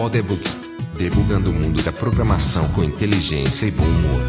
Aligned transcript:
Podebug. 0.00 0.42
Debugando 0.96 1.50
o 1.50 1.52
mundo 1.52 1.82
da 1.82 1.92
programação 1.92 2.66
com 2.72 2.82
inteligência 2.82 3.66
e 3.66 3.70
bom 3.70 3.84
humor. 3.84 4.22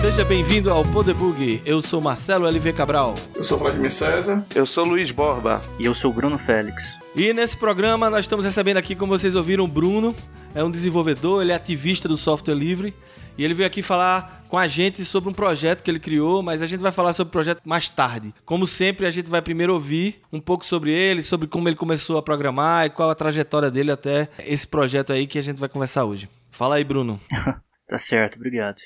Seja 0.00 0.24
bem-vindo 0.24 0.72
ao 0.72 0.82
Podebug. 0.82 1.60
Eu 1.66 1.82
sou 1.82 2.00
Marcelo 2.00 2.46
LV 2.46 2.72
Cabral. 2.72 3.14
Eu 3.34 3.44
sou 3.44 3.58
Vladimir 3.58 3.90
César. 3.90 4.46
Eu 4.54 4.64
sou 4.64 4.86
Luiz 4.86 5.10
Borba. 5.10 5.60
E 5.78 5.84
eu 5.84 5.92
sou 5.92 6.10
Bruno 6.10 6.38
Félix. 6.38 6.98
E 7.14 7.34
nesse 7.34 7.54
programa 7.54 8.08
nós 8.08 8.20
estamos 8.20 8.46
recebendo 8.46 8.78
aqui, 8.78 8.94
como 8.94 9.16
vocês 9.16 9.34
ouviram, 9.34 9.64
o 9.64 9.68
Bruno. 9.68 10.16
É 10.54 10.62
um 10.62 10.70
desenvolvedor, 10.70 11.42
ele 11.42 11.52
é 11.52 11.54
ativista 11.54 12.06
do 12.06 12.16
software 12.16 12.54
livre. 12.54 12.94
E 13.38 13.44
ele 13.44 13.54
veio 13.54 13.66
aqui 13.66 13.80
falar 13.80 14.44
com 14.48 14.58
a 14.58 14.68
gente 14.68 15.04
sobre 15.04 15.30
um 15.30 15.32
projeto 15.32 15.82
que 15.82 15.90
ele 15.90 15.98
criou, 15.98 16.42
mas 16.42 16.60
a 16.60 16.66
gente 16.66 16.80
vai 16.80 16.92
falar 16.92 17.14
sobre 17.14 17.30
o 17.30 17.32
projeto 17.32 17.62
mais 17.64 17.88
tarde. 17.88 18.34
Como 18.44 18.66
sempre, 18.66 19.06
a 19.06 19.10
gente 19.10 19.30
vai 19.30 19.40
primeiro 19.40 19.72
ouvir 19.72 20.20
um 20.30 20.40
pouco 20.40 20.66
sobre 20.66 20.92
ele, 20.92 21.22
sobre 21.22 21.48
como 21.48 21.66
ele 21.66 21.76
começou 21.76 22.18
a 22.18 22.22
programar 22.22 22.84
e 22.84 22.90
qual 22.90 23.08
a 23.08 23.14
trajetória 23.14 23.70
dele 23.70 23.90
até 23.90 24.28
esse 24.40 24.66
projeto 24.66 25.12
aí 25.12 25.26
que 25.26 25.38
a 25.38 25.42
gente 25.42 25.58
vai 25.58 25.68
conversar 25.68 26.04
hoje. 26.04 26.28
Fala 26.50 26.74
aí, 26.74 26.84
Bruno. 26.84 27.18
tá 27.88 27.96
certo, 27.96 28.36
obrigado. 28.36 28.76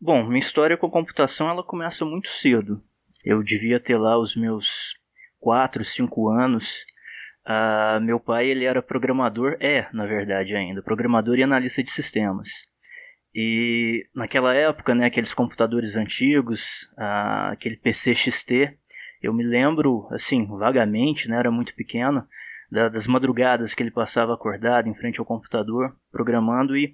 Bom, 0.00 0.26
minha 0.26 0.40
história 0.40 0.76
com 0.76 0.86
a 0.86 0.90
computação 0.90 1.48
ela 1.48 1.62
começa 1.62 2.04
muito 2.04 2.26
cedo. 2.26 2.82
Eu 3.24 3.40
devia 3.40 3.78
ter 3.78 3.96
lá 3.96 4.18
os 4.18 4.34
meus 4.34 4.96
4, 5.38 5.84
5 5.84 6.28
anos. 6.28 6.84
Uh, 7.44 8.00
meu 8.00 8.20
pai 8.20 8.46
ele 8.46 8.64
era 8.64 8.80
programador, 8.80 9.56
é, 9.60 9.88
na 9.92 10.06
verdade 10.06 10.54
ainda, 10.54 10.82
programador 10.82 11.38
e 11.38 11.42
analista 11.42 11.82
de 11.82 11.90
sistemas. 11.90 12.70
E 13.34 14.06
naquela 14.14 14.54
época, 14.54 14.94
né, 14.94 15.06
aqueles 15.06 15.34
computadores 15.34 15.96
antigos, 15.96 16.82
uh, 16.98 17.50
aquele 17.52 17.76
PC 17.76 18.14
XT, 18.14 18.78
eu 19.22 19.32
me 19.32 19.42
lembro, 19.42 20.06
assim, 20.10 20.46
vagamente, 20.46 21.28
né, 21.28 21.38
era 21.38 21.50
muito 21.50 21.74
pequeno, 21.74 22.26
da, 22.70 22.88
das 22.88 23.06
madrugadas 23.06 23.74
que 23.74 23.82
ele 23.82 23.90
passava 23.90 24.34
acordado 24.34 24.88
em 24.88 24.94
frente 24.94 25.18
ao 25.18 25.26
computador, 25.26 25.96
programando, 26.10 26.76
e, 26.76 26.92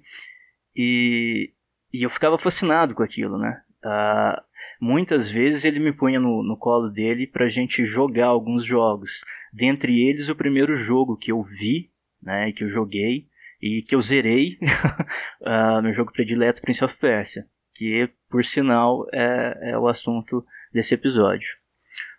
e, 0.75 1.53
e 1.91 2.03
eu 2.03 2.09
ficava 2.09 2.37
fascinado 2.37 2.95
com 2.95 3.03
aquilo, 3.03 3.37
né. 3.37 3.61
Uh, 3.83 4.41
muitas 4.81 5.29
vezes 5.31 5.63
ele 5.63 5.79
me 5.79 5.95
punha 5.95 6.19
no, 6.19 6.43
no 6.43 6.57
colo 6.57 6.89
dele 6.89 7.25
para 7.25 7.47
gente 7.47 7.85
jogar 7.85 8.27
alguns 8.27 8.65
jogos. 8.65 9.23
Dentre 9.53 10.07
eles, 10.07 10.29
o 10.29 10.35
primeiro 10.35 10.75
jogo 10.75 11.17
que 11.17 11.31
eu 11.31 11.41
vi, 11.43 11.91
né, 12.21 12.51
que 12.51 12.63
eu 12.63 12.67
joguei, 12.67 13.27
e 13.61 13.81
que 13.81 13.95
eu 13.95 14.01
zerei 14.01 14.57
uh, 15.41 15.81
meu 15.81 15.93
jogo 15.93 16.11
predileto 16.11 16.61
Prince 16.61 16.83
of 16.83 16.97
Persia, 16.97 17.45
que 17.73 18.09
por 18.29 18.43
sinal 18.43 19.05
é, 19.13 19.71
é 19.71 19.77
o 19.77 19.87
assunto 19.87 20.45
desse 20.73 20.93
episódio. 20.93 21.49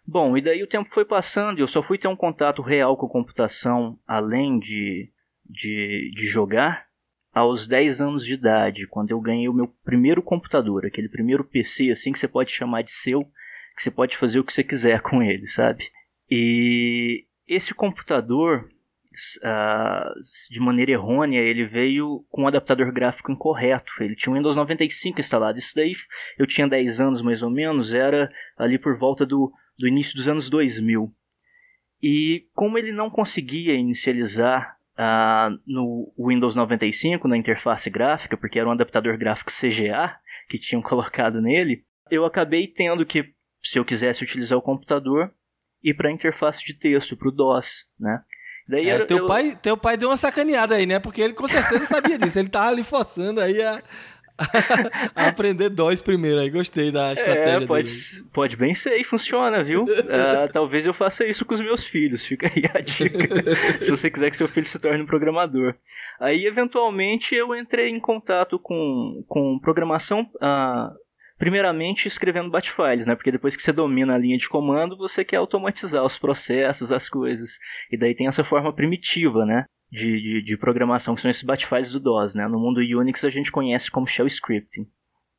Bom, 0.06 0.36
e 0.36 0.41
daí 0.41 0.62
o 0.62 0.67
tempo 0.67 0.89
foi 0.89 1.05
passando 1.05 1.58
e 1.58 1.61
eu 1.62 1.69
só 1.69 1.83
fui 1.83 1.97
ter 1.97 2.08
um 2.08 2.17
contato 2.17 2.62
real 2.62 2.97
com 2.97 3.06
computação 3.06 3.98
além 4.06 4.58
de, 4.58 5.11
de, 5.47 6.11
de 6.14 6.27
jogar 6.27 6.89
aos 7.33 7.67
10 7.67 8.00
anos 8.00 8.25
de 8.25 8.34
idade, 8.34 8.86
quando 8.89 9.11
eu 9.11 9.20
ganhei 9.20 9.48
o 9.48 9.55
meu 9.55 9.69
primeiro 9.84 10.23
computador, 10.23 10.84
aquele 10.84 11.09
primeiro 11.09 11.45
PC 11.45 11.91
assim 11.91 12.12
que 12.12 12.19
você 12.19 12.28
pode 12.28 12.50
chamar 12.50 12.83
de 12.83 12.91
seu, 12.91 13.25
que 13.77 13.83
você 13.83 13.91
pode 13.91 14.17
fazer 14.17 14.41
o 14.41 14.45
que 14.45 14.53
você 14.53 14.64
quiser 14.64 15.00
com 15.03 15.23
ele, 15.23 15.47
sabe? 15.47 15.84
E 16.31 17.27
esse 17.47 17.75
computador 17.75 18.64
uh, 19.42 20.20
de 20.51 20.61
maneira 20.61 20.92
errônea, 20.92 21.41
ele 21.41 21.64
veio 21.64 22.25
com 22.28 22.42
um 22.42 22.48
adaptador 22.48 22.92
gráfico 22.92 23.33
incorreto. 23.33 23.92
Ele 24.01 24.14
tinha 24.14 24.33
o 24.33 24.36
Windows 24.36 24.55
95 24.55 25.20
instalado. 25.20 25.58
Isso 25.58 25.75
daí 25.75 25.92
eu 26.39 26.47
tinha 26.47 26.69
10 26.69 27.01
anos 27.01 27.23
mais 27.23 27.42
ou 27.42 27.51
menos, 27.51 27.92
era 27.92 28.28
ali 28.56 28.78
por 28.78 28.97
volta 28.98 29.27
do, 29.27 29.53
do 29.78 29.89
início 29.89 30.14
dos 30.14 30.28
anos 30.28 30.48
2000. 30.48 31.12
E 32.03 32.47
como 32.55 32.78
ele 32.78 32.92
não 32.92 33.11
conseguia 33.11 33.74
inicializar 33.74 34.79
uh, 35.00 35.58
no 35.66 36.12
Windows 36.18 36.55
95, 36.55 37.27
na 37.27 37.36
interface 37.36 37.88
gráfica, 37.88 38.36
porque 38.36 38.58
era 38.58 38.68
um 38.68 38.72
adaptador 38.72 39.16
gráfico 39.16 39.50
CGA 39.50 40.14
que 40.48 40.58
tinham 40.58 40.83
colocado 40.83 41.40
nele, 41.40 41.84
eu 42.11 42.27
acabei 42.27 42.66
tendo 42.66 43.06
que, 43.06 43.33
se 43.62 43.78
eu 43.78 43.84
quisesse 43.84 44.22
utilizar 44.22 44.58
o 44.58 44.62
computador, 44.62 45.33
ir 45.83 45.94
para 45.94 46.10
a 46.10 46.12
interface 46.12 46.64
de 46.64 46.74
texto, 46.74 47.16
para 47.16 47.28
o 47.28 47.33
DOS, 47.33 47.89
né? 47.98 48.22
Daí 48.68 48.89
é, 48.89 49.00
eu, 49.00 49.06
teu, 49.06 49.18
eu... 49.18 49.27
Pai, 49.27 49.58
teu 49.60 49.77
pai 49.77 49.96
deu 49.96 50.10
uma 50.10 50.16
sacaneada 50.16 50.74
aí, 50.77 50.86
né? 50.86 50.98
Porque 50.98 51.20
ele 51.20 51.33
com 51.33 51.48
certeza 51.48 51.86
sabia 51.86 52.18
disso. 52.18 52.39
Ele 52.39 52.48
tava 52.48 52.68
ali 52.68 52.84
forçando 52.84 53.40
aí 53.40 53.60
a, 53.60 53.72
a 53.72 53.83
aprender 55.14 55.70
DOS 55.70 56.01
primeiro. 56.02 56.40
Aí 56.40 56.51
gostei 56.51 56.90
da 56.90 57.11
é, 57.11 57.12
estratégia 57.14 57.64
é, 57.64 57.67
pode, 57.67 57.89
dele. 57.89 58.28
Pode 58.33 58.56
bem 58.56 58.74
ser 58.74 58.96
e 58.96 59.05
funciona, 59.05 59.62
viu? 59.62 59.84
Uh, 59.84 60.48
talvez 60.52 60.86
eu 60.86 60.95
faça 60.95 61.27
isso 61.27 61.45
com 61.45 61.55
os 61.55 61.61
meus 61.61 61.84
filhos. 61.84 62.24
Fica 62.24 62.46
aí 62.46 62.64
a 62.74 62.80
dica. 62.80 63.55
se 63.80 63.90
você 63.90 64.11
quiser 64.11 64.30
que 64.30 64.36
seu 64.36 64.48
filho 64.48 64.67
se 64.67 64.80
torne 64.80 65.02
um 65.02 65.06
programador. 65.06 65.74
Aí, 66.20 66.46
eventualmente, 66.46 67.34
eu 67.34 67.55
entrei 67.55 67.89
em 67.89 68.01
contato 68.01 68.58
com, 68.58 69.24
com 69.27 69.58
programação... 69.61 70.23
Uh, 70.36 71.01
primeiramente 71.39 72.07
escrevendo 72.07 72.51
batfiles, 72.51 73.07
né? 73.07 73.14
Porque 73.14 73.33
depois 73.33 73.57
que 73.57 73.62
você 73.62 73.72
domina 73.72 74.14
a 74.14 74.18
linha 74.18 74.36
de 74.36 74.46
comando, 74.46 74.95
você 74.95 75.24
quer 75.24 75.36
automatizar 75.36 76.05
os 76.05 76.18
processos, 76.18 76.92
as 76.92 77.08
coisas. 77.08 77.52
E 77.90 77.96
daí 77.96 78.14
tem 78.14 78.28
essa 78.28 78.45
forma 78.45 78.74
primitiva, 78.74 79.46
né? 79.46 79.64
De, 79.90 80.20
de, 80.20 80.42
de 80.42 80.56
programação, 80.56 81.17
que 81.17 81.20
são 81.20 81.30
esses 81.30 81.42
batfiles 81.42 81.92
do 81.92 81.98
DOS, 81.98 82.36
né? 82.36 82.46
No 82.46 82.61
mundo 82.61 82.78
Unix 82.78 83.24
a 83.24 83.30
gente 83.30 83.51
conhece 83.51 83.90
como 83.90 84.06
shell 84.06 84.27
scripting. 84.27 84.89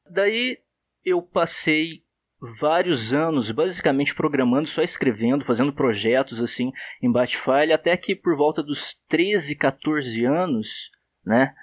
Daí 0.09 0.57
eu 1.05 1.21
passei 1.21 2.03
vários 2.59 3.13
anos 3.13 3.51
basicamente 3.51 4.15
programando, 4.15 4.67
só 4.67 4.81
escrevendo, 4.81 5.45
fazendo 5.45 5.71
projetos 5.71 6.41
assim 6.41 6.71
em 7.01 7.11
Batfile, 7.11 7.71
até 7.71 7.95
que 7.95 8.15
por 8.15 8.35
volta 8.35 8.63
dos 8.63 8.95
13, 9.07 9.55
14 9.55 10.25
anos, 10.25 10.89
né? 11.25 11.53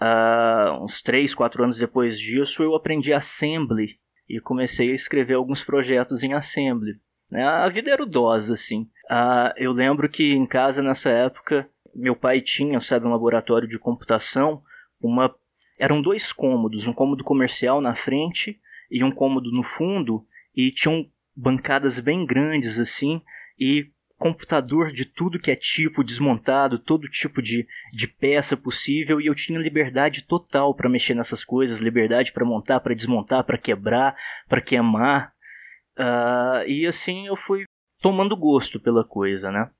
Uh, 0.00 0.82
uns 0.82 1.02
3, 1.02 1.34
4 1.34 1.64
anos 1.64 1.76
depois 1.76 2.18
disso, 2.18 2.62
eu 2.62 2.74
aprendi 2.74 3.12
Assembly 3.12 3.98
e 4.28 4.40
comecei 4.40 4.90
a 4.92 4.94
escrever 4.94 5.34
alguns 5.34 5.64
projetos 5.64 6.22
em 6.22 6.32
Assembly. 6.32 6.92
Né? 7.30 7.44
A 7.44 7.68
vida 7.68 7.90
era 7.90 8.02
o 8.02 8.06
DOS, 8.06 8.50
assim. 8.50 8.82
Uh, 9.10 9.52
eu 9.56 9.72
lembro 9.72 10.08
que 10.08 10.32
em 10.32 10.46
casa, 10.46 10.82
nessa 10.82 11.10
época, 11.10 11.68
meu 11.94 12.16
pai 12.16 12.40
tinha, 12.40 12.80
sabe, 12.80 13.06
um 13.06 13.10
laboratório 13.10 13.68
de 13.68 13.78
computação, 13.78 14.62
uma... 15.02 15.34
eram 15.78 16.00
dois 16.00 16.32
cômodos, 16.32 16.86
um 16.86 16.92
cômodo 16.92 17.24
comercial 17.24 17.80
na 17.80 17.94
frente 17.94 18.60
e 18.90 19.04
um 19.04 19.10
cômodo 19.10 19.50
no 19.52 19.62
fundo, 19.62 20.24
e 20.54 20.70
tinham 20.70 21.08
bancadas 21.34 22.00
bem 22.00 22.26
grandes, 22.26 22.78
assim, 22.78 23.22
e 23.58 23.90
computador 24.20 24.92
de 24.92 25.06
tudo 25.06 25.38
que 25.38 25.50
é 25.50 25.56
tipo 25.56 26.04
desmontado, 26.04 26.78
todo 26.78 27.08
tipo 27.08 27.40
de, 27.40 27.66
de 27.90 28.06
peça 28.06 28.54
possível 28.54 29.18
e 29.18 29.26
eu 29.26 29.34
tinha 29.34 29.58
liberdade 29.58 30.26
total 30.26 30.74
para 30.74 30.90
mexer 30.90 31.14
nessas 31.14 31.42
coisas, 31.42 31.80
liberdade 31.80 32.30
para 32.30 32.44
montar, 32.44 32.80
para 32.80 32.94
desmontar, 32.94 33.42
para 33.44 33.56
quebrar, 33.56 34.14
para 34.46 34.60
queimar. 34.60 35.32
Uh, 35.98 36.68
e 36.68 36.86
assim 36.86 37.26
eu 37.26 37.34
fui 37.34 37.64
tomando 38.02 38.36
gosto 38.36 38.78
pela 38.78 39.02
coisa, 39.02 39.50
né? 39.50 39.70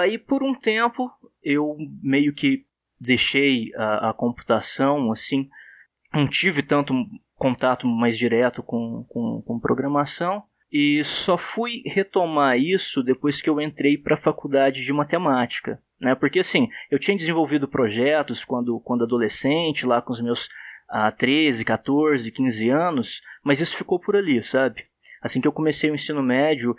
Aí 0.00 0.18
por 0.18 0.42
um 0.42 0.54
tempo 0.54 1.10
eu 1.42 1.76
meio 2.02 2.34
que 2.34 2.66
deixei 3.00 3.72
a, 3.76 4.10
a 4.10 4.14
computação, 4.14 5.10
assim, 5.10 5.48
não 6.12 6.28
tive 6.28 6.62
tanto 6.62 6.94
contato 7.34 7.86
mais 7.86 8.18
direto 8.18 8.62
com, 8.62 9.04
com, 9.08 9.42
com 9.46 9.60
programação. 9.60 10.42
E 10.72 11.02
só 11.02 11.36
fui 11.36 11.82
retomar 11.84 12.56
isso 12.56 13.02
depois 13.02 13.42
que 13.42 13.50
eu 13.50 13.60
entrei 13.60 13.98
para 13.98 14.14
a 14.14 14.20
faculdade 14.20 14.84
de 14.84 14.92
matemática. 14.92 15.82
Né? 16.00 16.14
Porque 16.14 16.38
assim, 16.38 16.68
eu 16.90 16.98
tinha 16.98 17.16
desenvolvido 17.16 17.66
projetos 17.66 18.44
quando, 18.44 18.78
quando 18.80 19.02
adolescente, 19.02 19.86
lá 19.86 20.00
com 20.00 20.12
os 20.12 20.20
meus 20.20 20.48
ah, 20.88 21.10
13, 21.10 21.64
14, 21.64 22.30
15 22.30 22.68
anos, 22.68 23.20
mas 23.44 23.60
isso 23.60 23.76
ficou 23.76 23.98
por 23.98 24.14
ali, 24.14 24.40
sabe? 24.42 24.84
Assim 25.22 25.40
que 25.40 25.48
eu 25.48 25.52
comecei 25.52 25.90
o 25.90 25.94
ensino 25.94 26.22
médio, 26.22 26.74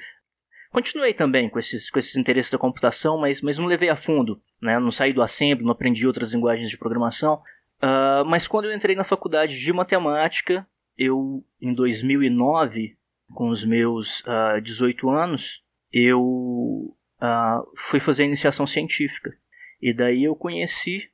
continuei 0.71 1.13
também 1.13 1.49
com 1.49 1.59
esses, 1.59 1.91
com 1.91 1.99
esses 1.99 2.15
interesses 2.15 2.49
da 2.49 2.57
computação, 2.57 3.19
mas, 3.19 3.41
mas 3.41 3.57
não 3.57 3.67
levei 3.67 3.89
a 3.89 3.95
fundo. 3.95 4.41
Né? 4.61 4.79
Não 4.79 4.91
saí 4.91 5.13
do 5.13 5.21
Assembly, 5.21 5.63
não 5.63 5.71
aprendi 5.71 6.07
outras 6.07 6.33
linguagens 6.33 6.69
de 6.69 6.77
programação. 6.77 7.41
Uh, 7.83 8.25
mas 8.25 8.47
quando 8.47 8.65
eu 8.65 8.73
entrei 8.73 8.95
na 8.95 9.03
faculdade 9.03 9.59
de 9.59 9.73
matemática, 9.73 10.67
eu, 10.97 11.43
em 11.61 11.73
2009, 11.73 12.97
com 13.33 13.49
os 13.49 13.65
meus 13.65 14.21
uh, 14.21 14.55
ah, 14.55 14.59
18 14.59 15.09
anos, 15.09 15.63
eu 15.91 16.21
uh, 16.21 17.71
fui 17.75 17.99
fazer 17.99 18.23
iniciação 18.23 18.65
científica. 18.65 19.31
E 19.81 19.93
daí 19.93 20.23
eu 20.23 20.35
conheci 20.35 21.09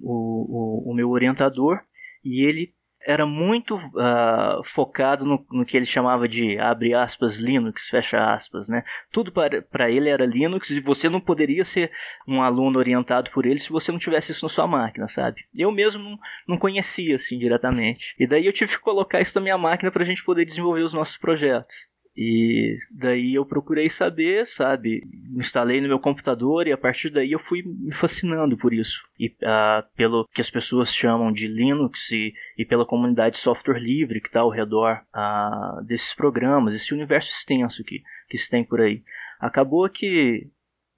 o, 0.00 0.90
o, 0.90 0.92
o 0.92 0.94
meu 0.94 1.10
orientador 1.10 1.80
e 2.24 2.44
ele 2.44 2.74
era 3.06 3.26
muito 3.26 3.76
uh, 3.76 4.62
focado 4.64 5.24
no, 5.24 5.44
no, 5.50 5.64
que 5.64 5.76
ele 5.76 5.86
chamava 5.86 6.28
de 6.28 6.58
abre 6.58 6.94
aspas 6.94 7.38
Linux, 7.38 7.88
fecha 7.88 8.32
aspas, 8.32 8.68
né? 8.68 8.82
Tudo 9.10 9.32
para 9.32 9.90
ele 9.90 10.08
era 10.08 10.26
Linux 10.26 10.70
e 10.70 10.80
você 10.80 11.08
não 11.08 11.20
poderia 11.20 11.64
ser 11.64 11.90
um 12.26 12.42
aluno 12.42 12.78
orientado 12.78 13.30
por 13.30 13.46
ele 13.46 13.58
se 13.58 13.70
você 13.70 13.92
não 13.92 13.98
tivesse 13.98 14.32
isso 14.32 14.44
na 14.44 14.48
sua 14.48 14.66
máquina, 14.66 15.06
sabe? 15.06 15.42
Eu 15.56 15.70
mesmo 15.70 16.02
não, 16.02 16.18
não 16.48 16.58
conhecia 16.58 17.14
assim 17.14 17.38
diretamente. 17.38 18.14
E 18.18 18.26
daí 18.26 18.46
eu 18.46 18.52
tive 18.52 18.72
que 18.72 18.80
colocar 18.80 19.20
isso 19.20 19.36
na 19.36 19.42
minha 19.42 19.58
máquina 19.58 19.90
para 19.90 20.02
a 20.02 20.06
gente 20.06 20.24
poder 20.24 20.44
desenvolver 20.44 20.82
os 20.82 20.92
nossos 20.92 21.16
projetos. 21.16 21.88
E 22.20 22.76
daí 22.90 23.36
eu 23.36 23.46
procurei 23.46 23.88
saber, 23.88 24.44
sabe? 24.44 25.08
Instalei 25.36 25.80
no 25.80 25.86
meu 25.86 26.00
computador 26.00 26.66
e 26.66 26.72
a 26.72 26.76
partir 26.76 27.10
daí 27.10 27.30
eu 27.30 27.38
fui 27.38 27.62
me 27.64 27.92
fascinando 27.94 28.56
por 28.56 28.74
isso. 28.74 29.02
E 29.16 29.28
uh, 29.28 29.86
pelo 29.94 30.26
que 30.34 30.40
as 30.40 30.50
pessoas 30.50 30.92
chamam 30.92 31.30
de 31.30 31.46
Linux 31.46 32.10
e, 32.10 32.32
e 32.58 32.64
pela 32.64 32.84
comunidade 32.84 33.36
de 33.36 33.40
software 33.40 33.78
livre 33.78 34.20
que 34.20 34.26
está 34.26 34.40
ao 34.40 34.50
redor 34.50 35.00
uh, 35.14 35.84
desses 35.84 36.12
programas, 36.12 36.74
esse 36.74 36.92
universo 36.92 37.30
extenso 37.30 37.84
que, 37.84 38.02
que 38.28 38.36
se 38.36 38.50
tem 38.50 38.64
por 38.64 38.80
aí. 38.80 39.00
Acabou 39.38 39.88
que 39.88 40.50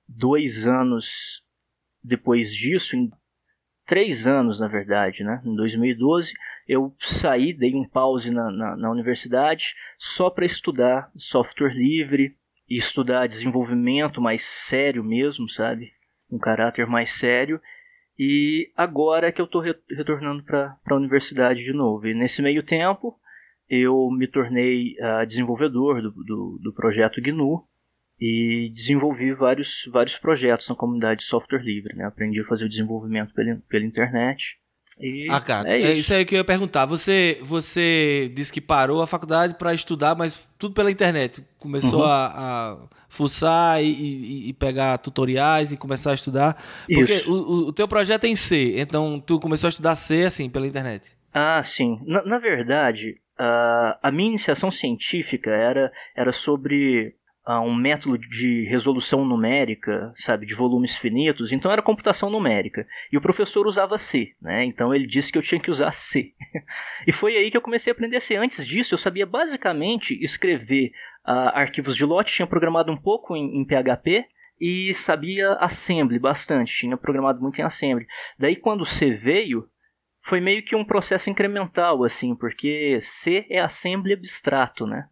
dois 0.09 0.67
anos 0.67 1.45
depois 2.03 2.51
disso, 2.51 2.97
em 2.97 3.11
três 3.91 4.29
anos, 4.29 4.61
na 4.61 4.69
verdade, 4.69 5.25
né? 5.25 5.43
Em 5.45 5.53
2012, 5.57 6.33
eu 6.69 6.95
saí, 6.97 7.53
dei 7.53 7.75
um 7.75 7.83
pause 7.83 8.31
na, 8.31 8.49
na, 8.49 8.77
na 8.77 8.89
universidade 8.89 9.75
só 9.99 10.31
para 10.31 10.47
estudar 10.47 11.11
software 11.17 11.75
livre 11.75 12.37
e 12.69 12.77
estudar 12.77 13.27
desenvolvimento 13.27 14.21
mais 14.21 14.43
sério 14.43 15.03
mesmo, 15.03 15.49
sabe? 15.49 15.91
Um 16.31 16.39
caráter 16.39 16.87
mais 16.87 17.11
sério. 17.11 17.61
E 18.17 18.71
agora 18.77 19.27
é 19.27 19.33
que 19.33 19.41
eu 19.41 19.47
estou 19.47 19.61
re 19.61 19.75
retornando 19.91 20.45
para 20.45 20.79
a 20.89 20.95
universidade 20.95 21.65
de 21.65 21.73
novo. 21.73 22.07
E 22.07 22.15
nesse 22.15 22.41
meio 22.43 22.63
tempo, 22.63 23.19
eu 23.69 24.09
me 24.17 24.29
tornei 24.29 24.95
uh, 25.01 25.27
desenvolvedor 25.27 26.01
do, 26.01 26.13
do, 26.13 26.61
do 26.63 26.73
projeto 26.75 27.21
GNU 27.21 27.69
e 28.21 28.71
desenvolvi 28.75 29.33
vários, 29.33 29.89
vários 29.91 30.19
projetos 30.19 30.69
na 30.69 30.75
comunidade 30.75 31.21
de 31.21 31.27
software 31.27 31.63
livre. 31.63 31.97
Né? 31.97 32.05
Aprendi 32.05 32.41
a 32.41 32.45
fazer 32.45 32.67
o 32.67 32.69
desenvolvimento 32.69 33.33
pela, 33.33 33.57
pela 33.69 33.85
internet. 33.85 34.59
E 35.01 35.29
ah, 35.31 35.41
cara, 35.41 35.73
é 35.73 35.79
isso. 35.79 35.87
é 35.87 35.93
isso 35.93 36.15
aí 36.15 36.25
que 36.25 36.35
eu 36.35 36.39
ia 36.39 36.45
perguntar. 36.45 36.85
Você, 36.85 37.39
você 37.43 38.31
disse 38.35 38.53
que 38.53 38.61
parou 38.61 39.01
a 39.01 39.07
faculdade 39.07 39.55
para 39.55 39.73
estudar, 39.73 40.17
mas 40.17 40.49
tudo 40.59 40.75
pela 40.75 40.91
internet. 40.91 41.45
Começou 41.59 42.01
uhum. 42.01 42.07
a, 42.07 42.27
a, 42.27 42.79
fuçar 43.09 43.83
e, 43.83 43.87
e, 43.87 44.49
e, 44.49 44.53
pegar 44.53 44.99
tutoriais 44.99 45.71
e 45.71 45.77
começar 45.77 46.11
a 46.11 46.15
estudar. 46.15 46.63
Porque 46.93 47.13
isso. 47.13 47.33
o, 47.33 47.69
o 47.69 47.73
teu 47.73 47.87
projeto 47.87 48.25
é 48.25 48.29
em 48.29 48.37
C, 48.37 48.75
então 48.79 49.21
tu 49.21 49.39
começou 49.39 49.69
a 49.69 49.71
estudar 49.71 49.95
C 49.95 50.25
assim, 50.25 50.51
pela 50.51 50.67
internet. 50.67 51.11
Ah, 51.33 51.63
sim. 51.63 51.97
Na, 52.07 52.25
na 52.25 52.39
verdade, 52.41 53.21
uh, 53.39 53.97
a 54.03 54.11
minha 54.13 54.31
iniciação 54.31 54.71
científica 54.71 55.51
era, 55.51 55.91
era 56.17 56.33
sobre 56.33 57.15
um 57.49 57.75
método 57.75 58.19
de 58.19 58.65
resolução 58.69 59.25
numérica, 59.25 60.13
sabe, 60.15 60.47
de 60.47 60.55
volumes 60.55 60.97
finitos, 60.97 61.53
então 61.53 61.71
era 61.71 61.83
computação 61.83 62.31
numérica. 62.31 62.87
E 63.11 63.17
o 63.17 63.21
professor 63.21 63.67
usava 63.67 63.99
C, 63.99 64.35
né? 64.41 64.65
Então 64.65 64.95
ele 64.95 65.07
disse 65.07 65.33
que 65.33 65.39
eu 65.39 65.43
tinha 65.43 65.61
que 65.61 65.71
usar 65.71 65.93
C. 65.93 66.35
e 67.07 67.13
foi 67.13 67.37
aí 67.37 67.51
que 67.51 67.57
eu 67.57 67.63
comecei 67.63 67.91
a 67.91 67.95
aprender 67.95 68.21
C. 68.21 68.37
Antes 68.37 68.67
disso, 68.67 68.95
eu 68.95 68.99
sabia 68.99 69.27
basicamente 69.27 70.19
escrever 70.23 70.93
uh, 71.27 71.51
arquivos 71.55 71.97
de 71.97 72.05
lote, 72.05 72.35
tinha 72.35 72.47
programado 72.47 72.93
um 72.93 72.97
pouco 72.97 73.35
em, 73.37 73.61
em 73.61 73.67
PHP, 73.67 74.27
e 74.61 74.93
sabia 74.93 75.55
assembly 75.55 76.19
bastante, 76.19 76.77
tinha 76.77 76.97
programado 76.97 77.41
muito 77.41 77.59
em 77.59 77.65
assembly. 77.65 78.07
Daí 78.39 78.55
quando 78.55 78.85
C 78.85 79.11
veio, 79.11 79.67
foi 80.21 80.41
meio 80.41 80.63
que 80.63 80.77
um 80.77 80.85
processo 80.85 81.31
incremental, 81.31 82.05
assim, 82.05 82.37
porque 82.37 82.99
C 83.01 83.47
é 83.49 83.59
assembly 83.59 84.13
abstrato, 84.13 84.87
né? 84.87 85.09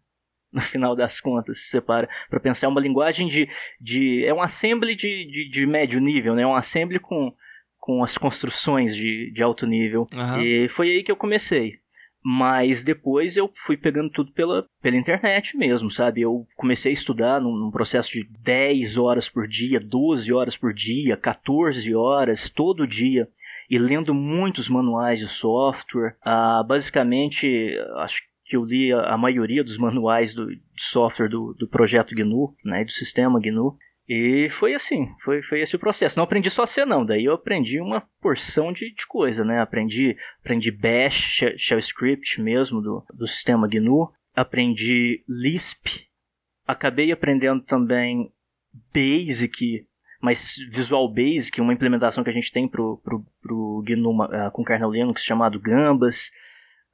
No 0.51 0.61
final 0.61 0.95
das 0.95 1.19
contas, 1.19 1.59
se 1.59 1.69
separa 1.69 2.07
para 2.29 2.39
pensar 2.39 2.67
é 2.67 2.69
uma 2.69 2.81
linguagem 2.81 3.27
de, 3.27 3.47
de 3.79 4.25
é 4.25 4.33
um 4.33 4.41
assembly 4.41 4.95
de, 4.95 5.25
de, 5.25 5.49
de, 5.49 5.65
médio 5.65 5.99
nível, 5.99 6.35
né? 6.35 6.41
É 6.41 6.47
um 6.47 6.55
assembly 6.55 6.99
com, 6.99 7.33
com 7.77 8.03
as 8.03 8.17
construções 8.17 8.95
de, 8.95 9.31
de 9.31 9.43
alto 9.43 9.65
nível. 9.65 10.07
Uhum. 10.11 10.41
E 10.41 10.67
foi 10.67 10.89
aí 10.89 11.03
que 11.03 11.11
eu 11.11 11.15
comecei. 11.15 11.79
Mas 12.21 12.83
depois 12.83 13.37
eu 13.37 13.49
fui 13.55 13.77
pegando 13.77 14.09
tudo 14.09 14.33
pela, 14.33 14.65
pela 14.81 14.97
internet 14.97 15.55
mesmo, 15.57 15.89
sabe? 15.89 16.21
Eu 16.21 16.45
comecei 16.57 16.91
a 16.91 16.93
estudar 16.93 17.39
num, 17.39 17.55
num, 17.55 17.71
processo 17.71 18.11
de 18.11 18.27
10 18.41 18.97
horas 18.97 19.29
por 19.29 19.47
dia, 19.47 19.79
12 19.79 20.33
horas 20.33 20.57
por 20.57 20.73
dia, 20.73 21.15
14 21.15 21.95
horas, 21.95 22.49
todo 22.49 22.85
dia, 22.85 23.27
e 23.69 23.77
lendo 23.77 24.13
muitos 24.13 24.67
manuais 24.67 25.19
de 25.19 25.27
software. 25.29 26.17
Ah, 26.21 26.61
basicamente, 26.67 27.77
acho 27.95 28.28
que 28.49 28.57
eu 28.57 28.63
li 28.63 28.91
a, 28.91 29.13
a 29.13 29.17
maioria 29.17 29.63
dos 29.63 29.77
manuais 29.77 30.33
do, 30.33 30.47
de 30.47 30.61
software 30.75 31.29
do, 31.29 31.53
do 31.53 31.67
projeto 31.67 32.15
GNU, 32.15 32.55
né, 32.65 32.83
do 32.83 32.91
sistema 32.91 33.39
GNU, 33.39 33.77
e 34.09 34.49
foi 34.49 34.73
assim, 34.73 35.05
foi, 35.23 35.43
foi 35.43 35.61
esse 35.61 35.75
o 35.75 35.79
processo. 35.79 36.17
Não 36.17 36.23
aprendi 36.23 36.49
só 36.49 36.65
C 36.65 36.83
não, 36.83 37.05
daí 37.05 37.25
eu 37.25 37.33
aprendi 37.33 37.79
uma 37.79 38.01
porção 38.19 38.73
de, 38.73 38.91
de 38.91 39.05
coisa, 39.05 39.45
né? 39.45 39.61
Aprendi, 39.61 40.15
aprendi 40.39 40.71
Bash, 40.71 41.45
Shell 41.55 41.77
Script 41.77 42.41
mesmo 42.41 42.81
do, 42.81 43.05
do 43.13 43.27
sistema 43.27 43.67
GNU, 43.67 44.11
aprendi 44.35 45.23
Lisp, 45.29 46.07
acabei 46.65 47.11
aprendendo 47.11 47.61
também 47.61 48.33
Basic, 48.91 49.85
mas 50.19 50.55
Visual 50.71 51.07
Basic, 51.13 51.61
uma 51.61 51.73
implementação 51.73 52.23
que 52.23 52.31
a 52.31 52.33
gente 52.33 52.51
tem 52.51 52.67
pro, 52.67 52.97
pro, 53.03 53.23
pro 53.39 53.83
GNU 53.85 54.23
uh, 54.23 54.51
com 54.51 54.63
kernel 54.63 54.89
Linux 54.89 55.23
chamado 55.23 55.59
Gambas. 55.59 56.31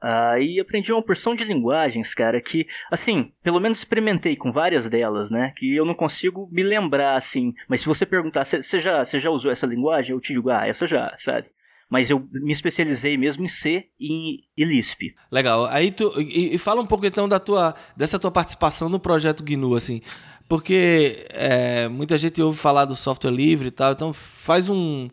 Uh, 0.04 0.38
e 0.40 0.60
aprendi 0.60 0.92
uma 0.92 1.04
porção 1.04 1.34
de 1.34 1.44
linguagens, 1.44 2.14
cara, 2.14 2.40
que, 2.40 2.68
assim, 2.92 3.32
pelo 3.42 3.60
menos 3.60 3.80
experimentei 3.80 4.36
com 4.36 4.52
várias 4.52 4.90
delas, 4.90 5.32
né? 5.32 5.52
Que 5.56 5.76
eu 5.76 5.86
não 5.86 5.96
consigo 5.96 6.48
me 6.52 6.62
lembrar, 6.62 7.16
assim. 7.16 7.54
Mas 7.68 7.82
se 7.82 7.88
você 7.88 8.06
perguntar, 8.06 8.46
você 8.46 8.80
já, 8.80 9.04
já 9.04 9.30
usou 9.30 9.52
essa 9.52 9.66
linguagem? 9.66 10.12
Eu 10.12 10.20
te 10.20 10.34
digo, 10.34 10.50
ah, 10.50 10.68
essa 10.68 10.86
já, 10.86 11.12
sabe? 11.18 11.48
Mas 11.90 12.10
eu 12.10 12.28
me 12.32 12.52
especializei 12.52 13.16
mesmo 13.16 13.46
em 13.46 13.48
C 13.48 13.88
e, 14.00 14.40
e 14.58 14.66
Lisp. 14.66 15.14
Legal. 15.32 15.66
Aí 15.68 15.92
tu. 15.92 16.14
E, 16.20 16.56
e, 16.56 16.58
fala 16.58 16.82
um 16.82 16.86
pouco 16.86 17.06
então 17.06 17.30
da 17.30 17.40
tua, 17.40 17.76
dessa 17.96 18.18
tua 18.18 18.32
participação 18.32 18.90
no 18.90 19.00
projeto 19.00 19.44
GNU, 19.44 19.76
assim. 19.76 20.02
Porque 20.48 21.28
é, 21.32 21.88
muita 21.88 22.18
gente 22.18 22.42
ouve 22.42 22.58
falar 22.58 22.86
do 22.86 22.96
software 22.96 23.32
livre 23.32 23.68
e 23.68 23.72
tal, 23.72 23.94
então 23.94 24.14
faz 24.14 24.68
um. 24.68 25.10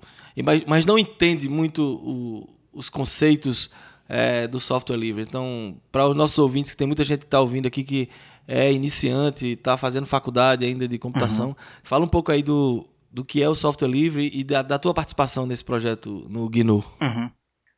Mas 0.66 0.86
não 0.86 0.98
entende 0.98 1.48
muito 1.48 1.82
o, 1.82 2.48
os 2.72 2.88
conceitos 2.88 3.70
é, 4.12 4.46
do 4.46 4.60
software 4.60 4.98
livre. 4.98 5.22
Então, 5.22 5.80
para 5.90 6.06
os 6.06 6.14
nossos 6.14 6.38
ouvintes, 6.38 6.70
que 6.70 6.76
tem 6.76 6.86
muita 6.86 7.02
gente 7.02 7.20
que 7.20 7.24
está 7.24 7.40
ouvindo 7.40 7.66
aqui 7.66 7.82
que 7.82 8.10
é 8.46 8.70
iniciante, 8.70 9.52
está 9.52 9.78
fazendo 9.78 10.06
faculdade 10.06 10.66
ainda 10.66 10.86
de 10.86 10.98
computação, 10.98 11.48
uhum. 11.48 11.54
fala 11.82 12.04
um 12.04 12.08
pouco 12.08 12.30
aí 12.30 12.42
do, 12.42 12.86
do 13.10 13.24
que 13.24 13.42
é 13.42 13.48
o 13.48 13.54
software 13.54 13.88
livre 13.88 14.30
e 14.30 14.44
da, 14.44 14.60
da 14.60 14.78
tua 14.78 14.92
participação 14.92 15.46
nesse 15.46 15.64
projeto 15.64 16.26
no 16.28 16.46
GNU. 16.50 16.84
Uhum. 17.00 17.30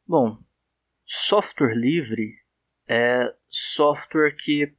Bom, 0.05 0.39
software 1.05 1.77
livre 1.77 2.33
é 2.89 3.33
software 3.49 4.35
que 4.37 4.75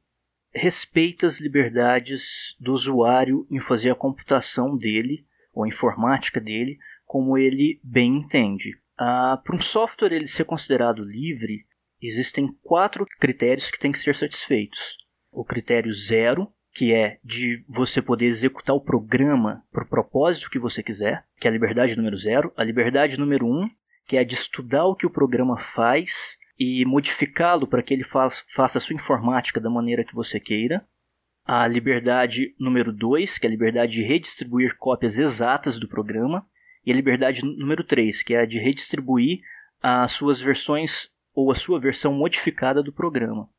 respeita 0.54 1.26
as 1.26 1.40
liberdades 1.40 2.54
do 2.60 2.74
usuário 2.74 3.46
em 3.50 3.58
fazer 3.58 3.90
a 3.92 3.96
computação 3.96 4.76
dele, 4.76 5.26
ou 5.54 5.64
a 5.64 5.68
informática 5.68 6.38
dele, 6.38 6.76
como 7.06 7.38
ele 7.38 7.80
bem 7.82 8.16
entende. 8.18 8.78
Ah, 8.98 9.40
Para 9.44 9.56
um 9.56 9.60
software 9.60 10.12
ele 10.12 10.26
ser 10.26 10.44
considerado 10.44 11.02
livre, 11.02 11.66
existem 12.00 12.46
quatro 12.62 13.04
critérios 13.18 13.70
que 13.70 13.78
têm 13.78 13.92
que 13.92 13.98
ser 13.98 14.14
satisfeitos. 14.14 14.96
O 15.30 15.44
critério 15.44 15.92
zero, 15.92 16.50
que 16.72 16.94
é 16.94 17.18
de 17.22 17.64
você 17.68 18.00
poder 18.00 18.26
executar 18.26 18.74
o 18.74 18.80
programa 18.80 19.62
para 19.70 19.84
o 19.84 19.88
propósito 19.88 20.50
que 20.50 20.58
você 20.58 20.82
quiser, 20.82 21.26
que 21.38 21.46
é 21.46 21.50
a 21.50 21.52
liberdade 21.52 21.96
número 21.96 22.16
zero. 22.16 22.52
A 22.56 22.64
liberdade 22.64 23.18
número 23.18 23.46
um, 23.46 23.68
que 24.06 24.16
é 24.16 24.24
de 24.24 24.34
estudar 24.34 24.84
o 24.84 24.94
que 24.94 25.06
o 25.06 25.10
programa 25.10 25.58
faz 25.58 26.38
e 26.58 26.84
modificá-lo 26.86 27.66
para 27.66 27.82
que 27.82 27.92
ele 27.92 28.04
faz, 28.04 28.44
faça 28.48 28.78
a 28.78 28.80
sua 28.80 28.94
informática 28.94 29.60
da 29.60 29.68
maneira 29.68 30.04
que 30.04 30.14
você 30.14 30.40
queira. 30.40 30.86
A 31.44 31.66
liberdade 31.66 32.54
número 32.58 32.92
2, 32.92 33.38
que 33.38 33.46
é 33.46 33.48
a 33.48 33.50
liberdade 33.50 33.92
de 33.92 34.02
redistribuir 34.02 34.76
cópias 34.78 35.18
exatas 35.18 35.78
do 35.78 35.88
programa 35.88 36.46
e 36.86 36.92
a 36.92 36.94
liberdade 36.94 37.44
número 37.44 37.82
3, 37.82 38.22
que 38.22 38.34
é 38.34 38.42
a 38.42 38.46
de 38.46 38.60
redistribuir 38.60 39.40
as 39.82 40.12
suas 40.12 40.40
versões 40.40 41.10
ou 41.34 41.50
a 41.50 41.54
sua 41.54 41.80
versão 41.80 42.14
modificada 42.14 42.82
do 42.82 42.92
programa. 42.92 43.50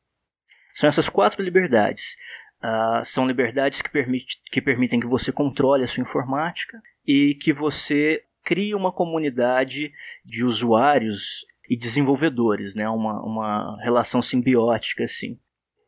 São 0.74 0.88
essas 0.88 1.08
quatro 1.08 1.42
liberdades. 1.42 2.16
Uh, 2.58 3.04
são 3.04 3.26
liberdades 3.26 3.82
que, 3.82 3.90
permite, 3.90 4.40
que 4.50 4.60
permitem 4.60 4.98
que 4.98 5.06
você 5.06 5.30
controle 5.30 5.84
a 5.84 5.86
sua 5.86 6.02
informática 6.02 6.80
e 7.06 7.34
que 7.36 7.52
você 7.52 8.24
crie 8.42 8.74
uma 8.74 8.92
comunidade 8.92 9.92
de 10.24 10.44
usuários 10.44 11.44
e 11.68 11.76
desenvolvedores, 11.76 12.74
né? 12.74 12.88
uma, 12.88 13.22
uma 13.22 13.76
relação 13.82 14.22
simbiótica 14.22 15.04
assim. 15.04 15.38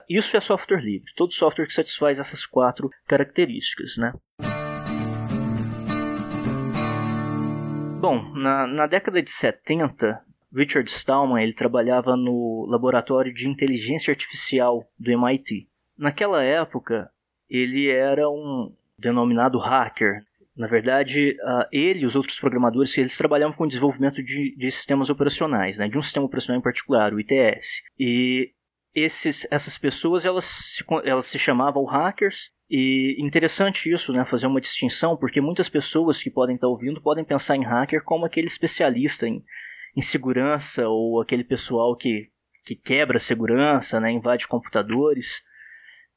Isso 0.09 0.37
é 0.37 0.40
software 0.40 0.80
livre, 0.80 1.12
todo 1.16 1.32
software 1.32 1.66
que 1.66 1.73
satisfaz 1.73 2.18
essas 2.18 2.44
quatro 2.44 2.90
características. 3.06 3.97
Né? 3.97 4.12
Bom, 8.00 8.33
na, 8.33 8.66
na 8.66 8.87
década 8.87 9.23
de 9.23 9.30
70, 9.30 10.25
Richard 10.54 10.88
Stallman 10.88 11.42
ele 11.42 11.52
trabalhava 11.52 12.16
no 12.16 12.64
laboratório 12.66 13.30
de 13.30 13.47
inteligência 13.47 14.11
artificial 14.11 14.90
do 14.99 15.12
MIT. 15.12 15.69
Naquela 15.99 16.42
época, 16.42 17.12
ele 17.47 17.90
era 17.90 18.26
um 18.26 18.75
denominado 18.99 19.59
hacker. 19.59 20.25
Na 20.57 20.66
verdade, 20.66 21.37
uh, 21.42 21.69
ele 21.71 22.00
e 22.00 22.07
os 22.07 22.16
outros 22.16 22.40
programadores 22.40 22.97
eles 22.97 23.19
trabalhavam 23.19 23.54
com 23.54 23.64
o 23.64 23.69
desenvolvimento 23.69 24.23
de, 24.23 24.57
de 24.57 24.73
sistemas 24.73 25.11
operacionais, 25.11 25.76
né, 25.76 25.87
de 25.87 25.99
um 25.99 26.02
sistema 26.02 26.25
operacional 26.25 26.59
em 26.59 26.64
particular, 26.64 27.12
o 27.12 27.21
ITS. 27.21 27.83
E 27.99 28.54
esses, 28.95 29.47
essas 29.50 29.76
pessoas 29.76 30.25
elas 30.25 30.83
elas 31.04 31.26
se 31.26 31.38
chamavam 31.38 31.85
hackers 31.85 32.50
e 32.71 33.17
interessante 33.19 33.93
isso, 33.93 34.12
né, 34.12 34.25
fazer 34.25 34.47
uma 34.47 34.61
distinção, 34.61 35.17
porque 35.17 35.41
muitas 35.41 35.69
pessoas 35.69 36.23
que 36.23 36.31
podem 36.31 36.55
estar 36.55 36.69
ouvindo 36.69 37.03
podem 37.03 37.25
pensar 37.25 37.57
em 37.57 37.65
hacker 37.65 38.03
como 38.05 38.25
aquele 38.25 38.47
especialista 38.47 39.27
em, 39.27 39.43
em 39.97 40.00
segurança 40.00 40.87
ou 40.87 41.21
aquele 41.21 41.43
pessoal 41.43 41.97
que, 41.97 42.31
que 42.65 42.77
quebra 42.77 43.19
segurança, 43.19 43.99
né, 43.99 44.12
invade 44.12 44.47
computadores, 44.47 45.43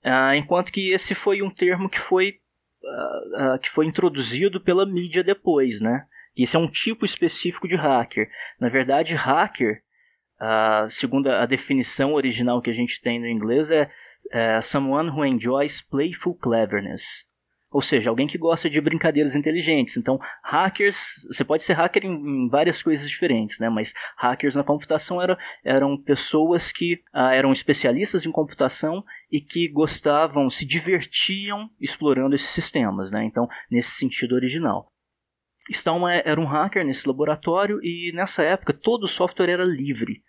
uh, 0.05 0.35
enquanto 0.35 0.71
que 0.71 0.91
esse 0.91 1.15
foi 1.15 1.41
um 1.41 1.49
termo 1.49 1.89
que 1.89 1.99
foi, 1.99 2.35
uh, 2.83 3.55
uh, 3.55 3.59
que 3.59 3.71
foi 3.71 3.87
introduzido 3.87 4.61
pela 4.63 4.85
mídia 4.85 5.23
depois, 5.23 5.81
né, 5.81 6.05
esse 6.37 6.55
é 6.55 6.59
um 6.59 6.67
tipo 6.67 7.05
específico 7.05 7.67
de 7.67 7.75
hacker. 7.75 8.27
Na 8.59 8.69
verdade, 8.69 9.15
hacker 9.15 9.81
Uh, 10.43 10.89
segundo 10.89 11.27
a 11.27 11.45
definição 11.45 12.13
original 12.15 12.61
que 12.61 12.69
a 12.69 12.73
gente 12.73 12.99
tem 12.99 13.17
no 13.17 13.29
inglês, 13.29 13.71
é, 13.71 13.87
é 14.29 14.59
someone 14.61 15.09
who 15.09 15.25
enjoys 15.25 15.81
playful 15.81 16.35
cleverness. 16.35 17.25
Ou 17.71 17.81
seja, 17.81 18.09
alguém 18.09 18.27
que 18.27 18.37
gosta 18.37 18.69
de 18.69 18.81
brincadeiras 18.81 19.37
inteligentes. 19.37 19.95
Então, 19.95 20.19
hackers, 20.43 21.25
você 21.31 21.45
pode 21.45 21.63
ser 21.63 21.73
hacker 21.73 22.03
em, 22.03 22.09
em 22.09 22.49
várias 22.49 22.83
coisas 22.83 23.09
diferentes, 23.09 23.57
né? 23.59 23.69
Mas 23.69 23.93
hackers 24.17 24.55
na 24.55 24.65
computação 24.65 25.21
era, 25.21 25.37
eram 25.63 25.95
pessoas 25.95 26.73
que 26.73 26.95
uh, 27.15 27.31
eram 27.31 27.53
especialistas 27.53 28.25
em 28.25 28.31
computação 28.31 29.01
e 29.31 29.39
que 29.39 29.71
gostavam, 29.71 30.49
se 30.49 30.65
divertiam 30.65 31.69
explorando 31.79 32.35
esses 32.35 32.49
sistemas, 32.49 33.11
né? 33.11 33.23
Então, 33.23 33.47
nesse 33.71 33.91
sentido 33.91 34.35
original. 34.35 34.91
Stallman 35.69 36.21
era 36.25 36.39
um 36.39 36.45
hacker 36.45 36.85
nesse 36.85 37.07
laboratório 37.07 37.79
e 37.81 38.11
nessa 38.13 38.43
época 38.43 38.73
todo 38.73 39.05
o 39.05 39.07
software 39.07 39.49
era 39.49 39.63
livre. 39.63 40.21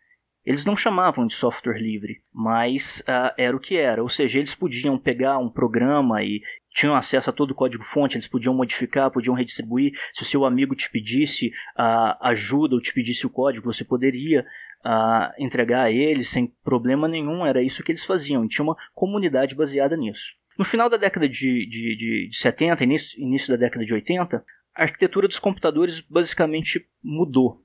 Eles 0.45 0.65
não 0.65 0.77
chamavam 0.77 1.27
de 1.27 1.35
software 1.35 1.79
livre, 1.79 2.19
mas 2.33 3.03
uh, 3.09 3.33
era 3.39 3.57
o 3.57 3.61
que 3.61 3.77
era. 3.77 4.03
Ou 4.03 4.09
seja, 4.09 4.39
eles 4.39 4.55
podiam 4.55 4.99
pegar 4.99 5.39
um 5.39 5.49
programa 5.49 6.23
e 6.23 6.41
tinham 6.71 6.95
acesso 6.95 7.31
a 7.31 7.33
todo 7.33 7.53
o 7.53 7.55
código-fonte, 7.55 8.17
eles 8.17 8.29
podiam 8.29 8.55
modificar, 8.55 9.11
podiam 9.11 9.35
redistribuir. 9.35 9.93
Se 10.13 10.23
o 10.23 10.27
seu 10.27 10.45
amigo 10.45 10.75
te 10.75 10.91
pedisse 10.91 11.49
uh, 11.79 12.17
ajuda 12.21 12.75
ou 12.75 12.81
te 12.81 12.93
pedisse 12.93 13.27
o 13.27 13.31
código, 13.31 13.73
você 13.73 13.85
poderia 13.85 14.45
uh, 14.85 15.33
entregar 15.39 15.85
a 15.85 15.91
eles 15.91 16.29
sem 16.29 16.47
problema 16.63 17.09
nenhum. 17.09 17.47
Era 17.47 17.63
isso 17.63 17.83
que 17.83 17.93
eles 17.93 18.05
faziam. 18.05 18.45
E 18.45 18.49
tinha 18.49 18.65
uma 18.65 18.77
comunidade 18.93 19.55
baseada 19.55 19.97
nisso. 19.97 20.35
No 20.59 20.65
final 20.65 20.89
da 20.91 20.97
década 20.97 21.29
de, 21.29 21.67
de, 21.67 21.97
de, 21.97 22.29
de 22.29 22.37
70, 22.37 22.85
início, 22.85 23.21
início 23.21 23.51
da 23.51 23.57
década 23.57 23.85
de 23.85 23.95
80, 23.95 24.43
a 24.77 24.83
arquitetura 24.83 25.27
dos 25.27 25.39
computadores 25.39 26.01
basicamente 26.01 26.87
mudou. 27.03 27.64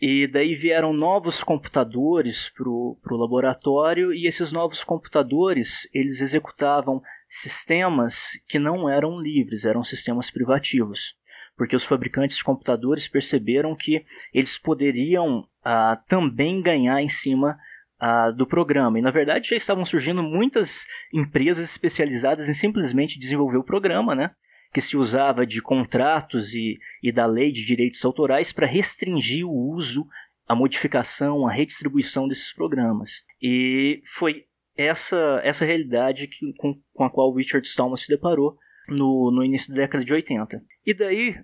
E 0.00 0.28
daí 0.28 0.54
vieram 0.54 0.92
novos 0.92 1.42
computadores 1.42 2.48
para 2.48 2.68
o 2.68 3.16
laboratório 3.16 4.14
e 4.14 4.28
esses 4.28 4.52
novos 4.52 4.84
computadores 4.84 5.88
eles 5.92 6.20
executavam 6.20 7.02
sistemas 7.28 8.40
que 8.46 8.60
não 8.60 8.88
eram 8.88 9.20
livres, 9.20 9.64
eram 9.64 9.82
sistemas 9.82 10.30
privativos, 10.30 11.16
porque 11.56 11.74
os 11.74 11.84
fabricantes 11.84 12.36
de 12.36 12.44
computadores 12.44 13.08
perceberam 13.08 13.74
que 13.74 14.00
eles 14.32 14.56
poderiam 14.56 15.44
ah, 15.64 16.00
também 16.06 16.62
ganhar 16.62 17.02
em 17.02 17.08
cima 17.08 17.58
ah, 17.98 18.30
do 18.30 18.46
programa. 18.46 19.00
E 19.00 19.02
na 19.02 19.10
verdade 19.10 19.48
já 19.48 19.56
estavam 19.56 19.84
surgindo 19.84 20.22
muitas 20.22 20.86
empresas 21.12 21.64
especializadas 21.64 22.48
em 22.48 22.54
simplesmente 22.54 23.18
desenvolver 23.18 23.58
o 23.58 23.64
programa, 23.64 24.14
né? 24.14 24.30
Que 24.72 24.80
se 24.80 24.96
usava 24.96 25.46
de 25.46 25.62
contratos 25.62 26.54
e, 26.54 26.78
e 27.02 27.12
da 27.12 27.26
lei 27.26 27.52
de 27.52 27.64
direitos 27.64 28.04
autorais 28.04 28.52
para 28.52 28.66
restringir 28.66 29.46
o 29.46 29.72
uso, 29.72 30.06
a 30.46 30.54
modificação, 30.54 31.46
a 31.46 31.52
redistribuição 31.52 32.28
desses 32.28 32.52
programas. 32.52 33.24
E 33.40 34.00
foi 34.04 34.44
essa, 34.76 35.40
essa 35.42 35.64
realidade 35.64 36.28
que, 36.28 36.52
com, 36.56 36.72
com 36.92 37.04
a 37.04 37.10
qual 37.10 37.34
Richard 37.34 37.66
Stallman 37.66 37.96
se 37.96 38.08
deparou 38.08 38.56
no, 38.88 39.30
no 39.30 39.44
início 39.44 39.74
da 39.74 39.82
década 39.82 40.04
de 40.04 40.14
80. 40.14 40.62
E 40.86 40.94
daí, 40.94 41.34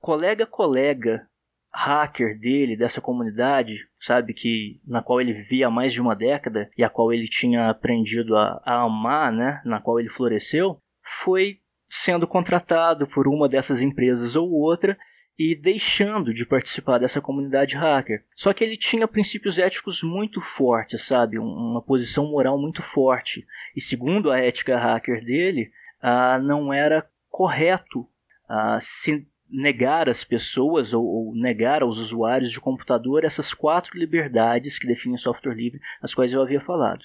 colega 0.00 0.46
colega 0.46 1.28
hacker 1.70 2.38
dele, 2.38 2.76
dessa 2.76 3.00
comunidade, 3.00 3.88
sabe, 3.96 4.32
que 4.32 4.72
na 4.86 5.02
qual 5.02 5.20
ele 5.20 5.32
vivia 5.32 5.66
há 5.66 5.70
mais 5.70 5.92
de 5.92 6.00
uma 6.00 6.16
década 6.16 6.68
e 6.76 6.82
a 6.82 6.88
qual 6.88 7.12
ele 7.12 7.28
tinha 7.28 7.68
aprendido 7.68 8.36
a, 8.36 8.60
a 8.64 8.82
amar, 8.82 9.32
né, 9.32 9.60
na 9.64 9.80
qual 9.80 10.00
ele 10.00 10.08
floresceu, 10.08 10.80
foi 11.02 11.60
sendo 11.88 12.26
contratado 12.26 13.06
por 13.06 13.26
uma 13.26 13.48
dessas 13.48 13.80
empresas 13.80 14.36
ou 14.36 14.50
outra 14.50 14.96
e 15.38 15.54
deixando 15.54 16.34
de 16.34 16.44
participar 16.44 16.98
dessa 16.98 17.20
comunidade 17.20 17.76
hacker. 17.76 18.24
Só 18.34 18.52
que 18.52 18.64
ele 18.64 18.76
tinha 18.76 19.06
princípios 19.06 19.56
éticos 19.56 20.02
muito 20.02 20.40
fortes, 20.40 21.02
sabe? 21.02 21.38
Uma 21.38 21.80
posição 21.80 22.28
moral 22.30 22.60
muito 22.60 22.82
forte. 22.82 23.46
E 23.76 23.80
segundo 23.80 24.32
a 24.32 24.38
ética 24.38 24.76
hacker 24.76 25.24
dele, 25.24 25.70
ah, 26.02 26.40
não 26.42 26.72
era 26.72 27.08
correto 27.30 28.08
ah, 28.48 28.78
se 28.80 29.28
negar 29.48 30.08
às 30.08 30.24
pessoas 30.24 30.92
ou, 30.92 31.04
ou, 31.04 31.34
negar 31.34 31.82
aos 31.82 31.98
usuários 31.98 32.50
de 32.50 32.60
computador 32.60 33.24
essas 33.24 33.54
quatro 33.54 33.98
liberdades 33.98 34.78
que 34.78 34.86
definem 34.86 35.16
software 35.16 35.54
livre, 35.54 35.80
as 36.02 36.14
quais 36.14 36.32
eu 36.32 36.42
havia 36.42 36.60
falado. 36.60 37.04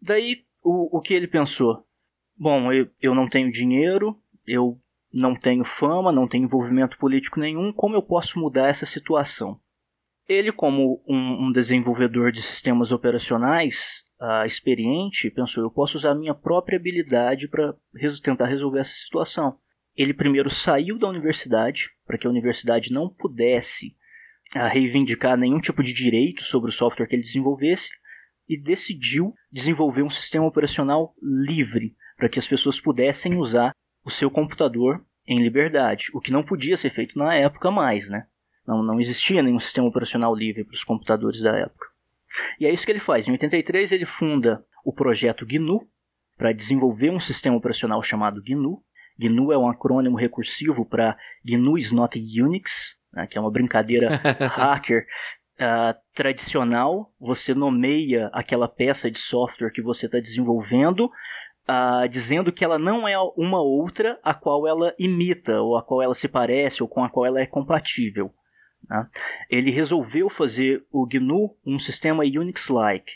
Daí, 0.00 0.44
o, 0.62 0.98
o 0.98 1.00
que 1.00 1.14
ele 1.14 1.26
pensou? 1.26 1.84
Bom, 2.38 2.70
eu, 2.72 2.90
eu 3.00 3.14
não 3.14 3.28
tenho 3.28 3.50
dinheiro, 3.50 4.14
eu 4.46 4.78
não 5.12 5.34
tenho 5.34 5.64
fama, 5.64 6.12
não 6.12 6.28
tenho 6.28 6.44
envolvimento 6.44 6.98
político 6.98 7.40
nenhum, 7.40 7.72
como 7.72 7.94
eu 7.94 8.02
posso 8.02 8.38
mudar 8.38 8.68
essa 8.68 8.84
situação? 8.84 9.58
Ele, 10.28 10.52
como 10.52 11.02
um, 11.08 11.46
um 11.46 11.52
desenvolvedor 11.52 12.32
de 12.32 12.42
sistemas 12.42 12.92
operacionais 12.92 14.04
uh, 14.20 14.44
experiente, 14.44 15.30
pensou: 15.30 15.62
eu 15.62 15.70
posso 15.70 15.96
usar 15.96 16.14
minha 16.14 16.34
própria 16.34 16.76
habilidade 16.76 17.48
para 17.48 17.74
res 17.94 18.20
tentar 18.20 18.46
resolver 18.46 18.80
essa 18.80 18.94
situação. 18.94 19.58
Ele 19.96 20.12
primeiro 20.12 20.50
saiu 20.50 20.98
da 20.98 21.08
universidade, 21.08 21.90
para 22.04 22.18
que 22.18 22.26
a 22.26 22.30
universidade 22.30 22.92
não 22.92 23.08
pudesse 23.08 23.96
uh, 24.54 24.68
reivindicar 24.68 25.38
nenhum 25.38 25.60
tipo 25.60 25.82
de 25.82 25.94
direito 25.94 26.42
sobre 26.42 26.70
o 26.70 26.74
software 26.74 27.06
que 27.06 27.14
ele 27.14 27.22
desenvolvesse, 27.22 27.88
e 28.48 28.60
decidiu 28.60 29.32
desenvolver 29.50 30.02
um 30.02 30.10
sistema 30.10 30.46
operacional 30.46 31.14
livre, 31.22 31.96
para 32.16 32.28
que 32.28 32.38
as 32.38 32.48
pessoas 32.48 32.80
pudessem 32.80 33.36
usar 33.36 33.72
o 34.04 34.10
seu 34.10 34.30
computador 34.30 35.04
em 35.26 35.42
liberdade, 35.42 36.06
o 36.14 36.20
que 36.20 36.30
não 36.30 36.42
podia 36.42 36.76
ser 36.76 36.90
feito 36.90 37.18
na 37.18 37.34
época 37.34 37.70
mais, 37.70 38.08
né? 38.08 38.26
Não, 38.66 38.82
não 38.82 39.00
existia 39.00 39.42
nenhum 39.42 39.58
sistema 39.58 39.86
operacional 39.86 40.34
livre 40.34 40.64
para 40.64 40.74
os 40.74 40.84
computadores 40.84 41.40
da 41.40 41.56
época. 41.56 41.88
E 42.58 42.66
é 42.66 42.72
isso 42.72 42.84
que 42.84 42.92
ele 42.92 42.98
faz. 42.98 43.28
Em 43.28 43.32
83 43.32 43.92
ele 43.92 44.04
funda 44.04 44.64
o 44.84 44.92
projeto 44.92 45.46
GNU 45.46 45.88
para 46.36 46.52
desenvolver 46.52 47.10
um 47.10 47.20
sistema 47.20 47.56
operacional 47.56 48.02
chamado 48.02 48.42
GNU. 48.42 48.82
GNU 49.18 49.52
é 49.52 49.58
um 49.58 49.68
acrônimo 49.68 50.16
recursivo 50.16 50.86
para 50.86 51.16
GNU 51.44 51.78
is 51.78 51.92
not 51.92 52.18
Unix, 52.18 52.98
né, 53.12 53.26
que 53.26 53.38
é 53.38 53.40
uma 53.40 53.50
brincadeira 53.50 54.20
hacker 54.54 55.06
uh, 55.60 55.98
tradicional. 56.14 57.12
Você 57.18 57.54
nomeia 57.54 58.28
aquela 58.32 58.68
peça 58.68 59.10
de 59.10 59.18
software 59.18 59.72
que 59.72 59.82
você 59.82 60.06
está 60.06 60.20
desenvolvendo 60.20 61.10
uh, 61.68 62.08
dizendo 62.08 62.52
que 62.52 62.64
ela 62.64 62.78
não 62.78 63.06
é 63.06 63.16
uma 63.36 63.60
outra 63.60 64.18
a 64.22 64.34
qual 64.34 64.66
ela 64.66 64.94
imita, 64.98 65.60
ou 65.60 65.76
a 65.76 65.82
qual 65.82 66.02
ela 66.02 66.14
se 66.14 66.28
parece, 66.28 66.82
ou 66.82 66.88
com 66.88 67.04
a 67.04 67.08
qual 67.08 67.26
ela 67.26 67.40
é 67.40 67.46
compatível. 67.46 68.32
Né? 68.88 69.06
Ele 69.50 69.70
resolveu 69.70 70.30
fazer 70.30 70.84
o 70.90 71.06
GNU 71.06 71.48
um 71.64 71.78
sistema 71.78 72.24
Unix-like, 72.24 73.12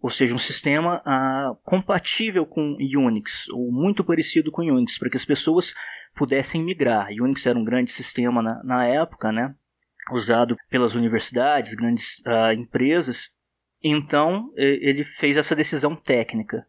ou 0.00 0.10
seja, 0.10 0.34
um 0.34 0.38
sistema 0.38 1.02
uh, 1.06 1.56
compatível 1.64 2.46
com 2.46 2.76
Unix, 2.78 3.48
ou 3.48 3.72
muito 3.72 4.04
parecido 4.04 4.50
com 4.50 4.62
Unix, 4.62 4.98
para 4.98 5.10
que 5.10 5.16
as 5.16 5.24
pessoas 5.24 5.74
pudessem 6.14 6.62
migrar. 6.62 7.08
Unix 7.10 7.46
era 7.46 7.58
um 7.58 7.64
grande 7.64 7.90
sistema 7.90 8.42
na, 8.42 8.62
na 8.62 8.86
época, 8.86 9.32
né? 9.32 9.54
usado 10.12 10.56
pelas 10.70 10.94
universidades, 10.94 11.74
grandes 11.74 12.20
uh, 12.20 12.52
empresas. 12.52 13.30
Então, 13.82 14.52
ele 14.56 15.04
fez 15.04 15.36
essa 15.36 15.54
decisão 15.54 15.94
técnica. 15.94 16.66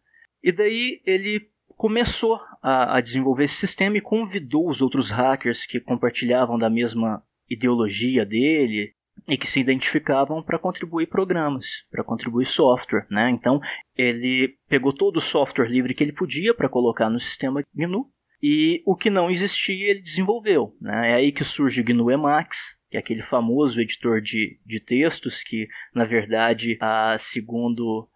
E 0.47 0.51
daí 0.53 1.01
ele 1.05 1.45
começou 1.75 2.39
a, 2.63 2.95
a, 2.95 3.01
desenvolver 3.01 3.43
esse 3.43 3.55
sistema 3.55 3.97
e 3.97 4.01
convidou 4.01 4.69
os 4.69 4.81
outros 4.81 5.11
hackers 5.11 5.65
que 5.65 5.77
compartilhavam 5.77 6.57
da 6.57 6.69
mesma 6.69 7.21
ideologia 7.49 8.25
dele 8.25 8.93
e 9.27 9.37
que 9.37 9.45
se 9.45 9.59
identificavam 9.59 10.41
para 10.41 10.57
contribuir 10.57 11.07
programas, 11.07 11.85
para 11.91 12.01
contribuir 12.01 12.45
software, 12.45 13.05
né? 13.11 13.29
Então 13.29 13.59
ele 13.97 14.57
pegou 14.69 14.93
todo 14.93 15.17
o 15.17 15.21
software 15.21 15.67
livre 15.67 15.93
que 15.93 16.01
ele 16.01 16.13
podia 16.13 16.53
para 16.53 16.69
colocar 16.69 17.09
no 17.09 17.19
sistema 17.19 17.61
GNU 17.75 18.09
e 18.41 18.81
o 18.85 18.95
que 18.95 19.09
não 19.09 19.29
existia 19.29 19.91
ele 19.91 20.01
desenvolveu, 20.01 20.73
né? 20.79 21.11
É 21.11 21.15
aí 21.15 21.33
que 21.33 21.43
surge 21.43 21.81
o 21.81 21.83
GNU 21.83 22.09
Emacs, 22.09 22.79
que 22.89 22.95
é 22.95 23.01
aquele 23.01 23.21
famoso 23.21 23.81
editor 23.81 24.21
de, 24.21 24.57
de 24.65 24.79
textos 24.79 25.43
que, 25.43 25.67
na 25.93 26.05
verdade, 26.05 26.77
a, 26.79 27.17
segundo 27.17 28.07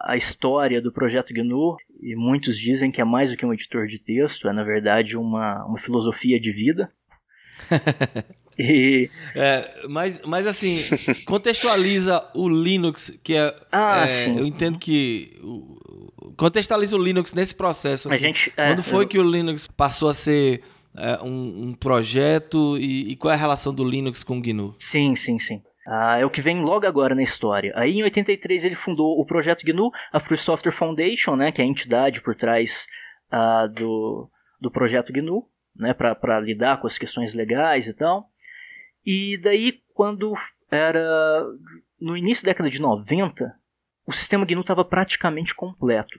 a 0.00 0.16
história 0.16 0.80
do 0.80 0.92
projeto 0.92 1.32
GNU, 1.32 1.76
e 2.00 2.16
muitos 2.16 2.56
dizem 2.56 2.90
que 2.90 3.00
é 3.00 3.04
mais 3.04 3.30
do 3.30 3.36
que 3.36 3.44
um 3.44 3.52
editor 3.52 3.86
de 3.86 4.00
texto, 4.02 4.48
é 4.48 4.52
na 4.52 4.64
verdade 4.64 5.16
uma, 5.16 5.64
uma 5.66 5.78
filosofia 5.78 6.40
de 6.40 6.52
vida. 6.52 6.92
E... 8.60 9.08
É, 9.36 9.86
mas, 9.88 10.20
mas 10.26 10.44
assim, 10.44 10.82
contextualiza 11.24 12.28
o 12.34 12.48
Linux, 12.48 13.12
que 13.22 13.34
é. 13.34 13.54
Ah, 13.72 14.02
é, 14.02 14.08
sim. 14.08 14.36
Eu 14.36 14.44
entendo 14.44 14.80
que. 14.80 15.40
Contextualiza 16.36 16.96
o 16.96 16.98
Linux 16.98 17.32
nesse 17.32 17.54
processo. 17.54 18.08
A 18.08 18.14
assim. 18.14 18.24
gente, 18.24 18.52
é, 18.56 18.68
Quando 18.68 18.82
foi 18.82 19.04
eu- 19.04 19.08
que 19.08 19.16
o 19.16 19.22
Linux 19.22 19.68
passou 19.76 20.08
a 20.08 20.14
ser 20.14 20.62
é, 20.96 21.22
um, 21.22 21.68
um 21.68 21.72
projeto 21.72 22.76
e, 22.78 23.12
e 23.12 23.16
qual 23.16 23.30
é 23.30 23.34
a 23.36 23.38
relação 23.38 23.72
do 23.72 23.84
Linux 23.84 24.24
com 24.24 24.38
o 24.38 24.42
GNU? 24.42 24.74
Sim, 24.76 25.14
sim, 25.14 25.38
sim. 25.38 25.62
Ah, 25.90 26.18
é 26.18 26.24
o 26.26 26.30
que 26.30 26.42
vem 26.42 26.60
logo 26.60 26.86
agora 26.86 27.14
na 27.14 27.22
história. 27.22 27.72
Aí 27.74 27.98
em 27.98 28.02
83 28.02 28.62
ele 28.62 28.74
fundou 28.74 29.18
o 29.18 29.24
projeto 29.24 29.64
GNU, 29.64 29.90
a 30.12 30.20
Free 30.20 30.36
Software 30.36 30.70
Foundation, 30.70 31.34
né, 31.34 31.50
que 31.50 31.62
é 31.62 31.64
a 31.64 31.68
entidade 31.68 32.20
por 32.20 32.34
trás 32.34 32.86
ah, 33.30 33.66
do, 33.66 34.30
do 34.60 34.70
projeto 34.70 35.14
GNU, 35.14 35.48
né, 35.74 35.94
para 35.94 36.40
lidar 36.40 36.78
com 36.78 36.86
as 36.86 36.98
questões 36.98 37.32
legais 37.32 37.86
e 37.86 37.96
tal. 37.96 38.28
E 39.02 39.40
daí 39.42 39.80
quando 39.94 40.34
era 40.70 41.02
no 41.98 42.18
início 42.18 42.44
da 42.44 42.50
década 42.50 42.68
de 42.68 42.82
90, 42.82 43.58
o 44.06 44.12
sistema 44.12 44.44
GNU 44.44 44.60
estava 44.60 44.84
praticamente 44.84 45.54
completo. 45.54 46.18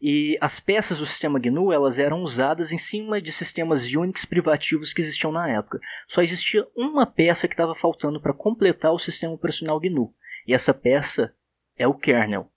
E 0.00 0.36
as 0.40 0.60
peças 0.60 0.98
do 0.98 1.06
sistema 1.06 1.38
GNU 1.38 1.72
elas 1.72 1.98
eram 1.98 2.20
usadas 2.20 2.72
em 2.72 2.78
cima 2.78 3.20
de 3.20 3.32
sistemas 3.32 3.86
Unix 3.94 4.24
privativos 4.24 4.92
que 4.92 5.00
existiam 5.00 5.32
na 5.32 5.48
época. 5.50 5.78
Só 6.06 6.20
existia 6.20 6.66
uma 6.76 7.06
peça 7.06 7.48
que 7.48 7.54
estava 7.54 7.74
faltando 7.74 8.20
para 8.20 8.34
completar 8.34 8.92
o 8.92 8.98
sistema 8.98 9.32
operacional 9.32 9.80
GNU. 9.80 10.12
E 10.46 10.52
essa 10.52 10.74
peça 10.74 11.34
é 11.76 11.86
o 11.86 11.94
kernel. 11.94 12.50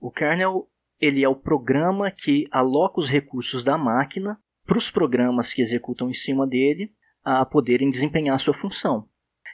O 0.00 0.10
kernel 0.10 0.68
ele 1.00 1.22
é 1.22 1.28
o 1.28 1.36
programa 1.36 2.10
que 2.10 2.46
aloca 2.50 3.00
os 3.00 3.08
recursos 3.08 3.62
da 3.62 3.78
máquina 3.78 4.40
para 4.66 4.78
os 4.78 4.90
programas 4.90 5.52
que 5.52 5.62
executam 5.62 6.10
em 6.10 6.14
cima 6.14 6.46
dele 6.46 6.92
a 7.24 7.44
poderem 7.44 7.88
desempenhar 7.88 8.38
sua 8.38 8.54
função. 8.54 9.08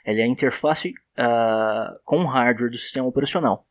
Ele 0.05 0.21
é 0.21 0.23
a 0.23 0.27
interface 0.27 0.93
ah, 1.17 1.93
com 2.03 2.19
o 2.19 2.27
hardware 2.27 2.71
do 2.71 2.77
sistema 2.77 3.07
operacional. 3.07 3.67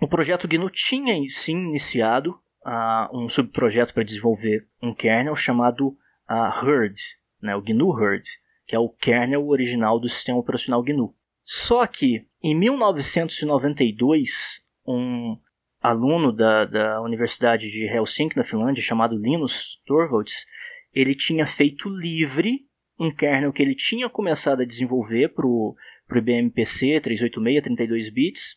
O 0.00 0.08
projeto 0.08 0.48
GNU 0.48 0.70
tinha 0.70 1.14
sim 1.28 1.56
iniciado 1.56 2.38
ah, 2.64 3.10
um 3.12 3.28
subprojeto 3.28 3.92
para 3.92 4.02
desenvolver 4.02 4.66
um 4.82 4.94
kernel 4.94 5.36
chamado 5.36 5.96
ah, 6.26 6.50
Herd, 6.64 6.98
né, 7.40 7.54
o 7.54 7.62
GNU 7.62 7.92
Herd, 8.00 8.26
que 8.66 8.74
é 8.74 8.78
o 8.78 8.88
kernel 8.88 9.46
original 9.46 10.00
do 10.00 10.08
sistema 10.08 10.38
operacional 10.38 10.82
GNU. 10.82 11.14
Só 11.44 11.86
que 11.86 12.26
em 12.42 12.58
1992, 12.58 14.62
um 14.86 15.38
aluno 15.80 16.32
da, 16.32 16.64
da 16.64 17.02
Universidade 17.02 17.70
de 17.70 17.84
Helsinki, 17.84 18.36
na 18.36 18.44
Finlândia, 18.44 18.82
chamado 18.82 19.16
Linus 19.16 19.80
Torvalds, 19.84 20.46
ele 20.94 21.14
tinha 21.14 21.46
feito 21.46 21.90
livre 21.90 22.66
um 22.98 23.14
kernel 23.14 23.52
que 23.52 23.62
ele 23.62 23.74
tinha 23.74 24.08
começado 24.08 24.62
a 24.62 24.66
desenvolver 24.66 25.34
para 25.34 25.46
o 25.46 25.76
IBM 26.10 26.50
PC 26.50 27.00
386, 27.00 27.62
32 27.62 28.10
bits, 28.10 28.56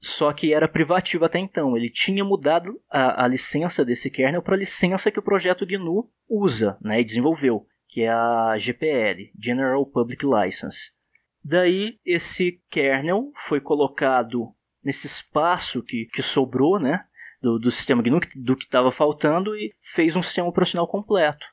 só 0.00 0.32
que 0.32 0.54
era 0.54 0.68
privativo 0.68 1.24
até 1.24 1.38
então. 1.38 1.76
Ele 1.76 1.90
tinha 1.90 2.24
mudado 2.24 2.80
a, 2.90 3.24
a 3.24 3.28
licença 3.28 3.84
desse 3.84 4.10
kernel 4.10 4.42
para 4.42 4.54
a 4.54 4.58
licença 4.58 5.10
que 5.10 5.18
o 5.18 5.22
projeto 5.22 5.66
GNU 5.66 6.10
usa 6.28 6.78
né, 6.80 7.00
e 7.00 7.04
desenvolveu, 7.04 7.66
que 7.86 8.02
é 8.02 8.10
a 8.10 8.56
GPL, 8.56 9.30
General 9.38 9.84
Public 9.84 10.24
License. 10.24 10.92
Daí 11.44 11.98
esse 12.04 12.62
kernel 12.70 13.30
foi 13.34 13.60
colocado 13.60 14.54
nesse 14.82 15.06
espaço 15.06 15.82
que, 15.82 16.06
que 16.06 16.22
sobrou 16.22 16.80
né, 16.80 17.00
do, 17.42 17.58
do 17.58 17.70
sistema 17.70 18.02
GNU, 18.02 18.20
do 18.36 18.56
que 18.56 18.64
estava 18.64 18.90
faltando, 18.90 19.54
e 19.54 19.70
fez 19.94 20.16
um 20.16 20.22
sistema 20.22 20.48
operacional 20.48 20.86
completo. 20.86 21.46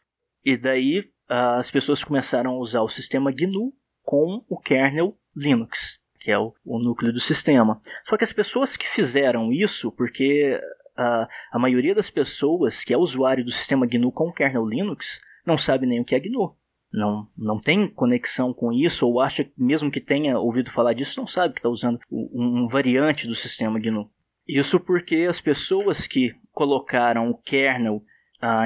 E 0.43 0.57
daí 0.57 1.03
as 1.27 1.69
pessoas 1.69 2.03
começaram 2.03 2.51
a 2.51 2.59
usar 2.59 2.81
o 2.81 2.89
sistema 2.89 3.31
GNU 3.31 3.73
com 4.01 4.45
o 4.47 4.59
kernel 4.59 5.17
Linux, 5.35 5.96
que 6.19 6.31
é 6.31 6.37
o, 6.37 6.53
o 6.65 6.79
núcleo 6.79 7.13
do 7.13 7.19
sistema. 7.19 7.79
Só 8.03 8.17
que 8.17 8.23
as 8.23 8.33
pessoas 8.33 8.75
que 8.75 8.87
fizeram 8.87 9.51
isso, 9.51 9.91
porque 9.91 10.59
ah, 10.97 11.27
a 11.51 11.59
maioria 11.59 11.93
das 11.93 12.09
pessoas 12.09 12.83
que 12.83 12.93
é 12.93 12.97
usuário 12.97 13.45
do 13.45 13.51
sistema 13.51 13.85
GNU 13.85 14.11
com 14.11 14.31
kernel 14.31 14.65
Linux 14.65 15.21
não 15.45 15.57
sabe 15.57 15.85
nem 15.85 16.01
o 16.01 16.03
que 16.03 16.15
é 16.15 16.19
GNU. 16.19 16.55
Não, 16.91 17.27
não 17.37 17.57
tem 17.57 17.87
conexão 17.93 18.51
com 18.53 18.71
isso, 18.71 19.05
ou 19.05 19.21
acha, 19.21 19.49
mesmo 19.57 19.91
que 19.91 19.99
tenha 19.99 20.39
ouvido 20.39 20.71
falar 20.71 20.93
disso, 20.93 21.19
não 21.19 21.27
sabe 21.27 21.53
que 21.53 21.59
está 21.59 21.69
usando 21.69 21.99
um, 22.09 22.63
um 22.63 22.67
variante 22.67 23.27
do 23.27 23.35
sistema 23.35 23.79
GNU. 23.79 24.09
Isso 24.47 24.79
porque 24.79 25.27
as 25.29 25.41
pessoas 25.41 26.07
que 26.07 26.31
colocaram 26.53 27.29
o 27.29 27.37
kernel 27.37 28.01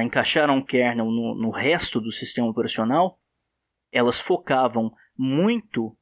encaixaram 0.04 0.58
o 0.58 0.64
kernel 0.64 1.06
no, 1.06 1.34
no, 1.34 1.50
resto 1.50 2.00
do 2.00 2.12
sistema 2.12 2.48
operacional, 2.48 3.18
elas 3.90 4.20
focavam 4.20 4.92
muito 5.16 5.96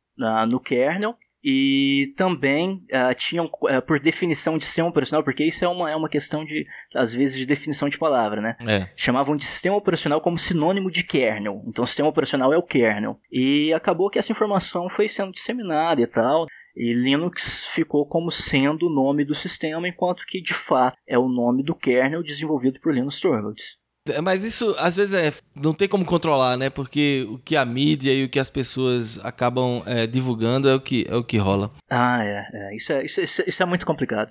no 0.49 0.61
kernel 0.61 1.17
e 1.43 2.13
também 2.17 2.85
ah, 2.93 3.15
tinham, 3.15 3.49
por 3.87 3.99
definição 3.99 4.59
de 4.59 4.65
sistema 4.65 4.89
operacional, 4.89 5.25
porque 5.25 5.45
isso 5.45 5.65
é 5.65 5.69
uma, 5.69 5.91
é 5.91 5.97
uma 5.97 6.09
questão 6.09 6.45
de, 6.45 6.65
às 6.95 7.13
vezes, 7.13 7.39
de 7.39 7.47
definição 7.47 7.89
de 7.89 7.99
palavra, 7.99 8.41
né? 8.41 8.57
É. 8.67 8.89
Chamavam 8.95 9.37
de 9.37 9.45
sistema 9.45 9.77
operacional 9.77 10.21
como 10.21 10.39
sinônimo 10.39 10.91
de 10.91 11.05
kernel. 11.05 11.63
Então, 11.67 11.87
sistema 11.87 12.09
operacional 12.09 12.53
é 12.53 12.59
o 12.59 12.63
kernel. 12.63 13.19
E 13.31 13.73
acabou 13.73 14.11
que 14.11 14.19
essa 14.19 14.33
informação 14.33 14.89
foi 14.89 15.09
sendo 15.09 15.33
disseminada 15.33 16.01
e 16.01 16.07
tal. 16.07 16.47
E 16.77 16.93
Linux 16.93 17.67
ficou 17.67 18.07
como 18.07 18.31
sendo 18.31 18.87
o 18.87 18.95
nome 18.95 19.25
do 19.25 19.35
sistema, 19.35 19.89
enquanto 19.89 20.25
que 20.27 20.41
de 20.41 20.55
fato 20.55 20.97
é 21.07 21.19
o 21.19 21.29
nome 21.29 21.63
do 21.63 21.75
kernel 21.75 22.23
desenvolvido 22.23 22.79
por 22.81 22.95
Linus 22.95 23.21
Torvalds. 23.21 23.80
Mas 24.23 24.45
isso 24.45 24.75
às 24.79 24.95
vezes 24.95 25.15
é, 25.15 25.33
não 25.55 25.75
tem 25.75 25.89
como 25.89 26.05
controlar, 26.05 26.57
né? 26.57 26.71
Porque 26.71 27.27
o 27.29 27.39
que 27.39 27.57
a 27.57 27.65
mídia 27.65 28.13
e 28.13 28.25
o 28.25 28.29
que 28.29 28.39
as 28.39 28.51
pessoas 28.51 29.19
acabam 29.23 29.83
é, 29.87 30.07
divulgando 30.07 30.69
é 30.69 30.75
o 30.75 30.81
que, 30.81 31.07
é 31.09 31.17
o 31.17 31.25
que 31.25 31.39
rola. 31.39 31.71
Ah, 31.91 32.19
é. 32.23 32.45
é. 32.53 32.77
Isso, 32.77 32.93
é 32.93 33.05
isso, 33.05 33.21
isso, 33.21 33.43
isso 33.47 33.63
é 33.63 33.67
muito 33.67 33.87
complicado. 33.87 34.31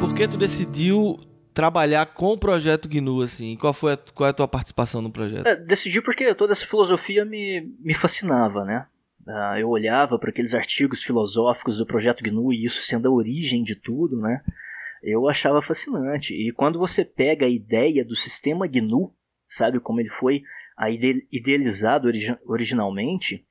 Por 0.00 0.14
que 0.14 0.28
tu 0.28 0.36
decidiu 0.36 1.18
trabalhar 1.54 2.04
com 2.06 2.32
o 2.32 2.38
projeto 2.38 2.88
GNU, 2.88 3.22
assim? 3.22 3.56
Qual 3.56 3.72
foi 3.72 3.92
a, 3.92 3.96
qual 3.96 4.26
é 4.26 4.30
a 4.30 4.34
tua 4.34 4.48
participação 4.48 5.00
no 5.00 5.10
projeto? 5.10 5.46
É, 5.46 5.56
decidi 5.56 6.02
porque 6.02 6.34
toda 6.34 6.52
essa 6.52 6.66
filosofia 6.66 7.24
me, 7.24 7.72
me 7.80 7.94
fascinava, 7.94 8.64
né? 8.64 8.86
Uh, 9.26 9.58
eu 9.58 9.70
olhava 9.70 10.18
para 10.18 10.28
aqueles 10.28 10.54
artigos 10.54 11.02
filosóficos 11.02 11.78
do 11.78 11.86
projeto 11.86 12.22
GNU 12.22 12.52
e 12.52 12.64
isso 12.64 12.82
sendo 12.82 13.08
a 13.08 13.10
origem 13.10 13.62
de 13.62 13.74
tudo, 13.74 14.20
né? 14.20 14.40
Eu 15.04 15.28
achava 15.28 15.60
fascinante. 15.60 16.34
E 16.34 16.50
quando 16.52 16.78
você 16.78 17.04
pega 17.04 17.44
a 17.44 17.50
ideia 17.50 18.04
do 18.04 18.16
sistema 18.16 18.66
GNU, 18.66 19.14
sabe 19.46 19.78
como 19.78 20.00
ele 20.00 20.08
foi 20.08 20.42
idealizado 21.30 22.08
origi 22.08 22.36
originalmente, 22.46 23.46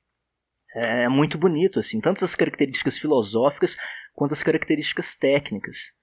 é 0.74 1.08
muito 1.08 1.38
bonito, 1.38 1.78
assim, 1.78 2.00
tanto 2.00 2.24
as 2.24 2.34
características 2.34 2.98
filosóficas 2.98 3.76
quanto 4.12 4.34
as 4.34 4.42
características 4.42 5.14
técnicas. 5.14 5.94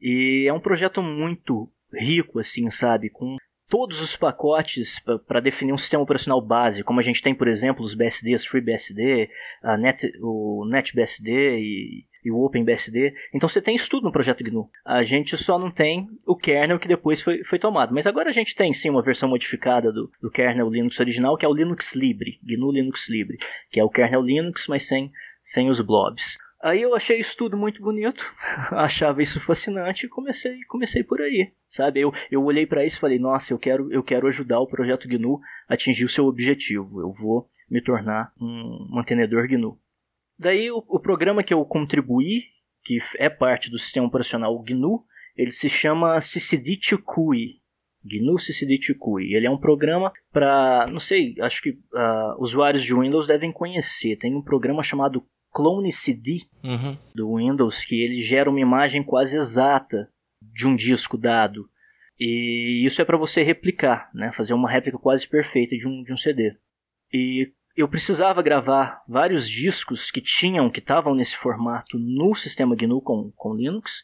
E 0.00 0.46
é 0.48 0.52
um 0.52 0.60
projeto 0.60 1.00
muito 1.00 1.72
rico, 1.92 2.40
assim, 2.40 2.68
sabe, 2.68 3.08
com 3.08 3.36
todos 3.68 4.00
os 4.00 4.16
pacotes 4.16 5.00
para 5.26 5.40
definir 5.40 5.72
um 5.72 5.78
sistema 5.78 6.02
operacional 6.02 6.44
base, 6.44 6.84
como 6.84 7.00
a 7.00 7.02
gente 7.02 7.22
tem, 7.22 7.34
por 7.34 7.48
exemplo, 7.48 7.84
os 7.84 7.94
BSD, 7.94 8.34
as 8.34 8.44
FreeBSD, 8.44 9.28
a 9.62 9.76
Net, 9.76 10.08
o 10.22 10.66
NetBSD 10.68 11.58
e, 11.58 12.06
e 12.26 12.30
o 12.32 12.44
OpenBSD. 12.44 13.14
Então 13.32 13.48
você 13.48 13.62
tem 13.62 13.76
isso 13.76 13.88
tudo 13.88 14.02
no 14.04 14.12
projeto 14.12 14.42
GNU. 14.42 14.68
A 14.84 15.04
gente 15.04 15.36
só 15.36 15.56
não 15.56 15.70
tem 15.70 16.08
o 16.26 16.36
kernel 16.36 16.76
que 16.76 16.88
depois 16.88 17.22
foi, 17.22 17.44
foi 17.44 17.56
tomado. 17.56 17.94
Mas 17.94 18.04
agora 18.04 18.30
a 18.30 18.32
gente 18.32 18.52
tem 18.52 18.72
sim 18.72 18.90
uma 18.90 19.00
versão 19.00 19.28
modificada 19.28 19.92
do, 19.92 20.10
do 20.20 20.28
kernel 20.28 20.68
Linux 20.68 20.98
original, 20.98 21.36
que 21.36 21.46
é 21.46 21.48
o 21.48 21.54
Linux 21.54 21.94
Libre, 21.94 22.40
GNU 22.42 22.72
Linux 22.72 23.08
Libre, 23.08 23.38
que 23.70 23.78
é 23.78 23.84
o 23.84 23.88
kernel 23.88 24.22
Linux, 24.22 24.66
mas 24.66 24.88
sem, 24.88 25.12
sem 25.40 25.68
os 25.68 25.80
blobs. 25.80 26.36
Aí 26.60 26.82
eu 26.82 26.96
achei 26.96 27.20
isso 27.20 27.36
tudo 27.36 27.56
muito 27.56 27.80
bonito, 27.80 28.24
achava 28.72 29.22
isso 29.22 29.38
fascinante 29.38 30.06
e 30.06 30.08
comecei, 30.08 30.58
comecei 30.66 31.04
por 31.04 31.20
aí, 31.20 31.52
sabe? 31.64 32.00
Eu, 32.00 32.12
eu 32.28 32.42
olhei 32.42 32.66
para 32.66 32.84
isso 32.84 32.96
e 32.96 33.00
falei, 33.00 33.20
nossa, 33.20 33.52
eu 33.52 33.58
quero, 33.58 33.92
eu 33.92 34.02
quero 34.02 34.26
ajudar 34.26 34.58
o 34.58 34.66
projeto 34.66 35.06
GNU 35.06 35.38
a 35.68 35.74
atingir 35.74 36.04
o 36.04 36.08
seu 36.08 36.24
objetivo. 36.26 37.00
Eu 37.00 37.12
vou 37.12 37.46
me 37.70 37.80
tornar 37.80 38.32
um 38.40 38.84
mantenedor 38.90 39.46
GNU. 39.46 39.78
Daí 40.38 40.70
o, 40.70 40.84
o 40.88 41.00
programa 41.00 41.42
que 41.42 41.54
eu 41.54 41.64
contribuí, 41.64 42.42
que 42.84 42.98
é 43.18 43.28
parte 43.28 43.70
do 43.70 43.78
sistema 43.78 44.06
operacional 44.06 44.62
GNU, 44.62 45.04
ele 45.36 45.50
se 45.50 45.68
chama 45.68 46.18
CCD2CUI. 46.18 47.60
GNU 48.04 48.36
CCD2CUI. 48.36 49.34
Ele 49.34 49.46
é 49.46 49.50
um 49.50 49.58
programa 49.58 50.12
para, 50.32 50.86
não 50.86 51.00
sei, 51.00 51.34
acho 51.40 51.60
que 51.62 51.70
uh, 51.70 52.40
usuários 52.40 52.84
de 52.84 52.94
Windows 52.94 53.26
devem 53.26 53.52
conhecer. 53.52 54.16
Tem 54.16 54.34
um 54.34 54.42
programa 54.42 54.82
chamado 54.82 55.26
Clone 55.52 55.90
CD 55.90 56.42
uhum. 56.62 56.98
do 57.14 57.36
Windows 57.36 57.84
que 57.84 58.02
ele 58.02 58.20
gera 58.20 58.50
uma 58.50 58.60
imagem 58.60 59.02
quase 59.02 59.36
exata 59.36 60.08
de 60.40 60.66
um 60.66 60.76
disco 60.76 61.18
dado. 61.18 61.68
E 62.18 62.82
isso 62.84 63.02
é 63.02 63.04
para 63.04 63.18
você 63.18 63.42
replicar, 63.42 64.10
né? 64.14 64.30
fazer 64.32 64.54
uma 64.54 64.70
réplica 64.70 64.98
quase 64.98 65.28
perfeita 65.28 65.76
de 65.76 65.86
um, 65.86 66.02
de 66.02 66.12
um 66.12 66.16
CD. 66.16 66.56
E 67.12 67.52
eu 67.76 67.88
precisava 67.88 68.42
gravar 68.42 69.02
vários 69.06 69.48
discos 69.48 70.10
que 70.10 70.20
tinham, 70.20 70.70
que 70.70 70.78
estavam 70.78 71.14
nesse 71.14 71.36
formato 71.36 71.98
no 71.98 72.34
sistema 72.34 72.74
GNU 72.74 73.02
com, 73.02 73.30
com 73.36 73.54
Linux 73.54 74.02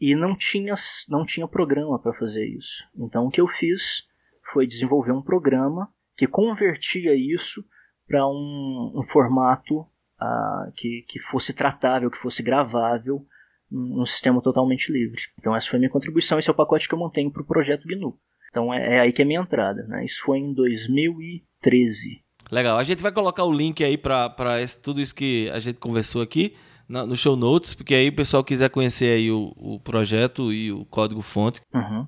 e 0.00 0.14
não 0.14 0.36
tinha, 0.36 0.74
não 1.08 1.24
tinha 1.24 1.48
programa 1.48 1.98
para 2.00 2.12
fazer 2.12 2.46
isso. 2.46 2.88
Então 2.96 3.26
o 3.26 3.30
que 3.30 3.40
eu 3.40 3.46
fiz 3.48 4.06
foi 4.52 4.66
desenvolver 4.66 5.12
um 5.12 5.22
programa 5.22 5.92
que 6.16 6.26
convertia 6.28 7.14
isso 7.14 7.64
para 8.06 8.24
um, 8.26 8.92
um, 8.94 9.02
formato 9.02 9.80
uh, 9.80 10.72
que, 10.76 11.04
que 11.08 11.18
fosse 11.18 11.52
tratável, 11.52 12.10
que 12.10 12.18
fosse 12.18 12.42
gravável, 12.42 13.26
num 13.70 14.04
sistema 14.04 14.42
totalmente 14.42 14.92
livre. 14.92 15.22
Então 15.38 15.56
essa 15.56 15.70
foi 15.70 15.78
minha 15.78 15.90
contribuição, 15.90 16.38
esse 16.38 16.48
é 16.48 16.52
o 16.52 16.56
pacote 16.56 16.86
que 16.86 16.94
eu 16.94 16.98
mantenho 16.98 17.32
para 17.32 17.42
o 17.42 17.46
projeto 17.46 17.88
GNU. 17.88 18.18
Então 18.50 18.72
é, 18.72 18.96
é, 18.96 19.00
aí 19.00 19.12
que 19.12 19.22
é 19.22 19.24
minha 19.24 19.40
entrada. 19.40 19.82
Né? 19.88 20.04
Isso 20.04 20.22
foi 20.22 20.38
em 20.38 20.52
2013. 20.52 22.21
Legal. 22.52 22.76
A 22.76 22.84
gente 22.84 23.02
vai 23.02 23.10
colocar 23.10 23.44
o 23.44 23.52
link 23.52 23.82
aí 23.82 23.96
para 23.96 24.36
tudo 24.82 25.00
isso 25.00 25.14
que 25.14 25.48
a 25.54 25.58
gente 25.58 25.78
conversou 25.78 26.20
aqui 26.20 26.54
na, 26.86 27.06
no 27.06 27.16
show 27.16 27.34
notes, 27.34 27.72
porque 27.72 27.94
aí 27.94 28.10
o 28.10 28.14
pessoal 28.14 28.44
quiser 28.44 28.68
conhecer 28.68 29.16
aí 29.16 29.30
o, 29.30 29.54
o 29.56 29.80
projeto 29.80 30.52
e 30.52 30.70
o 30.70 30.84
código 30.84 31.22
fonte. 31.22 31.62
Uhum. 31.72 32.06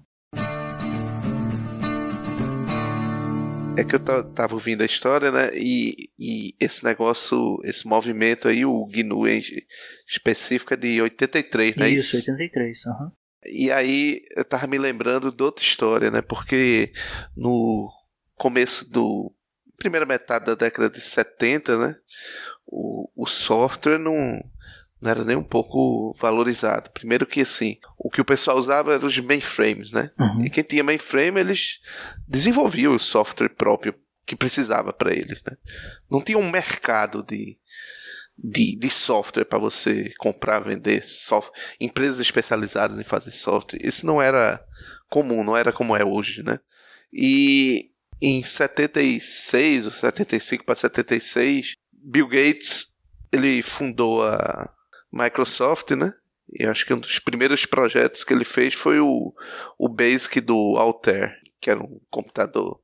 É 3.79 3.83
que 3.83 3.95
eu 3.95 4.25
tava 4.35 4.53
ouvindo 4.53 4.83
a 4.83 4.87
história, 4.87 5.33
né? 5.33 5.49
E, 5.55 6.11
e 6.19 6.55
esse 6.61 6.85
negócio, 6.85 7.59
esse 7.65 7.89
movimento 7.89 8.47
aí, 8.47 8.67
o 8.67 8.87
GNU 8.87 9.27
em 9.27 9.43
específico 10.07 10.75
é 10.75 10.77
de 10.77 11.01
83, 11.01 11.75
né? 11.77 11.89
Isso, 11.89 12.19
83, 12.19 12.87
aham. 12.87 13.05
Uhum. 13.05 13.11
E 13.47 13.73
aí 13.73 14.21
eu 14.37 14.45
tava 14.45 14.67
me 14.67 14.77
lembrando 14.77 15.33
de 15.33 15.43
outra 15.43 15.65
história, 15.65 16.11
né? 16.11 16.21
Porque 16.21 16.93
no 17.35 17.91
começo 18.37 18.89
do. 18.89 19.35
Primeira 19.77 20.07
metade 20.07 20.47
da 20.47 20.55
década 20.55 20.89
de 20.91 21.01
70, 21.01 21.79
né? 21.79 21.97
O, 22.67 23.11
o 23.15 23.27
software 23.27 23.99
não, 23.99 24.43
não 25.01 25.11
era 25.11 25.25
nem 25.25 25.37
um 25.37 25.45
pouco 25.45 26.15
valorizado. 26.19 26.91
Primeiro 26.91 27.27
que 27.27 27.43
assim, 27.43 27.79
o 27.99 28.11
que 28.11 28.21
o 28.21 28.25
pessoal 28.25 28.59
usava 28.59 28.95
eram 28.95 29.07
os 29.07 29.19
mainframes, 29.19 29.93
né? 29.93 30.11
Uhum. 30.19 30.45
E 30.45 30.51
quem 30.51 30.65
tinha 30.65 30.83
mainframe, 30.83 31.41
eles 31.41 31.81
desenvolviam 32.27 32.95
o 32.95 32.99
software 32.99 33.51
próprio 33.51 33.95
que 34.27 34.35
precisava 34.35 34.93
para 34.93 35.13
eles, 35.13 35.43
né? 35.45 35.57
Não 36.11 36.21
tinha 36.21 36.39
um 36.39 36.51
mercado 36.51 37.23
de, 37.23 37.59
de, 38.37 38.77
de 38.77 38.91
software 38.91 39.45
para 39.45 39.59
você 39.59 40.13
comprar, 40.19 40.61
vender 40.61 41.03
software, 41.03 41.53
empresas 41.79 42.21
especializadas 42.21 42.99
em 42.99 43.05
fazer 43.05 43.31
software. 43.31 43.81
Isso 43.83 44.07
não 44.07 44.23
era 44.23 44.65
comum, 45.11 45.45
não 45.45 45.57
era 45.57 45.73
como 45.73 45.95
é 45.95 46.05
hoje, 46.05 46.43
né? 46.43 46.59
E 47.13 47.91
em 48.25 48.43
76 48.43 49.87
ou 49.87 49.93
75 49.93 50.65
para 50.65 50.75
76, 50.75 51.75
Bill 51.93 52.27
Gates 52.27 52.95
ele 53.31 53.61
fundou 53.63 54.25
a 54.25 54.73
Microsoft, 55.13 55.91
né? 55.91 56.13
E 56.53 56.65
acho 56.65 56.87
que 56.87 56.95
um 56.95 57.01
dos 57.01 57.19
primeiros 57.19 57.67
projetos 57.67 58.25
que 58.25 58.33
ele 58.33 58.45
fez 58.45 58.75
foi 58.75 59.01
o, 59.01 59.35
o 59.79 59.89
Basic 59.89 60.41
do 60.41 60.77
Altair, 60.79 61.35
que 61.61 61.69
era 61.69 61.81
um 61.81 62.01
computador 62.11 62.81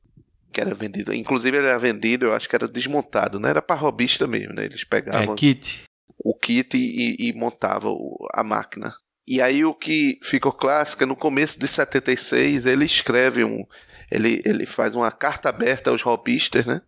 que 0.52 0.60
era 0.60 0.74
vendido. 0.74 1.14
Inclusive 1.14 1.56
ele 1.56 1.68
era 1.68 1.78
vendido, 1.78 2.26
eu 2.26 2.34
acho 2.34 2.48
que 2.48 2.56
era 2.56 2.68
desmontado, 2.68 3.38
não 3.38 3.48
era 3.48 3.62
para 3.62 3.80
robista 3.80 4.26
mesmo, 4.26 4.52
né? 4.52 4.64
Eles 4.64 4.84
pegavam 4.84 5.34
é, 5.34 5.36
kit. 5.36 5.84
o 6.18 6.34
kit 6.34 6.76
e, 6.76 7.28
e 7.28 7.32
montavam 7.32 7.96
a 8.34 8.42
máquina. 8.42 8.92
E 9.26 9.40
aí 9.40 9.64
o 9.64 9.74
que 9.74 10.18
ficou 10.22 10.52
clássico, 10.52 11.04
é 11.04 11.06
no 11.06 11.16
começo 11.16 11.58
de 11.58 11.68
76, 11.68 12.66
ele 12.66 12.84
escreve 12.84 13.44
um. 13.44 13.64
Ele, 14.10 14.42
ele 14.44 14.66
faz 14.66 14.94
uma 14.94 15.10
carta 15.12 15.48
aberta 15.48 15.90
aos 15.90 16.02
robistas, 16.02 16.66
né? 16.66 16.82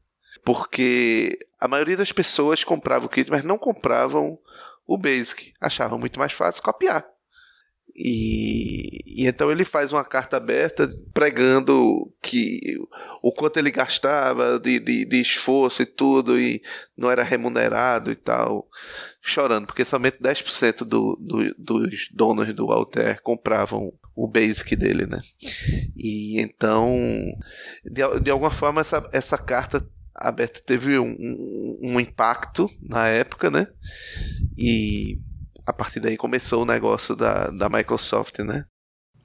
Porque 0.45 1.39
a 1.61 1.69
maioria 1.69 1.97
das 1.97 2.11
pessoas 2.11 2.65
comprava 2.65 3.07
o 3.07 3.09
kit, 3.09 3.31
mas 3.31 3.45
não 3.45 3.59
compravam 3.59 4.39
o 4.87 4.99
Basic. 4.99 5.53
Achavam 5.61 5.99
muito 5.99 6.19
mais 6.19 6.33
fácil 6.33 6.63
copiar. 6.63 7.07
E, 7.95 9.23
e, 9.23 9.27
então 9.27 9.51
ele 9.51 9.65
faz 9.65 9.93
uma 9.93 10.05
carta 10.05 10.39
aberta 10.39 10.89
pregando 11.13 12.11
que 12.23 12.79
o 13.23 13.31
quanto 13.31 13.59
ele 13.59 13.71
gastava 13.71 14.59
de, 14.59 14.81
de, 14.81 15.05
de, 15.05 15.21
esforço 15.21 15.83
e 15.83 15.87
tudo 15.87 16.41
e 16.41 16.63
não 16.97 17.11
era 17.11 17.23
remunerado 17.23 18.11
e 18.11 18.17
tal, 18.17 18.67
chorando, 19.21 19.67
porque 19.67 19.85
somente 19.85 20.19
10% 20.23 20.85
do, 20.85 21.19
do, 21.21 21.55
dos 21.59 22.09
donos 22.13 22.55
do 22.55 22.73
Alter 22.73 23.21
compravam 23.23 23.93
o 24.15 24.27
basic 24.27 24.75
dele, 24.75 25.07
né? 25.07 25.21
E 25.97 26.41
então, 26.41 26.97
de, 27.85 28.21
de 28.21 28.31
alguma 28.31 28.51
forma, 28.51 28.81
essa, 28.81 29.09
essa 29.13 29.39
carta 29.39 29.87
aberta 30.15 30.61
teve 30.65 30.99
um, 30.99 31.17
um, 31.19 31.79
um 31.83 32.01
impacto 32.01 32.71
na 32.81 33.09
época, 33.09 33.51
né? 33.51 33.67
E 34.57 35.19
a 35.73 35.75
partir 35.75 36.01
daí 36.01 36.17
começou 36.17 36.63
o 36.63 36.67
negócio 36.67 37.17
da, 37.17 37.49
da 37.49 37.69
Microsoft, 37.69 38.39
né? 38.41 38.65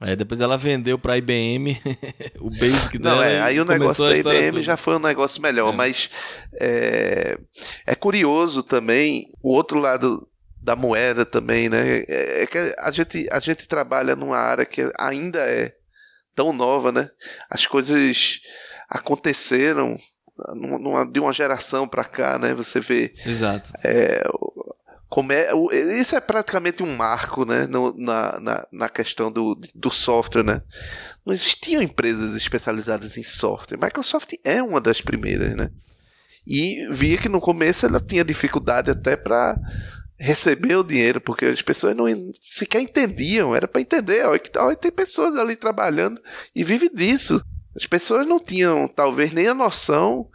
É, 0.00 0.14
depois 0.14 0.40
ela 0.40 0.56
vendeu 0.56 0.98
para 0.98 1.14
a 1.14 1.18
IBM 1.18 1.80
o 2.40 2.48
Basic 2.50 2.98
dela. 2.98 3.16
Não, 3.16 3.22
é, 3.22 3.40
aí 3.40 3.60
o 3.60 3.64
negócio 3.64 4.04
da 4.04 4.16
IBM 4.16 4.52
toda. 4.52 4.62
já 4.62 4.76
foi 4.76 4.96
um 4.96 5.00
negócio 5.00 5.42
melhor, 5.42 5.72
é. 5.72 5.76
mas 5.76 6.08
é, 6.60 7.36
é, 7.84 7.94
curioso 7.94 8.62
também 8.62 9.26
o 9.42 9.52
outro 9.52 9.78
lado 9.78 10.28
da 10.62 10.76
moeda 10.76 11.26
também, 11.26 11.68
né? 11.68 12.04
É, 12.08 12.42
é, 12.42 12.46
que 12.46 12.58
a 12.78 12.90
gente, 12.92 13.26
a 13.30 13.40
gente 13.40 13.66
trabalha 13.66 14.14
numa 14.14 14.36
área 14.36 14.64
que 14.64 14.88
ainda 14.98 15.40
é 15.40 15.74
tão 16.34 16.52
nova, 16.52 16.92
né? 16.92 17.10
As 17.50 17.66
coisas 17.66 18.40
aconteceram 18.88 19.98
numa, 20.54 21.04
de 21.04 21.18
uma 21.18 21.32
geração 21.32 21.88
para 21.88 22.04
cá, 22.04 22.38
né? 22.38 22.54
Você 22.54 22.78
vê. 22.78 23.12
Exato. 23.26 23.72
É, 23.82 24.22
como 25.08 25.32
é, 25.32 25.50
isso 25.98 26.14
é 26.14 26.20
praticamente 26.20 26.82
um 26.82 26.94
marco 26.94 27.44
né, 27.44 27.66
no, 27.66 27.96
na, 27.96 28.38
na, 28.38 28.66
na, 28.70 28.88
questão 28.88 29.32
do, 29.32 29.58
do 29.74 29.90
software. 29.90 30.42
Né? 30.42 30.62
Não 31.24 31.32
existiam 31.32 31.82
empresas 31.82 32.34
especializadas 32.34 33.16
em 33.16 33.22
software. 33.22 33.78
Microsoft 33.78 34.34
é 34.44 34.62
uma 34.62 34.80
das 34.80 35.00
primeiras. 35.00 35.56
Né? 35.56 35.70
E 36.46 36.86
via 36.90 37.16
que 37.16 37.28
no 37.28 37.40
começo 37.40 37.86
ela 37.86 38.00
tinha 38.00 38.24
dificuldade 38.24 38.90
até 38.90 39.16
para 39.16 39.58
receber 40.18 40.76
o 40.76 40.84
dinheiro, 40.84 41.20
porque 41.20 41.46
as 41.46 41.62
pessoas 41.62 41.96
não 41.96 42.06
sequer 42.40 42.82
entendiam. 42.82 43.56
Era 43.56 43.66
para 43.66 43.80
entender. 43.80 44.26
Olha, 44.26 44.40
olha, 44.58 44.76
tem 44.76 44.92
pessoas 44.92 45.36
ali 45.36 45.56
trabalhando 45.56 46.20
e 46.54 46.62
vive 46.62 46.90
disso. 46.90 47.42
As 47.74 47.86
pessoas 47.86 48.26
não 48.26 48.38
tinham 48.38 48.86
talvez 48.88 49.32
nem 49.32 49.46
a 49.46 49.54
noção 49.54 50.28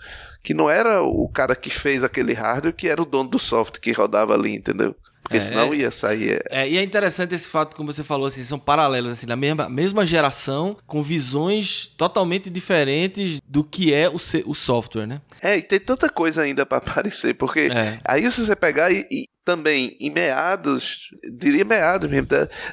que 0.44 0.54
não 0.54 0.70
era 0.70 1.02
o 1.02 1.28
cara 1.30 1.56
que 1.56 1.70
fez 1.70 2.04
aquele 2.04 2.34
hardware 2.34 2.76
que 2.76 2.90
era 2.90 3.02
o 3.02 3.06
dono 3.06 3.30
do 3.30 3.40
software 3.40 3.80
que 3.80 3.94
rodava 3.94 4.34
ali, 4.34 4.54
entendeu? 4.54 4.94
Porque 5.24 5.38
é, 5.38 5.42
senão 5.42 5.74
ia 5.74 5.90
sair. 5.90 6.44
É, 6.50 6.68
e 6.70 6.78
é 6.78 6.84
interessante 6.84 7.34
esse 7.34 7.48
fato, 7.48 7.78
como 7.78 7.94
você 7.94 8.04
falou, 8.04 8.28
assim, 8.28 8.44
são 8.44 8.60
paralelos, 8.60 9.14
assim, 9.14 9.26
na 9.26 9.38
mesma, 9.38 9.70
mesma 9.70 10.06
geração, 10.06 10.76
com 10.86 11.02
visões 11.02 11.88
totalmente 11.98 12.50
diferentes 12.50 13.40
do 13.48 13.64
que 13.64 13.94
é 13.94 14.10
o, 14.10 14.18
o 14.46 14.54
software, 14.54 15.08
né? 15.08 15.22
É, 15.42 15.58
e 15.58 15.62
tem 15.62 15.80
tanta 15.80 16.10
coisa 16.10 16.42
ainda 16.42 16.66
para 16.66 16.80
aparecer, 16.86 17.36
porque 17.36 17.72
é. 17.74 18.00
aí 18.04 18.30
se 18.30 18.46
você 18.46 18.54
pegar 18.54 18.92
e, 18.92 19.08
e, 19.10 19.30
também 19.46 19.96
em 19.98 20.10
meados, 20.10 21.10
diria 21.38 21.64
meados 21.64 22.12
mesmo, 22.12 22.28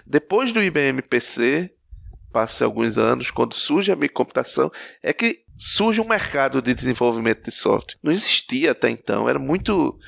depois 0.04 0.52
do 0.52 0.60
IBM 0.60 1.02
PC, 1.02 1.72
passa 2.32 2.64
alguns 2.64 2.98
anos, 2.98 3.30
quando 3.30 3.54
surge 3.54 3.92
a 3.92 3.96
microcomputação, 3.96 4.72
é 5.02 5.12
que 5.12 5.44
surge 5.60 6.00
um 6.00 6.08
mercado 6.08 6.62
de 6.62 6.72
desenvolvimento 6.72 7.44
de 7.44 7.50
software. 7.50 7.98
Não 8.02 8.10
existia 8.10 8.70
até 8.70 8.88
então, 8.88 9.28
era 9.28 9.38
muito 9.38 9.98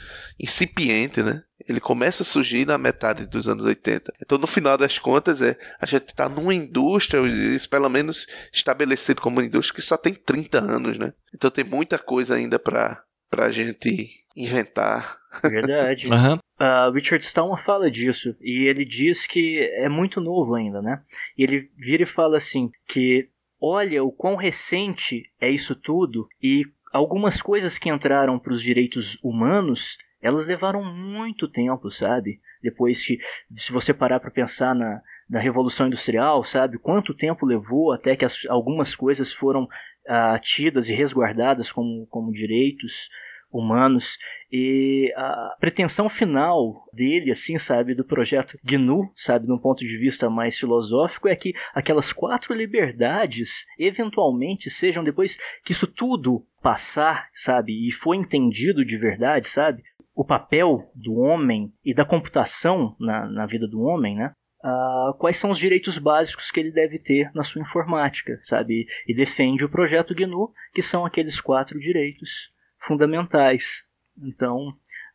incipiente, 0.41 1.23
né? 1.23 1.43
Ele 1.69 1.79
começa 1.79 2.23
a 2.23 2.27
surgir 2.27 2.67
na 2.67 2.79
metade 2.79 3.27
dos 3.27 3.47
anos 3.47 3.67
80. 3.67 4.15
Então, 4.21 4.38
no 4.38 4.47
final 4.47 4.79
das 4.79 4.99
contas, 4.99 5.43
é 5.43 5.57
a 5.79 5.85
gente 5.85 6.09
está 6.09 6.27
numa 6.27 6.55
indústria, 6.55 7.21
isso 7.55 7.69
pelo 7.69 7.88
menos 7.91 8.27
estabelecido 8.53 9.21
como 9.21 9.37
uma 9.37 9.45
indústria 9.45 9.77
que 9.77 9.83
só 9.83 9.97
tem 9.97 10.15
30 10.15 10.59
anos, 10.59 10.99
né? 10.99 11.12
Então 11.35 11.51
tem 11.51 11.65
muita 11.65 11.99
coisa 11.99 12.35
ainda 12.35 12.59
para 12.59 13.05
a 13.37 13.51
gente 13.51 14.09
inventar. 14.35 15.19
Verdade. 15.43 16.09
uhum. 16.11 16.38
Uh, 16.61 16.93
Richard 16.93 17.23
Stallman 17.25 17.57
fala 17.57 17.91
disso 17.91 18.37
e 18.41 18.69
ele 18.69 18.85
diz 18.85 19.27
que 19.27 19.59
é 19.75 19.88
muito 19.88 20.21
novo 20.21 20.55
ainda, 20.55 20.81
né? 20.81 21.03
E 21.37 21.43
ele 21.45 21.69
vira 21.77 22.05
e 22.05 22.07
fala 22.07 22.38
assim 22.38 22.71
que 22.87 23.29
olha 23.62 24.03
o 24.03 24.11
quão 24.11 24.35
recente 24.35 25.22
é 25.40 25.48
isso 25.48 25.77
tudo 25.77 26.27
e 26.42 26.64
algumas 26.92 27.40
coisas 27.40 27.79
que 27.79 27.88
entraram 27.88 28.37
para 28.38 28.53
os 28.53 28.61
direitos 28.61 29.18
humanos, 29.22 29.96
elas 30.20 30.48
levaram 30.48 30.83
muito 30.85 31.48
tempo, 31.48 31.88
sabe? 31.88 32.40
Depois 32.61 33.07
que, 33.07 33.18
se 33.55 33.72
você 33.72 33.94
parar 33.94 34.18
para 34.18 34.31
pensar 34.31 34.75
na, 34.75 35.01
na 35.31 35.38
Revolução 35.38 35.87
Industrial, 35.87 36.42
sabe? 36.42 36.79
Quanto 36.79 37.14
tempo 37.14 37.46
levou 37.46 37.92
até 37.92 38.16
que 38.16 38.25
as, 38.25 38.44
algumas 38.48 38.96
coisas 38.96 39.33
foram 39.33 39.66
ah, 40.09 40.38
tidas 40.40 40.88
e 40.88 40.94
resguardadas 40.94 41.70
como, 41.70 42.07
como 42.09 42.33
direitos 42.33 43.09
humanos 43.53 44.17
e 44.51 45.12
a 45.17 45.57
pretensão 45.61 46.09
final 46.09 46.85
dele, 46.93 47.31
assim, 47.31 47.59
sabe, 47.59 47.95
do 47.95 48.05
projeto 48.05 48.59
GNU, 48.65 49.03
sabe, 49.15 49.47
de 49.47 49.53
um 49.53 49.59
ponto 49.59 49.85
de 49.85 49.99
vista 49.99 50.31
mais 50.31 50.59
filosófico, 50.59 51.29
é 51.29 51.37
que 51.37 51.53
aquelas 51.75 52.12
quatro 52.12 52.55
liberdades 52.55 53.67
eventualmente 53.79 54.71
sejam 54.71 55.05
depois 55.05 55.38
que 55.65 55.73
isso 55.73 55.87
tudo 55.87 56.47
passar, 56.62 57.29
sabe, 57.33 57.87
e 57.87 57.91
foi 57.91 58.17
entendido 58.17 58.85
de 58.85 58.97
verdade, 58.97 59.47
sabe, 59.47 59.83
o 60.15 60.25
papel 60.25 60.91
do 60.95 61.15
homem 61.15 61.73
e 61.85 61.95
da 61.95 62.05
computação 62.05 62.95
na, 63.01 63.29
na 63.29 63.47
vida 63.47 63.67
do 63.67 63.81
homem, 63.81 64.17
né? 64.17 64.33
Uh, 64.65 65.12
quais 65.19 65.37
são 65.37 65.51
os 65.51 65.59
direitos 65.59 65.99
básicos 65.99 66.51
que 66.53 66.61
ele 66.61 66.71
deve 66.71 66.97
ter 66.97 67.33
na 67.35 67.43
sua 67.43 67.61
informática, 67.61 68.38
sabe? 68.43 68.87
E 69.09 69.15
defende 69.15 69.65
o 69.65 69.69
projeto 69.69 70.15
GNU, 70.15 70.51
que 70.73 70.81
são 70.81 71.05
aqueles 71.05 71.41
quatro 71.41 71.81
direitos 71.81 72.53
fundamentais. 72.83 73.85
Então, 74.23 74.68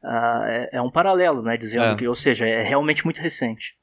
uh, 0.04 0.44
é, 0.46 0.70
é, 0.74 0.82
um 0.82 0.92
paralelo, 0.92 1.42
né? 1.42 1.56
Dizendo 1.56 1.86
é. 1.86 1.96
que, 1.96 2.08
ou 2.08 2.16
seja, 2.16 2.48
é 2.48 2.64
realmente 2.64 3.06
muito 3.06 3.22
recente. 3.22 3.78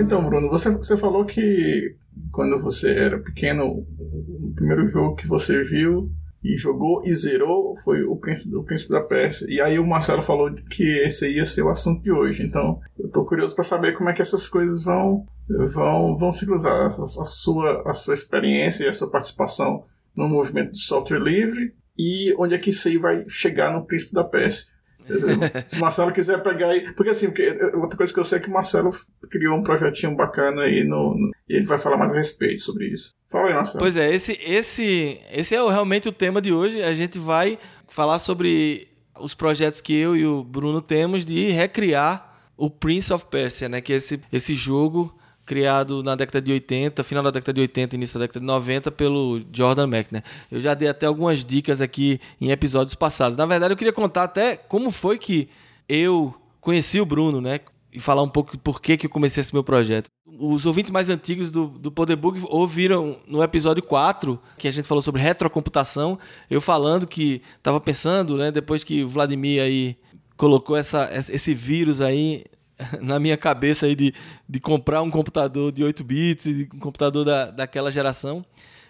Então, 0.00 0.24
Bruno, 0.24 0.48
você, 0.48 0.70
você 0.70 0.96
falou 0.96 1.24
que 1.24 1.96
quando 2.32 2.58
você 2.58 2.94
era 2.96 3.18
pequeno, 3.18 3.66
o 3.66 4.52
primeiro 4.56 4.86
jogo 4.86 5.14
que 5.14 5.28
você 5.28 5.62
viu 5.62 6.10
e 6.42 6.56
jogou 6.56 7.02
e 7.04 7.14
zerou 7.14 7.76
foi 7.84 8.02
o 8.02 8.16
Príncipe, 8.16 8.56
o 8.56 8.64
Príncipe 8.64 8.92
da 8.92 9.00
Pérsia. 9.02 9.46
E 9.48 9.60
aí 9.60 9.78
o 9.78 9.86
Marcelo 9.86 10.22
falou 10.22 10.52
que 10.70 10.82
esse 11.04 11.30
ia 11.30 11.44
ser 11.44 11.62
o 11.62 11.70
assunto 11.70 12.02
de 12.02 12.10
hoje. 12.10 12.42
Então 12.42 12.80
eu 12.98 13.08
tô 13.10 13.24
curioso 13.24 13.54
para 13.54 13.62
saber 13.62 13.92
como 13.92 14.08
é 14.08 14.12
que 14.12 14.22
essas 14.22 14.48
coisas 14.48 14.82
vão 14.82 15.26
vão, 15.48 16.16
vão 16.16 16.32
se 16.32 16.46
cruzar. 16.46 16.72
A, 16.72 16.86
a, 16.86 16.90
sua, 16.90 17.82
a 17.88 17.94
sua 17.94 18.14
experiência 18.14 18.84
e 18.84 18.88
a 18.88 18.92
sua 18.92 19.10
participação 19.10 19.84
no 20.16 20.28
movimento 20.28 20.72
de 20.72 20.80
software 20.80 21.20
livre 21.20 21.74
e 21.98 22.34
onde 22.38 22.54
é 22.54 22.58
que 22.58 22.70
isso 22.70 22.88
aí 22.88 22.98
vai 22.98 23.24
chegar 23.28 23.72
no 23.72 23.86
Príncipe 23.86 24.12
da 24.12 24.24
Pérsia. 24.24 24.72
Se 25.66 25.78
o 25.78 25.80
Marcelo 25.80 26.12
quiser 26.12 26.42
pegar 26.42 26.68
aí. 26.68 26.92
Porque 26.94 27.10
assim, 27.10 27.26
porque 27.26 27.50
outra 27.74 27.96
coisa 27.96 28.12
que 28.12 28.20
eu 28.20 28.24
sei 28.24 28.38
é 28.38 28.40
que 28.40 28.48
o 28.48 28.52
Marcelo 28.52 28.90
criou 29.30 29.56
um 29.56 29.62
projetinho 29.62 30.16
bacana 30.16 30.62
aí 30.62 30.84
no, 30.84 31.14
no, 31.14 31.30
e 31.48 31.56
ele 31.56 31.66
vai 31.66 31.78
falar 31.78 31.96
mais 31.96 32.12
a 32.12 32.16
respeito 32.16 32.60
sobre 32.60 32.86
isso. 32.86 33.14
Fala 33.28 33.48
aí, 33.48 33.54
Marcelo. 33.54 33.80
Pois 33.80 33.96
é, 33.96 34.14
esse, 34.14 34.38
esse, 34.42 35.20
esse 35.30 35.54
é 35.54 35.58
realmente 35.58 36.08
o 36.08 36.12
tema 36.12 36.40
de 36.40 36.52
hoje. 36.52 36.82
A 36.82 36.94
gente 36.94 37.18
vai 37.18 37.58
falar 37.88 38.18
sobre 38.18 38.88
os 39.18 39.34
projetos 39.34 39.80
que 39.80 39.92
eu 39.92 40.16
e 40.16 40.26
o 40.26 40.42
Bruno 40.42 40.80
temos 40.80 41.24
de 41.24 41.50
recriar 41.50 42.32
o 42.56 42.70
Prince 42.70 43.12
of 43.12 43.26
Persia, 43.26 43.68
né? 43.68 43.80
Que 43.80 43.92
é 43.92 43.96
esse, 43.96 44.20
esse 44.32 44.54
jogo 44.54 45.14
criado 45.44 46.02
na 46.02 46.14
década 46.14 46.40
de 46.40 46.52
80, 46.52 47.02
final 47.04 47.22
da 47.22 47.30
década 47.30 47.52
de 47.52 47.60
80, 47.60 47.96
início 47.96 48.18
da 48.18 48.24
década 48.24 48.40
de 48.40 48.46
90, 48.46 48.90
pelo 48.92 49.42
Jordan 49.52 49.84
McNair. 49.84 50.24
Eu 50.50 50.60
já 50.60 50.74
dei 50.74 50.88
até 50.88 51.06
algumas 51.06 51.44
dicas 51.44 51.80
aqui 51.80 52.20
em 52.40 52.50
episódios 52.50 52.94
passados. 52.94 53.36
Na 53.36 53.46
verdade, 53.46 53.72
eu 53.72 53.76
queria 53.76 53.92
contar 53.92 54.24
até 54.24 54.56
como 54.56 54.90
foi 54.90 55.18
que 55.18 55.48
eu 55.88 56.34
conheci 56.60 57.00
o 57.00 57.06
Bruno, 57.06 57.40
né? 57.40 57.60
E 57.92 58.00
falar 58.00 58.22
um 58.22 58.28
pouco 58.28 58.56
por 58.56 58.80
que, 58.80 58.96
que 58.96 59.06
eu 59.06 59.10
comecei 59.10 59.42
esse 59.42 59.52
meu 59.52 59.62
projeto. 59.62 60.06
Os 60.38 60.64
ouvintes 60.64 60.90
mais 60.90 61.10
antigos 61.10 61.50
do, 61.50 61.66
do 61.66 61.92
Poderbug 61.92 62.42
ouviram 62.48 63.18
no 63.26 63.42
episódio 63.42 63.82
4, 63.82 64.40
que 64.56 64.66
a 64.66 64.70
gente 64.70 64.88
falou 64.88 65.02
sobre 65.02 65.20
retrocomputação, 65.20 66.18
eu 66.48 66.58
falando 66.58 67.06
que 67.06 67.42
estava 67.58 67.78
pensando, 67.78 68.38
né, 68.38 68.50
depois 68.50 68.82
que 68.82 69.04
o 69.04 69.08
Vladimir 69.08 69.60
aí 69.60 69.96
colocou 70.38 70.74
essa, 70.74 71.10
esse 71.12 71.52
vírus 71.52 72.00
aí 72.00 72.46
na 73.00 73.18
minha 73.18 73.36
cabeça 73.36 73.86
aí 73.86 73.94
de, 73.94 74.14
de 74.48 74.60
comprar 74.60 75.02
um 75.02 75.10
computador 75.10 75.72
de 75.72 75.82
8 75.82 76.04
bits, 76.04 76.46
e 76.46 76.68
um 76.74 76.78
computador 76.78 77.24
da, 77.24 77.50
daquela 77.50 77.90
geração. 77.90 78.44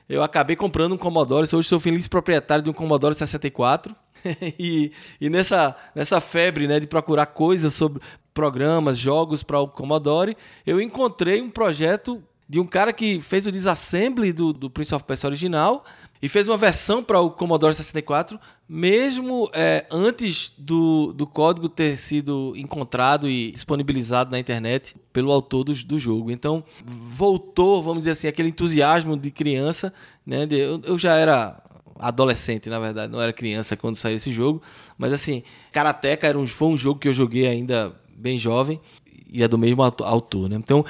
Eu 0.09 0.23
acabei 0.23 0.57
comprando 0.57 0.95
um 0.95 0.99
Commodore, 0.99 1.49
hoje 1.53 1.69
sou 1.69 1.81
feliz 1.81 2.09
proprietário 2.09 2.65
de 2.65 2.71
um 2.71 2.73
Commodore 2.73 3.15
64. 3.15 3.95
e, 4.59 4.93
e 5.21 5.31
nessa, 5.31 5.77
nessa 5.95 6.21
febre 6.21 6.67
né, 6.67 6.79
de 6.79 6.87
procurar 6.87 7.27
coisas 7.27 7.73
sobre 7.73 8.03
programas, 8.35 8.99
jogos 8.99 9.43
para 9.43 9.61
o 9.61 9.69
Commodore, 9.69 10.37
eu 10.67 10.81
encontrei 10.81 11.41
um 11.41 11.51
projeto 11.51 12.23
de 12.49 12.61
um 12.61 12.67
cara 12.67 12.93
que 12.93 13.21
fez 13.21 13.47
o 13.47 13.53
disassembly 13.53 14.33
do, 14.33 14.53
do 14.53 14.69
Prince 14.69 14.95
of 14.95 15.05
Persia 15.05 15.29
original 15.29 15.85
e 16.23 16.29
fez 16.29 16.47
uma 16.47 16.57
versão 16.57 17.03
para 17.03 17.21
o 17.21 17.31
Commodore 17.31 17.75
64, 17.75 18.39
mesmo 18.69 19.51
é, 19.53 19.85
antes 19.91 20.53
do, 20.57 21.13
do 21.13 21.27
código 21.27 21.69
ter 21.69 21.97
sido 21.97 22.53
encontrado 22.57 23.29
e 23.29 23.51
disponibilizado 23.51 24.31
na 24.31 24.39
internet 24.39 24.95
pelo 25.13 25.33
autor 25.33 25.65
do, 25.65 25.75
do 25.75 25.99
jogo. 25.99 26.31
Então, 26.31 26.63
voltou, 26.85 27.83
vamos 27.83 28.03
dizer 28.03 28.13
assim, 28.13 28.29
aquele 28.29 28.51
entusiasmo 28.51 29.17
de 29.17 29.33
criança. 29.33 29.93
Né, 30.25 30.47
de, 30.47 30.57
eu, 30.57 30.81
eu 30.85 30.97
já 30.97 31.17
era 31.17 31.61
adolescente, 31.99 32.71
na 32.71 32.79
verdade, 32.79 33.13
não 33.13 33.21
era 33.21 33.33
criança 33.33 33.77
quando 33.77 33.97
saiu 33.97 34.17
esse 34.17 34.33
jogo, 34.33 34.63
mas 34.97 35.13
assim, 35.13 35.43
Karateka 35.73 36.27
era 36.27 36.39
um, 36.39 36.47
foi 36.47 36.69
um 36.69 36.77
jogo 36.77 37.01
que 37.01 37.09
eu 37.09 37.13
joguei 37.13 37.47
ainda 37.47 37.95
bem 38.17 38.39
jovem 38.39 38.81
e 39.29 39.43
é 39.43 39.49
do 39.49 39.59
mesmo 39.59 39.83
autor, 39.83 40.49
né? 40.49 40.57
Então, 40.57 40.85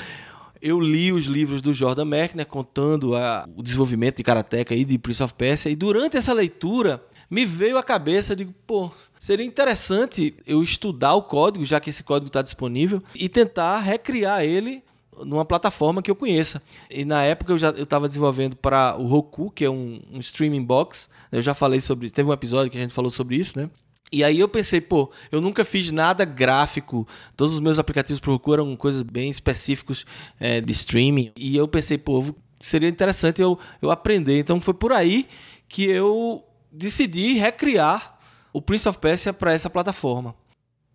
eu 0.62 0.80
li 0.80 1.12
os 1.12 1.24
livros 1.24 1.60
do 1.60 1.74
Jordan 1.74 2.04
Merck, 2.04 2.36
né, 2.36 2.44
contando 2.44 3.16
a, 3.16 3.48
o 3.56 3.62
desenvolvimento 3.62 4.18
de 4.18 4.22
Karateka 4.22 4.74
e 4.74 4.84
de 4.84 4.96
Prince 4.96 5.22
of 5.22 5.34
Persia, 5.34 5.70
e 5.70 5.76
durante 5.76 6.16
essa 6.16 6.32
leitura 6.32 7.02
me 7.28 7.44
veio 7.44 7.76
à 7.76 7.82
cabeça, 7.82 8.36
digo, 8.36 8.54
pô, 8.66 8.90
seria 9.18 9.44
interessante 9.44 10.34
eu 10.46 10.62
estudar 10.62 11.14
o 11.14 11.22
código, 11.22 11.64
já 11.64 11.80
que 11.80 11.90
esse 11.90 12.02
código 12.02 12.28
está 12.28 12.42
disponível, 12.42 13.02
e 13.14 13.28
tentar 13.28 13.80
recriar 13.80 14.44
ele 14.44 14.82
numa 15.24 15.44
plataforma 15.44 16.02
que 16.02 16.10
eu 16.10 16.16
conheça. 16.16 16.62
E 16.90 17.04
na 17.04 17.22
época 17.22 17.52
eu 17.52 17.58
já 17.58 17.70
estava 17.70 18.06
desenvolvendo 18.06 18.56
para 18.56 18.96
o 18.96 19.06
Roku, 19.06 19.50
que 19.50 19.64
é 19.64 19.70
um, 19.70 20.00
um 20.12 20.18
streaming 20.18 20.62
box. 20.62 21.08
Eu 21.30 21.42
já 21.42 21.54
falei 21.54 21.80
sobre, 21.80 22.10
teve 22.10 22.28
um 22.28 22.32
episódio 22.32 22.70
que 22.70 22.78
a 22.78 22.80
gente 22.80 22.94
falou 22.94 23.10
sobre 23.10 23.36
isso, 23.36 23.58
né? 23.58 23.68
E 24.12 24.22
aí 24.22 24.38
eu 24.38 24.48
pensei, 24.48 24.80
pô, 24.80 25.10
eu 25.30 25.40
nunca 25.40 25.64
fiz 25.64 25.90
nada 25.90 26.24
gráfico. 26.24 27.08
Todos 27.34 27.54
os 27.54 27.60
meus 27.60 27.78
aplicativos 27.78 28.20
pro 28.20 28.32
Roku 28.32 28.52
eram 28.52 28.76
coisas 28.76 29.02
bem 29.02 29.30
específicos 29.30 30.04
é, 30.38 30.60
de 30.60 30.72
streaming. 30.72 31.32
E 31.34 31.56
eu 31.56 31.66
pensei, 31.66 31.96
pô, 31.96 32.22
seria 32.60 32.90
interessante 32.90 33.40
eu, 33.40 33.58
eu 33.80 33.90
aprender. 33.90 34.38
Então 34.38 34.60
foi 34.60 34.74
por 34.74 34.92
aí 34.92 35.26
que 35.66 35.84
eu 35.84 36.44
decidi 36.70 37.34
recriar 37.34 38.18
o 38.52 38.60
Prince 38.60 38.86
of 38.86 38.98
Persia 38.98 39.32
para 39.32 39.52
essa 39.54 39.70
plataforma. 39.70 40.34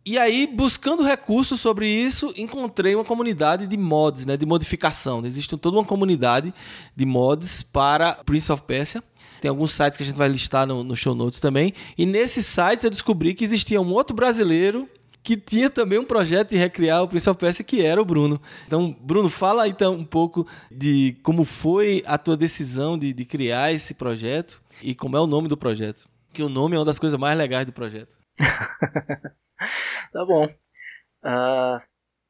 E 0.05 0.17
aí, 0.17 0.47
buscando 0.47 1.03
recursos 1.03 1.59
sobre 1.59 1.89
isso, 1.89 2.33
encontrei 2.37 2.95
uma 2.95 3.03
comunidade 3.03 3.67
de 3.67 3.75
mods, 3.75 4.25
né, 4.25 4.37
de 4.37 4.45
modificação. 4.45 5.25
Existe 5.25 5.57
toda 5.57 5.75
uma 5.75 5.83
comunidade 5.83 6.53
de 6.95 7.05
mods 7.05 7.61
para 7.61 8.13
Prince 8.13 8.49
of 8.49 8.61
Persia. 8.63 9.03
Tem 9.41 9.49
alguns 9.49 9.71
sites 9.71 9.97
que 9.97 10.03
a 10.03 10.05
gente 10.05 10.17
vai 10.17 10.27
listar 10.27 10.65
no, 10.65 10.83
no 10.83 10.95
show 10.95 11.13
notes 11.13 11.39
também. 11.39 11.73
E 11.97 12.05
nesses 12.05 12.45
sites 12.45 12.83
eu 12.83 12.89
descobri 12.89 13.33
que 13.33 13.43
existia 13.43 13.81
um 13.81 13.93
outro 13.93 14.15
brasileiro 14.15 14.89
que 15.27 15.35
tinha 15.35 15.69
também 15.69 15.99
um 15.99 16.05
projeto 16.05 16.51
de 16.51 16.57
recriar 16.57 17.03
o 17.03 17.07
Prince 17.09 17.29
of 17.29 17.37
Persia, 17.37 17.65
que 17.65 17.81
era 17.81 18.01
o 18.01 18.05
Bruno. 18.05 18.41
Então, 18.65 18.95
Bruno, 19.01 19.27
fala 19.27 19.67
então 19.67 19.93
um 19.93 20.05
pouco 20.05 20.47
de 20.71 21.17
como 21.21 21.43
foi 21.43 22.01
a 22.05 22.17
tua 22.17 22.37
decisão 22.37 22.97
de, 22.97 23.11
de 23.11 23.25
criar 23.25 23.73
esse 23.73 23.93
projeto 23.93 24.61
e 24.81 24.95
como 24.95 25.17
é 25.17 25.19
o 25.19 25.27
nome 25.27 25.49
do 25.49 25.57
projeto. 25.57 26.07
Que 26.31 26.41
o 26.41 26.47
nome 26.47 26.77
é 26.77 26.79
uma 26.79 26.85
das 26.85 26.97
coisas 26.97 27.19
mais 27.19 27.37
legais 27.37 27.65
do 27.65 27.73
projeto. 27.73 28.15
tá 30.13 30.25
bom. 30.25 30.45
Uh, 30.45 31.77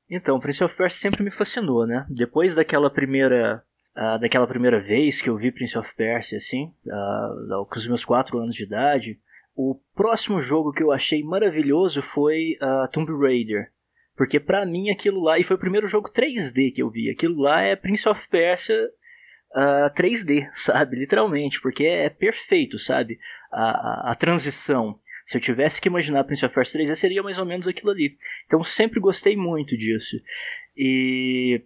então, 0.09 0.39
Prince 0.39 0.63
of 0.63 0.75
Persia 0.75 1.01
sempre 1.01 1.23
me 1.23 1.29
fascinou, 1.29 1.85
né? 1.85 2.03
Depois 2.09 2.55
daquela 2.55 2.89
primeira 2.89 3.63
uh, 3.97 4.19
daquela 4.19 4.47
primeira 4.47 4.79
vez 4.79 5.21
que 5.21 5.29
eu 5.29 5.37
vi 5.37 5.51
Prince 5.51 5.77
of 5.77 5.95
Persia, 5.95 6.37
assim, 6.37 6.71
uh, 6.85 7.65
com 7.65 7.75
os 7.75 7.87
meus 7.87 8.05
4 8.05 8.37
anos 8.37 8.53
de 8.53 8.63
idade, 8.63 9.19
o 9.55 9.75
próximo 9.95 10.39
jogo 10.39 10.71
que 10.71 10.83
eu 10.83 10.91
achei 10.91 11.23
maravilhoso 11.23 12.01
foi 12.01 12.55
uh, 12.61 12.89
Tomb 12.91 13.11
Raider. 13.19 13.71
Porque 14.15 14.39
para 14.39 14.65
mim 14.65 14.89
aquilo 14.89 15.21
lá, 15.21 15.37
e 15.37 15.43
foi 15.43 15.55
o 15.55 15.59
primeiro 15.59 15.87
jogo 15.87 16.09
3D 16.11 16.73
que 16.73 16.81
eu 16.81 16.89
vi, 16.89 17.09
aquilo 17.09 17.41
lá 17.41 17.61
é 17.61 17.75
Prince 17.75 18.07
of 18.07 18.29
Persia 18.29 18.89
uh, 19.55 19.93
3D, 19.93 20.47
sabe? 20.53 20.97
Literalmente, 20.97 21.59
porque 21.61 21.85
é, 21.85 22.09
perfeito, 22.09 22.77
sabe? 22.77 23.19
A, 23.51 23.63
a, 23.63 24.11
a, 24.11 24.15
transição. 24.15 24.99
Se 25.25 25.37
eu 25.37 25.41
tivesse 25.41 25.81
que 25.81 25.87
imaginar 25.87 26.23
Prince 26.23 26.45
of 26.45 26.53
Persia 26.53 26.81
3D, 26.81 26.95
seria 26.95 27.23
mais 27.23 27.37
ou 27.37 27.45
menos 27.45 27.67
aquilo 27.67 27.91
ali. 27.91 28.13
Então 28.45 28.61
sempre 28.61 28.99
gostei 28.99 29.35
muito 29.35 29.75
disso. 29.77 30.17
E 30.75 31.63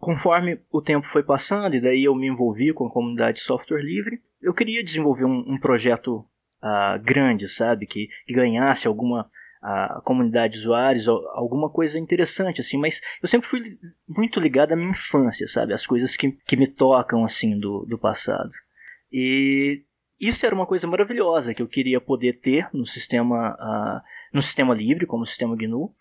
Conforme 0.00 0.58
o 0.72 0.80
tempo 0.80 1.06
foi 1.06 1.22
passando, 1.22 1.76
e 1.76 1.80
daí 1.80 2.04
eu 2.04 2.14
me 2.14 2.26
envolvi 2.26 2.72
com 2.72 2.86
a 2.86 2.92
comunidade 2.92 3.36
de 3.36 3.44
software 3.44 3.82
livre, 3.82 4.22
eu 4.40 4.54
queria 4.54 4.82
desenvolver 4.82 5.26
um, 5.26 5.44
um 5.46 5.60
projeto 5.60 6.24
uh, 6.62 6.98
grande, 7.02 7.46
sabe? 7.46 7.86
Que, 7.86 8.08
que 8.26 8.32
ganhasse 8.32 8.88
alguma 8.88 9.28
uh, 9.62 10.02
comunidade 10.02 10.54
de 10.54 10.60
usuários, 10.60 11.06
alguma 11.06 11.70
coisa 11.70 11.98
interessante, 11.98 12.62
assim. 12.62 12.78
Mas 12.78 12.98
eu 13.22 13.28
sempre 13.28 13.46
fui 13.46 13.78
muito 14.08 14.40
ligado 14.40 14.72
à 14.72 14.76
minha 14.76 14.90
infância, 14.90 15.46
sabe? 15.46 15.74
As 15.74 15.86
coisas 15.86 16.16
que, 16.16 16.32
que 16.46 16.56
me 16.56 16.66
tocam, 16.66 17.22
assim, 17.22 17.58
do, 17.60 17.84
do 17.84 17.98
passado. 17.98 18.48
E 19.12 19.84
isso 20.18 20.46
era 20.46 20.54
uma 20.54 20.66
coisa 20.66 20.86
maravilhosa 20.86 21.52
que 21.52 21.60
eu 21.60 21.68
queria 21.68 22.00
poder 22.00 22.38
ter 22.38 22.70
no 22.72 22.86
sistema, 22.86 23.52
uh, 23.52 24.00
no 24.32 24.40
sistema 24.40 24.74
livre, 24.74 25.04
como 25.04 25.24
o 25.24 25.26
sistema 25.26 25.54
GNU. 25.54 25.94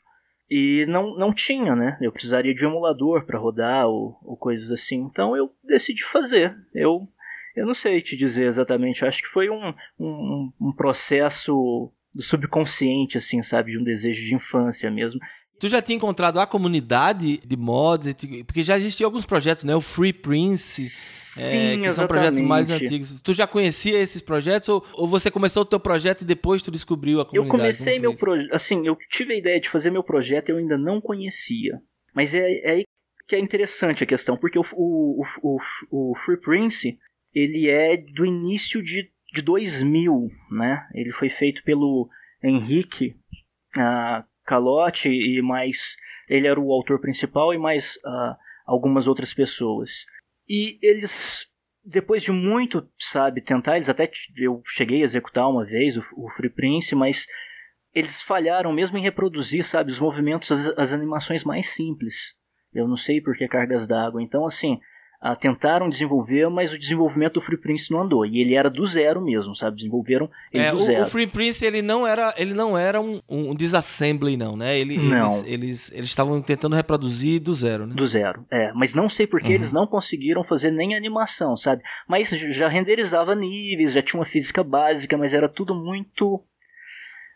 E 0.50 0.86
não, 0.88 1.16
não 1.16 1.34
tinha, 1.34 1.76
né? 1.76 1.98
Eu 2.02 2.12
precisaria 2.12 2.54
de 2.54 2.66
um 2.66 2.70
emulador 2.70 3.26
para 3.26 3.40
rodar 3.40 3.88
ou, 3.88 4.18
ou 4.24 4.36
coisas 4.36 4.72
assim. 4.72 5.02
Então 5.02 5.38
eu 5.38 5.54
decidi 5.64 6.04
fazer. 6.04 6.58
Eu, 6.74 7.08
eu 7.56 7.68
não 7.68 7.74
sei 7.74 8.02
te 8.02 8.18
dizer 8.18 8.48
exatamente. 8.48 9.06
Acho 9.06 9.22
que 9.22 9.28
foi 9.28 9.50
um, 9.50 9.74
um, 10.00 10.52
um 10.60 10.74
processo 10.76 11.92
subconsciente, 12.18 13.18
assim, 13.18 13.44
sabe? 13.44 13.72
De 13.72 13.78
um 13.78 13.84
desejo 13.84 14.26
de 14.26 14.34
infância 14.34 14.90
mesmo. 14.90 15.20
Tu 15.60 15.68
já 15.68 15.82
tinha 15.82 15.98
encontrado 15.98 16.40
a 16.40 16.48
comunidade 16.48 17.38
de 17.46 17.58
mods? 17.58 18.16
Porque 18.46 18.64
já 18.64 18.78
existiam 18.78 19.08
alguns 19.08 19.26
projetos, 19.26 19.66
né? 19.66 19.76
O 19.76 19.82
Free 19.82 20.14
Prince. 20.14 20.82
Sim, 20.82 21.58
é, 21.58 21.60
que 21.60 21.86
exatamente. 21.86 21.96
são 21.96 22.08
projetos 22.08 22.42
mais 22.42 22.70
antigos. 22.70 23.22
Tu 23.22 23.34
já 23.34 23.46
conhecia 23.46 24.00
esses 24.00 24.22
projetos 24.22 24.70
ou, 24.70 24.86
ou 24.94 25.06
você 25.06 25.30
começou 25.30 25.64
o 25.64 25.66
teu 25.66 25.80
projeto 25.80 26.22
e 26.22 26.26
depois 26.26 26.62
tu 26.62 26.72
descobriu 26.72 27.20
a 27.20 27.26
comunidade? 27.26 27.46
Eu 27.46 27.60
comecei 27.60 28.00
meu 28.00 28.16
projeto. 28.16 28.54
Assim, 28.54 28.88
eu 28.88 28.98
tive 29.10 29.34
a 29.34 29.38
ideia 29.38 29.60
de 29.60 29.68
fazer 29.68 29.92
meu 29.92 30.04
projeto 30.04 30.48
e 30.48 30.52
eu 30.54 30.58
ainda 30.58 30.78
não 30.78 31.02
conhecia. 31.02 31.82
Mas 32.16 32.34
é, 32.34 32.40
é 32.40 32.72
aí 32.72 32.84
que 33.28 33.36
é 33.36 33.40
interessante 33.40 34.04
a 34.04 34.08
questão, 34.08 34.38
porque 34.38 34.58
o, 34.58 34.64
o, 34.74 35.24
o, 35.44 35.60
o 35.92 36.16
Free 36.16 36.40
Prince 36.40 36.98
ele 37.36 37.70
é 37.70 37.98
do 37.98 38.26
início 38.26 38.82
de, 38.82 39.12
de 39.34 39.42
2000, 39.42 40.26
né? 40.52 40.88
Ele 40.96 41.12
foi 41.12 41.30
feito 41.30 41.62
pelo 41.64 42.10
Henrique 42.42 43.16
ah, 43.78 44.26
Calotti 44.50 45.10
e 45.10 45.42
mais. 45.42 45.96
Ele 46.28 46.48
era 46.48 46.60
o 46.60 46.72
autor 46.74 47.00
principal 47.00 47.54
e 47.54 47.58
mais 47.58 48.00
ah, 48.04 48.38
algumas 48.66 49.08
outras 49.08 49.34
pessoas. 49.34 50.06
E 50.48 50.80
eles, 50.82 51.48
depois 51.86 52.24
de 52.24 52.32
muito, 52.32 52.90
sabe, 52.98 53.42
tentar, 53.42 53.76
eles 53.76 53.90
até. 53.90 54.10
Eu 54.38 54.62
cheguei 54.66 55.02
a 55.02 55.06
executar 55.06 55.48
uma 55.48 55.64
vez 55.64 55.98
o, 55.98 56.04
o 56.18 56.30
Free 56.30 56.50
Prince, 56.50 56.96
mas 56.96 57.28
eles 57.94 58.22
falharam 58.22 58.74
mesmo 58.74 58.98
em 58.98 59.02
reproduzir, 59.02 59.64
sabe, 59.64 59.92
os 59.92 60.00
movimentos, 60.00 60.52
as, 60.52 60.68
as 60.78 60.94
animações 60.94 61.44
mais 61.44 61.70
simples. 61.70 62.36
Eu 62.74 62.88
não 62.88 62.98
sei 62.98 63.22
por 63.22 63.36
que 63.36 63.48
cargas 63.48 63.88
d'água. 63.88 64.22
Então, 64.22 64.46
assim, 64.46 64.80
ah, 65.22 65.36
tentaram 65.36 65.90
desenvolver, 65.90 66.48
mas 66.50 66.72
o 66.72 66.80
desenvolvimento 66.80 67.34
do 67.34 67.42
Free 67.42 67.58
Prince 67.58 67.92
não 67.92 68.02
andou. 68.04 68.26
E 68.26 68.40
ele 68.40 68.56
era 68.56 68.70
do 68.70 68.86
zero 68.86 69.22
mesmo, 69.22 69.54
sabe? 69.54 69.76
Desenvolveram 69.76 70.30
ele 70.52 70.64
É, 70.64 70.72
do 70.72 70.78
o, 70.78 70.80
zero. 70.80 71.04
o 71.04 71.06
Free 71.10 71.28
Prince 71.28 71.66
ele 71.66 71.82
não 71.82 72.08
era, 72.08 72.34
ele 72.38 72.54
não 72.54 72.78
era 72.78 73.02
um, 73.02 73.22
um 73.28 73.54
disassembly 73.54 74.38
não, 74.38 74.56
né? 74.56 74.80
Ele, 74.80 74.98
Não. 74.98 75.44
Eles 75.46 75.92
estavam 75.94 76.42
tentando 76.42 76.76
reproduzir 76.76 77.42
do 77.42 77.54
zero, 77.54 77.86
né? 77.86 77.96
Do 77.96 78.08
zero, 78.08 78.46
é. 78.50 78.72
Mas 78.74 78.96
não 78.96 79.10
sei 79.10 79.28
por 79.28 79.42
que 79.42 79.50
Uhum. 79.50 79.56
eles 79.56 79.74
não 79.74 79.86
conseguiram 79.86 80.44
fazer 80.44 80.72
nem 80.72 80.96
animação, 80.96 81.58
sabe? 81.58 81.82
Mas 82.08 82.30
já 82.30 82.70
renderizava 82.70 83.36
níveis, 83.36 83.92
já 83.94 84.02
tinha 84.02 84.20
uma 84.20 84.26
física 84.26 84.64
básica, 84.64 85.18
mas 85.18 85.34
era 85.34 85.50
tudo 85.50 85.76
muito. 85.76 86.42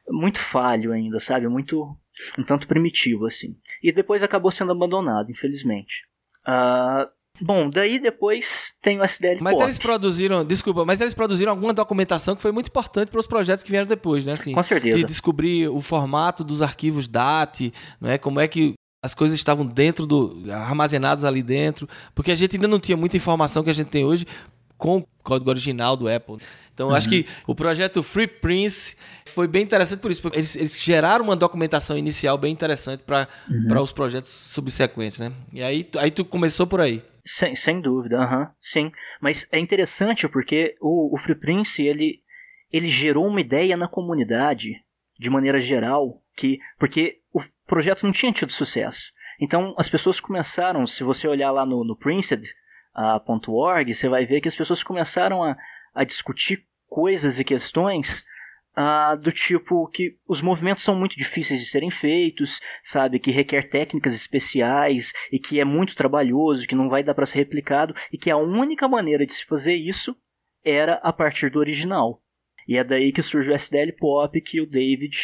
muito 0.09 0.39
falho 0.39 0.93
ainda, 0.93 1.19
sabe? 1.19 1.47
Muito. 1.49 1.97
um 2.37 2.43
tanto 2.43 2.67
primitivo, 2.67 3.25
assim. 3.25 3.57
E 3.81 3.91
depois 3.91 4.21
acabou 4.23 4.51
sendo 4.51 4.71
abandonado, 4.71 5.29
infelizmente. 5.31 6.05
Ah, 6.45 7.09
bom, 7.41 7.69
daí 7.69 7.99
depois 7.99 8.73
tem 8.81 8.99
o 8.99 9.03
SDL 9.03 9.39
Mas 9.41 9.53
Pop. 9.53 9.65
eles 9.65 9.77
produziram, 9.77 10.45
desculpa, 10.45 10.85
mas 10.85 11.01
eles 11.01 11.13
produziram 11.13 11.51
alguma 11.51 11.73
documentação 11.73 12.35
que 12.35 12.41
foi 12.41 12.51
muito 12.51 12.67
importante 12.67 13.09
para 13.09 13.19
os 13.19 13.27
projetos 13.27 13.63
que 13.63 13.71
vieram 13.71 13.87
depois, 13.87 14.25
né? 14.25 14.33
Assim, 14.33 14.51
Com 14.51 14.63
certeza. 14.63 14.97
de 14.97 15.03
descobrir 15.03 15.67
o 15.67 15.81
formato 15.81 16.43
dos 16.43 16.61
arquivos 16.61 17.07
DAT, 17.07 17.73
não 17.99 18.09
é? 18.09 18.17
Como 18.17 18.39
é 18.39 18.47
que 18.47 18.73
as 19.03 19.13
coisas 19.13 19.37
estavam 19.37 19.65
dentro 19.65 20.05
do 20.05 20.45
armazenadas 20.49 21.25
ali 21.25 21.43
dentro, 21.43 21.89
porque 22.15 22.31
a 22.31 22.35
gente 22.35 22.55
ainda 22.55 22.69
não 22.69 22.79
tinha 22.79 22.95
muita 22.95 23.17
informação 23.17 23.61
que 23.61 23.69
a 23.69 23.73
gente 23.73 23.89
tem 23.89 24.05
hoje 24.05 24.25
com 24.77 24.97
o 24.97 25.07
código 25.21 25.49
original 25.49 25.95
do 25.95 26.09
Apple. 26.09 26.37
Então, 26.73 26.89
eu 26.89 26.95
acho 26.95 27.07
que 27.07 27.25
o 27.45 27.53
projeto 27.53 28.01
Free 28.01 28.27
Prince 28.27 28.95
foi 29.25 29.47
bem 29.47 29.61
interessante 29.61 29.99
por 29.99 30.09
isso, 30.09 30.21
porque 30.21 30.39
eles, 30.39 30.55
eles 30.55 30.81
geraram 30.81 31.25
uma 31.25 31.35
documentação 31.35 31.97
inicial 31.97 32.37
bem 32.37 32.51
interessante 32.51 33.03
para 33.03 33.81
os 33.81 33.91
projetos 33.91 34.31
subsequentes, 34.31 35.19
né? 35.19 35.31
E 35.51 35.61
aí, 35.61 35.87
aí 35.97 36.09
tu 36.09 36.25
começou 36.25 36.65
por 36.65 36.81
aí. 36.81 37.03
Sem, 37.25 37.55
sem 37.55 37.79
dúvida, 37.79 38.17
aham, 38.19 38.53
sim. 38.59 38.91
Mas 39.21 39.47
é 39.51 39.57
interessante 39.57 40.27
porque 40.27 40.75
o, 40.81 41.15
o 41.15 41.17
Free 41.17 41.35
Prince, 41.35 41.81
ele, 41.81 42.21
ele 42.71 42.89
gerou 42.89 43.25
uma 43.27 43.39
ideia 43.39 43.77
na 43.77 43.87
comunidade, 43.87 44.83
de 45.17 45.29
maneira 45.29 45.61
geral, 45.61 46.21
que 46.35 46.59
porque 46.77 47.19
o 47.33 47.41
projeto 47.65 48.03
não 48.03 48.11
tinha 48.11 48.33
tido 48.33 48.51
sucesso. 48.51 49.13
Então 49.39 49.73
as 49.77 49.87
pessoas 49.87 50.19
começaram, 50.19 50.85
se 50.85 51.03
você 51.03 51.27
olhar 51.27 51.51
lá 51.51 51.65
no, 51.65 51.85
no 51.85 51.95
Princed.org, 51.95 52.53
você 53.93 54.09
vai 54.09 54.25
ver 54.25 54.41
que 54.41 54.49
as 54.49 54.55
pessoas 54.55 54.83
começaram 54.83 55.43
a, 55.43 55.55
a 55.93 56.03
discutir 56.03 56.67
coisas 56.87 57.39
e 57.39 57.43
questões 57.43 58.25
ah, 58.75 59.15
do 59.15 59.31
tipo 59.31 59.87
que 59.87 60.17
os 60.27 60.41
movimentos 60.41 60.83
são 60.83 60.95
muito 60.95 61.15
difíceis 61.15 61.59
de 61.59 61.65
serem 61.67 61.91
feitos, 61.91 62.59
sabe? 62.83 63.19
Que 63.19 63.31
requer 63.31 63.69
técnicas 63.69 64.15
especiais 64.15 65.13
e 65.31 65.39
que 65.39 65.59
é 65.59 65.65
muito 65.65 65.95
trabalhoso, 65.95 66.67
que 66.67 66.75
não 66.75 66.89
vai 66.89 67.03
dar 67.03 67.13
para 67.13 67.25
ser 67.25 67.39
replicado 67.39 67.93
e 68.11 68.17
que 68.17 68.31
a 68.31 68.37
única 68.37 68.87
maneira 68.87 69.25
de 69.25 69.33
se 69.33 69.45
fazer 69.45 69.75
isso 69.75 70.15
era 70.65 70.95
a 70.95 71.13
partir 71.13 71.49
do 71.49 71.59
original. 71.59 72.21
E 72.67 72.77
é 72.77 72.83
daí 72.83 73.11
que 73.11 73.21
surge 73.21 73.51
o 73.51 73.53
SDL 73.53 73.91
Pop, 73.97 74.39
que 74.41 74.61
o 74.61 74.65
David, 74.65 75.17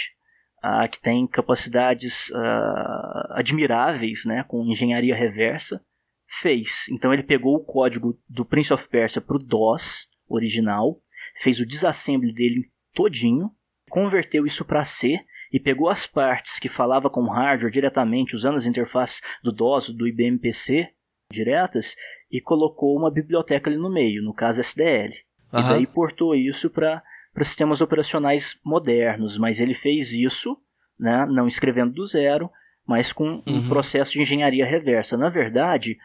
ah, 0.62 0.88
que 0.88 1.00
tem 1.00 1.26
capacidades 1.26 2.32
ah, 2.34 3.34
admiráveis, 3.36 4.26
né, 4.26 4.44
com 4.48 4.66
engenharia 4.66 5.16
reversa, 5.16 5.82
fez. 6.28 6.88
Então 6.92 7.14
ele 7.14 7.24
pegou 7.24 7.56
o 7.56 7.64
código 7.64 8.20
do 8.28 8.46
Prince 8.46 8.74
of 8.74 8.88
Persia 8.90 9.22
para 9.22 9.38
o 9.38 9.44
DOS 9.44 10.08
original, 10.28 11.02
fez 11.42 11.60
o 11.60 11.66
disassembly 11.66 12.32
dele 12.34 12.70
todinho, 12.94 13.52
converteu 13.90 14.46
isso 14.46 14.66
para 14.66 14.84
C 14.84 15.20
e 15.52 15.60
pegou 15.60 15.90
as 15.90 16.06
partes 16.06 16.60
que 16.60 16.70
falava 16.70 17.10
com 17.10 17.30
hardware 17.30 17.72
diretamente 17.72 18.36
usando 18.36 18.56
as 18.58 18.66
interfaces 18.66 19.22
do 19.44 19.52
DOS, 19.52 19.90
do 19.90 20.08
IBM 20.08 20.38
PC 20.40 20.90
diretas 21.32 21.96
e 22.32 22.42
colocou 22.42 22.98
uma 22.98 23.12
biblioteca 23.12 23.70
ali 23.70 23.78
no 23.78 23.92
meio, 23.92 24.24
no 24.24 24.34
caso 24.34 24.62
SDL. 24.62 25.12
E 25.54 25.58
Aham. 25.58 25.70
daí 25.70 25.88
portou 25.88 26.34
isso 26.36 26.70
para 26.72 27.04
sistemas 27.38 27.82
operacionais 27.82 28.60
modernos, 28.66 29.38
mas 29.38 29.60
ele 29.60 29.74
fez 29.76 30.12
isso, 30.12 30.58
né, 31.00 31.28
não 31.30 31.48
escrevendo 31.48 31.94
do 31.94 32.06
zero, 32.06 32.50
mas 32.86 33.14
com 33.14 33.44
um 33.46 33.54
Uhum. 33.54 33.68
processo 33.68 34.14
de 34.14 34.22
engenharia 34.22 34.66
reversa. 34.66 35.16
Na 35.18 35.30
verdade, 35.30 35.98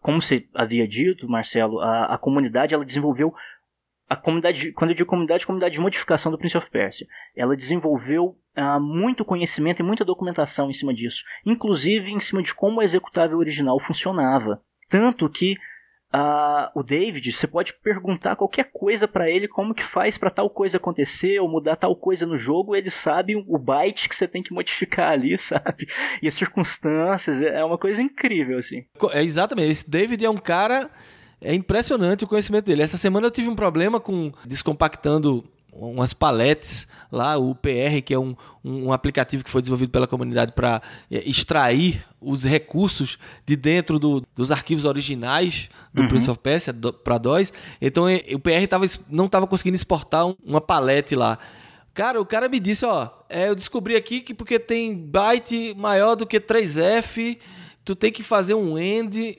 como 0.00 0.20
você 0.20 0.48
havia 0.54 0.88
dito, 0.88 1.28
Marcelo, 1.28 1.78
a, 1.80 2.14
a 2.14 2.18
comunidade 2.18 2.74
ela 2.74 2.84
desenvolveu 2.84 3.32
a 4.10 4.16
comunidade, 4.16 4.72
quando 4.72 4.90
eu 4.90 4.96
digo 4.96 5.08
comunidade, 5.08 5.46
comunidade 5.46 5.76
de 5.76 5.80
modificação 5.80 6.32
do 6.32 6.36
Prince 6.36 6.58
of 6.58 6.68
Persia, 6.68 7.06
ela 7.36 7.54
desenvolveu 7.54 8.36
ah, 8.56 8.80
muito 8.80 9.24
conhecimento 9.24 9.80
e 9.80 9.84
muita 9.84 10.04
documentação 10.04 10.68
em 10.68 10.72
cima 10.72 10.92
disso, 10.92 11.22
inclusive 11.46 12.10
em 12.10 12.18
cima 12.18 12.42
de 12.42 12.52
como 12.52 12.80
o 12.80 12.82
executável 12.82 13.38
original 13.38 13.78
funcionava. 13.78 14.60
Tanto 14.88 15.30
que 15.30 15.54
ah, 16.12 16.72
o 16.74 16.82
David, 16.82 17.30
você 17.30 17.46
pode 17.46 17.72
perguntar 17.74 18.34
qualquer 18.34 18.72
coisa 18.72 19.06
para 19.06 19.30
ele, 19.30 19.46
como 19.46 19.72
que 19.72 19.84
faz 19.84 20.18
para 20.18 20.28
tal 20.28 20.50
coisa 20.50 20.78
acontecer 20.78 21.38
ou 21.38 21.48
mudar 21.48 21.76
tal 21.76 21.94
coisa 21.94 22.26
no 22.26 22.36
jogo, 22.36 22.74
ele 22.74 22.90
sabe 22.90 23.36
o 23.36 23.58
byte 23.60 24.08
que 24.08 24.16
você 24.16 24.26
tem 24.26 24.42
que 24.42 24.52
modificar 24.52 25.12
ali, 25.12 25.38
sabe? 25.38 25.86
E 26.20 26.26
as 26.26 26.34
circunstâncias, 26.34 27.40
é 27.40 27.62
uma 27.62 27.78
coisa 27.78 28.02
incrível 28.02 28.58
assim. 28.58 28.84
É 29.12 29.22
exatamente. 29.22 29.70
Esse 29.70 29.88
David 29.88 30.24
é 30.24 30.30
um 30.30 30.36
cara. 30.36 30.90
É 31.40 31.54
impressionante 31.54 32.24
o 32.24 32.28
conhecimento 32.28 32.66
dele. 32.66 32.82
Essa 32.82 32.96
semana 32.96 33.26
eu 33.26 33.30
tive 33.30 33.48
um 33.48 33.54
problema 33.56 33.98
com 33.98 34.30
descompactando 34.46 35.44
umas 35.72 36.12
paletes 36.12 36.86
lá, 37.12 37.38
o 37.38 37.54
PR, 37.54 38.02
que 38.04 38.12
é 38.12 38.18
um, 38.18 38.34
um 38.64 38.92
aplicativo 38.92 39.44
que 39.44 39.48
foi 39.50 39.62
desenvolvido 39.62 39.90
pela 39.90 40.06
comunidade 40.06 40.52
para 40.52 40.82
extrair 41.10 42.04
os 42.20 42.42
recursos 42.44 43.16
de 43.46 43.54
dentro 43.56 43.98
do- 43.98 44.22
dos 44.34 44.50
arquivos 44.50 44.84
originais 44.84 45.70
do 45.94 46.08
Prince 46.08 46.28
of 46.28 46.40
Persia 46.40 46.74
para 47.04 47.18
DOS. 47.18 47.52
Então 47.80 48.08
eh, 48.08 48.22
o 48.34 48.38
PR 48.40 48.66
tava, 48.68 48.84
não 49.08 49.26
estava 49.26 49.46
conseguindo 49.46 49.76
exportar 49.76 50.26
um- 50.26 50.34
uma 50.44 50.60
palete 50.60 51.14
lá. 51.14 51.38
Cara, 51.94 52.20
o 52.20 52.26
cara 52.26 52.48
me 52.48 52.58
disse, 52.60 52.84
ó, 52.84 53.08
é, 53.28 53.48
eu 53.48 53.54
descobri 53.54 53.94
aqui 53.96 54.20
que 54.20 54.34
porque 54.34 54.58
tem 54.58 54.94
byte 54.94 55.74
maior 55.78 56.16
do 56.16 56.26
que 56.26 56.40
3F, 56.40 57.38
tu 57.84 57.94
tem 57.94 58.10
que 58.12 58.22
fazer 58.24 58.54
um 58.54 58.76
end 58.76 59.38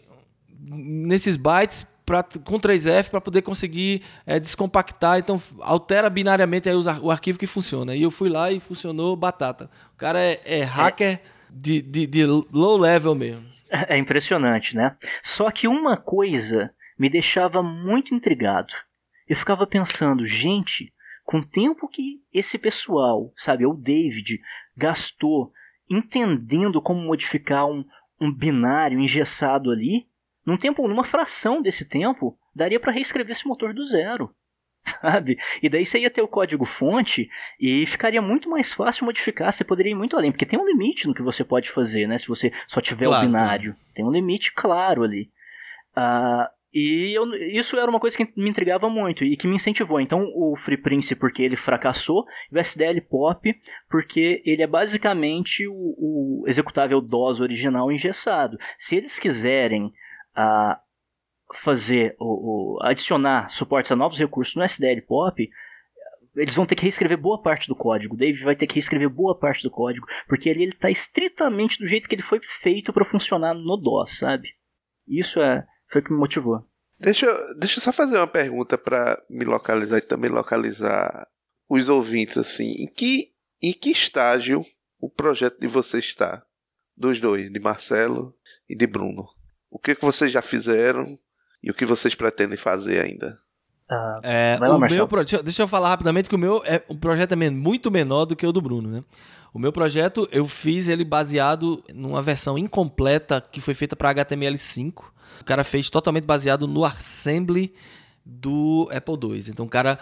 nesses 0.59 1.37
bytes 1.37 1.85
pra, 2.12 2.24
com 2.24 2.60
3F 2.60 3.10
para 3.10 3.21
poder 3.21 3.41
conseguir 3.41 4.04
é, 4.26 4.38
descompactar. 4.38 5.19
Então 5.19 5.41
altera 5.62 6.10
binariamente 6.10 6.67
aí 6.67 6.76
o 6.76 7.10
arquivo 7.10 7.39
que 7.39 7.47
funciona. 7.47 7.95
E 7.95 8.02
eu 8.02 8.12
fui 8.12 8.30
lá 8.30 8.52
e 8.52 8.60
funcionou 8.60 9.15
batata. 9.15 9.69
O 9.93 9.97
cara 9.97 10.21
é, 10.21 10.41
é 10.43 10.63
hacker 10.63 11.21
de, 11.50 11.82
de, 11.82 12.06
de 12.06 12.26
low 12.26 12.78
level 12.78 13.15
mesmo. 13.15 13.50
É 13.88 13.97
impressionante, 13.97 14.76
né? 14.76 14.97
Só 15.24 15.50
que 15.50 15.65
uma 15.65 15.95
coisa 15.95 16.74
me 17.00 17.10
deixava 17.10 17.63
muito 17.63 18.13
intrigado. 18.13 18.74
Eu 19.26 19.38
ficava 19.38 19.65
pensando, 19.65 20.26
gente, 20.26 20.93
com 21.24 21.38
o 21.38 21.45
tempo 21.45 21.88
que 21.88 22.21
esse 22.34 22.58
pessoal, 22.58 23.32
sabe, 23.34 23.65
o 23.65 23.74
David, 23.74 24.41
gastou 24.76 25.54
entendendo 25.89 26.82
como 26.82 27.00
modificar 27.00 27.65
um, 27.65 27.86
um 28.19 28.34
binário 28.34 29.00
engessado 29.00 29.71
ali, 29.71 30.06
num 30.51 30.57
tempo, 30.57 30.87
numa 30.87 31.03
fração 31.03 31.61
desse 31.61 31.85
tempo, 31.85 32.37
daria 32.53 32.79
para 32.79 32.91
reescrever 32.91 33.31
esse 33.31 33.47
motor 33.47 33.73
do 33.73 33.85
zero. 33.85 34.33
Sabe? 34.83 35.37
E 35.62 35.69
daí 35.69 35.85
você 35.85 35.99
ia 35.99 36.10
ter 36.10 36.21
o 36.21 36.27
código 36.27 36.65
fonte 36.65 37.29
e 37.60 37.85
ficaria 37.85 38.21
muito 38.21 38.49
mais 38.49 38.73
fácil 38.73 39.06
modificar. 39.06 39.52
Você 39.54 39.63
poderia 39.63 39.91
ir 39.91 39.95
muito 39.95 40.17
além, 40.17 40.31
porque 40.31 40.45
tem 40.45 40.60
um 40.60 40.65
limite 40.65 41.08
no 41.08 41.13
que 41.13 41.21
você 41.21 41.43
pode 41.43 41.69
fazer, 41.69 42.08
né? 42.08 42.17
Se 42.17 42.27
você 42.27 42.52
só 42.67 42.81
tiver 42.81 43.06
Claro, 43.06 43.23
o 43.23 43.27
binário. 43.27 43.75
Tem 43.93 44.04
um 44.04 44.12
limite 44.12 44.52
claro 44.54 45.04
ali. 45.04 45.31
Ah, 45.95 46.49
E 46.73 47.15
eu, 47.15 47.25
isso 47.35 47.77
era 47.77 47.89
uma 47.89 47.99
coisa 47.99 48.17
que 48.17 48.25
me 48.35 48.49
intrigava 48.49 48.89
muito 48.89 49.23
e 49.23 49.37
que 49.37 49.47
me 49.47 49.56
incentivou. 49.56 50.02
Então, 50.02 50.25
o 50.35 50.56
Free 50.56 50.77
Prince, 50.77 51.15
porque 51.15 51.43
ele 51.43 51.56
fracassou, 51.56 52.25
e 52.52 52.56
o 52.56 52.60
SDL 52.60 53.02
Pop, 53.02 53.56
porque 53.89 54.41
ele 54.45 54.63
é 54.63 54.67
basicamente 54.67 55.67
o, 55.67 55.73
o 55.73 56.43
executável 56.47 56.99
DOS 57.02 57.39
original 57.39 57.91
engessado. 57.91 58.58
Se 58.77 58.95
eles 58.95 59.19
quiserem 59.19 59.93
uh, 60.38 60.79
fazer, 61.54 62.15
o, 62.19 62.77
adicionar 62.82 63.48
suportes 63.50 63.92
a 63.92 63.96
novos 63.96 64.17
recursos 64.17 64.56
no 64.56 64.63
SDL 64.63 65.02
Pop, 65.02 65.50
eles 66.36 66.56
vão 66.56 66.65
ter 66.65 66.75
que 66.75 66.84
reescrever 66.84 67.17
boa 67.17 67.42
parte 67.42 67.67
do 67.67 67.75
código. 67.75 68.15
O 68.15 68.17
David 68.17 68.44
vai 68.44 68.56
ter 68.56 68.67
que 68.67 68.75
reescrever 68.75 69.10
boa 69.10 69.38
parte 69.38 69.63
do 69.63 69.71
código, 69.71 70.08
porque 70.27 70.50
ali 70.50 70.63
ele 70.63 70.71
está 70.71 70.90
estritamente 70.90 71.77
do 71.77 71.86
jeito 71.86 72.08
que 72.08 72.15
ele 72.15 72.21
foi 72.21 72.40
feito 72.42 72.94
para 72.94 73.06
funcionar 73.06 73.54
no 73.54 73.77
DOS, 73.77 74.17
sabe? 74.19 74.50
Isso 75.08 75.42
é 75.42 75.65
foi 75.92 76.02
o 76.02 76.04
que 76.06 76.12
me 76.13 76.17
motivou. 76.19 76.65
Deixa, 76.98 77.25
deixa 77.56 77.79
eu 77.79 77.84
só 77.84 77.92
fazer 77.92 78.15
uma 78.15 78.27
pergunta 78.27 78.77
para 78.77 79.21
me 79.29 79.44
localizar 79.44 79.98
e 79.98 80.02
também 80.02 80.29
localizar 80.29 81.27
os 81.69 81.90
ouvintes 81.90 82.38
assim. 82.38 82.71
Em 82.77 82.88
que, 82.88 83.34
em 83.62 83.73
que 83.73 83.92
estágio 83.92 84.62
o 85.00 85.10
projeto 85.10 85.60
de 85.60 85.67
vocês 85.67 86.06
está? 86.06 86.46
Dos 86.96 87.19
dois, 87.19 87.52
de 87.52 87.60
Marcelo 87.60 88.36
e 88.69 88.75
de 88.75 88.88
Bruno. 88.88 89.27
O 89.72 89.80
que, 89.80 89.96
que 89.96 90.06
vocês 90.06 90.32
já 90.32 90.42
fizeram 90.42 91.17
e 91.63 91.72
o 91.72 91.74
que 91.74 91.86
vocês 91.86 92.13
pretendem 92.13 92.58
fazer 92.58 93.00
ainda? 93.00 93.40
Uh, 93.90 94.19
é, 94.24 94.58
lá, 94.60 94.76
o 94.76 94.80
meu 94.80 95.08
projeto, 95.08 95.44
deixa 95.44 95.63
eu 95.63 95.67
falar 95.67 95.90
rapidamente 95.90 96.30
que 96.30 96.36
o 96.36 96.40
meu 96.40 96.62
é 96.65 96.82
um 96.90 96.96
projeto 96.96 97.34
é 97.34 97.50
muito 97.50 97.90
menor 97.90 98.26
do 98.26 98.36
que 98.36 98.46
o 98.46 98.52
do 98.52 98.62
Bruno, 98.62 98.90
né? 98.90 99.04
O 99.54 99.60
meu 99.60 99.72
projeto 99.72 100.28
eu 100.32 100.46
fiz 100.46 100.88
ele 100.88 101.04
baseado 101.04 101.84
numa 101.94 102.22
versão 102.22 102.58
incompleta 102.58 103.42
que 103.52 103.60
foi 103.60 103.74
feita 103.74 103.96
para 103.96 104.13
HTML5. 104.13 104.94
O 105.42 105.46
cara 105.46 105.63
fez 105.63 105.90
totalmente 105.90 106.24
baseado 106.24 106.67
no 106.67 106.86
assembly 106.86 107.74
do 108.26 108.90
Apple 108.94 109.15
II. 109.22 109.50
Então 109.50 109.65
o 109.65 109.69
cara 109.69 110.00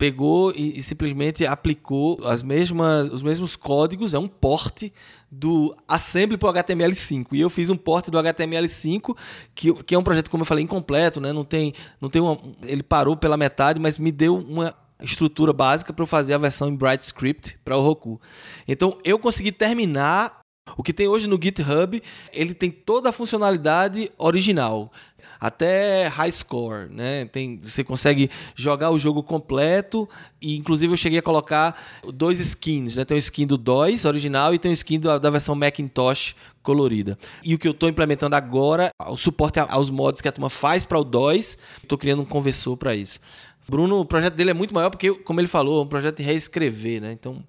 pegou 0.00 0.50
e, 0.56 0.78
e, 0.78 0.82
simplesmente 0.82 1.44
aplicou 1.44 2.18
as 2.24 2.42
mesmas, 2.42 3.12
os 3.12 3.22
mesmos 3.22 3.54
códigos, 3.54 4.14
é 4.14 4.18
um 4.18 4.26
porte 4.26 4.90
do 5.30 5.76
assembly 5.86 6.38
para 6.38 6.48
o 6.48 6.52
HTML5. 6.54 7.26
E 7.32 7.40
eu 7.42 7.50
fiz 7.50 7.68
um 7.68 7.76
porte 7.76 8.10
do 8.10 8.16
HTML5, 8.16 9.14
que, 9.54 9.74
que 9.84 9.94
é 9.94 9.98
um 9.98 10.02
projeto, 10.02 10.30
como 10.30 10.40
eu 10.40 10.46
falei, 10.46 10.64
incompleto, 10.64 11.20
né? 11.20 11.34
Não 11.34 11.44
tem, 11.44 11.74
não 12.00 12.08
tem 12.08 12.22
uma, 12.22 12.40
ele 12.64 12.82
parou 12.82 13.14
pela 13.14 13.36
metade, 13.36 13.78
mas 13.78 13.98
me 13.98 14.10
deu 14.10 14.38
uma 14.38 14.74
estrutura 15.02 15.52
básica 15.52 15.92
para 15.92 16.02
eu 16.02 16.06
fazer 16.06 16.32
a 16.32 16.38
versão 16.38 16.70
em 16.70 16.76
Bright 16.76 17.04
Script 17.04 17.58
para 17.62 17.76
o 17.76 17.82
Roku. 17.82 18.18
Então 18.66 18.96
eu 19.04 19.18
consegui 19.18 19.52
terminar 19.52 20.39
o 20.76 20.82
que 20.82 20.92
tem 20.92 21.08
hoje 21.08 21.26
no 21.26 21.38
GitHub, 21.40 22.02
ele 22.32 22.54
tem 22.54 22.70
toda 22.70 23.08
a 23.08 23.12
funcionalidade 23.12 24.10
original 24.18 24.92
até 25.40 26.06
high 26.06 26.30
score, 26.30 26.88
né? 26.90 27.24
Tem, 27.24 27.58
você 27.58 27.82
consegue 27.82 28.30
jogar 28.54 28.90
o 28.90 28.98
jogo 28.98 29.22
completo 29.22 30.08
e 30.40 30.56
inclusive 30.56 30.92
eu 30.92 30.96
cheguei 30.96 31.18
a 31.18 31.22
colocar 31.22 31.80
dois 32.12 32.38
skins, 32.40 32.96
né? 32.96 33.04
Tem 33.06 33.16
o 33.16 33.18
skin 33.18 33.46
do 33.46 33.56
DOS 33.56 34.04
original 34.04 34.54
e 34.54 34.58
tem 34.58 34.70
o 34.70 34.74
skin 34.74 35.00
da, 35.00 35.18
da 35.18 35.30
versão 35.30 35.54
Macintosh 35.54 36.36
colorida. 36.62 37.18
E 37.42 37.54
o 37.54 37.58
que 37.58 37.66
eu 37.66 37.72
estou 37.72 37.88
implementando 37.88 38.36
agora, 38.36 38.90
o 39.08 39.16
suporte 39.16 39.58
aos 39.58 39.88
mods 39.88 40.20
que 40.20 40.28
a 40.28 40.32
turma 40.32 40.50
faz 40.50 40.84
para 40.84 40.98
o 40.98 41.04
DOS, 41.04 41.56
estou 41.82 41.96
criando 41.96 42.20
um 42.20 42.26
conversor 42.26 42.76
para 42.76 42.94
isso. 42.94 43.18
Bruno, 43.66 44.00
o 44.00 44.04
projeto 44.04 44.34
dele 44.34 44.50
é 44.50 44.54
muito 44.54 44.74
maior 44.74 44.90
porque, 44.90 45.14
como 45.14 45.40
ele 45.40 45.48
falou, 45.48 45.80
é 45.80 45.84
um 45.84 45.88
projeto 45.88 46.18
de 46.18 46.22
reescrever, 46.22 47.00
né? 47.00 47.12
Então. 47.12 47.42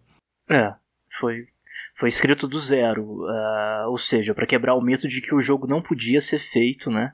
É, 0.50 0.74
foi 1.20 1.46
foi 1.96 2.10
escrito 2.10 2.48
do 2.48 2.60
zero, 2.60 3.04
uh, 3.04 3.90
ou 3.90 3.98
seja, 3.98 4.34
para 4.34 4.48
quebrar 4.48 4.76
o 4.76 4.82
mito 4.82 5.08
de 5.08 5.22
que 5.22 5.34
o 5.34 5.42
jogo 5.42 5.68
não 5.68 5.82
podia 5.82 6.22
ser 6.22 6.40
feito, 6.40 6.90
né? 6.90 7.14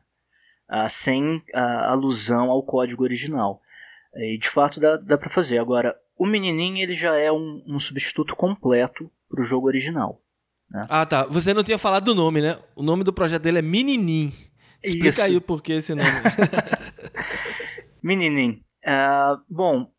uh, 0.70 0.90
sem 0.90 1.42
alusão 1.54 2.50
ao 2.50 2.64
código 2.64 3.04
original. 3.04 3.62
E 4.16 4.38
de 4.38 4.50
fato 4.50 4.80
dá, 4.80 4.98
dá 4.98 5.18
para 5.18 5.30
fazer. 5.30 5.60
Agora, 5.60 5.96
o 6.18 6.26
menininho 6.26 6.82
ele 6.82 6.96
já 6.96 7.16
é 7.16 7.32
um, 7.32 7.64
um 7.68 7.80
substituto 7.80 8.36
completo 8.36 9.12
para 9.30 9.42
o 9.42 9.46
jogo 9.46 9.68
original. 9.68 10.22
Né? 10.70 10.86
Ah, 10.90 11.06
tá. 11.06 11.26
Você 11.26 11.54
não 11.54 11.64
tinha 11.64 11.78
falado 11.78 12.06
do 12.06 12.16
nome, 12.16 12.42
né? 12.42 12.58
O 12.76 12.82
nome 12.82 13.04
do 13.04 13.14
projeto 13.14 13.44
dele 13.44 13.60
é 13.60 13.62
Meninim. 13.62 14.34
Explica 14.84 15.10
Isso. 15.10 15.22
aí 15.22 15.36
o 15.36 15.42
porquê 15.42 15.74
esse 15.74 15.94
nome. 15.94 16.10
Meninim. 18.02 18.60
Uh, 18.86 19.40
bom, 19.50 19.92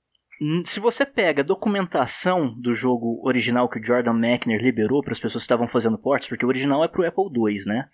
se 0.65 0.79
você 0.79 1.05
pega 1.05 1.43
a 1.43 1.45
documentação 1.45 2.55
do 2.61 2.73
jogo 2.73 3.21
original 3.27 3.69
que 3.69 3.81
o 3.81 3.85
Jordan 3.85 4.13
Mechner 4.13 4.63
liberou 4.63 5.03
para 5.03 5.13
as 5.13 5.19
pessoas 5.19 5.43
que 5.43 5.47
estavam 5.47 5.67
fazendo 5.67 5.99
ports, 5.99 6.29
porque 6.29 6.45
o 6.45 6.49
original 6.49 6.85
é 6.85 6.89
para 6.89 7.01
o 7.01 7.07
Apple 7.07 7.25
II, 7.25 7.65
né? 7.67 7.89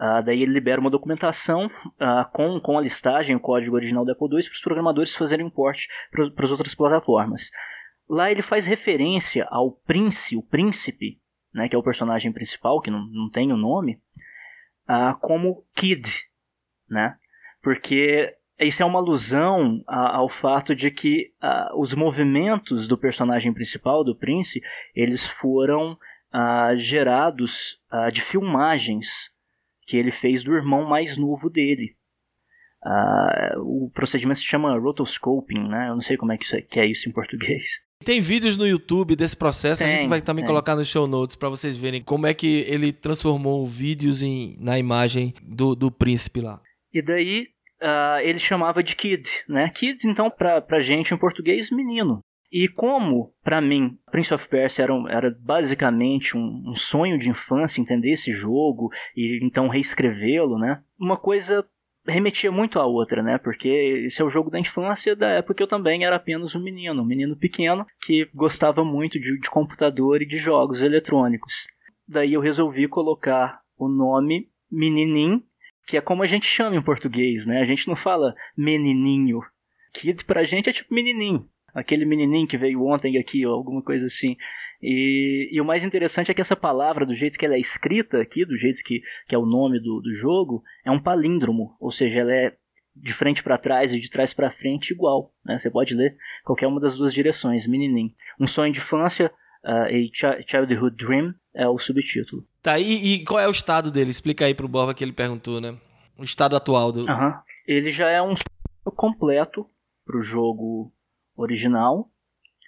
Uh, 0.00 0.22
daí 0.24 0.42
ele 0.42 0.52
libera 0.52 0.80
uma 0.80 0.90
documentação 0.90 1.66
uh, 1.66 2.30
com, 2.32 2.58
com 2.60 2.76
a 2.76 2.80
listagem, 2.80 3.36
o 3.36 3.40
código 3.40 3.76
original 3.76 4.04
do 4.04 4.10
Apple 4.10 4.26
II, 4.26 4.42
para 4.42 4.52
os 4.52 4.60
programadores 4.60 5.14
fazerem 5.14 5.48
port 5.48 5.86
para 6.10 6.44
as 6.44 6.50
outras 6.50 6.74
plataformas. 6.74 7.50
Lá 8.08 8.30
ele 8.30 8.42
faz 8.42 8.66
referência 8.66 9.46
ao 9.48 9.70
Prince, 9.70 10.36
o 10.36 10.42
Príncipe, 10.42 11.20
né, 11.54 11.68
que 11.68 11.76
é 11.76 11.78
o 11.78 11.82
personagem 11.82 12.32
principal, 12.32 12.80
que 12.80 12.90
não, 12.90 13.06
não 13.06 13.30
tem 13.30 13.52
o 13.52 13.56
nome, 13.56 14.02
uh, 14.88 15.16
como 15.20 15.64
Kid, 15.76 16.08
né? 16.90 17.16
Porque 17.62 18.34
isso 18.60 18.82
é 18.82 18.86
uma 18.86 18.98
alusão 18.98 19.82
a, 19.86 20.16
ao 20.16 20.28
fato 20.28 20.74
de 20.74 20.90
que 20.90 21.32
uh, 21.42 21.80
os 21.80 21.94
movimentos 21.94 22.86
do 22.86 22.96
personagem 22.96 23.52
principal, 23.52 24.04
do 24.04 24.16
Prince, 24.16 24.60
eles 24.94 25.26
foram 25.26 25.92
uh, 25.92 26.76
gerados 26.76 27.78
de 28.12 28.20
filmagens 28.20 29.30
que 29.86 29.96
ele 29.96 30.10
fez 30.10 30.42
do 30.42 30.52
irmão 30.52 30.88
mais 30.88 31.16
novo 31.16 31.48
dele. 31.48 31.96
o 33.58 33.88
procedimento 33.94 34.40
se 34.40 34.46
chama 34.46 34.76
rotoscoping, 34.76 35.68
né? 35.68 35.88
Eu 35.88 35.94
não 35.94 36.00
sei 36.00 36.16
como 36.16 36.32
é 36.32 36.38
que, 36.38 36.56
é, 36.56 36.60
que 36.60 36.80
é 36.80 36.86
isso 36.86 37.08
em 37.08 37.12
português. 37.12 37.84
Tem 38.04 38.20
vídeos 38.20 38.56
no 38.56 38.66
YouTube 38.66 39.16
desse 39.16 39.36
processo, 39.36 39.82
tem, 39.82 39.92
a 39.92 39.96
gente 39.96 40.08
vai 40.08 40.20
também 40.20 40.44
tem. 40.44 40.48
colocar 40.48 40.76
nos 40.76 40.88
show 40.88 41.06
notes 41.06 41.36
para 41.36 41.48
vocês 41.48 41.76
verem 41.76 42.02
como 42.02 42.26
é 42.26 42.34
que 42.34 42.64
ele 42.68 42.92
transformou 42.92 43.64
vídeos 43.66 44.22
em, 44.22 44.56
na 44.60 44.78
imagem 44.78 45.32
do, 45.42 45.74
do 45.74 45.90
príncipe 45.90 46.40
lá. 46.40 46.60
E 46.92 47.02
daí 47.02 47.46
uh, 47.84 48.18
ele 48.22 48.38
chamava 48.38 48.82
de 48.82 48.96
Kid, 48.96 49.44
né? 49.48 49.70
Kid, 49.70 50.08
então, 50.08 50.30
pra, 50.30 50.60
pra 50.60 50.80
gente 50.80 51.12
em 51.12 51.18
português, 51.18 51.70
menino. 51.70 52.20
E 52.50 52.68
como, 52.68 53.34
para 53.42 53.60
mim, 53.60 53.98
Prince 54.10 54.32
of 54.32 54.48
Persia 54.48 54.84
era, 54.84 54.94
um, 54.94 55.08
era 55.08 55.36
basicamente 55.40 56.36
um, 56.36 56.62
um, 56.68 56.74
sonho 56.74 57.18
de 57.18 57.28
infância 57.28 57.80
entender 57.80 58.12
esse 58.12 58.32
jogo 58.32 58.90
e 59.16 59.44
então 59.44 59.68
reescrevê-lo, 59.68 60.56
né? 60.58 60.80
Uma 61.00 61.16
coisa 61.16 61.66
remetia 62.06 62.52
muito 62.52 62.78
à 62.78 62.86
outra, 62.86 63.22
né? 63.24 63.38
Porque 63.38 63.68
esse 64.06 64.22
é 64.22 64.24
o 64.24 64.28
jogo 64.28 64.50
da 64.50 64.60
infância 64.60 65.16
da 65.16 65.30
época 65.30 65.54
que 65.54 65.62
eu 65.64 65.66
também 65.66 66.04
era 66.04 66.14
apenas 66.14 66.54
um 66.54 66.62
menino, 66.62 67.02
um 67.02 67.06
menino 67.06 67.36
pequeno 67.36 67.84
que 68.00 68.28
gostava 68.32 68.84
muito 68.84 69.18
de, 69.18 69.38
de 69.40 69.50
computador 69.50 70.22
e 70.22 70.26
de 70.26 70.38
jogos 70.38 70.82
eletrônicos. 70.82 71.66
Daí 72.06 72.34
eu 72.34 72.40
resolvi 72.40 72.86
colocar 72.86 73.62
o 73.76 73.88
nome 73.88 74.48
Meninim 74.70 75.42
que 75.86 75.96
é 75.96 76.00
como 76.00 76.22
a 76.22 76.26
gente 76.26 76.46
chama 76.46 76.76
em 76.76 76.82
português, 76.82 77.46
né? 77.46 77.60
A 77.60 77.64
gente 77.64 77.86
não 77.88 77.96
fala 77.96 78.34
menininho. 78.56 79.40
Kid 79.92 80.24
pra 80.24 80.44
gente 80.44 80.68
é 80.68 80.72
tipo 80.72 80.94
menininho. 80.94 81.48
Aquele 81.74 82.04
menininho 82.04 82.46
que 82.46 82.56
veio 82.56 82.84
ontem 82.84 83.18
aqui, 83.18 83.44
ou 83.44 83.52
alguma 83.52 83.82
coisa 83.82 84.06
assim. 84.06 84.36
E, 84.80 85.48
e 85.52 85.60
o 85.60 85.64
mais 85.64 85.84
interessante 85.84 86.30
é 86.30 86.34
que 86.34 86.40
essa 86.40 86.54
palavra, 86.54 87.04
do 87.04 87.14
jeito 87.14 87.36
que 87.36 87.44
ela 87.44 87.56
é 87.56 87.60
escrita 87.60 88.20
aqui, 88.20 88.44
do 88.44 88.56
jeito 88.56 88.82
que, 88.84 89.00
que 89.26 89.34
é 89.34 89.38
o 89.38 89.44
nome 89.44 89.80
do, 89.80 90.00
do 90.00 90.14
jogo, 90.14 90.62
é 90.86 90.90
um 90.90 91.00
palíndromo. 91.00 91.76
Ou 91.80 91.90
seja, 91.90 92.20
ela 92.20 92.32
é 92.32 92.56
de 92.94 93.12
frente 93.12 93.42
para 93.42 93.58
trás 93.58 93.92
e 93.92 94.00
de 94.00 94.08
trás 94.08 94.32
para 94.32 94.50
frente 94.50 94.92
igual. 94.92 95.34
Né? 95.44 95.58
Você 95.58 95.68
pode 95.68 95.94
ler 95.94 96.16
qualquer 96.44 96.68
uma 96.68 96.80
das 96.80 96.96
duas 96.96 97.12
direções, 97.12 97.66
menininho. 97.66 98.12
Um 98.38 98.46
sonho 98.46 98.72
de 98.72 98.78
infância, 98.78 99.32
uh, 99.64 99.86
a 99.86 100.42
Childhood 100.42 100.96
Dream, 100.96 101.34
é 101.54 101.68
o 101.68 101.78
subtítulo. 101.78 102.46
Tá, 102.62 102.78
e, 102.78 103.14
e, 103.14 103.24
qual 103.24 103.40
é 103.40 103.48
o 103.48 103.52
estado 103.52 103.90
dele? 103.90 104.10
Explica 104.10 104.46
aí 104.46 104.54
pro 104.54 104.68
Borba 104.68 104.94
que 104.94 105.04
ele 105.04 105.12
perguntou, 105.12 105.60
né? 105.60 105.76
O 106.16 106.24
estado 106.24 106.56
atual 106.56 106.92
do. 106.92 107.08
Aham. 107.08 107.28
Uhum. 107.28 107.34
Ele 107.66 107.90
já 107.90 108.08
é 108.10 108.20
um 108.20 108.34
completo 108.94 109.68
pro 110.04 110.20
jogo 110.20 110.92
original. 111.36 112.10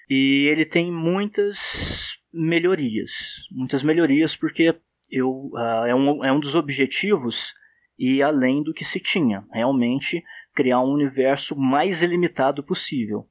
E 0.09 0.49
ele 0.51 0.65
tem 0.65 0.93
muitas 0.93 2.19
melhorias. 2.33 3.47
Muitas 3.51 3.83
melhorias 3.83 4.37
porque 4.37 4.79
eu, 5.11 5.51
uh, 5.53 5.87
é, 5.87 5.95
um, 5.95 6.25
é 6.25 6.33
um 6.33 6.41
dos 6.41 6.55
objetivos 6.55 7.55
e 7.99 8.23
além 8.23 8.63
do 8.63 8.73
que 8.73 8.85
se 8.85 9.01
tinha. 9.01 9.45
Realmente 9.53 10.23
criar 10.55 10.81
um 10.81 10.93
universo 10.93 11.57
mais 11.57 12.03
ilimitado 12.03 12.63
possível. 12.63 13.29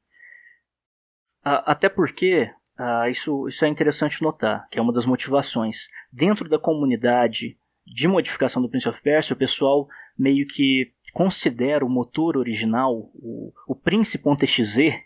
Uh, 1.46 1.64
até 1.66 1.88
porque 1.88 2.52
Uh, 2.78 3.10
isso, 3.10 3.48
isso 3.48 3.64
é 3.64 3.68
interessante 3.68 4.22
notar, 4.22 4.68
que 4.70 4.78
é 4.78 4.82
uma 4.82 4.92
das 4.92 5.06
motivações. 5.06 5.88
Dentro 6.12 6.50
da 6.50 6.60
comunidade 6.60 7.58
de 7.86 8.08
modificação 8.08 8.62
do 8.62 8.70
Prince 8.70 8.90
of 8.90 9.02
Persia, 9.02 9.34
o 9.34 9.38
pessoal 9.38 9.88
meio 10.18 10.46
que 10.48 10.92
considera 11.14 11.86
o 11.86 11.90
motor 11.90 12.36
original, 12.36 12.94
o, 13.14 13.54
o 13.68 13.76
Prince.exe, 13.76 15.06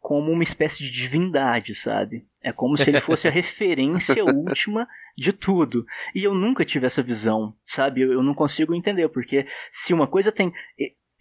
como 0.00 0.30
uma 0.30 0.42
espécie 0.42 0.82
de 0.82 0.90
divindade, 0.90 1.74
sabe? 1.74 2.26
É 2.42 2.52
como 2.52 2.76
se 2.76 2.90
ele 2.90 3.00
fosse 3.00 3.28
a 3.28 3.30
referência 3.30 4.24
última 4.24 4.86
de 5.16 5.32
tudo. 5.32 5.86
E 6.14 6.24
eu 6.24 6.34
nunca 6.34 6.64
tive 6.64 6.86
essa 6.86 7.02
visão, 7.02 7.56
sabe? 7.64 8.02
Eu, 8.02 8.12
eu 8.12 8.22
não 8.22 8.34
consigo 8.34 8.74
entender, 8.74 9.08
porque 9.08 9.46
se 9.70 9.94
uma 9.94 10.06
coisa 10.06 10.32
tem. 10.32 10.52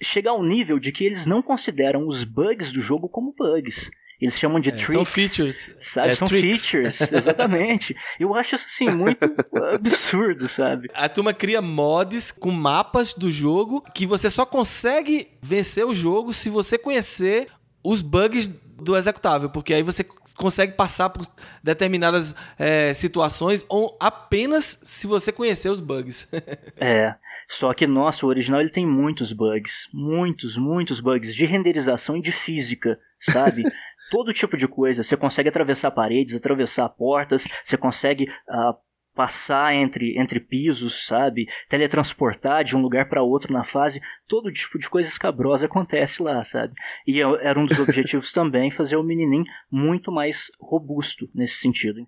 Chega 0.01 0.31
ao 0.31 0.43
nível 0.43 0.79
de 0.79 0.91
que 0.91 1.05
eles 1.05 1.27
não 1.27 1.43
consideram 1.43 2.07
os 2.07 2.23
bugs 2.23 2.71
do 2.71 2.81
jogo 2.81 3.07
como 3.07 3.35
bugs. 3.37 3.91
Eles 4.21 4.37
chamam 4.37 4.59
de 4.59 4.69
é, 4.69 4.73
tricks. 4.73 4.93
São 4.93 5.05
features. 5.05 5.75
Sabe? 5.79 6.09
É, 6.09 6.13
são 6.13 6.27
tricks. 6.27 6.69
features, 6.69 7.11
exatamente. 7.11 7.95
Eu 8.19 8.35
acho 8.35 8.55
isso 8.55 8.65
assim 8.67 8.89
muito 8.89 9.25
absurdo, 9.73 10.47
sabe? 10.47 10.89
A 10.93 11.09
turma 11.09 11.33
cria 11.33 11.61
mods 11.61 12.31
com 12.31 12.51
mapas 12.51 13.15
do 13.15 13.31
jogo 13.31 13.81
que 13.93 14.05
você 14.05 14.29
só 14.29 14.45
consegue 14.45 15.29
vencer 15.41 15.85
o 15.85 15.95
jogo 15.95 16.33
se 16.33 16.49
você 16.49 16.77
conhecer 16.77 17.47
os 17.83 18.01
bugs 18.01 18.47
do 18.81 18.97
executável, 18.97 19.49
porque 19.49 19.73
aí 19.73 19.83
você 19.83 20.03
consegue 20.35 20.73
passar 20.73 21.09
por 21.09 21.25
determinadas 21.63 22.35
é, 22.57 22.93
situações 22.93 23.63
ou 23.69 23.95
apenas 23.99 24.77
se 24.83 25.05
você 25.05 25.31
conhecer 25.31 25.69
os 25.69 25.79
bugs. 25.79 26.27
é, 26.77 27.15
só 27.47 27.73
que 27.73 27.85
nossa, 27.85 28.25
o 28.25 28.29
original 28.29 28.59
ele 28.59 28.71
tem 28.71 28.87
muitos 28.87 29.33
bugs, 29.33 29.87
muitos, 29.93 30.57
muitos 30.57 30.99
bugs 30.99 31.35
de 31.35 31.45
renderização 31.45 32.17
e 32.17 32.21
de 32.21 32.31
física, 32.31 32.99
sabe? 33.19 33.63
Todo 34.11 34.33
tipo 34.33 34.57
de 34.57 34.67
coisa. 34.67 35.03
Você 35.03 35.15
consegue 35.15 35.47
atravessar 35.47 35.89
paredes, 35.89 36.35
atravessar 36.35 36.89
portas, 36.89 37.47
você 37.63 37.77
consegue 37.77 38.25
uh, 38.25 38.75
passar 39.15 39.73
entre, 39.73 40.19
entre 40.19 40.37
pisos, 40.37 41.05
sabe? 41.05 41.45
Teletransportar 41.69 42.65
de 42.65 42.75
um 42.75 42.81
lugar 42.81 43.07
para 43.07 43.23
outro 43.23 43.53
na 43.53 43.63
fase. 43.63 44.01
Todo 44.27 44.51
tipo 44.51 44.77
de 44.77 44.89
coisa 44.89 45.07
escabrosa 45.07 45.65
acontece 45.65 46.21
lá, 46.21 46.43
sabe? 46.43 46.73
E 47.07 47.21
era 47.21 47.57
um 47.57 47.65
dos 47.65 47.79
objetivos 47.79 48.33
também 48.35 48.69
fazer 48.69 48.97
o 48.97 49.03
menininho 49.03 49.45
muito 49.71 50.11
mais 50.11 50.51
robusto 50.59 51.29
nesse 51.33 51.59
sentido. 51.59 52.03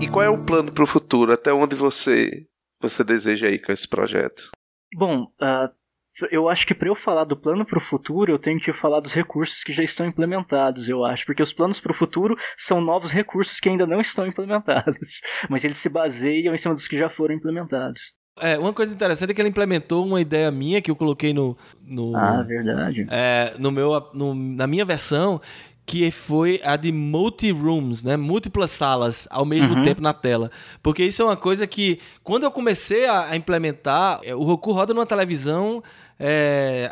E 0.00 0.08
qual 0.08 0.24
é 0.24 0.28
o 0.28 0.44
plano 0.44 0.74
para 0.74 0.82
o 0.82 0.88
futuro? 0.88 1.32
Até 1.32 1.52
onde 1.52 1.76
você 1.76 2.48
você 2.80 3.04
deseja 3.04 3.48
ir 3.48 3.60
com 3.60 3.70
esse 3.70 3.86
projeto? 3.86 4.50
Bom, 4.96 5.22
uh, 5.40 5.70
eu 6.30 6.48
acho 6.48 6.66
que 6.66 6.74
para 6.74 6.88
eu 6.88 6.94
falar 6.94 7.24
do 7.24 7.36
plano 7.36 7.64
para 7.66 7.78
o 7.78 7.80
futuro, 7.80 8.32
eu 8.32 8.38
tenho 8.38 8.60
que 8.60 8.72
falar 8.72 9.00
dos 9.00 9.14
recursos 9.14 9.64
que 9.64 9.72
já 9.72 9.82
estão 9.82 10.06
implementados, 10.06 10.88
eu 10.88 11.04
acho, 11.04 11.24
porque 11.24 11.42
os 11.42 11.52
planos 11.52 11.80
para 11.80 11.92
o 11.92 11.94
futuro 11.94 12.36
são 12.56 12.80
novos 12.80 13.12
recursos 13.12 13.58
que 13.58 13.68
ainda 13.68 13.86
não 13.86 14.00
estão 14.00 14.26
implementados, 14.26 14.98
mas 15.48 15.64
eles 15.64 15.78
se 15.78 15.88
baseiam 15.88 16.54
em 16.54 16.58
cima 16.58 16.74
dos 16.74 16.86
que 16.88 16.98
já 16.98 17.08
foram 17.08 17.34
implementados. 17.34 18.14
É, 18.40 18.58
uma 18.58 18.72
coisa 18.72 18.94
interessante 18.94 19.30
é 19.30 19.34
que 19.34 19.42
ele 19.42 19.50
implementou 19.50 20.06
uma 20.06 20.20
ideia 20.20 20.50
minha 20.50 20.80
que 20.80 20.90
eu 20.90 20.96
coloquei 20.96 21.34
no. 21.34 21.56
no 21.82 22.16
ah, 22.16 22.42
verdade. 22.42 23.06
É, 23.10 23.54
no 23.58 23.70
meu, 23.70 23.90
no, 24.14 24.34
na 24.34 24.66
minha 24.66 24.86
versão, 24.86 25.38
que 25.84 26.10
foi 26.10 26.60
a 26.64 26.76
de 26.76 26.92
multi-rooms, 26.92 28.02
né? 28.02 28.16
Múltiplas 28.16 28.70
salas 28.70 29.26
ao 29.30 29.44
mesmo 29.44 29.74
uhum. 29.74 29.82
tempo 29.82 30.00
na 30.00 30.12
tela. 30.12 30.50
Porque 30.82 31.04
isso 31.04 31.22
é 31.22 31.24
uma 31.24 31.36
coisa 31.36 31.66
que, 31.66 31.98
quando 32.22 32.44
eu 32.44 32.50
comecei 32.50 33.06
a, 33.06 33.36
implementar, 33.36 34.20
é, 34.22 34.34
o 34.34 34.42
Roku 34.42 34.72
roda 34.72 34.94
numa 34.94 35.06
televisão 35.06 35.82
é, 36.18 36.90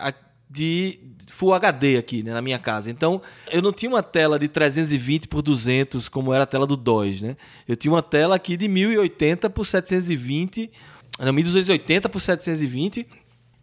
de 0.49 0.99
Full 1.29 1.55
HD 1.55 1.97
aqui, 1.97 2.23
né, 2.25 2.35
na 2.35 2.43
minha 2.43 2.59
casa. 2.59 2.91
Então, 2.91 3.23
eu 3.51 3.63
não 3.63 3.73
tinha 3.73 3.91
uma 3.91 4.03
tela 4.03 4.39
de 4.39 4.49
320 4.49 5.29
por 5.29 5.43
200 5.43 6.09
como 6.09 6.35
era 6.35 6.43
a 6.43 6.47
tela 6.47 6.67
do 6.67 6.77
DOS, 6.77 7.23
né? 7.23 7.37
Eu 7.69 7.77
tinha 7.77 7.93
uma 7.93 8.03
tela 8.03 8.35
aqui 8.35 8.57
de 8.57 8.67
1080 8.67 9.49
por 9.49 9.65
720, 9.65 10.71
não, 11.21 11.33
1280 11.33 12.09
por 12.09 12.21
720, 12.21 13.07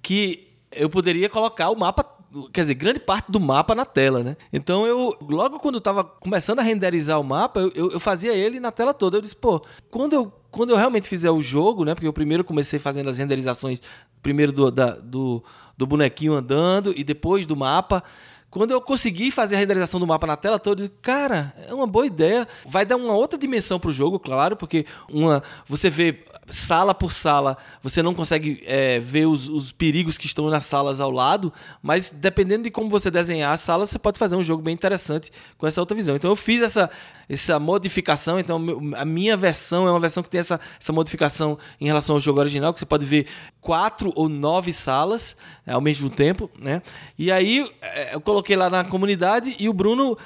que 0.02 0.48
eu 0.72 0.90
poderia 0.90 1.30
colocar 1.30 1.70
o 1.70 1.76
mapa 1.76 2.17
quer 2.52 2.62
dizer, 2.62 2.74
grande 2.76 3.00
parte 3.00 3.32
do 3.32 3.40
mapa 3.40 3.74
na 3.76 3.86
tela, 3.86 4.24
né? 4.24 4.38
Então 4.52 4.86
eu, 4.86 5.16
logo 5.22 5.60
quando 5.60 5.76
eu 5.76 5.82
tava 5.82 6.04
começando 6.04 6.60
a 6.60 6.64
renderizar 6.64 7.20
o 7.20 7.24
mapa, 7.24 7.60
eu, 7.60 7.72
eu, 7.76 7.92
eu 7.92 8.00
fazia 8.00 8.34
ele 8.34 8.60
na 8.60 8.72
tela 8.72 8.94
toda. 8.94 9.18
Eu 9.18 9.22
disse, 9.22 9.36
pô, 9.36 9.64
quando 9.90 10.14
eu, 10.14 10.32
quando 10.52 10.72
eu 10.72 10.78
realmente 10.78 11.08
fizer 11.08 11.32
o 11.32 11.42
jogo, 11.42 11.86
né? 11.86 11.94
Porque 11.94 12.08
eu 12.08 12.14
primeiro 12.14 12.44
comecei 12.44 12.80
fazendo 12.80 13.10
as 13.10 13.18
renderizações, 13.18 13.82
primeiro 14.22 14.52
do, 14.52 14.72
da, 14.72 14.92
do, 14.92 15.44
do 15.78 15.86
bonequinho 15.86 16.34
andando 16.34 16.94
e 16.96 17.04
depois 17.04 17.46
do 17.46 17.56
mapa. 17.56 18.04
Quando 18.50 18.72
eu 18.72 18.82
consegui 18.82 19.30
fazer 19.30 19.56
a 19.56 19.60
renderização 19.60 20.00
do 20.00 20.08
mapa 20.08 20.26
na 20.26 20.38
tela 20.38 20.58
toda, 20.58 20.84
eu 20.84 20.92
cara, 21.02 21.54
é 21.68 21.74
uma 21.74 21.86
boa 21.86 22.06
ideia. 22.06 22.48
Vai 22.66 22.86
dar 22.86 22.96
uma 22.96 23.14
outra 23.14 23.38
dimensão 23.38 23.80
pro 23.80 23.92
jogo, 23.92 24.20
claro, 24.20 24.56
porque 24.56 24.86
uma 25.10 25.44
você 25.68 25.90
vê 25.90 26.24
sala 26.50 26.96
por 26.96 27.12
sala, 27.12 27.58
você 27.84 28.02
não 28.02 28.14
consegue 28.14 28.64
é, 28.66 29.00
ver 29.00 29.26
os, 29.26 29.50
os, 29.50 29.72
perigos 29.72 30.18
que 30.18 30.26
estão 30.26 30.50
nas 30.50 30.66
salas 30.66 31.02
ao 31.02 31.12
lado, 31.12 31.52
mas 31.82 32.12
dependendo 32.12 32.64
de 32.64 32.72
como 32.72 32.90
você 32.90 33.12
desenhar 33.12 33.54
a 33.54 33.58
sala, 33.58 33.86
você 33.86 34.00
pode 34.00 34.18
fazer 34.18 34.36
um 34.36 34.44
jogo 34.44 34.62
bem 34.62 34.74
interessante 34.74 35.32
com 35.58 35.68
essa 35.68 35.82
outra 35.82 35.96
visão. 35.96 36.16
Então 36.16 36.32
eu 36.32 36.36
fiz 36.36 36.62
essa, 36.62 36.90
essa 37.28 37.60
modificação, 37.60 38.40
então 38.40 38.64
a 38.96 39.04
minha 39.04 39.36
versão 39.36 39.88
é 39.88 39.92
uma 39.92 40.00
versão 40.00 40.24
que 40.24 40.30
tem 40.30 40.40
essa, 40.40 40.60
essa 40.80 40.94
modificação 40.94 41.58
em 41.82 41.86
relação 41.86 42.16
ao 42.16 42.22
jogo 42.22 42.40
original, 42.40 42.74
que 42.74 42.80
você 42.80 42.86
pode 42.86 43.06
ver 43.06 43.28
quatro 43.60 44.14
ou 44.16 44.30
nove 44.30 44.72
salas 44.72 45.36
é, 45.66 45.74
ao 45.74 45.82
mesmo 45.82 46.10
tempo, 46.10 46.50
né? 46.58 46.82
E 47.20 47.30
aí 47.32 47.70
é, 47.82 48.16
eu 48.16 48.22
coloquei 48.22 48.47
lá 48.56 48.70
na 48.70 48.84
comunidade 48.84 49.56
e 49.60 49.68
o 49.68 49.74
Bruno 49.74 50.18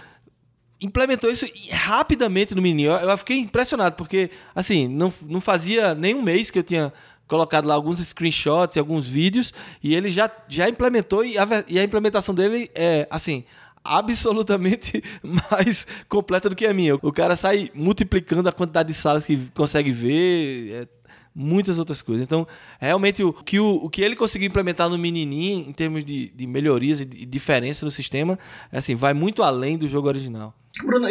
implementou 0.82 1.30
isso 1.30 1.45
rapidamente 1.72 2.55
no 2.55 2.61
menino. 2.61 2.91
Eu, 2.93 3.09
eu 3.09 3.17
fiquei 3.17 3.38
impressionado, 3.38 3.95
porque, 3.95 4.32
assim, 4.55 4.88
não, 4.88 5.13
não 5.22 5.39
fazia 5.39 5.93
nem 5.93 6.15
um 6.15 6.22
mês 6.22 6.49
que 6.49 6.59
eu 6.59 6.63
tinha 6.63 6.91
colocado 7.28 7.65
lá 7.65 7.76
alguns 7.76 7.99
screenshots 7.99 8.76
e 8.76 8.80
alguns 8.80 9.07
vídeos, 9.07 9.53
e 9.82 9.95
ele 9.95 10.09
já, 10.09 10.30
já 10.49 10.67
implementou, 10.67 11.24
e 11.24 11.38
a, 11.38 11.47
e 11.67 11.80
a 11.80 11.84
implementação 11.84 12.36
dele 12.36 12.69
é, 12.76 13.07
assim, 13.09 13.45
absolutamente 13.84 15.01
mais 15.24 15.88
completa 16.09 16.49
do 16.49 16.55
que 16.55 16.65
a 16.65 16.74
minha. 16.74 16.95
O 16.95 17.11
cara 17.11 17.36
sai 17.36 17.72
multiplicando 17.74 18.49
a 18.49 18.51
quantidade 18.51 18.89
de 18.89 18.95
salas 18.95 19.26
que 19.26 19.38
consegue 19.53 19.91
ver, 19.91 20.74
é, 20.74 20.88
muitas 21.34 21.79
outras 21.79 22.01
coisas. 22.01 22.23
Então, 22.23 22.47
realmente, 22.79 23.23
o 23.23 23.34
que, 23.34 23.59
o, 23.59 23.75
o 23.75 23.89
que 23.89 24.01
ele 24.01 24.15
conseguiu 24.15 24.47
implementar 24.47 24.89
no 24.89 24.97
Menininho, 24.97 25.67
em 25.67 25.73
termos 25.73 26.03
de, 26.03 26.29
de 26.29 26.45
melhorias 26.45 27.01
e 27.01 27.05
de 27.05 27.25
diferença 27.25 27.86
no 27.86 27.91
sistema, 27.91 28.38
é, 28.71 28.77
assim, 28.77 28.95
vai 28.95 29.13
muito 29.13 29.43
além 29.43 29.77
do 29.77 29.88
jogo 29.88 30.07
original. 30.07 30.53
Bruno, 30.84 31.07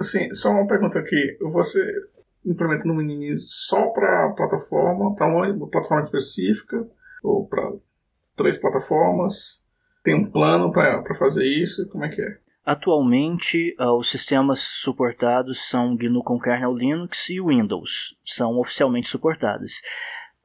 assim, 0.00 0.32
só 0.34 0.50
uma 0.50 0.66
pergunta 0.66 0.98
aqui. 0.98 1.36
Você 1.40 1.80
implementa 2.44 2.86
no 2.86 2.94
Menininho 2.94 3.38
só 3.38 3.86
para 3.88 4.30
plataforma, 4.30 5.14
para 5.14 5.26
uma 5.26 5.68
plataforma 5.68 6.00
específica, 6.00 6.86
ou 7.22 7.46
para 7.46 7.72
três 8.36 8.58
plataformas? 8.58 9.62
Tem 10.02 10.14
um 10.14 10.28
plano 10.28 10.72
para 10.72 11.14
fazer 11.14 11.46
isso? 11.46 11.88
Como 11.88 12.04
é 12.04 12.08
que 12.08 12.20
é? 12.20 12.38
Atualmente, 12.64 13.74
uh, 13.78 13.96
os 13.98 14.08
sistemas 14.08 14.60
suportados 14.60 15.68
são 15.68 15.96
GNU 15.96 16.22
com 16.22 16.38
kernel 16.38 16.72
Linux 16.72 17.28
e 17.28 17.40
Windows, 17.40 18.16
são 18.24 18.58
oficialmente 18.58 19.08
suportados. 19.08 19.80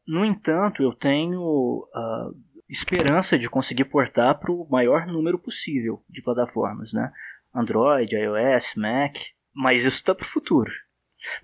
No 0.08 0.26
entanto, 0.26 0.82
eu 0.82 0.94
tenho 0.94 1.40
uh, 1.40 2.36
esperança 2.68 3.38
de 3.38 3.48
conseguir 3.48 3.86
portar 3.86 4.40
para 4.40 4.52
o 4.52 4.68
maior 4.68 5.06
número 5.06 5.38
possível 5.38 6.04
de 6.10 6.24
plataformas, 6.24 6.92
né? 6.92 7.12
Android, 7.54 8.16
iOS, 8.16 8.76
Mac, 8.76 9.16
mas 9.54 9.82
isso 9.86 9.98
está 9.98 10.16
para 10.16 10.26
o 10.26 10.28
futuro. 10.28 10.72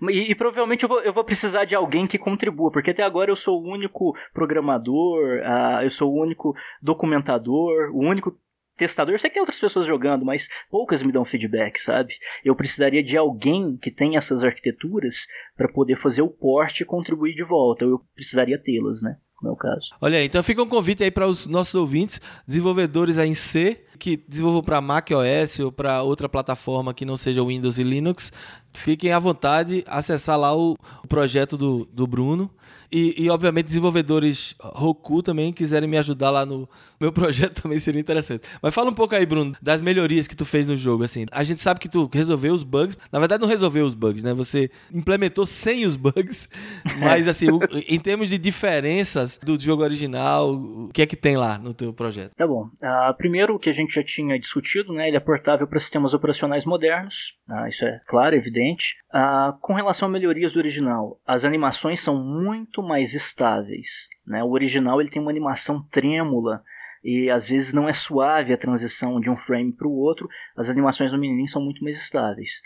E, 0.08 0.30
e, 0.30 0.34
provavelmente 0.34 0.84
eu 0.84 0.88
vou, 0.88 1.00
eu 1.00 1.12
vou 1.12 1.24
precisar 1.24 1.64
de 1.64 1.74
alguém 1.74 2.06
que 2.06 2.18
contribua, 2.18 2.70
porque 2.70 2.90
até 2.90 3.02
agora 3.02 3.30
eu 3.30 3.36
sou 3.36 3.60
o 3.60 3.72
único 3.72 4.12
programador, 4.32 5.40
uh, 5.40 5.82
eu 5.82 5.90
sou 5.90 6.12
o 6.12 6.22
único 6.22 6.54
documentador, 6.80 7.90
o 7.92 7.98
único 7.98 8.38
testador, 8.76 9.18
sei 9.18 9.30
que 9.30 9.34
tem 9.34 9.40
outras 9.40 9.60
pessoas 9.60 9.86
jogando, 9.86 10.24
mas 10.24 10.48
poucas 10.70 11.02
me 11.02 11.12
dão 11.12 11.24
feedback, 11.24 11.78
sabe? 11.78 12.14
Eu 12.44 12.54
precisaria 12.54 13.02
de 13.02 13.16
alguém 13.16 13.76
que 13.80 13.90
tenha 13.90 14.18
essas 14.18 14.44
arquiteturas 14.44 15.26
para 15.56 15.68
poder 15.68 15.96
fazer 15.96 16.22
o 16.22 16.28
porte 16.28 16.82
e 16.82 16.86
contribuir 16.86 17.34
de 17.34 17.44
volta. 17.44 17.84
Eu 17.84 18.00
precisaria 18.14 18.60
tê-las, 18.60 19.02
né? 19.02 19.16
No 19.42 19.50
meu 19.50 19.56
caso. 19.56 19.90
Olha 20.00 20.18
aí, 20.18 20.26
então 20.26 20.42
fica 20.42 20.62
um 20.62 20.68
convite 20.68 21.02
aí 21.02 21.10
para 21.10 21.26
os 21.26 21.46
nossos 21.46 21.74
ouvintes, 21.74 22.20
desenvolvedores 22.46 23.18
aí 23.18 23.28
em 23.28 23.34
C, 23.34 23.84
que 23.98 24.16
desenvolvam 24.16 24.62
para 24.62 24.80
Mac 24.80 25.10
OS 25.10 25.58
ou 25.60 25.72
para 25.72 26.02
outra 26.02 26.28
plataforma 26.28 26.94
que 26.94 27.04
não 27.04 27.16
seja 27.16 27.44
Windows 27.44 27.78
e 27.78 27.82
Linux. 27.82 28.32
Fiquem 28.74 29.12
à 29.12 29.18
vontade, 29.18 29.84
acessar 29.86 30.38
lá 30.38 30.54
o, 30.54 30.76
o 31.02 31.08
projeto 31.08 31.56
do, 31.56 31.88
do 31.92 32.06
Bruno. 32.06 32.50
E, 32.92 33.24
e, 33.24 33.30
obviamente, 33.30 33.66
desenvolvedores 33.66 34.54
Roku 34.60 35.22
também 35.22 35.52
quiserem 35.52 35.88
me 35.88 35.98
ajudar 35.98 36.30
lá 36.30 36.46
no 36.46 36.68
meu 37.00 37.12
projeto 37.12 37.60
também 37.62 37.78
seria 37.78 38.00
interessante. 38.00 38.42
Mas 38.62 38.74
fala 38.74 38.90
um 38.90 38.94
pouco 38.94 39.14
aí, 39.14 39.26
Bruno, 39.26 39.56
das 39.60 39.80
melhorias 39.80 40.28
que 40.28 40.36
tu 40.36 40.44
fez 40.44 40.68
no 40.68 40.76
jogo. 40.76 41.02
Assim, 41.02 41.26
a 41.32 41.42
gente 41.42 41.60
sabe 41.60 41.80
que 41.80 41.88
tu 41.88 42.08
resolveu 42.12 42.54
os 42.54 42.62
bugs. 42.62 42.96
Na 43.10 43.18
verdade, 43.18 43.40
não 43.40 43.48
resolveu 43.48 43.84
os 43.84 43.94
bugs, 43.94 44.22
né? 44.22 44.32
Você 44.34 44.70
implementou 44.92 45.44
sem 45.44 45.84
os 45.84 45.96
bugs. 45.96 46.48
Mas, 47.00 47.26
assim, 47.26 47.46
o, 47.50 47.58
em 47.88 47.98
termos 47.98 48.28
de 48.28 48.38
diferenças 48.38 49.38
do 49.42 49.58
jogo 49.58 49.82
original, 49.82 50.52
o 50.54 50.90
que 50.92 51.02
é 51.02 51.06
que 51.06 51.16
tem 51.16 51.36
lá 51.36 51.58
no 51.58 51.74
teu 51.74 51.92
projeto? 51.92 52.32
Tá 52.36 52.46
bom. 52.46 52.68
Uh, 52.82 53.14
primeiro, 53.16 53.54
o 53.54 53.58
que 53.58 53.70
a 53.70 53.74
gente 53.74 53.94
já 53.94 54.04
tinha 54.04 54.38
discutido, 54.38 54.92
né? 54.92 55.08
Ele 55.08 55.16
é 55.16 55.20
portável 55.20 55.66
para 55.66 55.80
sistemas 55.80 56.14
operacionais 56.14 56.64
modernos. 56.64 57.36
Uh, 57.50 57.66
isso 57.66 57.84
é 57.84 57.98
claro, 58.06 58.36
evidente 58.36 58.63
diferente. 58.64 58.96
Uh, 59.12 59.56
com 59.60 59.74
relação 59.74 60.08
a 60.08 60.10
melhorias 60.10 60.52
do 60.52 60.58
original, 60.58 61.20
as 61.26 61.44
animações 61.44 62.00
são 62.00 62.16
muito 62.16 62.82
mais 62.82 63.14
estáveis. 63.14 64.08
Né? 64.26 64.42
O 64.42 64.50
original 64.50 65.00
ele 65.00 65.10
tem 65.10 65.20
uma 65.20 65.30
animação 65.30 65.82
trêmula 65.90 66.62
e 67.04 67.30
às 67.30 67.48
vezes 67.48 67.74
não 67.74 67.88
é 67.88 67.92
suave 67.92 68.52
a 68.52 68.56
transição 68.56 69.20
de 69.20 69.28
um 69.28 69.36
frame 69.36 69.72
para 69.72 69.86
o 69.88 69.96
outro. 69.96 70.28
As 70.56 70.70
animações 70.70 71.10
do 71.10 71.18
menininho 71.18 71.48
são 71.48 71.62
muito 71.62 71.82
mais 71.82 71.96
estáveis. 71.96 72.62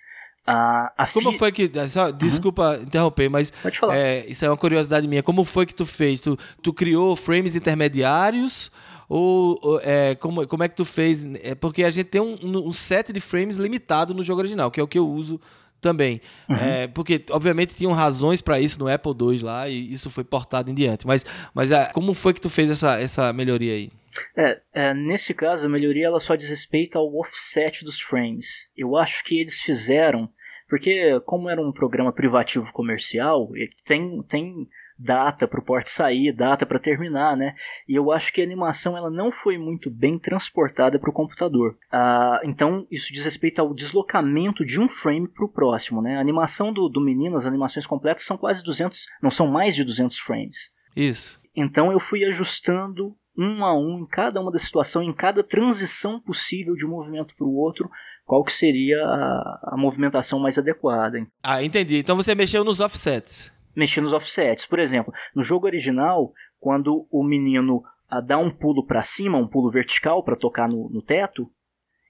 Uh, 0.46 0.88
a 0.96 1.06
Como 1.12 1.32
fi... 1.32 1.38
foi 1.38 1.52
que. 1.52 1.70
Só, 1.88 2.06
uhum. 2.06 2.16
desculpa 2.16 2.76
uhum. 2.76 2.82
interromper, 2.82 3.28
mas. 3.28 3.50
Pode 3.50 3.78
falar. 3.78 3.96
É, 3.96 4.26
isso 4.26 4.44
é 4.46 4.48
uma 4.48 4.56
curiosidade 4.56 5.06
minha. 5.06 5.22
Como 5.22 5.44
foi 5.44 5.66
que 5.66 5.74
tu 5.74 5.84
fez? 5.84 6.22
Tu, 6.22 6.38
tu 6.62 6.72
criou 6.72 7.14
frames 7.14 7.54
intermediários? 7.54 8.70
Ou, 9.08 9.58
ou 9.62 9.80
é, 9.80 10.14
como, 10.16 10.46
como 10.46 10.62
é 10.62 10.68
que 10.68 10.76
tu 10.76 10.84
fez? 10.84 11.26
É 11.42 11.54
porque 11.54 11.82
a 11.82 11.90
gente 11.90 12.06
tem 12.06 12.20
um, 12.20 12.36
um, 12.42 12.72
set 12.72 13.10
de 13.12 13.20
frames 13.20 13.56
limitado 13.56 14.12
no 14.12 14.22
jogo 14.22 14.40
original, 14.40 14.70
que 14.70 14.78
é 14.78 14.82
o 14.82 14.88
que 14.88 14.98
eu 14.98 15.08
uso 15.08 15.40
também. 15.80 16.20
Uhum. 16.48 16.56
É, 16.56 16.86
porque, 16.88 17.24
obviamente, 17.30 17.74
tinham 17.74 17.92
razões 17.92 18.40
para 18.40 18.60
isso 18.60 18.78
no 18.78 18.88
Apple 18.88 19.12
II 19.12 19.38
lá, 19.40 19.68
e 19.68 19.92
isso 19.92 20.10
foi 20.10 20.24
portado 20.24 20.70
em 20.70 20.74
diante. 20.74 21.06
Mas, 21.06 21.24
mas 21.54 21.70
é, 21.70 21.86
como 21.86 22.14
foi 22.14 22.34
que 22.34 22.40
tu 22.40 22.50
fez 22.50 22.70
essa, 22.70 23.00
essa 23.00 23.32
melhoria 23.32 23.74
aí? 23.74 23.90
É, 24.36 24.60
é, 24.72 24.94
nesse 24.94 25.34
caso, 25.34 25.66
a 25.66 25.70
melhoria 25.70 26.06
ela 26.06 26.20
só 26.20 26.34
diz 26.34 26.48
respeito 26.48 26.98
ao 26.98 27.14
offset 27.14 27.84
dos 27.84 28.00
frames. 28.00 28.70
Eu 28.76 28.96
acho 28.96 29.22
que 29.24 29.40
eles 29.40 29.60
fizeram, 29.60 30.28
porque 30.68 31.20
como 31.24 31.48
era 31.48 31.60
um 31.60 31.72
programa 31.72 32.12
privativo 32.12 32.72
comercial, 32.72 33.48
tem, 33.84 34.22
tem 34.22 34.68
data 34.98 35.46
para 35.46 35.60
o 35.60 35.64
porte 35.64 35.90
sair, 35.90 36.32
data 36.32 36.66
para 36.66 36.78
terminar, 36.78 37.36
né? 37.36 37.54
E 37.88 37.94
eu 37.94 38.10
acho 38.10 38.32
que 38.32 38.40
a 38.40 38.44
animação 38.44 38.96
ela 38.96 39.10
não 39.10 39.30
foi 39.30 39.56
muito 39.56 39.90
bem 39.90 40.18
transportada 40.18 40.98
para 40.98 41.10
o 41.10 41.12
computador. 41.12 41.76
Ah, 41.92 42.40
então 42.42 42.86
isso 42.90 43.12
diz 43.12 43.24
respeito 43.24 43.60
ao 43.60 43.72
deslocamento 43.72 44.64
de 44.64 44.80
um 44.80 44.88
frame 44.88 45.28
para 45.28 45.44
o 45.44 45.52
próximo, 45.52 46.02
né? 46.02 46.16
A 46.16 46.20
animação 46.20 46.72
do, 46.72 46.88
do 46.88 47.00
menino, 47.00 47.36
as 47.36 47.46
animações 47.46 47.86
completas 47.86 48.24
são 48.24 48.36
quase 48.36 48.64
200, 48.64 49.06
não 49.22 49.30
são 49.30 49.46
mais 49.46 49.76
de 49.76 49.84
200 49.84 50.18
frames. 50.18 50.72
Isso. 50.96 51.40
Então 51.54 51.92
eu 51.92 52.00
fui 52.00 52.24
ajustando 52.24 53.14
um 53.36 53.64
a 53.64 53.72
um 53.72 54.00
em 54.00 54.06
cada 54.06 54.40
uma 54.40 54.50
das 54.50 54.62
situações, 54.62 55.06
em 55.06 55.14
cada 55.14 55.44
transição 55.44 56.20
possível 56.20 56.74
de 56.74 56.84
um 56.84 56.90
movimento 56.90 57.36
para 57.36 57.46
o 57.46 57.54
outro, 57.54 57.88
qual 58.24 58.42
que 58.42 58.52
seria 58.52 58.98
a, 59.00 59.74
a 59.74 59.76
movimentação 59.76 60.40
mais 60.40 60.58
adequada. 60.58 61.20
Ah, 61.40 61.62
entendi. 61.62 61.98
Então 61.98 62.16
você 62.16 62.34
mexeu 62.34 62.64
nos 62.64 62.80
offsets 62.80 63.52
mexer 63.78 64.00
nos 64.00 64.12
offsets. 64.12 64.66
Por 64.66 64.78
exemplo, 64.78 65.12
no 65.34 65.42
jogo 65.42 65.66
original, 65.66 66.32
quando 66.58 67.06
o 67.10 67.24
menino 67.24 67.82
ah, 68.08 68.20
dá 68.20 68.36
um 68.36 68.50
pulo 68.50 68.84
para 68.84 69.02
cima, 69.02 69.38
um 69.38 69.48
pulo 69.48 69.70
vertical 69.70 70.22
para 70.24 70.36
tocar 70.36 70.68
no, 70.68 70.88
no, 70.90 71.00
teto, 71.00 71.50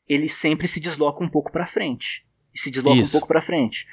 ele 0.09 0.29
sempre 0.29 0.67
se 0.67 0.81
desloca 0.81 1.23
um 1.23 1.29
pouco 1.29 1.53
para 1.53 1.67
frente. 1.67 2.27
E 2.55 2.59
se 2.59 2.71
desloca 2.71 2.99
Isso. 2.99 3.11
um 3.11 3.13
pouco 3.13 3.29
para 3.29 3.43
frente. 3.43 3.87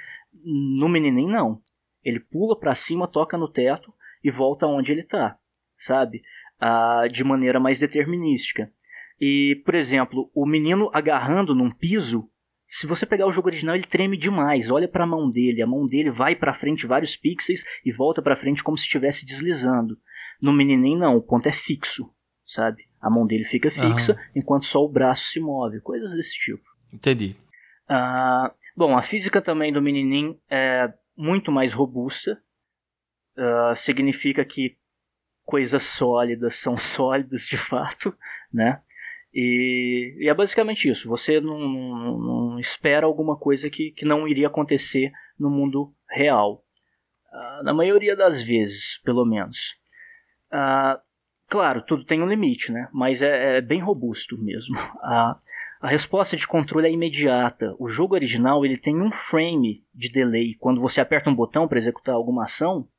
No 0.80 0.88
menininho 0.88 1.30
não. 1.30 1.62
Ele 2.04 2.20
pula 2.20 2.58
para 2.58 2.74
cima, 2.76 3.08
toca 3.08 3.38
no 3.38 3.52
teto 3.52 3.94
e 4.24 4.32
volta 4.32 4.68
onde 4.68 4.92
ele 4.92 5.02
está, 5.02 5.38
sabe? 5.76 6.22
Ah, 6.60 7.08
de 7.12 7.24
maneira 7.24 7.60
mais 7.60 7.80
determinística. 7.80 8.72
E, 9.20 9.62
por 9.66 9.76
exemplo, 9.76 10.30
o 10.34 10.46
menino 10.46 10.90
agarrando 10.94 11.56
num 11.56 11.72
piso, 11.72 12.30
se 12.66 12.88
você 12.88 13.06
pegar 13.06 13.28
o 13.28 13.32
jogo 13.32 13.48
original, 13.48 13.76
ele 13.76 13.86
treme 13.86 14.18
demais. 14.18 14.70
Olha 14.70 14.88
para 14.88 15.04
a 15.04 15.08
mão 15.08 15.30
dele, 15.30 15.62
a 15.62 15.68
mão 15.68 15.86
dele 15.86 16.10
vai 16.10 16.36
para 16.36 16.54
frente 16.54 16.88
vários 16.88 17.16
pixels 17.16 17.64
e 17.86 17.92
volta 17.92 18.22
para 18.22 18.36
frente 18.36 18.64
como 18.64 18.78
se 18.78 18.86
estivesse 18.86 19.26
deslizando. 19.26 19.98
No 20.42 20.52
menininho 20.52 20.98
não, 20.98 21.16
o 21.16 21.22
ponto 21.22 21.48
é 21.48 21.52
fixo, 21.52 22.12
sabe? 22.46 22.84
A 23.00 23.10
mão 23.10 23.28
dele 23.28 23.44
fica 23.44 23.70
fixa 23.70 24.14
uhum. 24.14 24.20
enquanto 24.36 24.66
só 24.66 24.80
o 24.80 24.92
braço 24.92 25.28
se 25.28 25.40
move, 25.40 25.80
coisas 25.82 26.12
desse 26.12 26.34
tipo. 26.34 26.64
Entendi. 26.92 27.36
Uh, 27.90 28.52
bom, 28.76 28.98
a 28.98 29.02
física 29.02 29.42
também 29.42 29.72
do 29.72 29.82
menininho 29.82 30.40
é 30.50 30.92
muito 31.16 31.52
mais 31.52 31.74
robusta. 31.74 32.42
Uh, 33.38 33.76
significa 33.76 34.44
que 34.44 34.78
coisas 35.44 35.84
sólidas 35.84 36.56
são 36.56 36.76
sólidas 36.78 37.46
de 37.46 37.58
fato, 37.58 38.18
né? 38.52 38.82
E, 39.38 40.16
e, 40.18 40.30
é 40.30 40.34
basicamente 40.34 40.88
isso. 40.88 41.10
Você 41.10 41.42
não, 41.42 41.60
não, 41.60 42.18
não, 42.18 42.60
espera 42.60 43.06
alguma 43.06 43.38
coisa 43.38 43.70
que, 43.70 43.92
que 43.92 44.06
não 44.06 44.26
iria 44.26 44.48
acontecer 44.48 45.12
no 45.38 45.50
mundo 45.50 45.94
real. 46.10 46.64
Uh, 47.34 47.64
na 47.66 47.74
maioria 47.74 48.16
das 48.16 48.42
vezes, 48.42 48.98
pelo 49.04 49.26
menos. 49.26 49.76
Uh, 50.54 50.98
claro, 51.50 51.82
tudo 51.82 52.06
tem 52.06 52.24
um 52.24 52.30
limite, 52.30 52.72
né? 52.72 52.88
Mas 52.94 53.22
é, 53.22 53.58
é 53.58 53.62
bem 53.62 53.82
robusto 53.82 54.42
mesmo. 54.42 54.76
Uh, 55.06 55.36
a 55.82 55.88
resposta 55.88 56.36
de 56.36 56.48
controle 56.48 56.88
é 56.88 56.92
imediata. 56.92 57.76
O 57.78 57.88
jogo 57.88 58.16
original 58.16 58.66
ele 58.66 58.76
tem 58.76 59.00
um 59.00 59.12
frame 59.12 59.86
de 59.94 60.10
delay. 60.10 60.56
Quando 60.56 60.82
você 60.82 61.00
aperta 61.00 61.30
um 61.30 61.36
botão 61.36 61.68
para 61.68 61.78
executar 61.78 62.16
alguma 62.16 62.46
ação, 62.46 62.90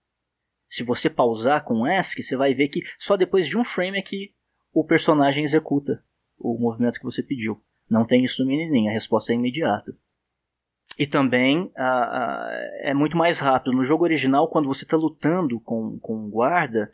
se 0.68 0.84
você 0.84 1.11
pausar 1.11 1.64
com 1.64 1.84
ESC, 1.84 2.22
você 2.22 2.37
vai 2.37 2.55
ver 2.55 2.68
que 2.68 2.82
só 2.97 3.16
depois 3.16 3.49
de 3.49 3.59
um 3.59 3.64
frame 3.64 3.99
é 3.99 4.03
que 4.03 4.32
o 4.72 4.84
personagem 4.84 5.43
executa 5.43 6.05
o 6.39 6.59
movimento 6.59 6.99
que 6.99 7.05
você 7.05 7.22
pediu. 7.22 7.61
Não 7.91 8.07
tem 8.07 8.24
isso 8.24 8.43
no 8.43 8.49
menininho, 8.49 8.91
a 8.91 8.93
resposta 8.93 9.32
é 9.32 9.37
imediata. 9.37 9.97
E 10.99 11.07
também 11.07 11.70
é 12.80 12.95
muito 12.95 13.16
mais 13.16 13.39
rápido. 13.39 13.76
No 13.76 13.84
jogo 13.84 14.05
original, 14.05 14.49
quando 14.49 14.66
você 14.66 14.84
está 14.84 14.97
lutando 14.97 15.61
com, 15.61 15.99
com 15.99 16.24
um 16.24 16.30
guarda, 16.30 16.91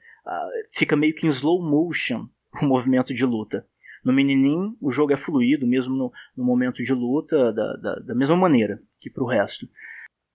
fica 0.70 0.96
meio 0.96 1.14
que 1.14 1.26
em 1.26 1.30
slow 1.30 1.62
motion 1.62 2.26
o 2.60 2.66
movimento 2.66 3.14
de 3.14 3.24
luta. 3.24 3.66
No 4.04 4.12
menininho, 4.12 4.76
o 4.80 4.90
jogo 4.90 5.12
é 5.12 5.16
fluido, 5.16 5.66
mesmo 5.66 5.94
no, 5.94 6.12
no 6.36 6.44
momento 6.44 6.82
de 6.82 6.92
luta, 6.92 7.52
da, 7.52 7.76
da, 7.76 7.94
da 7.96 8.14
mesma 8.14 8.36
maneira 8.36 8.82
que 9.00 9.08
para 9.08 9.22
o 9.22 9.28
resto. 9.28 9.68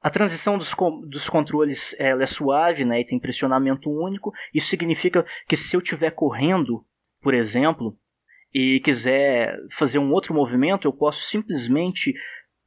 A 0.01 0.09
transição 0.09 0.57
dos, 0.57 0.73
dos 1.07 1.29
controles 1.29 1.95
ela 1.99 2.23
é 2.23 2.25
suave 2.25 2.85
né, 2.85 3.01
e 3.01 3.05
tem 3.05 3.19
pressionamento 3.19 3.89
único. 3.89 4.31
Isso 4.53 4.67
significa 4.67 5.25
que 5.47 5.57
se 5.57 5.75
eu 5.75 5.79
estiver 5.79 6.11
correndo, 6.11 6.85
por 7.21 7.33
exemplo, 7.33 7.97
e 8.59 8.79
quiser 8.79 9.55
fazer 9.69 9.99
um 9.99 10.11
outro 10.11 10.33
movimento, 10.33 10.87
eu 10.87 10.91
posso 10.91 11.23
simplesmente 11.25 12.11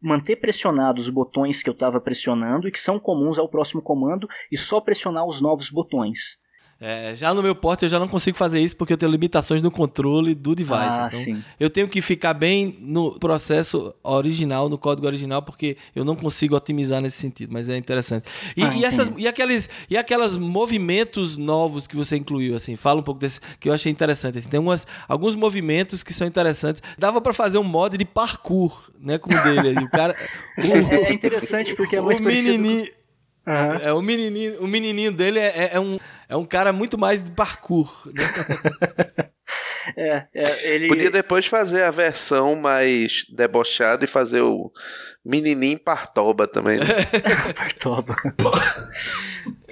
manter 0.00 0.36
pressionados 0.36 1.06
os 1.06 1.10
botões 1.10 1.64
que 1.64 1.68
eu 1.68 1.72
estava 1.72 2.00
pressionando 2.00 2.68
e 2.68 2.70
que 2.70 2.78
são 2.78 2.96
comuns 2.96 3.40
ao 3.40 3.50
próximo 3.50 3.82
comando 3.82 4.28
e 4.52 4.56
só 4.56 4.80
pressionar 4.80 5.26
os 5.26 5.40
novos 5.40 5.68
botões. 5.68 6.38
É, 6.82 7.14
já 7.14 7.34
no 7.34 7.42
meu 7.42 7.54
porte 7.54 7.84
eu 7.84 7.90
já 7.90 7.98
não 7.98 8.08
consigo 8.08 8.38
fazer 8.38 8.58
isso 8.58 8.74
porque 8.74 8.94
eu 8.94 8.96
tenho 8.96 9.12
limitações 9.12 9.60
no 9.60 9.70
controle 9.70 10.34
do 10.34 10.54
device. 10.54 10.74
Ah, 10.74 11.06
então, 11.06 11.10
sim. 11.10 11.44
Eu 11.58 11.68
tenho 11.68 11.86
que 11.86 12.00
ficar 12.00 12.32
bem 12.32 12.78
no 12.80 13.18
processo 13.18 13.94
original, 14.02 14.66
no 14.70 14.78
código 14.78 15.06
original, 15.06 15.42
porque 15.42 15.76
eu 15.94 16.06
não 16.06 16.16
consigo 16.16 16.56
otimizar 16.56 17.02
nesse 17.02 17.18
sentido, 17.18 17.52
mas 17.52 17.68
é 17.68 17.76
interessante. 17.76 18.24
E, 18.56 18.64
ah, 18.64 18.74
e 18.74 18.84
essas, 18.84 19.12
e, 19.18 19.28
aqueles, 19.28 19.68
e 19.90 19.96
aquelas 19.98 20.38
movimentos 20.38 21.36
novos 21.36 21.86
que 21.86 21.94
você 21.94 22.16
incluiu, 22.16 22.56
assim, 22.56 22.76
fala 22.76 23.00
um 23.00 23.04
pouco 23.04 23.20
desse, 23.20 23.40
que 23.60 23.68
eu 23.68 23.74
achei 23.74 23.92
interessante. 23.92 24.38
Assim, 24.38 24.48
tem 24.48 24.58
umas, 24.58 24.86
alguns 25.06 25.34
movimentos 25.34 26.02
que 26.02 26.14
são 26.14 26.26
interessantes. 26.26 26.82
Dava 26.96 27.20
para 27.20 27.34
fazer 27.34 27.58
um 27.58 27.64
mod 27.64 27.98
de 27.98 28.06
parkour, 28.06 28.90
né, 28.98 29.18
como 29.18 29.38
o 29.38 29.42
dele. 29.42 29.84
o 29.84 29.90
cara, 29.90 30.14
o, 30.56 30.62
é, 30.94 31.10
é 31.10 31.12
interessante 31.12 31.76
porque 31.76 31.96
é 31.96 32.00
mais 32.00 32.20
o 32.20 32.22
menininho, 32.22 32.88
Uhum. 33.46 33.76
É, 33.82 33.92
o, 33.92 34.02
menininho, 34.02 34.62
o 34.62 34.66
menininho 34.66 35.12
dele 35.12 35.38
é, 35.38 35.48
é, 35.48 35.70
é, 35.74 35.80
um, 35.80 35.98
é 36.28 36.36
um 36.36 36.44
cara 36.44 36.72
muito 36.72 36.98
mais 36.98 37.24
de 37.24 37.30
parkour. 37.30 38.06
Né? 38.06 39.30
é, 39.96 40.26
é, 40.34 40.74
ele... 40.74 40.88
Podia 40.88 41.10
depois 41.10 41.46
fazer 41.46 41.82
a 41.82 41.90
versão 41.90 42.54
mais 42.54 43.24
debochada 43.30 44.04
e 44.04 44.08
fazer 44.08 44.40
o 44.40 44.70
menininho 45.24 45.78
Partoba 45.78 46.46
também. 46.46 46.78
Né? 46.78 46.86
Partoba. 47.56 48.14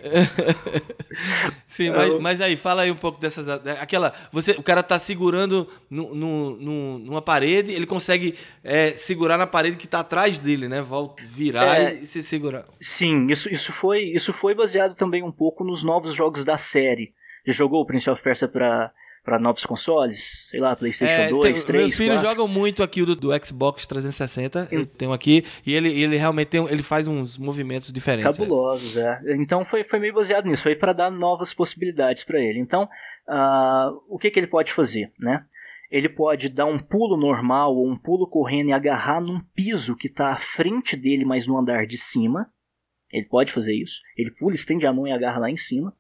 Sim, 1.67 1.91
mas, 1.91 2.21
mas, 2.21 2.41
aí, 2.41 2.57
fala 2.57 2.83
aí 2.83 2.91
um 2.91 2.97
pouco 2.97 3.21
dessas. 3.21 3.49
Aquela. 3.49 4.13
Você, 4.33 4.53
o 4.53 4.63
cara 4.63 4.83
tá 4.83 4.99
segurando 4.99 5.69
no, 5.91 6.15
no, 6.15 6.57
no 6.57 6.99
numa 6.99 7.23
parede, 7.23 7.73
ele 7.73 7.87
consegue 7.87 8.37
é, 8.63 8.93
segurar 8.93 9.37
na 9.39 9.47
parede 9.47 9.77
que 9.77 9.87
tá 9.87 10.01
atrás 10.01 10.39
dele, 10.39 10.69
né? 10.69 10.83
Volta, 10.83 11.23
virar 11.27 11.81
é, 11.81 11.95
e, 11.95 12.07
se 12.07 12.23
segurar. 12.23 12.65
Sim, 12.81 13.27
isso, 13.29 13.53
isso, 13.53 13.73
foi, 13.73 14.05
isso 14.05 14.33
foi 14.33 14.55
baseado 14.55 14.95
também 14.95 15.23
um 15.23 15.33
pouco 15.33 15.65
nos 15.65 15.83
novos 15.83 16.15
jogos 16.15 16.45
da 16.45 16.57
série. 16.57 17.11
Já 17.47 17.53
jogou 17.53 17.81
o 17.81 17.87
Prince 17.87 18.11
of 18.11 18.23
Persia 18.23 18.49
pra 18.49 18.93
para 19.29 19.39
novos 19.39 19.67
consoles, 19.67 20.49
sei 20.49 20.59
lá, 20.59 20.75
PlayStation 20.75 21.21
é, 21.21 21.29
2, 21.29 21.43
tem, 21.59 21.67
3, 21.67 21.85
Meus 21.85 21.97
filhos 21.97 22.21
4. 22.21 22.31
jogam 22.31 22.49
muito 22.49 22.83
aqui 22.83 23.05
do, 23.05 23.15
do 23.15 23.29
Xbox 23.45 23.87
360, 23.87 24.69
eu, 24.71 24.81
eu 24.81 24.87
tenho 24.87 25.13
aqui, 25.13 25.45
e 25.67 25.75
ele, 25.75 25.93
ele 25.93 26.17
realmente 26.17 26.49
tem, 26.49 26.65
ele 26.65 26.83
faz 26.83 27.07
uns 27.07 27.37
movimentos 27.37 27.93
diferentes. 27.93 28.39
Cabulosos, 28.39 28.97
é. 28.97 29.21
é. 29.27 29.37
Então 29.37 29.67
foi, 29.67 29.85
foi 29.85 29.99
meio 29.99 30.15
baseado 30.15 30.47
nisso, 30.47 30.63
foi 30.63 30.75
para 30.75 30.95
dar 30.95 31.11
novas 31.11 31.53
possibilidades 31.53 32.25
para 32.25 32.41
ele. 32.41 32.59
Então, 32.59 32.85
uh, 33.29 34.01
o 34.09 34.17
que, 34.19 34.31
que 34.31 34.41
ele 34.41 34.47
pode 34.47 34.73
fazer, 34.73 35.13
né? 35.21 35.45
Ele 35.91 36.09
pode 36.09 36.49
dar 36.49 36.65
um 36.65 36.79
pulo 36.79 37.19
normal 37.19 37.77
ou 37.77 37.87
um 37.87 37.99
pulo 37.99 38.27
correndo 38.31 38.71
e 38.71 38.73
agarrar 38.73 39.21
num 39.21 39.41
piso 39.55 39.95
que 39.95 40.07
está 40.07 40.31
à 40.31 40.37
frente 40.37 40.97
dele, 40.97 41.27
mas 41.27 41.47
no 41.47 41.59
andar 41.59 41.87
de 41.87 41.99
cima. 41.99 42.51
Ele 43.13 43.27
pode 43.27 43.53
fazer 43.53 43.75
isso. 43.75 44.01
Ele 44.17 44.31
pula, 44.31 44.55
estende 44.55 44.87
a 44.87 44.93
mão 44.93 45.07
e 45.07 45.13
agarra 45.13 45.41
lá 45.41 45.51
em 45.51 45.57
cima. 45.57 45.95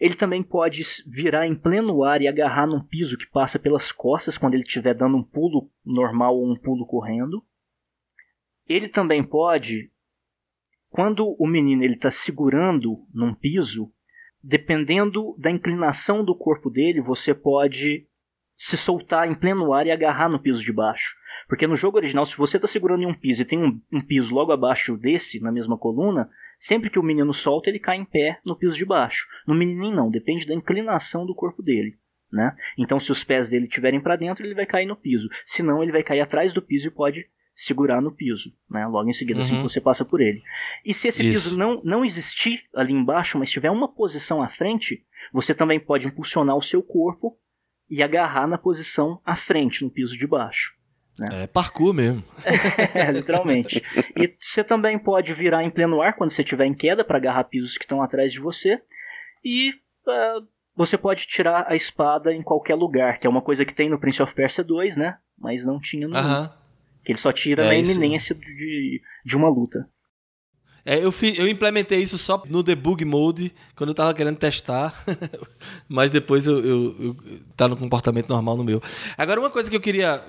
Ele 0.00 0.14
também 0.14 0.42
pode 0.42 0.82
virar 1.06 1.46
em 1.46 1.54
pleno 1.54 2.04
ar 2.04 2.22
e 2.22 2.28
agarrar 2.28 2.66
num 2.66 2.80
piso 2.80 3.18
que 3.18 3.28
passa 3.30 3.58
pelas 3.58 3.90
costas 3.90 4.38
quando 4.38 4.54
ele 4.54 4.62
estiver 4.62 4.94
dando 4.94 5.16
um 5.16 5.24
pulo 5.24 5.70
normal 5.84 6.36
ou 6.36 6.50
um 6.50 6.56
pulo 6.56 6.86
correndo. 6.86 7.44
Ele 8.68 8.88
também 8.88 9.24
pode 9.24 9.90
quando 10.90 11.36
o 11.38 11.46
menino 11.46 11.82
ele 11.82 11.94
está 11.94 12.10
segurando 12.10 13.06
num 13.12 13.34
piso, 13.34 13.92
dependendo 14.42 15.36
da 15.38 15.50
inclinação 15.50 16.24
do 16.24 16.36
corpo 16.36 16.70
dele, 16.70 17.00
você 17.00 17.34
pode 17.34 18.07
se 18.58 18.76
soltar 18.76 19.30
em 19.30 19.34
pleno 19.34 19.72
ar 19.72 19.86
e 19.86 19.92
agarrar 19.92 20.28
no 20.28 20.42
piso 20.42 20.64
de 20.64 20.72
baixo. 20.72 21.14
Porque 21.48 21.64
no 21.64 21.76
jogo 21.76 21.96
original, 21.96 22.26
se 22.26 22.36
você 22.36 22.56
está 22.56 22.66
segurando 22.66 23.04
em 23.04 23.06
um 23.06 23.14
piso 23.14 23.42
e 23.42 23.44
tem 23.44 23.56
um, 23.56 23.80
um, 23.92 24.00
piso 24.00 24.34
logo 24.34 24.50
abaixo 24.50 24.96
desse, 24.96 25.40
na 25.40 25.52
mesma 25.52 25.78
coluna, 25.78 26.28
sempre 26.58 26.90
que 26.90 26.98
o 26.98 27.02
menino 27.02 27.32
solta, 27.32 27.70
ele 27.70 27.78
cai 27.78 27.96
em 27.96 28.04
pé 28.04 28.40
no 28.44 28.58
piso 28.58 28.76
de 28.76 28.84
baixo. 28.84 29.28
No 29.46 29.54
menininho 29.54 29.94
não, 29.94 30.10
depende 30.10 30.44
da 30.44 30.54
inclinação 30.54 31.24
do 31.24 31.36
corpo 31.36 31.62
dele. 31.62 31.96
Né? 32.32 32.52
Então, 32.76 32.98
se 32.98 33.12
os 33.12 33.22
pés 33.22 33.50
dele 33.50 33.64
estiverem 33.64 34.00
para 34.00 34.16
dentro, 34.16 34.44
ele 34.44 34.56
vai 34.56 34.66
cair 34.66 34.86
no 34.86 34.96
piso. 34.96 35.28
Se 35.46 35.62
não, 35.62 35.80
ele 35.80 35.92
vai 35.92 36.02
cair 36.02 36.20
atrás 36.20 36.52
do 36.52 36.60
piso 36.60 36.88
e 36.88 36.90
pode 36.90 37.30
segurar 37.54 38.00
no 38.00 38.14
piso, 38.14 38.52
né? 38.70 38.86
Logo 38.86 39.08
em 39.08 39.12
seguida, 39.12 39.40
assim 39.40 39.54
uhum. 39.54 39.60
assim 39.60 39.66
que 39.66 39.72
você 39.72 39.80
passa 39.80 40.04
por 40.04 40.20
ele. 40.20 40.40
E 40.84 40.94
se 40.94 41.08
esse 41.08 41.24
Isso. 41.24 41.48
piso 41.48 41.56
não, 41.56 41.82
não 41.84 42.04
existir 42.04 42.64
ali 42.72 42.92
embaixo, 42.92 43.36
mas 43.36 43.50
tiver 43.50 43.70
uma 43.70 43.92
posição 43.92 44.40
à 44.40 44.48
frente, 44.48 45.04
você 45.32 45.52
também 45.52 45.80
pode 45.80 46.06
impulsionar 46.06 46.56
o 46.56 46.62
seu 46.62 46.82
corpo 46.82 47.36
e 47.90 48.02
agarrar 48.02 48.46
na 48.46 48.58
posição 48.58 49.20
à 49.24 49.34
frente, 49.34 49.84
no 49.84 49.90
piso 49.90 50.16
de 50.16 50.26
baixo. 50.26 50.76
Né? 51.18 51.44
É 51.44 51.46
parkour 51.48 51.92
mesmo. 51.92 52.22
é, 52.94 53.10
literalmente. 53.10 53.82
E 54.16 54.36
você 54.38 54.62
também 54.62 55.02
pode 55.02 55.34
virar 55.34 55.64
em 55.64 55.70
pleno 55.70 56.00
ar 56.00 56.14
quando 56.14 56.30
você 56.30 56.42
estiver 56.42 56.66
em 56.66 56.74
queda 56.74 57.04
para 57.04 57.18
agarrar 57.18 57.44
pisos 57.44 57.76
que 57.76 57.84
estão 57.84 58.00
atrás 58.00 58.32
de 58.32 58.38
você. 58.38 58.80
E 59.44 59.70
uh, 59.70 60.46
você 60.76 60.96
pode 60.96 61.26
tirar 61.26 61.66
a 61.68 61.74
espada 61.74 62.32
em 62.32 62.42
qualquer 62.42 62.76
lugar, 62.76 63.18
que 63.18 63.26
é 63.26 63.30
uma 63.30 63.42
coisa 63.42 63.64
que 63.64 63.74
tem 63.74 63.88
no 63.88 63.98
Prince 63.98 64.22
of 64.22 64.32
Persia 64.32 64.62
2, 64.62 64.96
né? 64.96 65.18
Mas 65.36 65.66
não 65.66 65.80
tinha 65.80 66.06
no. 66.06 66.16
Aham. 66.16 66.54
Que 67.04 67.12
ele 67.12 67.18
só 67.18 67.32
tira 67.32 67.64
é 67.64 67.66
na 67.66 67.74
isso. 67.74 67.90
iminência 67.90 68.34
de, 68.34 69.02
de 69.24 69.36
uma 69.36 69.48
luta. 69.48 69.88
É, 70.90 71.04
eu, 71.04 71.12
fi, 71.12 71.38
eu 71.38 71.46
implementei 71.46 72.00
isso 72.00 72.16
só 72.16 72.42
no 72.48 72.62
debug 72.62 73.04
mode, 73.04 73.52
quando 73.76 73.90
eu 73.90 73.94
tava 73.94 74.14
querendo 74.14 74.38
testar, 74.38 75.04
mas 75.86 76.10
depois 76.10 76.46
eu, 76.46 76.64
eu, 76.64 76.96
eu, 76.98 77.16
tá 77.54 77.68
no 77.68 77.76
comportamento 77.76 78.30
normal 78.30 78.56
no 78.56 78.64
meu. 78.64 78.82
Agora, 79.14 79.38
uma 79.38 79.50
coisa 79.50 79.68
que 79.68 79.76
eu 79.76 79.82
queria 79.82 80.24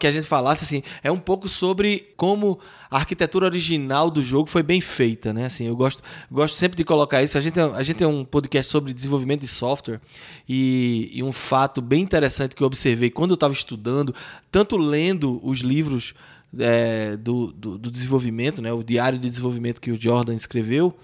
que 0.00 0.06
a 0.06 0.10
gente 0.10 0.26
falasse, 0.26 0.64
assim, 0.64 0.82
é 1.02 1.12
um 1.12 1.18
pouco 1.18 1.46
sobre 1.46 2.08
como 2.16 2.58
a 2.90 2.96
arquitetura 2.96 3.44
original 3.44 4.10
do 4.10 4.22
jogo 4.22 4.48
foi 4.48 4.62
bem 4.62 4.80
feita, 4.80 5.30
né? 5.34 5.44
Assim, 5.44 5.66
eu 5.66 5.76
gosto, 5.76 6.02
gosto 6.32 6.56
sempre 6.56 6.78
de 6.78 6.84
colocar 6.84 7.22
isso. 7.22 7.36
A 7.36 7.40
gente, 7.42 7.60
a 7.60 7.82
gente 7.82 7.96
tem 7.96 8.08
um 8.08 8.24
podcast 8.24 8.72
sobre 8.72 8.94
desenvolvimento 8.94 9.42
de 9.42 9.48
software 9.48 10.00
e, 10.48 11.10
e 11.12 11.22
um 11.22 11.32
fato 11.32 11.82
bem 11.82 12.00
interessante 12.00 12.56
que 12.56 12.62
eu 12.62 12.66
observei 12.66 13.10
quando 13.10 13.32
eu 13.32 13.34
estava 13.34 13.52
estudando, 13.52 14.14
tanto 14.50 14.78
lendo 14.78 15.38
os 15.42 15.58
livros 15.58 16.14
é, 16.58 17.16
do, 17.16 17.52
do, 17.52 17.78
do, 17.78 17.90
desenvolvimento, 17.90 18.62
né, 18.62 18.72
o 18.72 18.82
diário 18.82 19.18
de 19.18 19.28
desenvolvimento 19.28 19.80
que 19.80 19.90
o 19.90 20.00
Jordan 20.00 20.34
escreveu, 20.34 20.96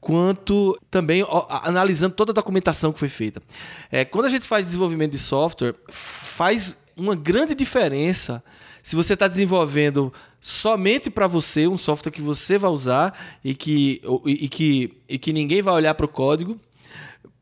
quanto 0.00 0.78
também 0.90 1.22
ó, 1.22 1.46
analisando 1.62 2.14
toda 2.14 2.32
a 2.32 2.34
documentação 2.34 2.92
que 2.92 2.98
foi 2.98 3.08
feita. 3.08 3.42
É, 3.90 4.04
quando 4.04 4.26
a 4.26 4.30
gente 4.30 4.44
faz 4.44 4.66
desenvolvimento 4.66 5.12
de 5.12 5.18
software, 5.18 5.74
faz 5.90 6.76
uma 6.96 7.14
grande 7.14 7.54
diferença 7.54 8.42
se 8.82 8.96
você 8.96 9.14
está 9.14 9.28
desenvolvendo 9.28 10.12
somente 10.40 11.10
para 11.10 11.26
você, 11.26 11.66
um 11.66 11.76
software 11.76 12.12
que 12.12 12.22
você 12.22 12.56
vai 12.56 12.70
usar 12.70 13.38
e 13.44 13.54
que, 13.54 14.00
e, 14.24 14.44
e 14.44 14.48
que, 14.48 14.96
e 15.08 15.18
que 15.18 15.32
ninguém 15.32 15.60
vai 15.60 15.74
olhar 15.74 15.94
para 15.94 16.06
o 16.06 16.08
código, 16.08 16.58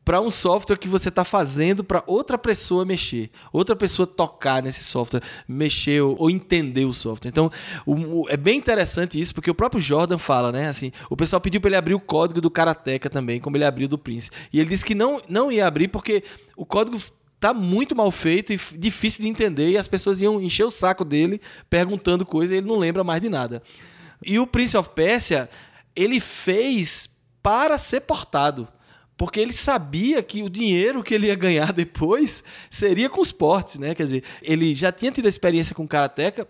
para 0.09 0.19
um 0.19 0.31
software 0.31 0.79
que 0.79 0.87
você 0.87 1.09
está 1.09 1.23
fazendo 1.23 1.83
para 1.83 2.03
outra 2.07 2.35
pessoa 2.35 2.83
mexer, 2.83 3.29
outra 3.53 3.75
pessoa 3.75 4.07
tocar 4.07 4.63
nesse 4.63 4.83
software, 4.83 5.21
mexer 5.47 6.01
ou, 6.01 6.15
ou 6.17 6.31
entender 6.31 6.83
o 6.85 6.91
software. 6.91 7.29
Então, 7.29 7.51
o, 7.85 7.93
o, 7.93 8.25
é 8.27 8.35
bem 8.35 8.57
interessante 8.57 9.21
isso, 9.21 9.35
porque 9.35 9.51
o 9.51 9.53
próprio 9.53 9.79
Jordan 9.79 10.17
fala, 10.17 10.51
né? 10.51 10.67
Assim, 10.67 10.91
o 11.11 11.15
pessoal 11.15 11.39
pediu 11.39 11.61
para 11.61 11.69
ele 11.69 11.75
abrir 11.75 11.93
o 11.93 11.99
código 11.99 12.41
do 12.41 12.49
Karateka 12.49 13.07
também, 13.07 13.39
como 13.39 13.55
ele 13.55 13.65
abriu 13.65 13.87
do 13.87 13.99
Prince. 13.99 14.31
E 14.51 14.59
ele 14.59 14.71
disse 14.71 14.83
que 14.83 14.95
não, 14.95 15.21
não 15.29 15.51
ia 15.51 15.67
abrir 15.67 15.89
porque 15.89 16.23
o 16.57 16.65
código 16.65 16.97
tá 17.39 17.53
muito 17.53 17.95
mal 17.95 18.09
feito 18.09 18.51
e 18.51 18.59
difícil 18.79 19.21
de 19.21 19.29
entender 19.29 19.69
e 19.69 19.77
as 19.77 19.87
pessoas 19.87 20.19
iam 20.19 20.41
encher 20.41 20.65
o 20.65 20.71
saco 20.71 21.05
dele 21.05 21.39
perguntando 21.69 22.25
coisas 22.25 22.55
e 22.55 22.57
ele 22.57 22.67
não 22.67 22.79
lembra 22.79 23.03
mais 23.03 23.21
de 23.21 23.29
nada. 23.29 23.61
E 24.25 24.39
o 24.39 24.47
Prince 24.47 24.75
of 24.75 24.89
Persia, 24.89 25.47
ele 25.95 26.19
fez 26.19 27.07
para 27.43 27.77
ser 27.77 28.01
portado 28.01 28.67
porque 29.19 29.41
ele 29.41 29.51
sabia 29.51 30.23
que 30.23 30.41
o 30.41 30.49
dinheiro 30.49 31.03
que 31.03 31.13
ele 31.13 31.27
ia 31.27 31.35
ganhar 31.35 31.73
depois 31.73 32.41
seria 32.69 33.09
com 33.09 33.19
os 33.19 33.33
portes, 33.33 33.77
né? 33.77 33.93
Quer 33.93 34.03
dizer, 34.03 34.23
ele 34.41 34.73
já 34.73 34.93
tinha 34.93 35.11
tido 35.11 35.27
experiência 35.27 35.75
com 35.75 35.85
Karateka 35.85 36.47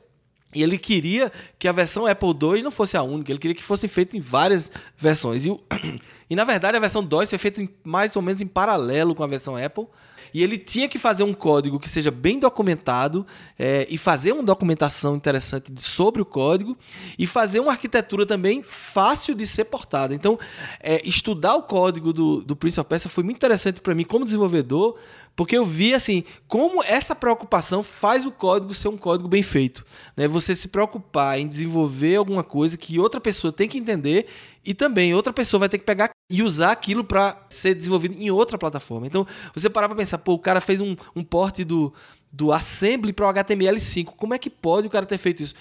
e 0.54 0.62
ele 0.62 0.78
queria 0.78 1.32
que 1.58 1.68
a 1.68 1.72
versão 1.72 2.06
Apple 2.06 2.30
II 2.30 2.62
não 2.62 2.70
fosse 2.70 2.96
a 2.96 3.02
única, 3.02 3.32
ele 3.32 3.40
queria 3.40 3.56
que 3.56 3.64
fosse 3.64 3.88
feito 3.88 4.16
em 4.16 4.20
várias 4.20 4.70
versões. 4.96 5.48
E, 5.48 5.50
o, 5.50 5.60
e 6.30 6.36
na 6.36 6.44
verdade 6.44 6.78
a 6.78 6.80
versão 6.80 7.04
2 7.04 7.32
foi 7.32 7.40
feita 7.40 7.68
mais 7.84 8.16
ou 8.16 8.22
menos 8.22 8.40
em 8.40 8.46
paralelo 8.46 9.16
com 9.16 9.24
a 9.24 9.28
versão 9.28 9.56
Apple. 9.56 9.88
E 10.34 10.44
ele 10.44 10.58
tinha 10.58 10.88
que 10.88 10.98
fazer 10.98 11.24
um 11.24 11.34
código 11.34 11.80
que 11.80 11.90
seja 11.90 12.12
bem 12.12 12.40
documentado 12.40 13.26
é, 13.58 13.88
e 13.90 13.98
fazer 13.98 14.32
uma 14.32 14.44
documentação 14.44 15.16
interessante 15.16 15.72
sobre 15.78 16.22
o 16.22 16.26
código 16.26 16.78
e 17.18 17.26
fazer 17.26 17.60
uma 17.60 17.72
arquitetura 17.72 18.26
também 18.26 18.62
fácil 18.64 19.36
de 19.36 19.46
ser 19.48 19.66
portada. 19.66 20.14
Então, 20.14 20.40
é, 20.80 21.02
estudar 21.08 21.56
o 21.56 21.64
código 21.64 22.14
do, 22.14 22.42
do 22.42 22.56
Prince 22.56 22.80
of 22.80 22.88
Persia 22.88 23.10
foi 23.10 23.24
muito 23.24 23.38
interessante 23.38 23.82
para 23.82 23.96
mim 23.96 24.04
como 24.04 24.26
desenvolvedor, 24.26 24.98
porque 25.40 25.58
eu 25.58 25.64
vi 25.64 25.94
assim 25.94 26.26
como 26.50 26.84
essa 26.84 27.16
preocupação 27.16 27.82
faz 27.82 28.26
o 28.26 28.32
código 28.32 28.74
ser 28.74 28.90
um 28.90 28.98
código 28.98 29.30
bem 29.30 29.42
feito. 29.42 29.86
Né? 30.14 30.28
Você 30.28 30.54
se 30.54 30.68
preocupar 30.68 31.40
em 31.40 31.48
desenvolver 31.48 32.18
alguma 32.18 32.44
coisa 32.44 32.78
que 32.78 33.00
outra 33.00 33.22
pessoa 33.22 33.54
tem 33.54 33.66
que 33.70 33.78
entender 33.78 34.28
e 34.66 34.74
também 34.74 35.16
outra 35.16 35.32
pessoa 35.32 35.62
vai 35.62 35.70
ter 35.70 35.78
que 35.78 35.86
pegar 35.86 36.10
e 36.30 36.44
usar 36.44 36.74
aquilo 36.74 37.06
para 37.06 37.42
ser 37.48 37.74
desenvolvido 37.74 38.16
em 38.22 38.30
outra 38.30 38.58
plataforma. 38.58 39.08
Então, 39.08 39.26
você 39.56 39.70
parar 39.70 39.88
para 39.88 39.96
pensar, 39.96 40.18
pô, 40.18 40.34
o 40.34 40.40
cara 40.40 40.60
fez 40.60 40.82
um, 40.82 40.94
um 41.16 41.24
porte 41.24 41.64
do, 41.64 41.94
do 42.30 42.52
Assembly 42.52 43.14
para 43.14 43.30
o 43.30 43.34
HTML5. 43.34 44.08
Como 44.18 44.34
é 44.34 44.38
que 44.38 44.50
pode 44.50 44.88
o 44.88 44.90
cara 44.90 45.06
ter 45.06 45.18
feito 45.18 45.42
isso? 45.42 45.56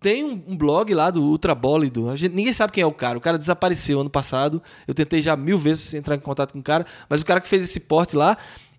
Tem 0.00 0.24
um, 0.24 0.56
blog 0.56 0.92
lá 0.92 1.10
do 1.10 1.22
Ultrabólido. 1.22 2.10
A 2.10 2.16
gente, 2.16 2.34
ninguém 2.34 2.52
sabe 2.52 2.72
quem 2.72 2.82
é 2.82 2.86
o 2.86 2.92
cara. 2.92 3.16
O 3.16 3.20
cara 3.20 3.38
desapareceu 3.38 4.00
ano 4.00 4.10
passado. 4.10 4.60
Eu 4.84 4.94
tentei 4.94 5.22
já 5.22 5.36
mil 5.36 5.56
vezes 5.56 5.94
entrar 5.94 6.16
em 6.16 6.20
contato 6.20 6.54
com 6.54 6.58
o 6.58 6.62
cara, 6.62 6.84
mas 7.08 7.20
o 7.20 7.24
cara 7.24 7.40
que 7.40 7.46
fez 7.46 7.62
esse 7.62 7.78
porte 7.78 8.16
lá, 8.16 8.36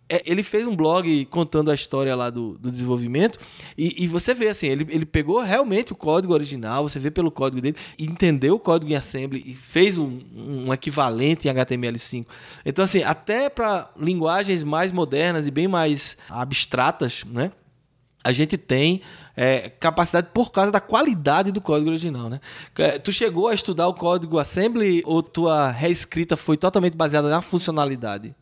ele 0.10 0.44
fez 0.44 0.68
um 0.68 0.76
blog 0.76 1.26
contando 1.26 1.72
a 1.72 1.74
história 1.74 2.16
lá 2.16 2.30
do, 2.30 2.58
do 2.58 2.70
desenvolvimento 2.70 3.40
e, 3.78 4.04
e, 4.04 4.08
você 4.08 4.34
vê 4.34 4.50
assim, 4.50 4.68
ele, 4.68 4.86
ele 4.90 5.06
pegou 5.06 5.42
realmente 5.42 5.94
o 5.94 5.96
código 5.96 6.34
original, 6.34 6.88
você 6.88 7.00
vê 7.00 7.10
pelo 7.10 7.32
código 7.32 7.62
dele, 7.62 7.78
entendeu 7.98 8.56
o 8.56 8.60
código 8.60 8.92
em 8.92 8.96
assembly 8.96 9.42
e 9.46 9.54
fez 9.54 9.98
um, 9.98 10.20
um 10.36 10.74
equivalente 10.74 11.48
em 11.48 11.52
HTML5. 11.52 12.26
Então 12.66 12.84
assim, 12.84 13.02
até 13.02 13.50
para 13.50 13.90
linguagens 14.00 14.64
mais 14.64 14.92
modernas 14.92 15.48
e 15.48 15.52
bem 15.52 15.68
mais 15.68 16.18
abstratas, 16.30 17.24
né? 17.26 17.52
A 18.24 18.32
gente 18.32 18.58
tem 18.58 19.02
é, 19.36 19.70
capacidade 19.70 20.28
por 20.34 20.52
causa 20.52 20.72
da 20.72 20.80
qualidade 20.80 21.52
do 21.52 21.60
código 21.60 21.90
original, 21.90 22.30
né? 22.30 22.40
É, 22.78 22.98
tu 22.98 23.12
chegou 23.12 23.48
a 23.50 23.54
estudar 23.54 23.88
o 23.88 23.94
código 23.94 24.40
assembly 24.40 25.02
ou 25.06 25.22
tua 25.22 25.72
reescrita 25.72 26.38
foi 26.38 26.56
totalmente 26.56 26.96
baseada 26.96 27.30
na 27.30 27.42
funcionalidade? 27.42 28.34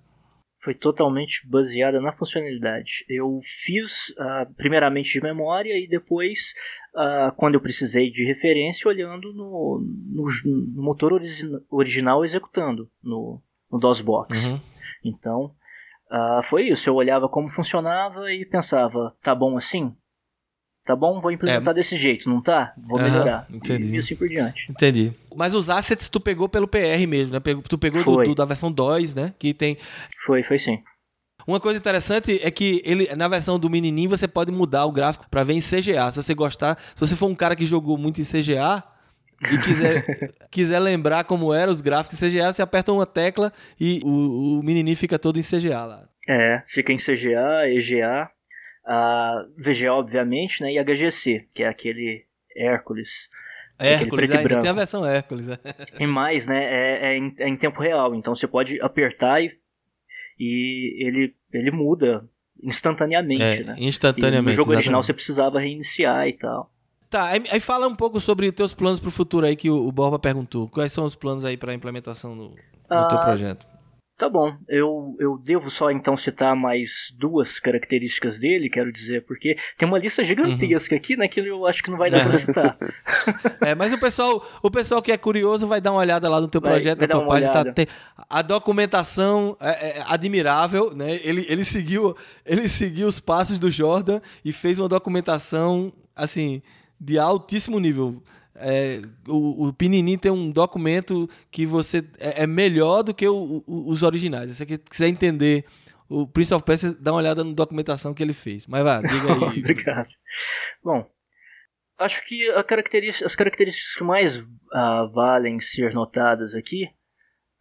Foi 0.61 0.75
totalmente 0.75 1.47
baseada 1.47 1.99
na 1.99 2.11
funcionalidade. 2.11 3.03
Eu 3.09 3.39
fiz 3.43 4.09
uh, 4.09 4.53
primeiramente 4.55 5.13
de 5.13 5.21
memória 5.21 5.73
e 5.73 5.87
depois, 5.87 6.53
uh, 6.95 7.35
quando 7.35 7.55
eu 7.55 7.61
precisei 7.61 8.11
de 8.11 8.23
referência, 8.25 8.87
olhando 8.87 9.33
no, 9.33 9.83
no, 9.83 10.25
no 10.45 10.83
motor 10.83 11.13
origi 11.13 11.43
original 11.69 12.23
executando 12.23 12.89
no, 13.01 13.41
no 13.71 13.79
DOSBox. 13.79 14.51
Uhum. 14.51 14.61
Então, 15.03 15.55
uh, 16.11 16.43
foi 16.43 16.69
isso. 16.69 16.87
Eu 16.87 16.95
olhava 16.95 17.27
como 17.27 17.49
funcionava 17.49 18.31
e 18.31 18.45
pensava, 18.45 19.07
tá 19.21 19.33
bom 19.33 19.57
assim? 19.57 19.95
Tá 20.83 20.95
bom? 20.95 21.19
Vou 21.21 21.31
implementar 21.31 21.71
é. 21.71 21.75
desse 21.75 21.95
jeito, 21.95 22.27
não 22.27 22.41
tá? 22.41 22.73
Vou 22.75 22.97
uhum, 22.97 23.03
melhorar. 23.03 23.45
Entendi. 23.51 23.93
E, 23.93 23.97
assim 23.99 24.15
por 24.15 24.27
diante. 24.27 24.71
Entendi. 24.71 25.13
Mas 25.35 25.53
os 25.53 25.69
assets 25.69 26.09
tu 26.09 26.19
pegou 26.19 26.49
pelo 26.49 26.67
PR 26.67 27.05
mesmo, 27.07 27.33
né? 27.33 27.39
Tu 27.67 27.77
pegou 27.77 28.03
do, 28.03 28.23
do, 28.23 28.35
da 28.35 28.45
versão 28.45 28.71
2, 28.71 29.13
né? 29.13 29.33
Que 29.37 29.53
tem. 29.53 29.77
Foi, 30.25 30.41
foi 30.41 30.57
sim. 30.57 30.81
Uma 31.45 31.59
coisa 31.59 31.77
interessante 31.77 32.39
é 32.41 32.49
que 32.49 32.81
ele, 32.83 33.13
na 33.15 33.27
versão 33.27 33.59
do 33.59 33.69
menininho 33.69 34.09
você 34.09 34.27
pode 34.27 34.51
mudar 34.51 34.85
o 34.85 34.91
gráfico 34.91 35.27
para 35.29 35.43
ver 35.43 35.53
em 35.53 35.61
CGA. 35.61 36.11
Se 36.11 36.21
você 36.21 36.33
gostar, 36.33 36.77
se 36.95 36.99
você 36.99 37.15
for 37.15 37.27
um 37.27 37.35
cara 37.35 37.55
que 37.55 37.65
jogou 37.65 37.97
muito 37.97 38.19
em 38.19 38.23
CGA 38.23 38.83
e 39.51 39.57
quiser, 39.57 40.03
quiser 40.49 40.79
lembrar 40.79 41.25
como 41.25 41.53
eram 41.53 41.71
os 41.71 41.81
gráficos 41.81 42.21
em 42.21 42.29
CGA, 42.29 42.51
você 42.51 42.61
aperta 42.61 42.91
uma 42.91 43.05
tecla 43.05 43.53
e 43.79 44.01
o, 44.03 44.59
o 44.59 44.63
menininho 44.63 44.97
fica 44.97 45.19
todo 45.19 45.39
em 45.39 45.43
CGA 45.43 45.85
lá. 45.85 46.07
É, 46.27 46.61
fica 46.65 46.91
em 46.91 46.97
CGA, 46.97 47.67
EGA 47.67 48.29
a 48.85 49.45
VGA, 49.57 49.93
obviamente, 49.93 50.61
né, 50.61 50.73
e 50.73 50.83
HGC, 50.83 51.47
que 51.53 51.63
é 51.63 51.67
aquele 51.67 52.25
Hércules. 52.55 53.29
É 53.77 53.93
Hércules, 53.93 54.27
preto 54.27 54.35
e 54.35 54.43
branco. 54.43 54.61
tem 54.61 54.71
a 54.71 54.75
versão 54.75 55.05
Hércules. 55.05 55.47
É. 55.47 55.57
E 55.99 56.07
mais, 56.07 56.47
né, 56.47 56.63
é, 56.63 57.07
é, 57.07 57.17
em, 57.17 57.33
é, 57.39 57.47
em, 57.47 57.55
tempo 57.55 57.81
real, 57.81 58.13
então 58.15 58.35
você 58.35 58.47
pode 58.47 58.81
apertar 58.81 59.41
e, 59.41 59.49
e 60.39 61.07
ele, 61.07 61.35
ele 61.53 61.71
muda 61.71 62.27
instantaneamente, 62.61 63.61
é, 63.61 63.63
né? 63.63 63.75
Instantaneamente. 63.79 64.41
E 64.41 64.51
no 64.51 64.51
jogo 64.51 64.71
exatamente. 64.71 64.77
original 64.77 65.03
você 65.03 65.13
precisava 65.13 65.59
reiniciar 65.59 66.27
e 66.27 66.33
tal. 66.33 66.71
Tá, 67.09 67.25
aí, 67.25 67.43
aí 67.49 67.59
fala 67.59 67.87
um 67.87 67.95
pouco 67.95 68.21
sobre 68.21 68.47
os 68.47 68.55
teus 68.55 68.73
planos 68.73 68.99
pro 68.99 69.11
futuro 69.11 69.45
aí 69.45 69.55
que 69.55 69.69
o, 69.69 69.87
o 69.87 69.91
Borba 69.91 70.17
perguntou. 70.17 70.69
Quais 70.69 70.93
são 70.93 71.03
os 71.03 71.15
planos 71.15 71.43
aí 71.43 71.57
pra 71.57 71.73
implementação 71.73 72.35
no 72.35 72.49
teu 72.51 72.61
Ah, 72.89 73.25
projeto? 73.25 73.67
Tá 74.21 74.29
bom, 74.29 74.55
eu, 74.69 75.15
eu 75.19 75.35
devo 75.35 75.71
só 75.71 75.89
então 75.89 76.15
citar 76.15 76.55
mais 76.55 77.11
duas 77.17 77.59
características 77.59 78.37
dele, 78.37 78.69
quero 78.69 78.91
dizer, 78.91 79.25
porque 79.25 79.55
tem 79.75 79.87
uma 79.87 79.97
lista 79.97 80.23
gigantesca 80.23 80.95
aqui, 80.95 81.17
né, 81.17 81.27
que 81.27 81.39
eu 81.39 81.65
acho 81.65 81.81
que 81.81 81.89
não 81.89 81.97
vai 81.97 82.11
dar 82.11 82.21
pra 82.21 82.31
citar. 82.31 82.77
É, 83.65 83.73
mas 83.73 83.91
o 83.91 83.97
pessoal, 83.97 84.45
o 84.61 84.69
pessoal 84.69 85.01
que 85.01 85.11
é 85.11 85.17
curioso 85.17 85.65
vai 85.65 85.81
dar 85.81 85.91
uma 85.91 86.01
olhada 86.01 86.29
lá 86.29 86.39
no 86.39 86.47
teu 86.47 86.61
Vai- 86.61 86.73
projeto, 86.73 86.99
vai 86.99 87.07
na 87.07 87.15
tua 87.15 87.27
página. 87.27 87.51
tá- 87.51 87.73
tem- 87.73 87.87
a 88.29 88.41
documentação 88.43 89.57
é, 89.59 89.97
é 89.99 90.03
admirável, 90.05 90.95
né? 90.95 91.19
Ele, 91.23 91.43
ele 91.49 91.63
seguiu, 91.65 92.15
ele 92.45 92.67
seguiu 92.67 93.07
os 93.07 93.19
passos 93.19 93.59
do 93.59 93.71
Jordan 93.71 94.21
e 94.45 94.51
fez 94.51 94.77
uma 94.77 94.87
documentação 94.87 95.91
assim 96.15 96.61
de 96.99 97.17
altíssimo 97.17 97.79
nível. 97.79 98.21
É, 98.61 99.01
o, 99.27 99.67
o 99.67 99.73
Pininim 99.73 100.17
tem 100.17 100.31
um 100.31 100.51
documento 100.51 101.29
que 101.49 101.65
você 101.65 101.97
é, 102.19 102.43
é 102.43 102.47
melhor 102.47 103.03
do 103.03 103.13
que 103.13 103.27
o- 103.27 103.63
o- 103.67 103.89
os 103.89 104.03
originais. 104.03 104.51
Se 104.51 104.57
você 104.65 104.77
quiser 104.77 105.07
entender 105.07 105.65
o 106.09 106.27
Prince 106.27 106.53
of 106.53 106.63
Persia, 106.63 106.93
dá 106.99 107.11
uma 107.11 107.19
olhada 107.19 107.43
na 107.43 107.53
documentação 107.53 108.13
que 108.13 108.21
ele 108.21 108.33
fez. 108.33 108.67
Mas 108.67 108.83
vá, 108.83 109.01
diga 109.01 109.33
aí. 109.33 109.59
Obrigado. 109.59 110.07
Bom, 110.83 111.05
acho 111.99 112.25
que 112.27 112.49
a 112.51 112.63
característica- 112.63 113.25
as 113.25 113.35
características 113.35 113.95
que 113.95 114.03
mais 114.03 114.41
ah, 114.73 115.09
valem 115.13 115.59
ser 115.59 115.93
notadas 115.93 116.55
aqui 116.55 116.87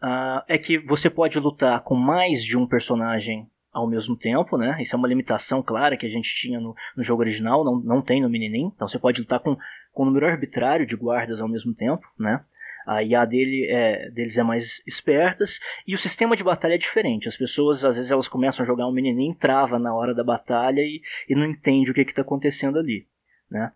ah, 0.03 0.45
é 0.49 0.59
que 0.59 0.79
você 0.79 1.09
pode 1.11 1.39
lutar 1.39 1.83
com 1.83 1.95
mais 1.95 2.43
de 2.43 2.57
um 2.57 2.67
personagem 2.67 3.49
ao 3.73 3.89
mesmo 3.89 4.19
tempo, 4.19 4.59
né? 4.59 4.77
Isso 4.81 4.97
é 4.97 4.99
uma 4.99 5.07
limitação 5.07 5.63
clara 5.63 5.97
que 5.97 6.05
a 6.05 6.09
gente 6.09 6.35
tinha 6.35 6.59
no, 6.59 6.75
no 6.97 7.03
jogo 7.05 7.23
original, 7.23 7.63
não, 7.65 7.81
não 7.81 8.03
tem 8.03 8.21
no 8.21 8.29
Mininim. 8.29 8.73
Então 8.75 8.89
você 8.89 8.99
pode 8.99 9.21
lutar 9.21 9.39
com, 9.39 9.57
com 9.93 10.03
um 10.03 10.07
número 10.07 10.27
arbitrário 10.27 10.87
de 10.87 10.97
guardas 10.97 11.41
ao 11.41 11.49
mesmo 11.49 11.75
tempo, 11.75 12.03
né? 12.19 12.41
A 12.87 13.03
IA 13.03 13.25
dele 13.25 13.67
é, 13.71 14.11
deles 14.11 14.39
é 14.39 14.43
mais 14.43 14.83
espertas 14.87 15.59
e 15.87 15.95
o 15.95 15.99
sistema 15.99 16.37
de 16.37 16.43
batalha 16.43 16.75
é 16.75 16.79
diferente. 16.79 17.29
As 17.29 17.37
pessoas, 17.37 17.85
às 17.85 17.97
vezes, 17.97 18.11
elas 18.11 18.29
começam 18.29 18.63
a 18.63 18.67
jogar 18.67 18.87
um 18.87 18.93
Mininim, 18.93 19.35
trava 19.35 19.79
na 19.79 19.95
hora 19.95 20.15
da 20.15 20.25
batalha 20.25 20.81
e, 20.81 21.01
e 21.29 21.35
não 21.35 21.45
entende 21.45 21.91
o 21.91 21.95
que 21.95 22.01
está 22.01 22.23
acontecendo 22.23 22.79
ali, 22.79 23.07
né? 23.51 23.73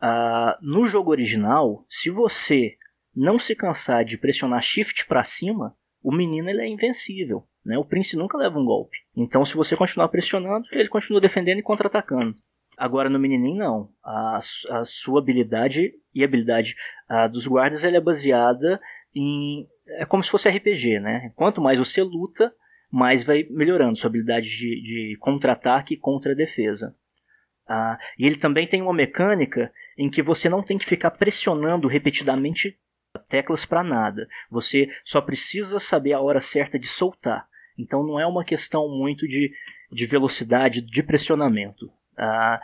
Ah, 0.00 0.58
no 0.62 0.86
jogo 0.86 1.10
original, 1.10 1.84
se 1.88 2.10
você 2.10 2.76
não 3.14 3.38
se 3.38 3.54
cansar 3.54 4.04
de 4.04 4.18
pressionar 4.18 4.62
shift 4.62 5.06
para 5.06 5.24
cima, 5.24 5.76
o 6.02 6.14
menino 6.14 6.48
ele 6.48 6.62
é 6.62 6.68
invencível. 6.68 7.46
Né? 7.64 7.76
O 7.76 7.84
Prince 7.84 8.16
nunca 8.16 8.38
leva 8.38 8.58
um 8.58 8.64
golpe. 8.64 8.96
Então, 9.16 9.44
se 9.44 9.54
você 9.54 9.76
continuar 9.76 10.08
pressionando, 10.08 10.66
ele 10.72 10.88
continua 10.88 11.20
defendendo 11.20 11.58
e 11.58 11.62
contra-atacando. 11.62 12.36
Agora, 12.78 13.10
no 13.10 13.18
menininho, 13.18 13.58
não. 13.58 13.92
A, 14.04 14.36
a 14.36 14.84
sua 14.84 15.18
habilidade 15.18 15.92
e 16.14 16.22
a 16.22 16.26
habilidade 16.26 16.76
ah, 17.08 17.26
dos 17.26 17.46
guardas 17.46 17.82
ela 17.82 17.96
é 17.96 18.00
baseada 18.00 18.80
em. 19.14 19.66
É 19.98 20.04
como 20.04 20.22
se 20.22 20.30
fosse 20.30 20.48
RPG, 20.48 21.00
né? 21.00 21.28
Quanto 21.34 21.60
mais 21.60 21.78
você 21.78 22.02
luta, 22.02 22.54
mais 22.90 23.24
vai 23.24 23.44
melhorando 23.50 23.96
sua 23.96 24.08
habilidade 24.08 24.48
de, 24.48 24.82
de 24.82 25.16
contra-ataque 25.18 25.94
e 25.94 25.98
contra-defesa. 25.98 26.94
Ah, 27.66 27.98
e 28.16 28.26
ele 28.26 28.36
também 28.36 28.66
tem 28.66 28.80
uma 28.80 28.94
mecânica 28.94 29.72
em 29.96 30.08
que 30.08 30.22
você 30.22 30.48
não 30.48 30.62
tem 30.62 30.78
que 30.78 30.86
ficar 30.86 31.10
pressionando 31.10 31.88
repetidamente 31.88 32.78
teclas 33.28 33.64
para 33.64 33.82
nada. 33.82 34.28
Você 34.50 34.86
só 35.04 35.20
precisa 35.20 35.80
saber 35.80 36.12
a 36.12 36.20
hora 36.20 36.40
certa 36.40 36.78
de 36.78 36.86
soltar. 36.86 37.48
Então 37.76 38.06
não 38.06 38.20
é 38.20 38.26
uma 38.26 38.44
questão 38.44 38.88
muito 38.88 39.26
de, 39.26 39.50
de 39.90 40.06
velocidade, 40.06 40.80
de 40.80 41.02
pressionamento. 41.02 41.90
Ah, 42.18 42.60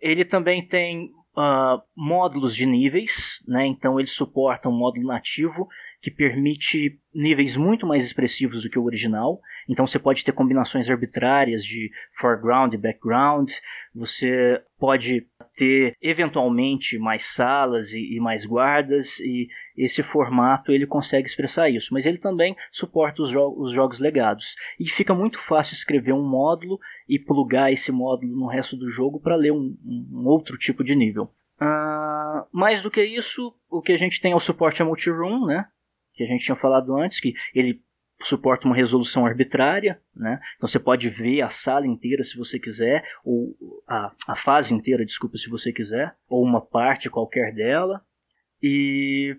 ele 0.00 0.24
também 0.24 0.66
tem 0.66 1.10
ah, 1.36 1.80
módulos 1.96 2.54
de 2.54 2.66
níveis, 2.66 3.40
né? 3.46 3.64
então 3.66 3.98
ele 3.98 4.08
suporta 4.08 4.68
um 4.68 4.76
módulo 4.76 5.06
nativo 5.06 5.68
que 6.00 6.10
permite 6.10 7.00
níveis 7.14 7.56
muito 7.56 7.86
mais 7.86 8.04
expressivos 8.04 8.62
do 8.62 8.70
que 8.70 8.78
o 8.78 8.84
original. 8.84 9.40
Então 9.68 9.86
você 9.86 9.98
pode 9.98 10.24
ter 10.24 10.32
combinações 10.32 10.90
arbitrárias 10.90 11.64
de 11.64 11.90
foreground 12.18 12.74
e 12.74 12.78
background. 12.78 13.50
Você 13.94 14.62
pode 14.78 15.26
ter 15.58 15.96
eventualmente 16.00 16.98
mais 16.98 17.24
salas 17.24 17.92
e, 17.92 18.16
e 18.16 18.20
mais 18.20 18.46
guardas 18.46 19.18
e 19.18 19.48
esse 19.76 20.02
formato 20.02 20.70
ele 20.70 20.86
consegue 20.86 21.26
expressar 21.26 21.68
isso. 21.68 21.92
Mas 21.92 22.06
ele 22.06 22.18
também 22.18 22.54
suporta 22.70 23.22
os, 23.22 23.30
jo 23.30 23.54
os 23.58 23.72
jogos 23.72 23.98
legados 23.98 24.54
e 24.78 24.88
fica 24.88 25.12
muito 25.12 25.38
fácil 25.40 25.74
escrever 25.74 26.12
um 26.12 26.28
módulo 26.28 26.78
e 27.08 27.18
plugar 27.18 27.72
esse 27.72 27.90
módulo 27.90 28.32
no 28.32 28.48
resto 28.48 28.76
do 28.76 28.88
jogo 28.88 29.20
para 29.20 29.34
ler 29.34 29.52
um, 29.52 29.76
um 29.84 30.22
outro 30.26 30.56
tipo 30.56 30.84
de 30.84 30.94
nível. 30.94 31.28
Ah, 31.60 32.46
mais 32.52 32.82
do 32.82 32.90
que 32.90 33.02
isso, 33.02 33.52
o 33.68 33.82
que 33.82 33.90
a 33.90 33.96
gente 33.96 34.20
tem 34.20 34.30
é 34.30 34.36
o 34.36 34.40
suporte 34.40 34.80
a 34.80 34.84
multiroom, 34.84 35.46
né? 35.46 35.66
Que 36.14 36.22
a 36.22 36.26
gente 36.26 36.44
tinha 36.44 36.56
falado 36.56 36.94
antes, 36.94 37.20
que 37.20 37.32
ele 37.52 37.82
suporta 38.20 38.66
uma 38.66 38.74
resolução 38.74 39.24
arbitrária, 39.24 40.00
né? 40.14 40.40
Então 40.56 40.68
você 40.68 40.78
pode 40.78 41.08
ver 41.08 41.42
a 41.42 41.48
sala 41.48 41.86
inteira 41.86 42.24
se 42.24 42.36
você 42.36 42.58
quiser, 42.58 43.04
ou 43.24 43.56
a, 43.86 44.12
a 44.28 44.36
fase 44.36 44.74
inteira, 44.74 45.04
desculpa, 45.04 45.36
se 45.36 45.48
você 45.48 45.72
quiser, 45.72 46.16
ou 46.28 46.44
uma 46.44 46.60
parte 46.60 47.08
qualquer 47.08 47.54
dela. 47.54 48.02
E 48.62 49.36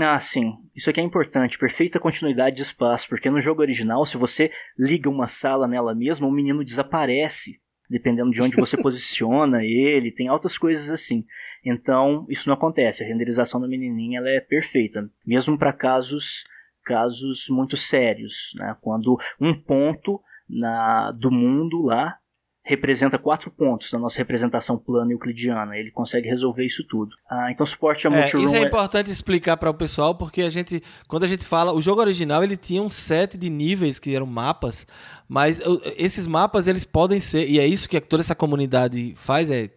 ah, 0.00 0.18
sim, 0.18 0.52
isso 0.74 0.90
aqui 0.90 1.00
é 1.00 1.04
importante, 1.04 1.58
perfeita 1.58 2.00
continuidade 2.00 2.56
de 2.56 2.62
espaço, 2.62 3.08
porque 3.08 3.30
no 3.30 3.40
jogo 3.40 3.62
original, 3.62 4.04
se 4.04 4.16
você 4.16 4.50
liga 4.78 5.08
uma 5.08 5.26
sala 5.26 5.66
nela 5.66 5.94
mesma, 5.94 6.26
o 6.26 6.32
menino 6.32 6.64
desaparece, 6.64 7.60
dependendo 7.88 8.30
de 8.30 8.42
onde 8.42 8.56
você 8.56 8.76
posiciona 8.82 9.64
ele, 9.64 10.12
tem 10.12 10.28
altas 10.28 10.58
coisas 10.58 10.90
assim. 10.90 11.24
Então, 11.64 12.26
isso 12.28 12.48
não 12.48 12.56
acontece, 12.56 13.02
a 13.02 13.06
renderização 13.06 13.60
da 13.60 13.68
menininha 13.68 14.18
ela 14.18 14.28
é 14.28 14.40
perfeita, 14.40 15.08
mesmo 15.24 15.56
para 15.56 15.72
casos 15.72 16.44
casos 16.86 17.46
muito 17.50 17.76
sérios, 17.76 18.52
né? 18.54 18.74
quando 18.80 19.16
um 19.40 19.52
ponto 19.52 20.20
na, 20.48 21.10
do 21.10 21.30
mundo 21.30 21.82
lá 21.82 22.16
representa 22.64 23.16
quatro 23.16 23.48
pontos 23.48 23.92
na 23.92 23.98
nossa 23.98 24.18
representação 24.18 24.76
plana 24.76 25.12
euclidiana. 25.12 25.76
Ele 25.76 25.90
consegue 25.92 26.28
resolver 26.28 26.64
isso 26.64 26.84
tudo. 26.84 27.14
Ah, 27.30 27.50
então 27.50 27.64
suporte 27.64 28.08
a 28.08 28.10
É, 28.10 28.18
multiroom 28.18 28.44
isso 28.44 28.56
é 28.56 28.58
é- 28.58 28.66
importante 28.66 29.10
explicar 29.10 29.56
para 29.56 29.70
o 29.70 29.74
pessoal, 29.74 30.16
porque 30.16 30.42
a 30.42 30.50
gente, 30.50 30.82
quando 31.06 31.22
a 31.22 31.28
gente 31.28 31.44
fala, 31.44 31.72
o 31.72 31.80
jogo 31.80 32.00
original 32.00 32.42
ele 32.42 32.56
tinha 32.56 32.82
um 32.82 32.88
set 32.88 33.38
de 33.38 33.48
níveis 33.48 34.00
que 34.00 34.14
eram 34.14 34.26
mapas, 34.26 34.84
mas 35.28 35.60
esses 35.96 36.26
mapas 36.26 36.66
eles 36.66 36.84
podem 36.84 37.20
ser, 37.20 37.48
e 37.48 37.60
é 37.60 37.66
isso 37.66 37.88
que 37.88 38.00
toda 38.00 38.22
essa 38.22 38.34
comunidade 38.34 39.14
faz, 39.16 39.48
é 39.48 39.70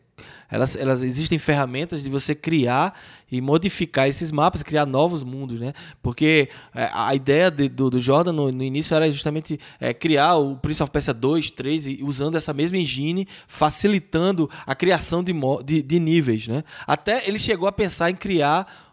elas, 0.50 0.76
elas 0.76 1.04
existem 1.04 1.38
ferramentas 1.38 2.04
de 2.04 2.10
você 2.10 2.34
criar 2.34 3.00
e 3.32 3.40
modificar 3.40 4.08
esses 4.08 4.32
mapas, 4.32 4.64
criar 4.64 4.86
novos 4.86 5.24
mundos, 5.24 5.60
né? 5.60 5.74
Porque 6.02 6.50
é, 6.74 6.90
a 6.94 7.14
ideia 7.14 7.52
de- 7.52 7.70
do, 7.70 7.90
do 7.90 8.00
Jordan 8.00 8.34
no, 8.34 8.52
no 8.52 8.64
início 8.64 8.96
era 8.96 9.12
justamente 9.12 9.60
é, 9.80 9.94
criar 9.94 10.36
o 10.36 10.56
Prince 10.58 10.82
of 10.82 10.92
Persia 10.92 11.14
2, 11.14 11.52
3, 11.52 11.88
e 11.88 12.00
usando 12.02 12.36
essa 12.36 12.54
mesma 12.54 12.78
engine, 12.78 13.28
facilitando 13.48 14.50
a 14.66 14.74
criação 14.74 15.24
de, 15.24 15.34
de, 15.64 15.82
de 15.82 16.00
níveis, 16.00 16.48
né? 16.48 16.64
Até 16.88 17.28
ele 17.28 17.38
chegou 17.38 17.68
a 17.68 17.72
pensar 17.72 18.10
em 18.10 18.16
criar 18.16 18.90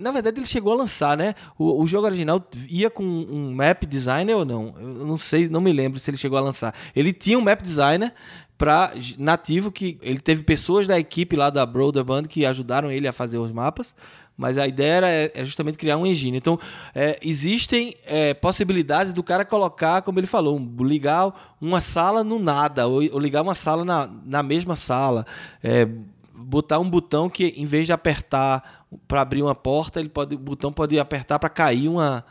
na 0.00 0.10
verdade, 0.10 0.40
ele 0.40 0.46
chegou 0.46 0.72
a 0.72 0.76
lançar, 0.76 1.16
né? 1.16 1.34
O, 1.56 1.82
o 1.82 1.86
jogo 1.86 2.06
original 2.06 2.44
ia 2.68 2.90
com 2.90 3.04
um 3.04 3.52
map 3.54 3.84
designer 3.84 4.34
ou 4.34 4.44
não? 4.44 4.74
Eu 4.76 5.06
não 5.06 5.16
sei, 5.16 5.48
não 5.48 5.60
me 5.60 5.72
lembro 5.72 6.00
se 6.00 6.10
ele 6.10 6.16
chegou 6.16 6.36
a 6.36 6.40
lançar. 6.40 6.74
Ele 6.96 7.12
tinha 7.12 7.38
um 7.38 7.42
map 7.42 7.62
designer 7.62 8.12
para 8.56 8.92
nativo 9.18 9.70
que 9.72 9.98
ele 10.00 10.18
teve 10.18 10.42
pessoas 10.42 10.86
da 10.86 10.98
equipe 10.98 11.36
lá 11.36 11.50
da 11.50 11.66
Brother 11.66 12.04
Band 12.04 12.24
que 12.24 12.46
ajudaram 12.46 12.90
ele 12.90 13.08
a 13.08 13.12
fazer 13.12 13.38
os 13.38 13.50
mapas. 13.52 13.94
Mas 14.36 14.58
a 14.58 14.66
ideia 14.66 14.92
era 14.94 15.10
é 15.10 15.44
justamente 15.44 15.78
criar 15.78 15.96
um 15.96 16.04
engine. 16.04 16.36
Então, 16.36 16.58
é, 16.92 17.18
existem 17.22 17.94
é, 18.04 18.34
possibilidades 18.34 19.12
do 19.12 19.22
cara 19.22 19.44
colocar, 19.44 20.02
como 20.02 20.18
ele 20.18 20.26
falou, 20.26 20.58
um- 20.58 20.84
ligar 20.84 21.56
uma 21.60 21.80
sala 21.80 22.24
no 22.24 22.40
nada, 22.40 22.88
ou, 22.88 23.00
ou 23.12 23.18
ligar 23.20 23.42
uma 23.42 23.54
sala 23.54 23.84
na, 23.84 24.10
na 24.26 24.42
mesma 24.42 24.74
sala. 24.74 25.24
É, 25.62 25.88
botar 26.34 26.80
um 26.80 26.90
botão 26.90 27.30
que, 27.30 27.54
em 27.56 27.64
vez 27.64 27.86
de 27.86 27.92
apertar 27.92 28.84
para 29.06 29.20
abrir 29.20 29.40
uma 29.42 29.54
porta, 29.54 30.00
ele 30.00 30.08
pode, 30.08 30.34
o 30.34 30.38
botão 30.38 30.72
pode 30.72 30.98
apertar 30.98 31.38
para 31.38 31.48
cair 31.48 31.88
uma. 31.88 32.24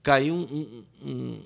cair 0.00 0.30
um. 0.30 0.42
um, 0.42 0.84
um 1.04 1.40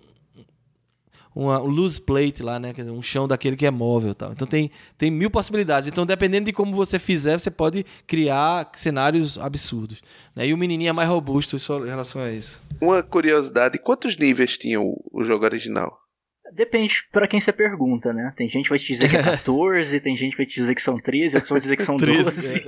uma 1.35 1.61
um 1.61 1.67
loose 1.67 2.01
plate 2.01 2.43
lá, 2.43 2.59
né? 2.61 2.73
Quer 2.75 2.83
dizer, 2.83 2.93
um 2.95 3.03
chão 3.03 3.27
daquele 3.27 3.57
que 3.57 3.67
é 3.67 3.71
móvel 3.71 4.11
e 4.13 4.15
tal. 4.15 4.33
Então 4.33 4.47
tem, 4.47 4.71
tem 4.99 5.11
mil 5.11 5.31
possibilidades. 5.31 5.89
Então, 5.89 6.05
dependendo 6.07 6.47
de 6.47 6.53
como 6.53 6.75
você 6.75 6.99
fizer, 6.99 7.39
você 7.39 7.51
pode 7.51 7.85
criar 8.07 8.71
cenários 8.75 9.39
absurdos. 9.39 10.03
Né? 10.37 10.47
E 10.49 10.55
o 10.55 10.59
menininho 10.59 10.91
é 10.91 10.93
mais 10.93 11.09
robusto 11.09 11.57
em 11.57 11.89
relação 11.89 12.21
a 12.23 12.31
isso. 12.31 12.61
Uma 12.81 13.03
curiosidade, 13.03 13.79
quantos 13.79 14.17
níveis 14.17 14.57
tinha 14.59 14.81
o, 14.81 15.03
o 15.13 15.25
jogo 15.25 15.45
original? 15.45 15.99
Depende 16.55 16.93
pra 17.11 17.27
quem 17.27 17.41
você 17.41 17.51
pergunta, 17.51 18.13
né? 18.13 18.31
Tem 18.37 18.47
gente 18.47 18.65
que 18.65 18.69
vai 18.69 18.79
te 18.79 18.87
dizer 18.89 19.09
que 19.09 19.17
é 19.17 19.23
14, 19.25 20.03
tem 20.03 20.15
gente 20.15 20.33
que 20.33 20.37
vai 20.37 20.45
te 20.45 20.55
dizer 20.55 20.75
que 20.75 20.83
são 20.83 20.99
13, 20.99 21.37
outros 21.37 21.49
vão 21.51 21.59
dizer 21.59 21.77
que 21.77 21.83
são 21.83 21.97
13, 21.99 22.23
12. 22.25 22.65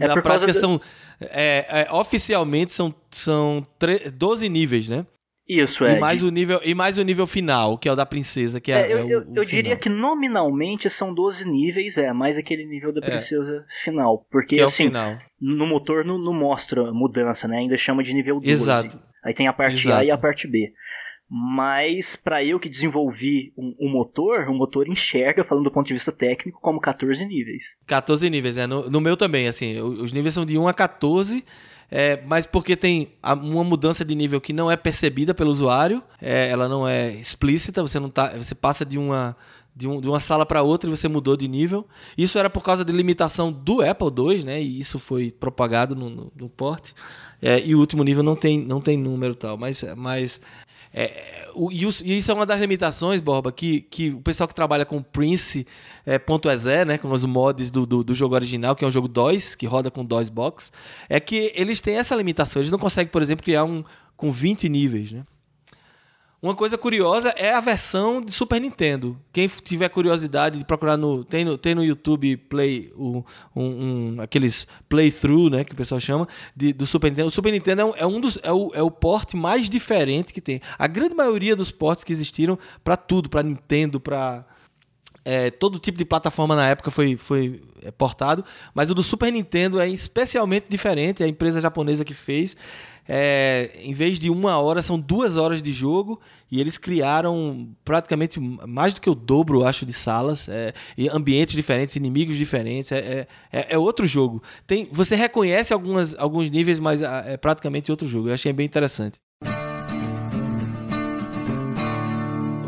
É 0.00 0.06
Na 0.06 0.14
por 0.14 0.22
causa 0.22 0.46
prática, 0.46 0.52
da- 0.52 0.60
são. 0.60 0.80
é, 1.20 1.86
é, 1.88 1.92
oficialmente 1.92 2.72
são, 2.72 2.94
são 3.10 3.66
tre- 3.78 4.10
12 4.10 4.48
níveis, 4.48 4.88
né? 4.88 5.04
Isso, 5.52 5.84
é. 5.84 5.96
E 5.96 6.00
mais, 6.00 6.22
o 6.22 6.30
nível, 6.30 6.60
e 6.64 6.74
mais 6.74 6.96
o 6.96 7.02
nível 7.02 7.26
final, 7.26 7.76
que 7.76 7.88
é 7.88 7.92
o 7.92 7.96
da 7.96 8.06
princesa, 8.06 8.60
que 8.60 8.70
é, 8.70 8.82
É, 8.88 8.92
eu, 8.92 8.98
é 8.98 9.02
eu, 9.02 9.24
eu 9.34 9.44
diria 9.44 9.76
que 9.76 9.88
nominalmente 9.88 10.88
são 10.88 11.12
12 11.12 11.48
níveis, 11.50 11.98
é, 11.98 12.12
mais 12.12 12.38
aquele 12.38 12.64
nível 12.66 12.92
da 12.92 13.00
É. 13.04 13.10
princesa 13.10 13.64
final. 13.82 14.24
Porque, 14.30 14.54
Que 14.56 14.60
é 14.60 14.64
o 14.64 14.66
assim, 14.66 14.84
final. 14.84 15.16
no 15.40 15.66
motor 15.66 16.04
não, 16.04 16.18
não 16.18 16.32
mostra 16.32 16.92
mudança, 16.92 17.48
né? 17.48 17.58
Ainda 17.58 17.76
chama 17.76 18.02
de 18.02 18.14
nível 18.14 18.36
12. 18.38 18.50
Exato. 18.50 19.00
Aí 19.24 19.34
tem 19.34 19.48
a 19.48 19.52
parte 19.52 19.74
A 19.88 19.90
Exato. 19.90 20.04
e 20.04 20.10
a 20.10 20.16
parte 20.18 20.46
B. 20.46 20.72
Mas 21.32 22.16
pra 22.16 22.42
eu 22.44 22.58
que 22.58 22.68
desenvolvi 22.68 23.52
um, 23.56 23.74
um 23.80 23.88
motor, 23.92 24.48
o 24.48 24.54
motor 24.54 24.88
enxerga, 24.88 25.44
falando 25.44 25.64
do 25.64 25.70
ponto 25.70 25.86
de 25.86 25.94
vista 25.94 26.10
técnico, 26.10 26.58
como 26.60 26.80
14 26.80 27.24
níveis. 27.24 27.76
14 27.86 28.28
níveis, 28.28 28.56
é. 28.56 28.66
No, 28.66 28.90
no 28.90 29.00
meu 29.00 29.16
também, 29.16 29.46
assim, 29.46 29.78
os 29.80 30.12
níveis 30.12 30.34
são 30.34 30.44
de 30.44 30.58
1 30.58 30.66
a 30.66 30.74
14, 30.74 31.44
é, 31.90 32.22
mas 32.26 32.46
porque 32.46 32.76
tem 32.76 33.12
uma 33.42 33.64
mudança 33.64 34.04
de 34.04 34.14
nível 34.14 34.40
que 34.40 34.52
não 34.52 34.70
é 34.70 34.76
percebida 34.76 35.34
pelo 35.34 35.50
usuário, 35.50 36.02
é, 36.20 36.48
ela 36.48 36.68
não 36.68 36.86
é 36.86 37.10
explícita, 37.12 37.82
você 37.82 37.98
não 37.98 38.08
tá, 38.08 38.28
você 38.36 38.54
passa 38.54 38.84
de 38.84 38.98
uma 38.98 39.36
de, 39.74 39.86
um- 39.88 40.00
de 40.00 40.08
uma 40.08 40.20
sala 40.20 40.44
para 40.44 40.62
outra 40.62 40.90
e 40.90 40.96
você 40.96 41.08
mudou 41.08 41.36
de 41.36 41.48
nível. 41.48 41.86
Isso 42.18 42.38
era 42.38 42.50
por 42.50 42.62
causa 42.62 42.84
de 42.84 42.92
limitação 42.92 43.50
do 43.52 43.80
Apple 43.82 44.08
II, 44.08 44.44
né? 44.44 44.60
E 44.60 44.78
isso 44.78 44.98
foi 44.98 45.30
propagado 45.30 45.94
no, 45.94 46.10
no, 46.10 46.32
no 46.36 46.48
port. 46.48 46.90
É, 47.40 47.58
e 47.64 47.74
o 47.74 47.78
último 47.78 48.04
nível 48.04 48.22
não 48.22 48.36
tem, 48.36 48.58
não 48.58 48.80
tem 48.80 48.98
número 48.98 49.34
tal, 49.34 49.56
mas, 49.56 49.82
mas 49.96 50.40
é, 50.92 51.48
o- 51.54 51.70
e, 51.70 51.84
isso 52.16 52.30
é 52.30 52.34
uma 52.34 52.46
das 52.46 52.60
limitações, 52.60 53.20
Borba, 53.20 53.52
que, 53.52 53.82
que 53.82 54.10
o 54.10 54.20
pessoal 54.20 54.48
que 54.48 54.54
trabalha 54.54 54.84
com 54.84 55.02
Prince 55.02 55.66
é, 56.04 56.18
ponto 56.18 56.48
.exe, 56.50 56.84
né, 56.84 56.98
com 56.98 57.10
os 57.10 57.24
mods 57.24 57.70
do, 57.70 57.86
do, 57.86 58.02
do 58.04 58.14
jogo 58.14 58.34
original, 58.34 58.74
que 58.74 58.84
é 58.84 58.88
um 58.88 58.90
jogo 58.90 59.08
DOS, 59.08 59.54
que 59.54 59.66
roda 59.66 59.90
com 59.90 60.04
DOS 60.04 60.28
Box, 60.28 60.70
é 61.08 61.20
que 61.20 61.52
eles 61.54 61.80
têm 61.80 61.96
essa 61.96 62.14
limitação. 62.14 62.60
Eles 62.60 62.70
não 62.70 62.78
conseguem, 62.78 63.10
por 63.10 63.22
exemplo, 63.22 63.44
criar 63.44 63.64
um 63.64 63.84
com 64.16 64.30
20 64.30 64.68
níveis, 64.68 65.12
né? 65.12 65.22
Uma 66.42 66.54
coisa 66.54 66.78
curiosa 66.78 67.28
é 67.36 67.52
a 67.52 67.60
versão 67.60 68.22
de 68.22 68.32
Super 68.32 68.58
Nintendo. 68.62 69.14
Quem 69.30 69.46
tiver 69.46 69.90
curiosidade 69.90 70.58
de 70.58 70.64
procurar 70.64 70.96
no 70.96 71.22
tem 71.22 71.44
no, 71.44 71.58
tem 71.58 71.74
no 71.74 71.84
YouTube 71.84 72.34
Play 72.38 72.90
o- 72.96 73.22
um, 73.54 73.62
um- 74.16 74.20
aqueles 74.22 74.66
playthrough, 74.88 75.50
né, 75.50 75.64
que 75.64 75.74
o 75.74 75.76
pessoal 75.76 76.00
chama 76.00 76.26
de- 76.56 76.72
do 76.72 76.86
Super 76.86 77.10
Nintendo. 77.10 77.28
O 77.28 77.30
Super 77.30 77.52
Nintendo 77.52 77.82
é 77.82 77.84
um, 77.84 77.92
é 77.94 78.06
um 78.06 78.18
dos 78.18 78.38
é 78.42 78.50
o, 78.50 78.70
é 78.72 78.82
o 78.82 78.90
porte 78.90 79.36
mais 79.36 79.68
diferente 79.68 80.32
que 80.32 80.40
tem. 80.40 80.62
A 80.78 80.86
grande 80.86 81.14
maioria 81.14 81.54
dos 81.54 81.70
portes 81.70 82.04
que 82.04 82.12
existiram 82.12 82.58
para 82.82 82.96
tudo, 82.96 83.28
para 83.28 83.42
Nintendo, 83.42 84.00
para 84.00 84.46
é, 85.30 85.50
todo 85.50 85.78
tipo 85.78 85.96
de 85.96 86.04
plataforma 86.04 86.56
na 86.56 86.68
época 86.68 86.90
foi, 86.90 87.16
foi 87.16 87.62
é, 87.82 87.90
portado, 87.92 88.44
mas 88.74 88.90
o 88.90 88.94
do 88.94 89.02
Super 89.02 89.30
Nintendo 89.32 89.78
é 89.78 89.88
especialmente 89.88 90.68
diferente. 90.68 91.22
A 91.22 91.28
empresa 91.28 91.60
japonesa 91.60 92.04
que 92.04 92.12
fez, 92.12 92.56
é, 93.08 93.70
em 93.80 93.92
vez 93.92 94.18
de 94.18 94.28
uma 94.28 94.58
hora, 94.58 94.82
são 94.82 94.98
duas 94.98 95.36
horas 95.36 95.62
de 95.62 95.72
jogo 95.72 96.20
e 96.50 96.60
eles 96.60 96.76
criaram 96.76 97.68
praticamente 97.84 98.40
mais 98.40 98.92
do 98.92 99.00
que 99.00 99.08
o 99.08 99.14
dobro, 99.14 99.64
acho, 99.64 99.86
de 99.86 99.92
salas, 99.92 100.48
é, 100.48 100.74
ambientes 101.12 101.54
diferentes, 101.54 101.94
inimigos 101.94 102.36
diferentes. 102.36 102.90
É, 102.90 102.98
é, 102.98 103.26
é- 103.52 103.66
é 103.74 103.78
outro 103.78 104.06
jogo. 104.08 104.42
Tem, 104.66 104.88
você 104.90 105.14
reconhece 105.14 105.72
algumas, 105.72 106.14
alguns 106.18 106.50
níveis, 106.50 106.80
mas 106.80 107.04
ah, 107.04 107.22
é 107.24 107.36
praticamente 107.36 107.90
outro 107.90 108.08
jogo. 108.08 108.28
Eu 108.28 108.34
achei 108.34 108.52
bem 108.52 108.66
interessante. 108.66 109.20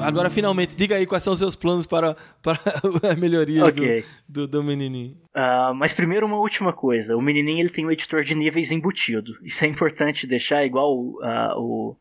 Agora, 0.02 0.30
finalmente, 0.30 0.76
diga 0.76 0.96
aí 0.96 1.06
quais 1.06 1.22
são 1.22 1.32
os 1.32 1.38
seus 1.38 1.54
planos 1.56 1.86
para, 1.86 2.16
para 2.42 2.58
a 3.12 3.16
melhoria 3.16 3.64
Ok. 3.64 4.04
do, 4.28 4.46
do, 4.46 4.48
do 4.48 4.62
menininho. 4.62 5.16
Ah, 5.34 5.72
mas 5.74 5.92
primeiro 5.92 6.26
uma 6.26 6.38
última 6.38 6.72
coisa. 6.72 7.16
O 7.16 7.22
menininho 7.22 7.60
ele 7.60 7.68
tem 7.70 7.86
um 7.86 7.90
editor 7.90 8.22
de 8.24 8.34
níveis 8.34 8.70
embutido. 8.70 9.32
Isso 9.42 9.64
é 9.64 9.68
importante 9.68 10.26
deixar 10.26 10.64
igual 10.64 10.92
ah, 11.22 11.54
o, 11.56 11.96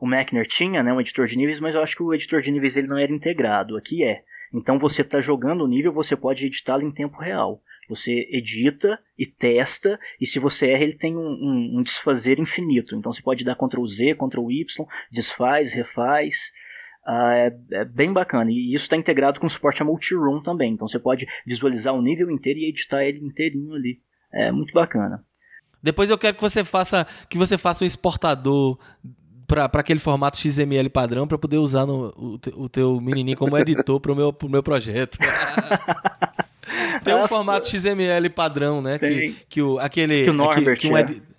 o 0.00 0.06
Mechner 0.06 0.46
tinha, 0.46 0.82
né, 0.82 0.92
um 0.92 1.00
editor 1.00 1.26
de 1.26 1.36
níveis, 1.36 1.60
mas 1.60 1.74
eu 1.74 1.82
acho 1.82 1.96
que 1.96 2.02
o 2.02 2.12
editor 2.14 2.40
de 2.40 2.50
níveis 2.50 2.76
ele 2.76 2.88
não 2.88 2.98
era 2.98 3.12
integrado. 3.12 3.76
Aqui 3.76 4.04
é. 4.04 4.22
Então 4.52 4.78
você 4.78 5.02
está 5.02 5.20
jogando 5.20 5.64
o 5.64 5.68
nível, 5.68 5.92
você 5.92 6.16
pode 6.16 6.46
editá-lo 6.46 6.82
em 6.82 6.92
tempo 6.92 7.18
real. 7.18 7.60
Você 7.86 8.26
edita 8.30 8.98
e 9.18 9.26
testa, 9.26 9.98
e 10.18 10.26
se 10.26 10.38
você 10.38 10.68
erra, 10.68 10.84
ele 10.84 10.96
tem 10.96 11.14
um, 11.16 11.20
um- 11.20 11.78
um 11.78 11.82
desfazer 11.82 12.38
infinito. 12.38 12.96
Então 12.96 13.12
você 13.12 13.20
pode 13.20 13.44
dar 13.44 13.54
Ctrl 13.56 13.84
Z, 13.86 14.14
Ctrl 14.14 14.50
Y, 14.50 14.86
desfaz, 15.12 15.74
refaz. 15.74 16.50
Ah, 17.06 17.34
é, 17.34 17.54
é 17.72 17.84
bem 17.84 18.12
bacana. 18.12 18.50
E 18.50 18.68
isso 18.74 18.84
está 18.84 18.96
integrado 18.96 19.38
com 19.38 19.48
suporte 19.48 19.82
a 19.82 19.84
multi-room 19.84 20.42
também. 20.42 20.72
Então 20.72 20.88
você 20.88 20.98
pode 20.98 21.26
visualizar 21.46 21.92
o 21.94 22.00
nível 22.00 22.30
inteiro 22.30 22.58
e 22.60 22.68
editar 22.68 23.04
ele 23.04 23.18
inteirinho 23.18 23.74
ali. 23.74 24.00
É 24.32 24.50
muito 24.50 24.72
bacana. 24.72 25.22
Depois 25.82 26.08
eu 26.08 26.16
quero 26.16 26.34
que 26.36 26.42
você 26.42 26.64
faça 26.64 27.06
que 27.28 27.36
você 27.36 27.58
faça 27.58 27.84
um 27.84 27.86
exportador 27.86 28.78
para 29.46 29.66
aquele 29.74 30.00
formato 30.00 30.38
XML 30.38 30.88
padrão 30.88 31.28
para 31.28 31.36
poder 31.36 31.58
usar 31.58 31.84
no, 31.84 32.06
o, 32.16 32.38
te- 32.38 32.54
o 32.56 32.66
teu 32.70 32.98
menininho 33.00 33.36
como 33.36 33.58
editor 33.58 34.00
pro 34.00 34.16
meu, 34.16 34.32
pro 34.32 34.48
meu 34.48 34.62
projeto. 34.62 35.18
Tem 37.04 37.14
um 37.14 37.24
Ah, 37.24 37.28
formato 37.28 37.68
XML 37.68 38.30
padrão, 38.30 38.80
né? 38.80 38.98
Que, 38.98 39.06
Tem. 39.06 39.36
que 39.48 39.60
o, 39.62 39.78
aquele. 39.78 40.24
Que 40.24 40.30
o 40.30 40.32
Norbert, 40.32 40.78
que 40.78 40.88
um 40.88 40.96
é. 40.96 41.00
edi- 41.02 41.22
é, 41.22 41.33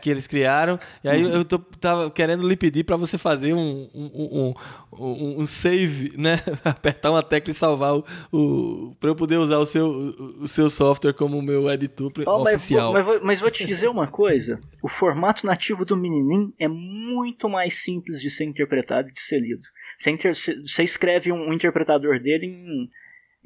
que 0.00 0.08
eles 0.08 0.26
criaram. 0.26 0.78
E 1.02 1.08
aí 1.08 1.22
eu 1.22 1.44
tô, 1.44 1.58
tava 1.58 2.10
querendo 2.10 2.46
lhe 2.46 2.56
pedir 2.56 2.84
para 2.84 2.96
você 2.96 3.18
fazer 3.18 3.54
um, 3.54 3.88
um, 3.94 4.54
um, 4.92 5.40
um, 5.40 5.46
save, 5.46 6.12
né? 6.16 6.40
Apertar 6.64 7.10
uma 7.10 7.22
tecla 7.22 7.50
e 7.50 7.54
salvar 7.54 7.94
o. 7.96 8.04
o 8.32 8.94
para 9.00 9.10
eu 9.10 9.16
poder 9.16 9.36
usar 9.38 9.58
o 9.58 9.66
seu, 9.66 9.86
o, 9.88 10.42
o 10.44 10.48
seu 10.48 10.70
software 10.70 11.12
como 11.12 11.42
meu 11.42 11.68
editor 11.70 12.12
pre- 12.12 12.24
Ó, 12.26 12.42
mas, 12.44 12.56
oficial. 12.56 12.92
vou, 12.92 12.94
mas, 12.94 13.04
vou, 13.04 13.20
mas 13.26 13.40
vou 13.40 13.50
te 13.50 13.66
dizer 13.66 13.88
uma 13.88 14.08
coisa: 14.08 14.60
o 14.82 14.88
formato 14.88 15.46
nativo 15.46 15.84
do 15.84 15.96
menininho 15.96 16.52
é 16.58 16.68
muito 16.68 17.48
mais 17.48 17.74
simples 17.74 18.20
de 18.20 18.30
ser 18.30 18.44
interpretado 18.44 19.08
e 19.08 19.12
de 19.12 19.20
ser 19.20 19.40
lido. 19.40 19.62
Você, 19.96 20.10
inter- 20.10 20.34
você 20.34 20.82
escreve 20.82 21.32
um, 21.32 21.48
um 21.48 21.52
interpretador 21.52 22.20
dele 22.20 22.46
em, 22.46 22.88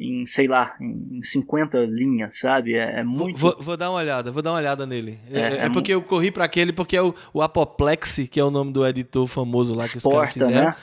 em, 0.02 0.26
sei 0.26 0.46
lá, 0.48 0.76
em 0.80 1.22
50 1.22 1.78
linhas, 1.86 2.38
sabe? 2.38 2.74
É, 2.74 3.00
é 3.00 3.04
muito. 3.04 3.38
Vou, 3.38 3.56
vou 3.60 3.76
dar 3.76 3.90
uma 3.90 3.98
olhada, 3.98 4.30
vou 4.32 4.42
dar 4.42 4.50
uma 4.52 4.58
olhada 4.58 4.86
nele. 4.86 5.18
É, 5.30 5.40
É, 5.40 5.42
é 5.42 5.56
é 5.66 5.70
porque 5.70 5.92
eu 5.94 6.02
corri 6.02 6.30
para 6.30 6.44
aquele, 6.44 6.72
porque 6.72 6.96
é 6.96 7.02
o, 7.02 7.14
o 7.32 7.40
Apoplexy, 7.42 8.26
que 8.26 8.38
é 8.40 8.44
o 8.44 8.50
nome 8.50 8.72
do 8.72 8.86
editor 8.86 9.26
famoso 9.26 9.74
lá 9.74 9.86
que 9.88 9.98
os 9.98 10.02
caras 10.02 10.28
Exporta, 10.28 10.32
fizeram. 10.46 10.66
né? 10.70 10.76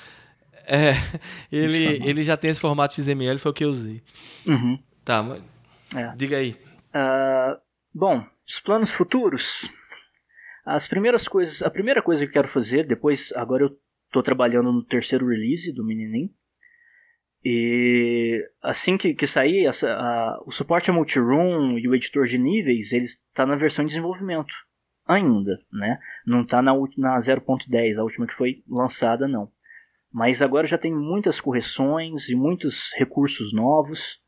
É, 0.67 0.93
ele, 1.51 1.65
Isso, 1.65 2.03
ele 2.07 2.23
já 2.23 2.37
tem 2.37 2.51
esse 2.51 2.59
formato 2.59 2.93
XML, 2.93 3.37
foi 3.39 3.51
o 3.51 3.53
que 3.53 3.65
eu 3.65 3.69
usei. 3.69 4.01
Uhum. 4.45 4.79
Tá, 5.03 5.23
mas 5.23 5.43
É. 5.95 6.15
diga 6.15 6.37
aí. 6.37 6.55
Ah, 6.93 7.57
bom, 7.93 8.23
os 8.47 8.59
planos 8.59 8.91
futuros. 8.91 9.69
As 10.65 10.87
primeiras 10.87 11.27
coisas, 11.27 11.63
a 11.63 11.71
primeira 11.71 12.01
coisa 12.01 12.21
que 12.23 12.29
eu 12.29 12.33
quero 12.33 12.47
fazer, 12.47 12.85
depois, 12.85 13.33
agora 13.35 13.63
eu 13.63 13.75
tô 14.11 14.21
trabalhando 14.21 14.71
no 14.71 14.83
terceiro 14.83 15.25
release 15.27 15.73
do 15.73 15.83
Meninim. 15.83 16.29
E 17.43 18.43
assim 18.61 18.97
que, 18.97 19.13
que 19.13 19.25
sair, 19.25 19.65
essa- 19.65 19.93
a- 19.93 20.39
o 20.45 20.51
suporte 20.51 20.89
a 20.89 20.93
multiroom 20.93 21.77
e 21.77 21.87
o 21.87 21.95
editor 21.95 22.25
de 22.25 22.37
níveis, 22.37 22.91
ele 22.91 23.05
está 23.05 23.45
na 23.45 23.55
versão 23.55 23.85
de 23.85 23.89
desenvolvimento 23.91 24.53
ainda, 25.07 25.57
né? 25.71 25.97
Não 26.25 26.41
está 26.41 26.61
na, 26.61 26.73
na 26.97 27.17
0.10, 27.19 27.97
a 27.97 28.03
última 28.03 28.27
que 28.27 28.33
foi 28.33 28.63
lançada, 28.67 29.27
não. 29.27 29.51
Mas 30.11 30.41
agora 30.41 30.67
já 30.67 30.77
tem 30.77 30.93
muitas 30.93 31.39
correções 31.39 32.29
e 32.29 32.35
muitos 32.35 32.91
recursos 32.97 33.53
novos 33.53 34.19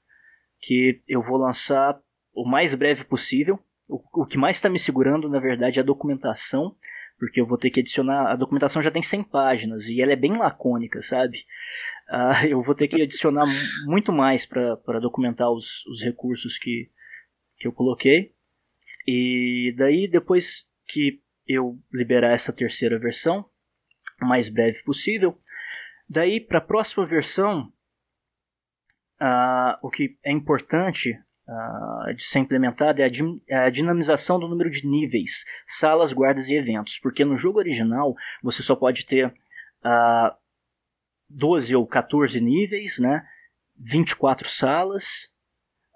que 0.60 1.02
eu 1.08 1.22
vou 1.22 1.38
lançar 1.38 2.00
o 2.34 2.48
mais 2.50 2.74
breve 2.76 3.04
possível. 3.04 3.60
O, 3.90 4.22
o 4.22 4.26
que 4.26 4.38
mais 4.38 4.58
está 4.58 4.70
me 4.70 4.78
segurando, 4.80 5.28
na 5.30 5.40
verdade, 5.40 5.80
é 5.80 5.82
a 5.82 5.86
documentação, 5.86 6.76
porque 7.18 7.42
eu 7.42 7.46
vou 7.46 7.58
ter 7.58 7.70
que 7.70 7.80
adicionar. 7.80 8.32
A 8.32 8.36
documentação 8.36 8.82
já 8.82 8.92
tem 8.92 9.02
100 9.02 9.24
páginas 9.26 9.88
e 9.90 10.02
ela 10.02 10.12
é 10.14 10.16
bem 10.16 10.38
lacônica, 10.38 11.02
sabe? 11.02 11.44
Ah, 12.14 12.46
eu 12.46 12.62
vou 12.62 12.76
ter 12.76 12.88
que 12.90 13.02
adicionar 13.02 13.46
mu- 13.46 13.92
muito 13.92 14.12
mais 14.12 14.46
para 14.46 15.00
documentar 15.00 15.50
os, 15.50 15.86
os 15.88 16.04
recursos 16.04 16.58
que, 16.58 16.90
que 17.58 17.66
eu 17.68 17.72
coloquei. 17.72 18.34
E 19.08 19.74
daí, 19.78 20.10
depois 20.10 20.68
que 20.88 21.22
eu 21.48 21.80
liberar 21.92 22.34
essa 22.34 22.54
terceira 22.54 23.00
versão, 23.00 23.50
o 24.22 24.26
mais 24.26 24.50
breve 24.50 24.84
possível, 24.84 25.38
daí 26.10 26.42
para 26.42 26.58
a 26.58 26.66
próxima 26.66 27.06
versão, 27.06 27.72
ah, 29.20 29.80
o 29.82 29.90
que 29.90 30.18
é 30.24 30.32
importante 30.32 31.18
ah, 31.52 32.14
de 32.16 32.24
ser 32.24 32.40
implementado 32.40 33.02
é 33.02 33.06
a, 33.06 33.10
é 33.50 33.58
a 33.66 33.70
dinamização 33.70 34.40
do 34.40 34.48
número 34.48 34.70
de 34.70 34.88
níveis, 34.88 35.44
salas, 35.68 36.14
guardas 36.14 36.48
e 36.48 36.56
eventos. 36.56 36.98
Porque 36.98 37.26
no 37.26 37.36
jogo 37.36 37.60
original 37.60 38.16
você 38.42 38.64
só 38.64 38.74
pode 38.74 39.06
ter 39.06 39.34
ah, 39.84 40.34
12 41.30 41.76
ou 41.76 41.86
14 41.86 42.40
níveis, 42.40 43.00
né? 43.00 43.22
24 43.78 44.48
salas, 44.48 45.32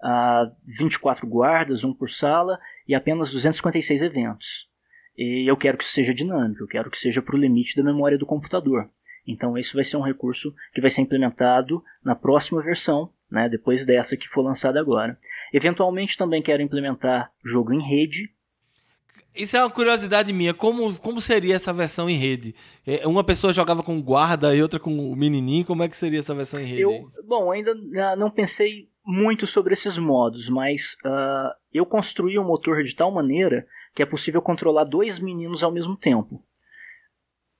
ah, 0.02 0.44
24 0.78 1.26
guardas, 1.26 1.84
um 1.84 1.94
por 1.94 2.10
sala, 2.10 2.58
e 2.86 2.94
apenas 2.94 3.30
256 3.30 4.02
eventos. 4.02 4.70
E 5.16 5.50
eu 5.50 5.56
quero 5.56 5.78
que 5.78 5.84
isso 5.84 5.94
seja 5.94 6.12
dinâmico, 6.12 6.64
eu 6.64 6.68
quero 6.68 6.90
que 6.90 6.98
seja 6.98 7.22
para 7.22 7.34
o 7.34 7.38
limite 7.38 7.74
da 7.74 7.82
memória 7.82 8.18
do 8.18 8.26
computador. 8.26 8.90
Então, 9.26 9.56
isso 9.56 9.74
vai 9.74 9.84
ser 9.84 9.96
um 9.96 10.02
recurso 10.02 10.54
que 10.74 10.82
vai 10.82 10.90
ser 10.90 11.00
implementado 11.00 11.82
na 12.04 12.14
próxima 12.14 12.62
versão, 12.62 13.10
né, 13.30 13.48
depois 13.48 13.84
dessa 13.84 14.16
que 14.16 14.28
for 14.28 14.42
lançada 14.42 14.80
agora. 14.80 15.16
Eventualmente, 15.52 16.16
também 16.16 16.42
quero 16.42 16.62
implementar 16.62 17.30
jogo 17.44 17.72
em 17.72 17.80
rede. 17.80 18.32
Isso 19.34 19.56
é 19.56 19.62
uma 19.62 19.70
curiosidade 19.70 20.32
minha. 20.32 20.54
Como, 20.54 20.98
como 20.98 21.20
seria 21.20 21.56
essa 21.56 21.72
versão 21.72 22.08
em 22.08 22.16
rede? 22.16 22.54
É, 22.86 23.06
Uma 23.06 23.22
pessoa 23.22 23.52
jogava 23.52 23.82
com 23.82 24.00
guarda 24.00 24.54
e 24.54 24.62
outra 24.62 24.80
com 24.80 25.12
o 25.12 25.14
menininho. 25.14 25.66
Como 25.66 25.82
é 25.82 25.88
que 25.88 25.96
seria 25.96 26.20
essa 26.20 26.34
versão 26.34 26.60
em 26.60 26.66
rede? 26.66 26.80
Eu, 26.80 27.10
bom, 27.26 27.50
ainda 27.50 27.72
ah, 27.96 28.16
não 28.16 28.30
pensei 28.30 28.88
muito 29.04 29.46
sobre 29.46 29.74
esses 29.74 29.98
modos, 29.98 30.48
mas 30.48 30.96
ah, 31.04 31.54
eu 31.72 31.84
construí 31.84 32.38
um 32.38 32.46
motor 32.46 32.82
de 32.82 32.96
tal 32.96 33.12
maneira 33.12 33.66
que 33.94 34.02
é 34.02 34.06
possível 34.06 34.40
controlar 34.40 34.84
dois 34.84 35.18
meninos 35.18 35.62
ao 35.62 35.70
mesmo 35.70 35.96
tempo. 35.96 36.42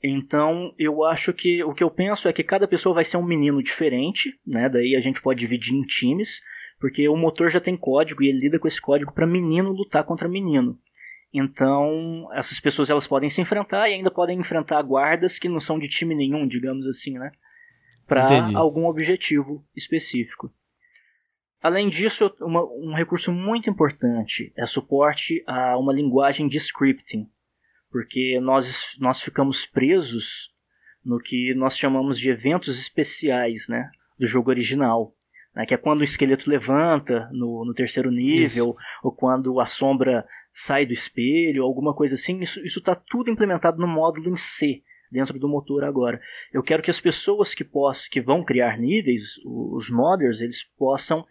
Então, 0.08 0.74
eu 0.78 1.04
acho 1.04 1.32
que 1.32 1.62
o 1.64 1.74
que 1.74 1.82
eu 1.82 1.90
penso 1.90 2.28
é 2.28 2.32
que 2.32 2.42
cada 2.42 2.68
pessoa 2.68 2.94
vai 2.94 3.04
ser 3.04 3.16
um 3.16 3.26
menino 3.26 3.62
diferente, 3.62 4.38
né? 4.46 4.68
Daí 4.68 4.94
a 4.94 5.00
gente 5.00 5.20
pode 5.22 5.40
dividir 5.40 5.74
em 5.74 5.82
times, 5.82 6.40
porque 6.78 7.08
o 7.08 7.16
motor 7.16 7.50
já 7.50 7.60
tem 7.60 7.76
código 7.76 8.22
e 8.22 8.28
ele 8.28 8.38
lida 8.40 8.58
com 8.58 8.68
esse 8.68 8.80
código 8.80 9.12
para 9.12 9.26
menino 9.26 9.72
lutar 9.72 10.04
contra 10.04 10.28
menino. 10.28 10.78
Então, 11.32 12.28
essas 12.32 12.60
pessoas 12.60 12.88
elas 12.88 13.06
podem 13.06 13.28
se 13.28 13.40
enfrentar 13.40 13.88
e 13.88 13.94
ainda 13.94 14.10
podem 14.10 14.38
enfrentar 14.38 14.80
guardas 14.82 15.38
que 15.38 15.48
não 15.48 15.60
são 15.60 15.78
de 15.78 15.88
time 15.88 16.14
nenhum, 16.14 16.46
digamos 16.46 16.86
assim, 16.86 17.18
né? 17.18 17.30
Para 18.06 18.28
algum 18.56 18.86
objetivo 18.86 19.66
específico. 19.74 20.52
Além 21.60 21.88
disso, 21.90 22.32
uma- 22.40 22.64
um 22.64 22.94
recurso 22.94 23.32
muito 23.32 23.68
importante 23.68 24.52
é 24.56 24.64
suporte 24.66 25.42
a 25.46 25.76
uma 25.76 25.92
linguagem 25.92 26.46
de 26.46 26.58
scripting, 26.58 27.28
porque 27.96 28.38
nós, 28.42 28.94
nós 29.00 29.22
ficamos 29.22 29.64
presos 29.64 30.52
no 31.02 31.18
que 31.18 31.54
nós 31.54 31.78
chamamos 31.78 32.18
de 32.18 32.28
eventos 32.28 32.78
especiais 32.78 33.68
né, 33.70 33.90
do 34.18 34.26
jogo 34.26 34.50
original. 34.50 35.14
né, 35.54 35.64
que 35.64 35.72
é 35.72 35.78
quando 35.78 36.02
o 36.02 36.04
esqueleto 36.04 36.50
levanta 36.50 37.26
no, 37.32 37.64
no 37.64 37.72
terceiro 37.72 38.10
nível, 38.10 38.76
ou 39.02 39.16
quando 39.16 39.58
a 39.58 39.64
sombra 39.64 40.26
sai 40.50 40.84
do 40.84 40.92
espelho, 40.92 41.62
alguma 41.62 41.94
coisa 41.94 42.16
assim. 42.16 42.38
Isso 42.42 42.60
está 42.60 42.94
tudo 42.94 43.30
implementado 43.30 43.78
no 43.78 43.88
módulo 43.88 44.28
em 44.28 44.36
C, 44.36 44.82
dentro 45.10 45.38
do 45.38 45.48
motor 45.48 45.82
agora. 45.82 46.20
Eu 46.52 46.62
quero 46.62 46.82
que 46.82 46.90
as 46.90 47.00
pessoas 47.00 47.54
que, 47.54 47.64
possam, 47.64 48.10
que 48.10 48.20
vão 48.20 48.44
criar 48.44 48.76
níveis, 48.76 49.36
os 49.42 49.88
modders, 49.88 50.42
eles 50.42 50.62
possam, 50.76 51.24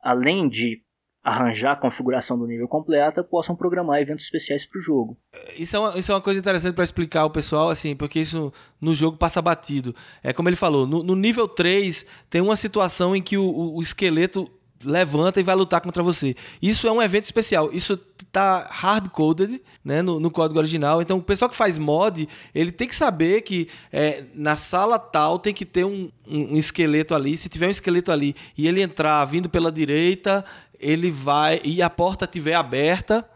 além 0.00 0.48
de 0.48 0.84
arranjar 1.22 1.72
a 1.72 1.76
configuração 1.76 2.38
do 2.38 2.46
nível 2.46 2.66
completa, 2.66 3.22
possam 3.22 3.54
programar 3.54 4.00
eventos 4.00 4.24
especiais 4.24 4.66
para 4.66 4.78
o 4.78 4.82
jogo. 4.82 5.16
Isso 5.56 5.76
é, 5.76 5.78
uma, 5.78 5.98
isso 5.98 6.10
é 6.10 6.14
uma 6.14 6.20
coisa 6.20 6.40
interessante 6.40 6.74
para 6.74 6.82
explicar 6.84 7.20
ao 7.20 7.30
pessoal, 7.30 7.70
assim, 7.70 7.94
porque 7.94 8.18
isso 8.20 8.52
no 8.80 8.94
jogo 8.94 9.16
passa 9.16 9.40
batido. 9.40 9.94
É 10.22 10.32
como 10.32 10.48
ele 10.48 10.56
falou, 10.56 10.86
no, 10.86 11.02
no 11.02 11.14
nível 11.14 11.46
3 11.46 12.04
tem 12.28 12.40
uma 12.40 12.56
situação 12.56 13.14
em 13.14 13.22
que 13.22 13.38
o, 13.38 13.44
o- 13.44 13.76
o 13.78 13.82
esqueleto 13.82 14.50
levanta 14.84 15.40
e 15.40 15.42
vai 15.42 15.54
lutar 15.54 15.80
contra 15.80 16.02
você. 16.02 16.34
Isso 16.60 16.86
é 16.86 16.92
um 16.92 17.00
evento 17.02 17.24
especial. 17.24 17.70
Isso 17.72 17.96
tá 18.30 18.66
hard-coded 18.70 19.60
né, 19.84 20.00
no, 20.02 20.18
no 20.18 20.30
código 20.30 20.58
original. 20.58 21.02
Então, 21.02 21.18
o 21.18 21.22
pessoal 21.22 21.48
que 21.50 21.56
faz 21.56 21.76
mod, 21.78 22.28
ele 22.54 22.72
tem 22.72 22.88
que 22.88 22.94
saber 22.96 23.42
que 23.42 23.68
é, 23.92 24.24
na 24.34 24.56
sala 24.56 24.98
tal 24.98 25.38
tem 25.38 25.52
que 25.52 25.64
ter 25.66 25.84
um, 25.84 26.10
um- 26.26 26.54
um 26.54 26.56
esqueleto 26.56 27.14
ali. 27.14 27.36
Se 27.36 27.48
tiver 27.48 27.66
um 27.66 27.70
esqueleto 27.70 28.10
ali 28.10 28.34
e 28.56 28.66
ele 28.66 28.80
entrar 28.82 29.24
vindo 29.26 29.48
pela 29.48 29.70
direita, 29.70 30.44
ele 30.80 31.10
vai... 31.10 31.60
E 31.62 31.82
a 31.82 31.90
porta 31.90 32.24
estiver 32.24 32.54
aberta 32.54 33.28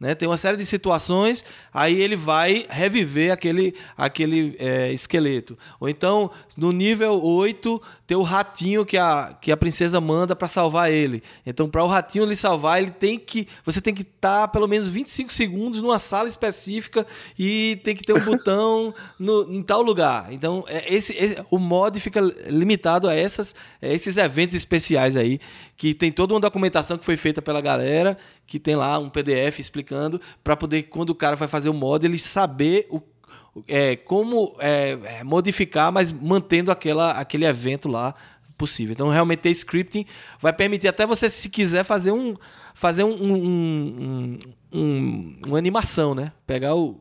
né? 0.00 0.14
Tem 0.14 0.26
uma 0.26 0.38
série 0.38 0.56
de 0.56 0.64
situações, 0.64 1.44
aí 1.72 2.00
ele 2.00 2.16
vai 2.16 2.64
reviver 2.70 3.30
aquele, 3.30 3.74
aquele 3.96 4.56
é, 4.58 4.90
esqueleto. 4.92 5.58
Ou 5.78 5.88
então, 5.90 6.30
no 6.56 6.72
nível 6.72 7.22
8, 7.22 7.80
tem 8.06 8.16
o 8.16 8.22
ratinho 8.22 8.84
que 8.86 8.96
a, 8.96 9.36
que 9.40 9.52
a 9.52 9.56
princesa 9.56 10.00
manda 10.00 10.34
para 10.34 10.48
salvar 10.48 10.90
ele. 10.90 11.22
Então, 11.44 11.68
para 11.68 11.84
o 11.84 11.86
ratinho 11.86 12.24
lhe 12.24 12.34
salvar, 12.34 12.80
ele 12.80 12.90
tem 12.90 13.18
que. 13.18 13.46
Você 13.64 13.80
tem 13.80 13.92
que 13.94 14.02
estar 14.02 14.48
pelo 14.48 14.66
menos 14.66 14.88
25 14.88 15.30
segundos 15.32 15.82
numa 15.82 15.98
sala 15.98 16.28
específica 16.28 17.06
e 17.38 17.78
tem 17.84 17.94
que 17.94 18.02
ter 18.02 18.14
um 18.14 18.20
botão 18.24 18.94
no, 19.20 19.52
em 19.54 19.62
tal 19.62 19.82
lugar. 19.82 20.32
Então, 20.32 20.64
é, 20.66 20.92
esse, 20.92 21.14
esse- 21.16 21.36
o 21.50 21.58
mod 21.58 22.00
fica 22.00 22.20
limitado 22.48 23.06
a, 23.06 23.14
essas, 23.14 23.54
a 23.82 23.86
esses 23.88 24.16
eventos 24.16 24.56
especiais 24.56 25.14
aí, 25.14 25.38
que 25.76 25.92
tem 25.92 26.10
toda 26.10 26.32
uma 26.32 26.40
documentação 26.40 26.96
que 26.96 27.04
foi 27.04 27.16
feita 27.16 27.42
pela 27.42 27.60
galera, 27.60 28.16
que 28.50 28.58
tem 28.58 28.74
lá 28.74 28.98
um 28.98 29.08
PDF 29.08 29.60
explicando, 29.60 30.20
para 30.42 30.56
poder, 30.56 30.82
quando 30.82 31.10
o 31.10 31.14
cara 31.14 31.36
vai 31.36 31.46
fazer 31.46 31.68
o 31.68 31.72
mod, 31.72 32.04
ele 32.04 32.18
saber 32.18 32.88
o, 32.90 33.00
é, 33.68 33.94
como 33.94 34.56
é, 34.58 34.98
é, 35.04 35.24
modificar, 35.24 35.92
mas 35.92 36.10
mantendo 36.10 36.72
aquela, 36.72 37.12
aquele 37.12 37.46
evento 37.46 37.88
lá 37.88 38.12
possível. 38.58 38.92
Então, 38.92 39.06
realmente, 39.08 39.38
ter 39.38 39.50
scripting 39.50 40.04
vai 40.40 40.52
permitir 40.52 40.88
até 40.88 41.06
você, 41.06 41.30
se 41.30 41.48
quiser, 41.48 41.84
fazer 41.84 42.10
um 42.10 42.34
fazer 42.74 43.04
um, 43.04 43.14
um- 43.14 43.36
um- 43.44 44.38
um- 44.72 45.36
uma 45.46 45.58
animação, 45.58 46.12
né? 46.12 46.32
Pegar 46.44 46.74
o, 46.74 47.00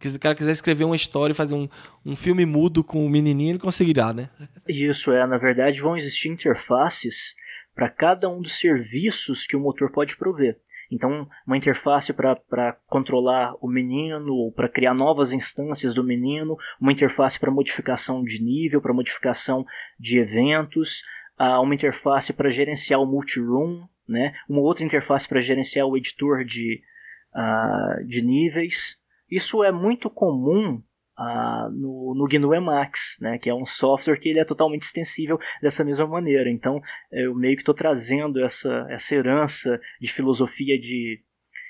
se 0.00 0.16
o 0.16 0.20
cara 0.20 0.36
quiser 0.36 0.52
escrever 0.52 0.84
uma 0.84 0.94
história 0.96 1.32
e 1.32 1.36
fazer 1.36 1.56
um, 1.56 1.68
um 2.04 2.14
filme 2.14 2.46
mudo 2.46 2.84
com 2.84 3.04
o 3.04 3.10
menininho, 3.10 3.50
ele 3.52 3.58
conseguirá, 3.58 4.12
né? 4.12 4.30
Isso 4.68 5.10
é, 5.10 5.26
na 5.26 5.36
verdade, 5.38 5.80
vão 5.80 5.96
existir 5.96 6.28
interfaces 6.28 7.34
para 7.76 7.90
cada 7.90 8.26
um 8.26 8.40
dos 8.40 8.58
serviços 8.58 9.46
que 9.46 9.54
o 9.54 9.60
motor 9.60 9.92
pode 9.92 10.16
prover. 10.16 10.58
Então, 10.90 11.28
uma 11.46 11.58
interface 11.58 12.10
para 12.14 12.72
controlar 12.86 13.54
o 13.60 13.68
menino, 13.68 14.32
ou 14.32 14.50
para 14.50 14.66
criar 14.66 14.94
novas 14.94 15.30
instâncias 15.30 15.94
do 15.94 16.02
menino, 16.02 16.56
uma 16.80 16.90
interface 16.90 17.38
para 17.38 17.50
modificação 17.50 18.24
de 18.24 18.42
nível, 18.42 18.80
para 18.80 18.94
modificação 18.94 19.62
de 20.00 20.18
eventos, 20.18 21.02
uma 21.38 21.74
interface 21.74 22.32
para 22.32 22.48
gerenciar 22.48 22.98
o 22.98 23.06
multi-room, 23.06 23.86
né? 24.08 24.32
uma 24.48 24.62
outra 24.62 24.82
interface 24.82 25.28
para 25.28 25.38
gerenciar 25.38 25.86
o 25.86 25.98
editor 25.98 26.44
de, 26.46 26.80
ah, 27.34 27.96
de 28.06 28.24
níveis. 28.24 28.96
Isso 29.30 29.62
é 29.62 29.70
muito 29.70 30.08
comum 30.08 30.82
ah, 31.16 31.68
no, 31.72 32.14
no 32.14 32.26
GNU 32.28 32.54
Emacs, 32.54 33.18
né, 33.20 33.38
que 33.38 33.48
é 33.48 33.54
um 33.54 33.64
software 33.64 34.18
que 34.18 34.28
ele 34.28 34.38
é 34.38 34.44
totalmente 34.44 34.82
extensível 34.82 35.38
dessa 35.62 35.84
mesma 35.84 36.06
maneira. 36.06 36.50
Então, 36.50 36.80
eu 37.10 37.34
meio 37.34 37.56
que 37.56 37.62
estou 37.62 37.74
trazendo 37.74 38.42
essa, 38.42 38.86
essa 38.90 39.14
herança 39.14 39.78
de 40.00 40.12
filosofia 40.12 40.78
de, 40.78 41.20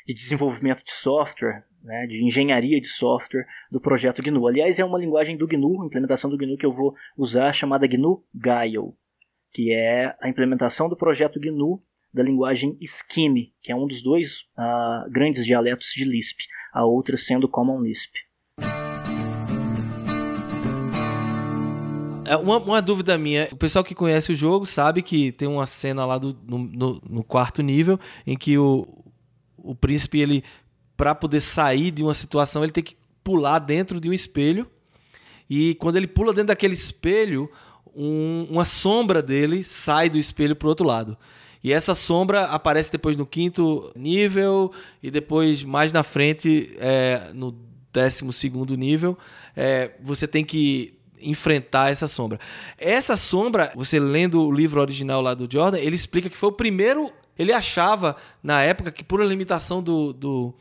de 0.06 0.14
desenvolvimento 0.14 0.84
de 0.84 0.92
software, 0.92 1.64
né, 1.82 2.06
de 2.06 2.24
engenharia 2.24 2.80
de 2.80 2.88
software 2.88 3.46
do 3.70 3.80
projeto 3.80 4.22
GNU. 4.22 4.48
Aliás, 4.48 4.78
é 4.78 4.84
uma 4.84 4.98
linguagem 4.98 5.36
do 5.36 5.46
GNU, 5.46 5.84
implementação 5.86 6.28
do 6.28 6.36
GNU 6.36 6.56
que 6.56 6.66
eu 6.66 6.74
vou 6.74 6.92
usar, 7.16 7.52
chamada 7.52 7.86
GNU 7.86 8.24
Guile, 8.34 8.92
que 9.52 9.72
é 9.72 10.16
a 10.20 10.28
implementação 10.28 10.88
do 10.88 10.96
projeto 10.96 11.38
GNU 11.40 11.80
da 12.12 12.22
linguagem 12.22 12.78
Scheme, 12.82 13.54
que 13.60 13.70
é 13.70 13.76
um 13.76 13.86
dos 13.86 14.02
dois 14.02 14.46
ah, 14.56 15.04
grandes 15.10 15.44
dialetos 15.44 15.92
de 15.94 16.04
Lisp, 16.04 16.40
a 16.72 16.84
outra 16.84 17.16
sendo 17.16 17.48
Common 17.48 17.80
Lisp. 17.80 18.25
Uma, 22.34 22.58
uma 22.58 22.82
dúvida 22.82 23.16
minha, 23.16 23.48
o 23.52 23.56
pessoal 23.56 23.84
que 23.84 23.94
conhece 23.94 24.32
o 24.32 24.34
jogo 24.34 24.66
sabe 24.66 25.02
que 25.02 25.30
tem 25.32 25.46
uma 25.46 25.66
cena 25.66 26.04
lá 26.04 26.18
do, 26.18 26.36
no, 26.46 26.58
no- 27.08 27.22
quarto 27.24 27.62
nível 27.62 28.00
em 28.26 28.36
que 28.36 28.56
o, 28.58 28.86
o 29.56 29.74
príncipe, 29.74 30.18
ele, 30.20 30.42
para 30.96 31.14
poder 31.14 31.40
sair 31.40 31.90
de 31.90 32.02
uma 32.02 32.14
situação, 32.14 32.62
ele 32.64 32.72
tem 32.72 32.82
que 32.82 32.96
pular 33.22 33.58
dentro 33.58 34.00
de 34.00 34.08
um 34.08 34.12
espelho. 34.12 34.66
E 35.48 35.74
quando 35.76 35.96
ele 35.96 36.06
pula 36.06 36.32
dentro 36.32 36.48
daquele 36.48 36.74
espelho, 36.74 37.50
um- 37.94 38.46
uma 38.50 38.64
sombra 38.64 39.22
dele 39.22 39.62
sai 39.62 40.08
do 40.10 40.18
espelho 40.18 40.56
pro 40.56 40.68
outro 40.68 40.86
lado. 40.86 41.16
E 41.62 41.72
essa 41.72 41.94
sombra 41.94 42.44
aparece 42.44 42.92
depois 42.92 43.16
no 43.16 43.26
quinto 43.26 43.90
nível 43.96 44.72
e 45.02 45.10
depois 45.10 45.64
mais 45.64 45.92
na 45.92 46.02
frente, 46.02 46.74
é, 46.78 47.30
no 47.34 47.56
décimo 47.92 48.32
segundo 48.32 48.76
nível, 48.76 49.16
é, 49.56 49.92
você 50.02 50.28
tem 50.28 50.44
que 50.44 50.95
enfrentar 51.20 51.90
essa 51.90 52.08
sombra. 52.08 52.38
Essa 52.78 53.16
sombra, 53.16 53.72
você 53.74 53.98
lendo 53.98 54.42
o 54.42 54.52
livro 54.52 54.80
original 54.80 55.20
lá 55.20 55.34
do 55.34 55.48
Jordan, 55.50 55.78
ele 55.78 55.96
explica 55.96 56.30
que 56.30 56.36
foi 56.36 56.48
o 56.48 56.52
primeiro. 56.52 57.12
Ele 57.38 57.52
achava, 57.52 58.16
na 58.42 58.62
época, 58.62 58.90
que 58.90 59.04
por 59.04 59.22
limitação 59.22 59.82
do, 59.82 60.12
do, 60.12 60.54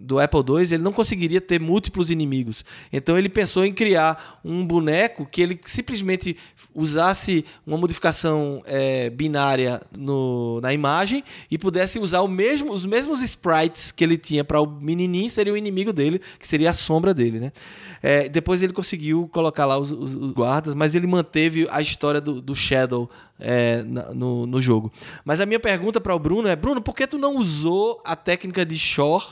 do 0.00 0.20
Apple 0.20 0.40
II, 0.46 0.62
ele 0.62 0.78
não 0.78 0.92
conseguiria 0.92 1.40
ter 1.40 1.60
múltiplos 1.60 2.08
inimigos. 2.10 2.64
Então 2.92 3.18
ele 3.18 3.28
pensou 3.28 3.64
em 3.64 3.72
criar 3.72 4.40
um 4.44 4.64
boneco 4.64 5.26
que 5.26 5.42
ele 5.42 5.58
simplesmente 5.64 6.36
usasse 6.74 7.44
uma 7.66 7.76
modificação 7.76 8.62
é, 8.64 9.10
binária 9.10 9.82
no, 9.96 10.60
na 10.60 10.72
imagem 10.72 11.24
e 11.50 11.58
pudesse 11.58 11.98
usar 11.98 12.26
mesmo, 12.28 12.72
os 12.72 12.86
mesmos 12.86 13.20
sprites 13.22 13.90
que 13.90 14.04
ele 14.04 14.16
tinha 14.16 14.44
para 14.44 14.60
o 14.60 14.66
menininho, 14.66 15.28
seria 15.30 15.52
o 15.52 15.56
inimigo 15.56 15.92
dele, 15.92 16.20
que 16.38 16.46
seria 16.46 16.70
a 16.70 16.72
sombra 16.74 17.12
dele, 17.12 17.40
né? 17.40 17.52
É, 18.00 18.28
depois 18.28 18.62
ele 18.62 18.72
conseguiu 18.72 19.28
colocar 19.32 19.66
lá 19.66 19.76
os, 19.76 19.90
os- 19.90 20.14
os 20.14 20.32
guardas, 20.32 20.74
mas 20.74 20.94
ele 20.94 21.06
manteve 21.08 21.66
a 21.70 21.82
história 21.82 22.20
do, 22.20 22.40
do 22.40 22.54
Shadow 22.54 23.10
é, 23.40 23.82
no, 23.82 24.46
no 24.46 24.60
jogo. 24.60 24.92
Mas 25.24 25.40
a 25.40 25.46
minha 25.46 25.58
pergunta 25.58 26.00
para 26.00 26.14
o 26.14 26.18
Bruno 26.18 26.46
é, 26.46 26.54
Bruno, 26.54 26.80
por 26.80 26.94
que 26.94 27.06
tu 27.08 27.18
não 27.18 27.36
usou 27.36 28.00
a 28.04 28.14
técnica 28.14 28.64
de 28.64 28.78
Shore 28.78 29.24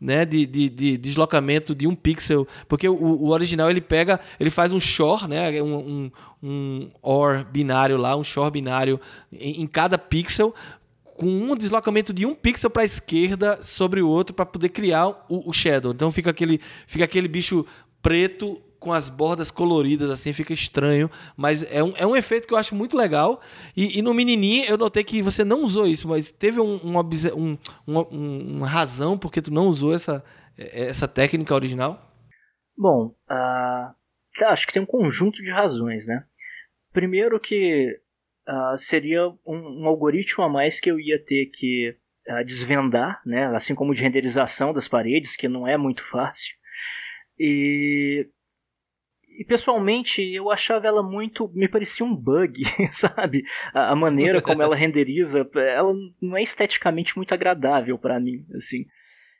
né, 0.00 0.24
de, 0.24 0.46
de, 0.46 0.68
de 0.68 0.96
deslocamento 0.96 1.74
de 1.74 1.86
um 1.86 1.94
pixel, 1.94 2.48
porque 2.66 2.88
o, 2.88 2.94
o 2.94 3.28
original 3.30 3.68
ele 3.68 3.80
pega, 3.80 4.18
ele 4.38 4.48
faz 4.48 4.72
um 4.72 4.80
shore, 4.80 5.28
né, 5.28 5.62
um, 5.62 5.76
um, 5.76 6.10
um 6.42 6.90
OR 7.02 7.44
binário 7.44 7.96
lá, 7.96 8.16
um 8.16 8.24
shore 8.24 8.50
binário 8.50 8.98
em, 9.30 9.60
em 9.60 9.66
cada 9.66 9.98
pixel, 9.98 10.54
com 11.20 11.26
um 11.26 11.54
deslocamento 11.54 12.14
de 12.14 12.24
um 12.24 12.34
pixel 12.34 12.70
para 12.70 12.80
a 12.80 12.84
esquerda 12.84 13.62
sobre 13.62 14.00
o 14.00 14.08
outro 14.08 14.34
para 14.34 14.46
poder 14.46 14.70
criar 14.70 15.08
o, 15.28 15.50
o, 15.50 15.52
shadow. 15.52 15.92
Então 15.92 16.10
fica 16.10 16.30
aquele, 16.30 16.58
fica 16.86 17.04
aquele 17.04 17.28
bicho 17.28 17.66
preto 18.00 18.58
com 18.80 18.92
as 18.92 19.10
bordas 19.10 19.50
coloridas, 19.50 20.08
assim, 20.10 20.32
fica 20.32 20.54
estranho. 20.54 21.10
Mas 21.36 21.62
é 21.70 21.84
um, 21.84 21.92
é 21.96 22.06
um 22.06 22.16
efeito 22.16 22.48
que 22.48 22.54
eu 22.54 22.58
acho 22.58 22.74
muito 22.74 22.96
legal. 22.96 23.40
E, 23.76 23.98
e 23.98 24.02
no 24.02 24.14
menininho 24.14 24.64
eu 24.64 24.78
notei 24.78 25.04
que 25.04 25.22
você 25.22 25.44
não 25.44 25.62
usou 25.62 25.86
isso, 25.86 26.08
mas 26.08 26.32
teve 26.32 26.58
um, 26.58 26.80
um, 26.82 27.58
um, 27.86 28.56
uma, 28.56 28.66
razão 28.66 29.18
porque 29.18 29.42
tu 29.42 29.52
não 29.52 29.66
usou 29.66 29.94
essa, 29.94 30.24
essa 30.56 31.06
técnica 31.06 31.54
original? 31.54 32.10
Bom, 32.76 33.14
uh, 33.30 33.94
acho 34.46 34.66
que 34.66 34.72
tem 34.72 34.82
um 34.82 34.86
conjunto 34.86 35.42
de 35.42 35.52
razões, 35.52 36.06
né? 36.06 36.24
Primeiro 36.90 37.38
que 37.38 38.00
uh, 38.48 38.78
seria 38.78 39.28
um, 39.46 39.82
um, 39.84 39.86
algoritmo 39.86 40.42
a 40.42 40.48
mais 40.48 40.80
que 40.80 40.90
eu 40.90 40.98
ia 40.98 41.22
ter 41.22 41.50
que 41.52 41.94
uh, 42.28 42.44
desvendar, 42.44 43.20
né? 43.26 43.44
Assim 43.54 43.74
como 43.74 43.94
de 43.94 44.00
renderização 44.00 44.72
das 44.72 44.88
paredes, 44.88 45.36
que 45.36 45.48
não 45.48 45.68
é 45.68 45.76
muito 45.76 46.02
fácil. 46.02 46.56
E 47.38 48.28
e 49.40 49.44
pessoalmente 49.44 50.22
eu 50.34 50.50
achava 50.50 50.86
ela 50.86 51.02
muito. 51.02 51.50
me 51.54 51.66
parecia 51.66 52.04
um 52.04 52.14
bug, 52.14 52.62
sabe? 52.92 53.42
A, 53.72 53.92
a 53.92 53.96
maneira 53.96 54.42
como 54.42 54.62
ela 54.62 54.76
renderiza, 54.76 55.48
ela 55.54 55.94
não 56.20 56.36
é 56.36 56.42
esteticamente 56.42 57.16
muito 57.16 57.32
agradável 57.32 57.96
para 57.96 58.20
mim, 58.20 58.44
assim. 58.54 58.84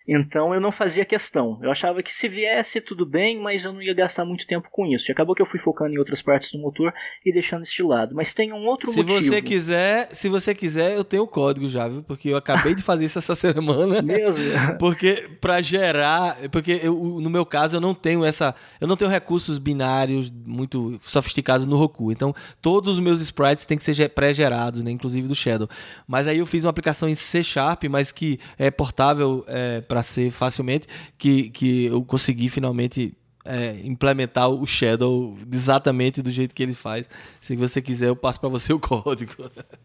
Então 0.09 0.55
eu 0.55 0.61
não 0.61 0.73
fazia 0.73 1.05
questão. 1.05 1.59
Eu 1.63 1.71
achava 1.71 2.03
que 2.03 2.13
se 2.13 2.29
viesse 2.29 2.81
tudo 2.81 3.05
bem, 3.07 3.41
mas 3.41 3.65
eu 3.65 3.73
não 3.73 3.83
ia 3.83 3.95
gastar 3.95 4.25
muito 4.25 4.47
tempo 4.47 4.69
com 4.71 4.87
isso. 4.87 5.11
E 5.11 5.13
acabou 5.13 5.35
que 5.35 5.43
eu 5.43 5.47
fui 5.47 5.59
focando 5.59 5.95
em 5.95 5.99
outras 5.99 6.23
partes 6.23 6.51
do 6.53 6.59
motor 6.59 6.93
e 7.25 7.33
deixando 7.33 7.63
este 7.63 7.83
lado. 7.83 8.15
Mas 8.15 8.35
tem 8.35 8.53
um 8.53 8.67
outro 8.67 8.91
se 8.91 8.97
motivo. 8.97 9.19
Se 9.19 9.29
você 9.29 9.43
quiser, 9.43 10.09
se 10.13 10.29
você 10.29 10.55
quiser, 10.55 10.97
eu 10.97 11.05
tenho 11.05 11.25
o 11.25 11.29
código 11.29 11.69
já, 11.69 11.87
viu? 11.89 12.03
Porque 12.03 12.31
eu 12.31 12.37
acabei 12.37 12.75
de 12.75 12.83
fazer 12.83 13.05
isso 13.05 13.19
essa 13.19 13.35
semana. 13.37 14.03
Mesmo? 14.03 14.45
porque 14.79 15.29
para 15.41 15.61
gerar, 15.61 16.37
porque 16.51 16.81
eu, 16.83 16.95
no 16.95 17.31
meu 17.31 17.45
caso 17.45 17.77
eu 17.77 17.81
não 17.81 17.95
tenho 17.95 18.25
essa, 18.25 18.55
eu 18.81 18.89
não 18.89 18.97
tenho 18.97 19.11
recursos 19.11 19.59
binários 19.59 20.31
muito 20.31 20.99
sofisticados 21.03 21.67
no 21.67 21.77
Roku. 21.77 22.11
Então 22.11 22.35
todos 22.61 22.95
os 22.95 23.01
meus 23.01 23.21
sprites 23.21 23.67
têm 23.67 23.77
que 23.77 23.85
ser 23.85 24.09
pré-gerados, 24.11 24.83
né? 24.83 24.91
Inclusive 24.91 25.29
do 25.29 25.35
Shadow. 25.35 25.69
Mas 26.07 26.27
aí 26.27 26.39
eu 26.39 26.47
fiz 26.47 26.65
uma 26.65 26.71
aplicação 26.71 27.09
em 27.09 27.15
C 27.15 27.45
Sharp, 27.45 27.85
mas 27.85 28.11
que 28.11 28.41
é 28.59 28.71
portável 28.71 29.45
é, 29.47 29.81
para 29.91 30.05
ser 30.05 30.31
facilmente, 30.31 30.87
que, 31.19 31.51
que 31.51 31.87
eu 31.87 32.05
consegui 32.05 32.49
finalmente 32.49 33.12
é, 33.45 33.73
implementar 33.83 34.49
o 34.49 34.65
Shadow 34.65 35.37
exatamente 35.53 36.23
do 36.23 36.31
jeito 36.31 36.55
que 36.55 36.62
ele 36.62 36.75
faz. 36.75 37.11
Se 37.41 37.57
você 37.57 37.83
quiser, 37.83 38.07
eu 38.07 38.15
passo 38.15 38.39
para 38.39 38.49
você 38.49 38.73
o 38.73 38.79
código. 38.81 39.35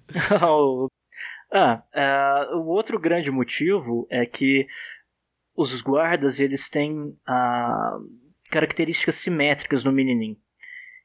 ah, 1.51 1.83
uh, 2.53 2.57
o 2.57 2.67
outro 2.67 2.99
grande 2.99 3.31
motivo 3.31 4.05
é 4.11 4.27
que 4.27 4.67
os 5.57 5.81
guardas 5.81 6.39
eles 6.39 6.69
têm 6.69 6.95
uh, 6.99 8.07
características 8.51 9.15
simétricas 9.15 9.83
no 9.83 9.91
menininho. 9.91 10.37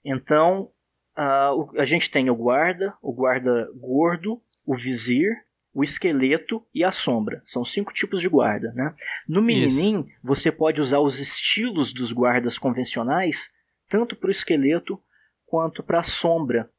Então, 0.05 0.71
uh, 1.17 1.81
a 1.81 1.87
gente 1.87 2.11
tem 2.11 2.29
o 2.29 2.37
guarda, 2.37 2.95
o 3.01 3.15
guarda 3.15 3.67
gordo, 3.75 4.43
o 4.67 4.77
vizir 4.77 5.31
o 5.73 5.83
esqueleto 5.83 6.65
e 6.75 6.83
a 6.83 6.91
sombra. 6.91 7.41
São 7.45 7.65
cinco 7.65 7.93
tipos 7.93 8.21
de 8.21 8.29
guarda, 8.29 8.73
né? 8.75 8.93
No 9.29 9.41
meninim, 9.41 10.01
Isso. 10.01 10.09
você 10.23 10.51
pode 10.51 10.81
usar 10.81 10.99
os 10.99 11.19
estilos 11.21 11.93
dos 11.93 12.13
guardas 12.13 12.59
convencionais, 12.59 13.51
tanto 13.89 14.17
para 14.17 14.29
o 14.29 14.33
esqueleto 14.33 15.01
quanto 15.47 15.83
para 15.83 16.01
a 16.01 16.05
sombra. 16.05 16.71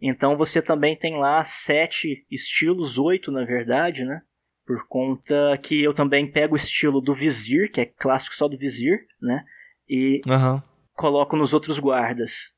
Então 0.00 0.36
você 0.36 0.60
também 0.60 0.96
tem 0.96 1.16
lá 1.16 1.44
sete 1.44 2.26
estilos, 2.30 2.98
oito 2.98 3.30
na 3.30 3.44
verdade, 3.44 4.04
né? 4.04 4.22
Por 4.66 4.86
conta 4.88 5.58
que 5.62 5.82
eu 5.82 5.92
também 5.92 6.30
pego 6.30 6.54
o 6.54 6.56
estilo 6.56 7.00
do 7.00 7.14
vizir, 7.14 7.70
que 7.70 7.80
é 7.80 7.86
clássico 7.86 8.34
só 8.34 8.48
do 8.48 8.58
vizir, 8.58 9.06
né? 9.20 9.44
E 9.88 10.20
uhum. 10.26 10.60
coloco 10.94 11.36
nos 11.36 11.52
outros 11.52 11.78
guardas. 11.78 12.54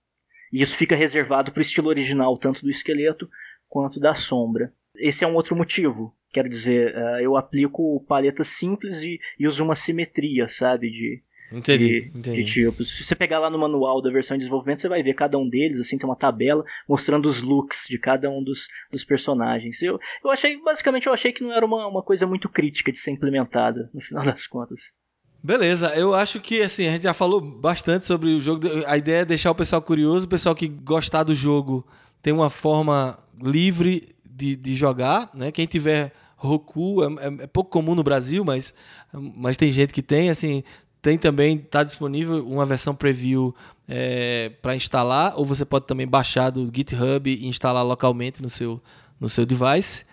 E 0.52 0.62
isso 0.62 0.76
fica 0.76 0.96
reservado 0.96 1.52
para 1.52 1.58
o 1.58 1.62
estilo 1.62 1.88
original, 1.88 2.38
tanto 2.38 2.62
do 2.62 2.70
esqueleto 2.70 3.28
quanto 3.66 3.98
da 3.98 4.14
sombra. 4.14 4.72
Esse 4.96 5.24
é 5.24 5.28
um 5.28 5.34
outro 5.34 5.56
motivo. 5.56 6.14
Quero 6.32 6.48
dizer, 6.48 6.94
uh, 6.96 7.20
eu 7.20 7.36
aplico 7.36 8.04
paletas 8.08 8.48
simples 8.48 9.02
e, 9.02 9.18
e 9.38 9.46
uso 9.46 9.64
uma 9.64 9.76
simetria, 9.76 10.48
sabe? 10.48 10.90
De, 10.90 11.22
Entendi, 11.52 12.00
de, 12.00 12.18
entendi. 12.18 12.44
de 12.44 12.52
tipos. 12.52 12.96
Se 12.96 13.04
você 13.04 13.14
pegar 13.14 13.38
lá 13.38 13.48
no 13.48 13.58
manual 13.58 14.02
da 14.02 14.10
versão 14.10 14.36
de 14.36 14.40
desenvolvimento, 14.40 14.80
você 14.80 14.88
vai 14.88 15.02
ver 15.02 15.14
cada 15.14 15.38
um 15.38 15.48
deles, 15.48 15.78
assim, 15.78 15.96
tem 15.96 16.08
uma 16.08 16.16
tabela 16.16 16.64
mostrando 16.88 17.26
os 17.26 17.42
looks 17.42 17.86
de 17.88 17.98
cada 17.98 18.28
um 18.28 18.42
dos, 18.42 18.66
dos 18.90 19.04
personagens. 19.04 19.80
Eu, 19.82 19.98
eu 20.24 20.30
achei, 20.30 20.60
basicamente, 20.60 21.06
eu 21.06 21.12
achei 21.12 21.32
que 21.32 21.44
não 21.44 21.52
era 21.52 21.64
uma, 21.64 21.86
uma 21.86 22.02
coisa 22.02 22.26
muito 22.26 22.48
crítica 22.48 22.90
de 22.90 22.98
ser 22.98 23.12
implementada, 23.12 23.88
no 23.94 24.00
final 24.00 24.24
das 24.24 24.46
contas. 24.46 24.94
Beleza, 25.42 25.94
eu 25.94 26.14
acho 26.14 26.40
que 26.40 26.62
assim, 26.62 26.86
a 26.86 26.92
gente 26.92 27.02
já 27.02 27.12
falou 27.12 27.38
bastante 27.38 28.06
sobre 28.06 28.30
o 28.30 28.40
jogo. 28.40 28.66
A 28.86 28.96
ideia 28.96 29.18
é 29.18 29.24
deixar 29.26 29.50
o 29.50 29.54
pessoal 29.54 29.82
curioso, 29.82 30.24
o 30.24 30.28
pessoal 30.28 30.54
que 30.54 30.66
gostar 30.66 31.22
do 31.22 31.34
jogo 31.34 31.86
tem 32.22 32.32
uma 32.32 32.48
forma 32.48 33.18
livre 33.42 34.13
de, 34.34 34.56
de 34.56 34.74
jogar, 34.74 35.30
né? 35.32 35.52
Quem 35.52 35.66
tiver 35.66 36.12
Roku 36.36 37.02
é, 37.02 37.06
é, 37.06 37.44
é, 37.44 37.46
pouco 37.46 37.70
comum 37.70 37.94
no 37.94 38.02
Brasil, 38.02 38.44
mas, 38.44 38.74
mas 39.12 39.56
tem 39.56 39.70
gente 39.70 39.92
que 39.92 40.02
tem, 40.02 40.28
assim, 40.28 40.62
tem 41.00 41.16
também 41.16 41.56
está 41.56 41.82
disponível 41.82 42.46
uma 42.46 42.66
versão 42.66 42.94
preview 42.94 43.54
é, 43.88 44.50
para 44.60 44.74
instalar, 44.74 45.34
ou 45.36 45.44
você 45.44 45.64
pode 45.64 45.86
também 45.86 46.06
baixar 46.06 46.50
do 46.50 46.70
GitHub 46.74 47.30
e 47.30 47.46
instalar 47.46 47.84
localmente 47.84 48.42
no 48.42 48.50
seu, 48.50 48.82
no 49.20 49.28
seu 49.28 49.46
device. 49.46 50.04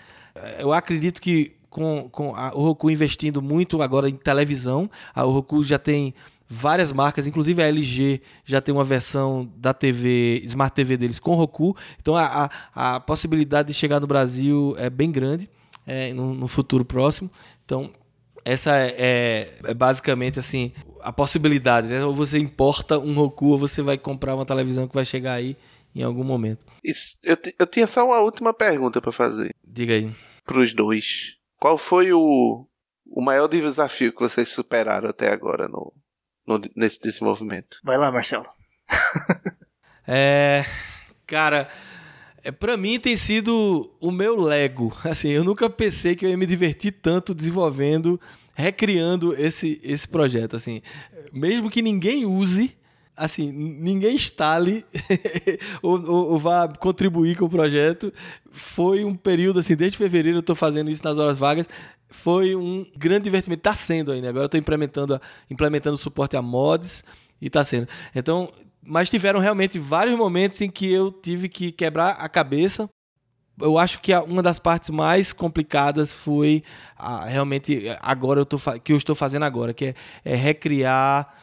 Eu 0.59 0.71
acredito 0.71 1.21
que 1.21 1.55
com, 1.69 2.09
com 2.11 2.35
a, 2.35 2.53
o 2.53 2.61
Roku 2.61 2.89
investindo 2.89 3.41
muito 3.41 3.81
agora 3.81 4.09
em 4.09 4.15
televisão, 4.15 4.89
a, 5.15 5.25
o 5.25 5.31
Roku 5.31 5.63
já 5.63 5.79
tem 5.79 6.13
várias 6.51 6.91
marcas, 6.91 7.25
inclusive 7.27 7.63
a 7.63 7.67
LG 7.67 8.21
já 8.43 8.59
tem 8.59 8.75
uma 8.75 8.83
versão 8.83 9.49
da 9.55 9.73
TV, 9.73 10.41
Smart 10.43 10.75
TV 10.75 10.97
deles 10.97 11.17
com 11.17 11.33
Roku. 11.33 11.77
Então 12.01 12.13
a, 12.13 12.51
a, 12.75 12.95
a 12.95 12.99
possibilidade 12.99 13.69
de 13.69 13.73
chegar 13.73 14.01
no 14.01 14.07
Brasil 14.07 14.75
é 14.77 14.89
bem 14.89 15.09
grande 15.09 15.49
é, 15.87 16.13
no, 16.13 16.33
no, 16.33 16.49
futuro 16.49 16.83
próximo. 16.83 17.31
Então 17.63 17.89
essa 18.43 18.75
é, 18.75 18.95
é, 18.97 19.53
é, 19.63 19.73
basicamente 19.73 20.39
assim 20.39 20.73
a 21.01 21.13
possibilidade, 21.13 21.87
né? 21.87 22.03
Ou 22.03 22.13
você 22.13 22.37
importa 22.37 22.99
um 22.99 23.13
Roku 23.13 23.47
ou 23.47 23.57
você 23.57 23.81
vai 23.81 23.97
comprar 23.97 24.35
uma 24.35 24.45
televisão 24.45 24.89
que 24.89 24.93
vai 24.93 25.05
chegar 25.05 25.33
aí 25.33 25.55
em 25.95 26.03
algum 26.03 26.23
momento. 26.23 26.65
Isso, 26.83 27.17
eu, 27.23 27.37
eu 27.57 27.65
tinha 27.65 27.87
só 27.87 28.05
uma 28.05 28.19
última 28.19 28.53
pergunta 28.53 28.99
para 28.99 29.11
fazer. 29.13 29.55
Diga 29.65 29.93
aí. 29.93 30.11
Para 30.45 30.59
os 30.59 30.73
dois. 30.73 31.37
Qual 31.57 31.77
foi 31.77 32.11
o, 32.11 32.65
o 33.05 33.21
maior 33.21 33.47
desafio 33.47 34.11
que 34.11 34.19
vocês 34.19 34.49
superaram 34.49 35.09
até 35.09 35.31
agora 35.31 35.67
no, 35.67 35.93
no, 36.57 36.69
nesse 36.75 36.99
desenvolvimento. 37.01 37.77
Vai 37.83 37.97
lá, 37.97 38.11
Marcelo. 38.11 38.43
é. 40.07 40.65
Cara. 41.25 41.69
É, 42.43 42.51
para 42.51 42.75
mim 42.75 42.99
tem 42.99 43.15
sido 43.15 43.91
o 43.99 44.11
meu 44.11 44.35
Lego. 44.35 44.95
Assim, 45.05 45.29
eu 45.29 45.43
nunca 45.43 45.69
pensei 45.69 46.15
que 46.15 46.25
eu 46.25 46.29
ia 46.29 46.37
me 46.37 46.45
divertir 46.45 46.91
tanto 46.91 47.35
desenvolvendo, 47.35 48.19
recriando 48.53 49.33
esse, 49.39 49.79
esse 49.83 50.07
projeto. 50.07 50.55
Assim, 50.55 50.81
mesmo 51.31 51.69
que 51.69 51.83
ninguém 51.83 52.25
use, 52.25 52.75
assim, 53.15 53.51
ninguém 53.51 54.15
instale 54.15 54.83
ou, 55.83 56.01
ou, 56.01 56.31
ou, 56.31 56.37
vá 56.39 56.67
contribuir 56.67 57.37
com 57.37 57.45
o 57.45 57.49
projeto. 57.49 58.11
Foi 58.51 59.03
um 59.05 59.15
período, 59.15 59.59
assim, 59.59 59.75
desde 59.75 59.97
fevereiro 59.97 60.37
eu 60.37 60.41
estou 60.41 60.55
fazendo 60.55 60.89
isso 60.89 61.03
nas 61.03 61.17
horas 61.19 61.37
vagas 61.37 61.67
foi 62.11 62.55
um 62.55 62.85
grande 62.95 63.23
divertimento. 63.23 63.61
Está 63.61 63.73
sendo 63.73 64.11
ainda. 64.11 64.29
Agora 64.29 64.45
estou 64.45 64.59
implementando, 64.59 65.19
implementando 65.49 65.97
suporte 65.97 66.35
a 66.37 66.41
mods 66.41 67.03
e 67.41 67.47
está 67.47 67.63
sendo. 67.63 67.87
Então, 68.13 68.51
mas 68.83 69.09
tiveram 69.09 69.39
realmente 69.39 69.79
vários 69.79 70.15
momentos 70.15 70.59
em 70.61 70.69
que 70.69 70.91
eu 70.91 71.11
tive 71.11 71.49
que 71.49 71.71
quebrar 71.71 72.11
a 72.11 72.27
cabeça. 72.27 72.89
Eu 73.59 73.77
acho 73.77 73.99
que 73.99 74.13
uma 74.15 74.41
das 74.41 74.59
partes 74.59 74.89
mais 74.89 75.33
complicadas 75.33 76.11
foi 76.11 76.63
realmente 77.27 77.85
agora 78.01 78.39
eu 78.39 78.45
tô, 78.45 78.57
que 78.83 78.91
eu 78.91 78.97
estou 78.97 79.15
fazendo 79.15 79.43
agora, 79.43 79.73
que 79.73 79.85
é, 79.85 79.95
é 80.25 80.35
recriar 80.35 81.35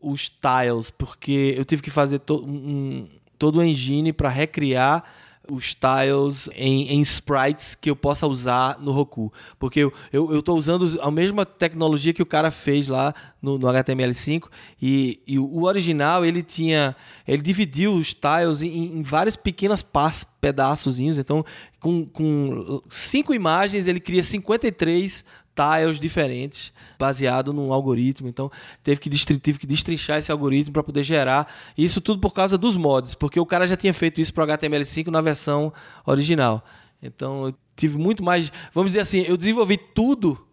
os 0.00 0.28
tiles, 0.28 0.90
porque 0.90 1.54
eu 1.56 1.64
tive 1.64 1.82
que 1.82 1.90
fazer 1.90 2.20
to, 2.20 2.44
um, 2.46 3.08
todo 3.38 3.58
o 3.58 3.62
engine 3.62 4.12
para 4.12 4.28
recriar 4.28 5.04
os 5.50 5.74
tiles 5.74 6.48
em, 6.54 6.92
em, 6.92 7.00
sprites 7.00 7.74
que 7.74 7.90
eu 7.90 7.96
possa 7.96 8.26
usar 8.26 8.78
no 8.80 8.92
Roku. 8.92 9.32
Porque 9.58 9.80
eu 9.80 9.92
eu, 10.12 10.32
eu 10.32 10.54
usando 10.54 11.00
a 11.00 11.10
mesma 11.10 11.44
tecnologia 11.44 12.12
que 12.12 12.22
o 12.22 12.26
cara 12.26 12.50
fez 12.50 12.88
lá 12.88 13.14
no, 13.40 13.58
no 13.58 13.66
HTML5 13.66 14.44
e, 14.80 15.20
e, 15.26 15.38
o 15.38 15.64
original 15.64 16.24
ele 16.24 16.42
tinha 16.42 16.96
ele 17.26 17.42
dividiu 17.42 17.94
os 17.94 18.14
tiles 18.14 18.62
em, 18.62 18.98
em 18.98 19.02
várias 19.02 19.36
pequenas 19.36 19.82
partes, 19.82 20.24
pedaçozinhos. 20.40 21.18
Então, 21.18 21.44
com, 21.80 22.06
com 22.06 22.82
cinco 22.88 23.34
imagens, 23.34 23.86
ele 23.86 24.00
cria 24.00 24.22
53 24.22 25.24
tiles 25.56 25.98
diferentes, 25.98 26.72
baseado 26.98 27.52
num 27.52 27.72
algoritmo. 27.72 28.28
Então, 28.28 28.50
teve 28.84 29.00
que, 29.00 29.08
tive 29.08 29.58
que 29.58 29.66
destrinchar 29.66 30.18
esse 30.18 30.30
algoritmo 30.30 30.74
para 30.74 30.82
poder 30.82 31.02
gerar. 31.02 31.50
Isso 31.76 32.00
tudo 32.00 32.20
por 32.20 32.32
causa 32.34 32.58
dos 32.58 32.76
mods, 32.76 33.14
porque 33.14 33.40
o 33.40 33.46
cara 33.46 33.66
já 33.66 33.76
tinha 33.76 33.94
feito 33.94 34.20
isso 34.20 34.32
para 34.34 34.44
o 34.44 34.46
HTML5 34.46 35.06
na 35.08 35.22
versão 35.22 35.72
original. 36.04 36.62
Então 37.02 37.46
eu 37.46 37.54
tive 37.74 37.98
muito 37.98 38.22
mais. 38.22 38.52
Vamos 38.72 38.92
dizer 38.92 39.00
assim, 39.00 39.24
eu 39.26 39.36
desenvolvi 39.36 39.76
tudo 39.76 40.46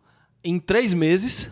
em 0.44 0.60
três 0.60 0.94
meses, 0.94 1.50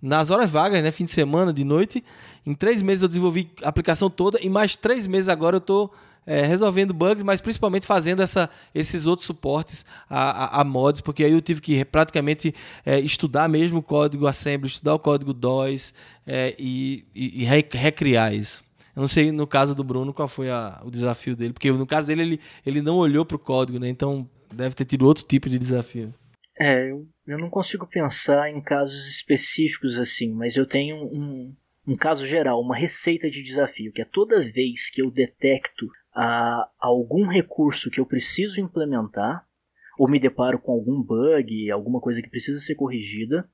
nas 0.00 0.30
horas 0.30 0.50
vagas, 0.50 0.82
né? 0.82 0.90
Fim 0.90 1.04
de 1.04 1.10
semana, 1.10 1.52
de 1.52 1.64
noite. 1.64 2.04
Em 2.46 2.54
três 2.54 2.82
meses 2.82 3.02
eu 3.02 3.08
desenvolvi 3.08 3.50
a 3.62 3.68
aplicação 3.68 4.10
toda 4.10 4.38
e 4.40 4.48
mais 4.48 4.76
três 4.76 5.06
meses 5.06 5.28
agora 5.28 5.56
eu 5.56 5.58
estou 5.58 5.92
é, 6.26 6.42
resolvendo 6.42 6.94
bugs, 6.94 7.22
mas 7.22 7.40
principalmente 7.40 7.86
fazendo 7.86 8.22
essa, 8.22 8.48
esses 8.74 9.06
outros 9.06 9.26
suportes 9.26 9.84
a, 10.08 10.58
a, 10.58 10.60
a 10.60 10.64
mods, 10.64 11.00
porque 11.00 11.24
aí 11.24 11.32
eu 11.32 11.40
tive 11.40 11.60
que 11.60 11.84
praticamente 11.84 12.54
é, 12.84 12.98
estudar 13.00 13.48
mesmo 13.48 13.78
o 13.78 13.82
código 13.82 14.26
assembly, 14.26 14.68
estudar 14.68 14.94
o 14.94 14.98
código 14.98 15.32
DOS 15.32 15.92
é, 16.26 16.54
e, 16.58 17.04
e, 17.14 17.42
e 17.42 17.44
recriar 17.44 18.34
isso. 18.34 18.64
Eu 18.96 19.00
não 19.00 19.08
sei 19.08 19.32
no 19.32 19.46
caso 19.46 19.74
do 19.74 19.82
Bruno 19.82 20.14
qual 20.14 20.28
foi 20.28 20.50
a, 20.50 20.80
o 20.84 20.90
desafio 20.90 21.34
dele, 21.34 21.52
porque 21.52 21.70
no 21.70 21.86
caso 21.86 22.06
dele 22.06 22.22
ele, 22.22 22.40
ele 22.64 22.80
não 22.80 22.96
olhou 22.96 23.24
para 23.24 23.36
o 23.36 23.40
código, 23.40 23.78
né? 23.78 23.88
Então 23.88 24.28
deve 24.52 24.74
ter 24.74 24.84
tido 24.84 25.06
outro 25.06 25.24
tipo 25.24 25.48
de 25.50 25.58
desafio. 25.58 26.14
É, 26.58 26.90
eu, 26.92 27.08
eu 27.26 27.38
não 27.38 27.50
consigo 27.50 27.88
pensar 27.88 28.48
em 28.48 28.62
casos 28.62 29.08
específicos 29.08 29.98
assim, 29.98 30.32
mas 30.32 30.56
eu 30.56 30.64
tenho 30.64 30.96
um, 30.96 31.52
um 31.86 31.96
caso 31.96 32.24
geral, 32.24 32.60
uma 32.60 32.76
receita 32.76 33.28
de 33.28 33.42
desafio, 33.42 33.92
que 33.92 34.00
é 34.00 34.04
toda 34.04 34.40
vez 34.40 34.88
que 34.90 35.02
eu 35.02 35.10
detecto 35.10 35.88
a 36.14 36.70
algum 36.78 37.26
recurso 37.26 37.90
que 37.90 38.00
eu 38.00 38.06
preciso 38.06 38.60
implementar, 38.60 39.46
ou 39.98 40.08
me 40.08 40.20
deparo 40.20 40.60
com 40.60 40.72
algum 40.72 41.02
bug, 41.02 41.70
alguma 41.70 42.00
coisa 42.00 42.22
que 42.22 42.30
precisa 42.30 42.58
ser 42.60 42.74
corrigida, 42.74 43.48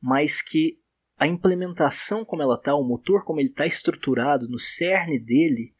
mas 0.00 0.42
que 0.42 0.74
a 1.18 1.26
implementação 1.26 2.24
como 2.24 2.42
ela 2.42 2.54
está, 2.54 2.74
o 2.74 2.82
motor 2.82 3.24
como 3.24 3.40
ele 3.40 3.48
está 3.48 3.64
estruturado 3.64 4.48
no 4.48 4.58
cerne 4.58 5.18
dele, 5.18 5.74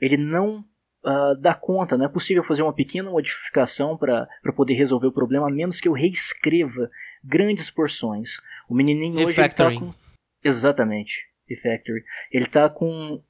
ele 0.00 0.16
não 0.16 0.60
uh, 1.04 1.40
dá 1.40 1.54
conta, 1.54 1.96
não 1.96 2.04
é 2.04 2.08
possível 2.08 2.44
fazer 2.44 2.62
uma 2.62 2.74
pequena 2.74 3.10
modificação 3.10 3.96
para 3.96 4.28
poder 4.54 4.74
resolver 4.74 5.06
o 5.06 5.12
problema, 5.12 5.48
a 5.48 5.52
menos 5.52 5.80
que 5.80 5.88
eu 5.88 5.92
reescreva 5.92 6.90
grandes 7.22 7.70
porções. 7.70 8.36
O 8.68 8.74
menininho 8.74 9.26
hoje 9.26 9.40
está 9.40 9.74
com... 9.74 9.94
Exatamente, 10.42 11.26
refactory. 11.48 12.04
Ele 12.30 12.44
está 12.44 12.68
com 12.68 13.22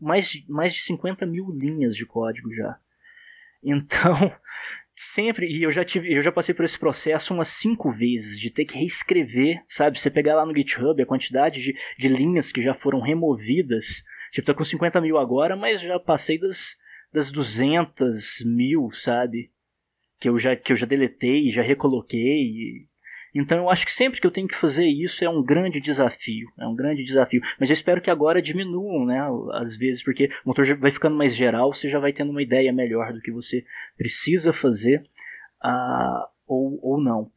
mais, 0.00 0.44
mais 0.48 0.72
de 0.72 0.80
50 0.80 1.26
mil 1.26 1.48
linhas 1.50 1.94
de 1.94 2.06
código 2.06 2.52
já. 2.52 2.78
Então, 3.62 4.14
sempre, 4.94 5.46
e 5.46 5.62
eu 5.62 5.70
já 5.70 5.84
tive, 5.84 6.12
eu 6.12 6.22
já 6.22 6.32
passei 6.32 6.54
por 6.54 6.64
esse 6.64 6.78
processo 6.78 7.34
umas 7.34 7.48
cinco 7.48 7.90
vezes, 7.92 8.38
de 8.38 8.50
ter 8.50 8.64
que 8.64 8.78
reescrever, 8.78 9.62
sabe? 9.66 9.98
Você 9.98 10.10
pegar 10.10 10.36
lá 10.36 10.46
no 10.46 10.56
GitHub 10.56 11.00
a 11.00 11.06
quantidade 11.06 11.60
de, 11.60 11.74
de 11.98 12.08
linhas 12.08 12.52
que 12.52 12.62
já 12.62 12.74
foram 12.74 13.00
removidas, 13.00 14.04
tipo, 14.32 14.46
tá 14.46 14.54
com 14.54 14.64
50 14.64 15.00
mil 15.00 15.18
agora, 15.18 15.56
mas 15.56 15.80
já 15.80 15.98
passei 15.98 16.38
das, 16.38 16.76
das 17.12 17.30
200 17.30 18.44
mil, 18.44 18.90
sabe? 18.90 19.52
Que 20.20 20.28
eu 20.28 20.38
já, 20.38 20.56
que 20.56 20.72
eu 20.72 20.76
já 20.76 20.86
deletei, 20.86 21.50
já 21.50 21.62
recoloquei, 21.62 22.88
então 23.34 23.58
eu 23.58 23.70
acho 23.70 23.84
que 23.84 23.92
sempre 23.92 24.20
que 24.20 24.26
eu 24.26 24.30
tenho 24.30 24.48
que 24.48 24.54
fazer 24.54 24.86
isso 24.86 25.24
é 25.24 25.28
um 25.28 25.42
grande 25.42 25.80
desafio, 25.80 26.48
é 26.58 26.66
um 26.66 26.74
grande 26.74 27.04
desafio. 27.04 27.40
Mas 27.58 27.68
eu 27.68 27.74
espero 27.74 28.00
que 28.00 28.10
agora 28.10 28.42
diminuam, 28.42 29.04
né, 29.04 29.20
às 29.54 29.76
vezes, 29.76 30.02
porque 30.02 30.28
o 30.44 30.48
motor 30.48 30.64
vai 30.78 30.90
ficando 30.90 31.16
mais 31.16 31.34
geral, 31.34 31.72
você 31.72 31.88
já 31.88 31.98
vai 31.98 32.12
tendo 32.12 32.30
uma 32.30 32.42
ideia 32.42 32.72
melhor 32.72 33.12
do 33.12 33.20
que 33.20 33.32
você 33.32 33.64
precisa 33.96 34.52
fazer 34.52 35.02
uh, 35.64 36.26
ou, 36.46 36.78
ou 36.82 37.02
não. 37.02 37.30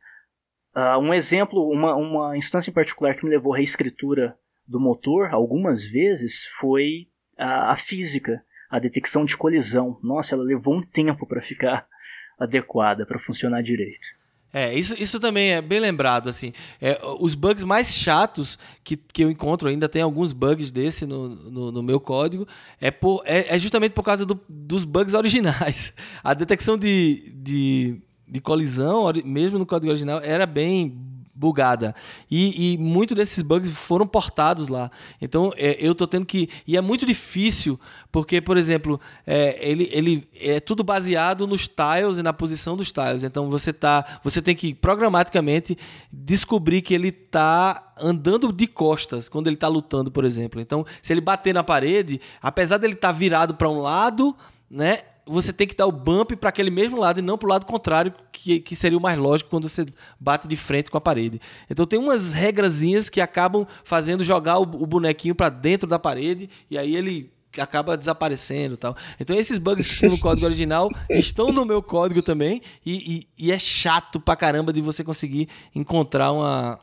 Uh, 0.76 1.00
um 1.00 1.14
exemplo, 1.14 1.62
uma, 1.70 1.96
uma 1.96 2.38
instância 2.38 2.72
em 2.72 2.74
particular 2.74 3.14
que 3.16 3.26
me 3.26 3.32
levou 3.32 3.54
à 3.54 3.58
reescritura 3.58 4.38
do 4.66 4.80
motor 4.80 5.30
algumas 5.34 5.86
vezes 5.86 6.46
foi 6.46 7.10
a, 7.38 7.72
a 7.72 7.76
física, 7.76 8.42
a 8.70 8.80
detecção 8.80 9.26
de 9.26 9.36
colisão. 9.36 10.00
Nossa, 10.02 10.34
ela 10.34 10.44
levou 10.44 10.78
um 10.78 10.82
tempo 10.82 11.28
para 11.28 11.42
ficar 11.42 11.86
adequada, 12.40 13.06
para 13.06 13.20
funcionar 13.20 13.62
direito. 13.62 14.21
É, 14.54 14.78
isso, 14.78 14.96
isso 15.02 15.20
também 15.20 15.54
é 15.54 15.62
bem 15.62 15.80
lembrado, 15.80 16.30
assim. 16.30 16.52
É, 16.82 17.00
os 17.20 17.36
bugs 17.36 17.64
mais 17.64 17.94
chatos 17.94 18.60
que, 18.84 18.98
que 18.98 19.24
eu 19.24 19.32
encontro, 19.32 19.70
ainda 19.70 19.88
tem 19.88 20.02
alguns 20.02 20.34
bugs 20.34 20.72
desse 20.72 21.06
no, 21.06 21.30
no, 21.30 21.72
no 21.72 21.84
meu 21.84 22.00
código, 22.00 22.48
é, 22.80 22.92
por, 22.92 23.24
é, 23.26 23.56
é, 23.56 23.60
justamente 23.60 23.94
por 23.94 24.04
causa 24.04 24.26
do, 24.26 24.40
dos 24.50 24.84
bugs 24.84 25.14
originais. 25.14 25.94
A 26.24 26.34
detecção 26.34 26.78
de, 26.78 27.32
de, 27.36 28.02
de 28.28 28.42
colisão, 28.42 29.12
mesmo 29.24 29.58
no 29.58 29.66
código 29.66 29.90
original, 29.90 30.20
era 30.24 30.46
bem 30.46 31.11
bugada. 31.34 31.96
E, 32.30 32.74
e 32.74 32.78
muitos 32.78 33.16
desses 33.16 33.42
bugs 33.42 33.72
foram 33.72 34.06
portados 34.06 34.68
lá. 34.68 34.92
Então 35.22 35.54
é, 35.56 35.78
eu 35.80 35.96
tô 35.96 36.06
tendo 36.08 36.26
que. 36.26 36.50
E 36.68 36.78
é 36.78 36.82
muito 36.82 37.06
difícil, 37.06 37.80
porque, 38.12 38.42
por 38.42 38.58
exemplo, 38.58 39.00
é, 39.26 39.58
ele, 39.62 39.90
ele 39.92 40.28
é 40.40 40.60
tudo 40.60 40.84
baseado 40.84 41.48
nos 41.48 41.68
tiles 41.68 42.18
e 42.18 42.24
na 42.24 42.34
posição 42.34 42.76
dos 42.76 42.92
tiles. 42.92 43.24
Então 43.24 43.50
você 43.50 43.72
tá. 43.72 44.20
Você 44.24 44.42
tem 44.42 44.56
que 44.56 44.74
programaticamente 44.74 45.78
descobrir 46.12 46.82
que 46.82 46.94
ele 46.94 47.10
está 47.10 47.94
andando 48.00 48.52
de 48.52 48.68
costas 48.68 49.30
quando 49.30 49.48
ele 49.48 49.56
está 49.56 49.68
lutando, 49.68 50.12
por 50.12 50.26
exemplo. 50.26 50.60
Então, 50.60 50.86
se 51.02 51.14
ele 51.14 51.22
bater 51.22 51.54
na 51.54 51.64
parede, 51.64 52.20
apesar 52.42 52.78
dele 52.78 52.94
estar 52.94 53.10
tá 53.10 53.14
virado 53.14 53.56
para 53.56 53.70
um 53.70 53.80
lado, 53.80 54.36
né? 54.70 55.00
Você 55.32 55.54
tem 55.54 55.66
que 55.66 55.76
dar 55.76 55.88
o 55.88 55.92
bump 55.92 56.36
para 56.36 56.50
aquele 56.50 56.70
mesmo 56.70 56.98
lado 56.98 57.20
e 57.20 57.22
não 57.22 57.38
para 57.38 57.48
o 57.48 57.50
lado 57.50 57.66
contrário, 57.66 58.14
que, 58.32 58.60
que 58.60 58.76
seria 58.76 58.98
o 58.98 59.02
mais 59.02 59.18
lógico 59.18 59.50
quando 59.50 59.70
você 59.70 59.86
bate 60.20 60.48
de 60.48 60.56
frente 60.56 60.92
com 60.92 60.98
a 60.98 61.02
parede. 61.02 61.40
Então 61.70 61.86
tem 61.86 61.98
umas 61.98 62.34
regrazinhas 62.34 63.10
que 63.10 63.22
acabam 63.22 63.66
fazendo 63.84 64.24
jogar 64.24 64.60
o, 64.60 64.64
o 64.64 64.86
bonequinho 64.86 65.34
para 65.34 65.50
dentro 65.50 65.88
da 65.88 65.98
parede 65.98 66.50
e 66.70 66.78
aí 66.78 66.96
ele 66.96 67.32
acaba 67.58 67.98
desaparecendo 67.98 68.76
tal. 68.76 68.96
Então 69.20 69.36
esses 69.36 69.58
bugs 69.58 69.88
que 69.88 69.94
estão 69.94 70.10
no 70.10 70.20
código 70.20 70.46
original 70.46 70.90
estão 71.10 71.52
no 71.52 71.66
meu 71.66 71.82
código 71.82 72.22
também 72.22 72.62
e, 72.86 73.28
e, 73.38 73.48
e, 73.48 73.52
é 73.52 73.60
chato 73.60 74.20
pra 74.20 74.36
caramba 74.36 74.74
de 74.74 74.82
você 74.82 75.04
conseguir 75.04 75.48
encontrar 75.74 76.32
uma, 76.32 76.80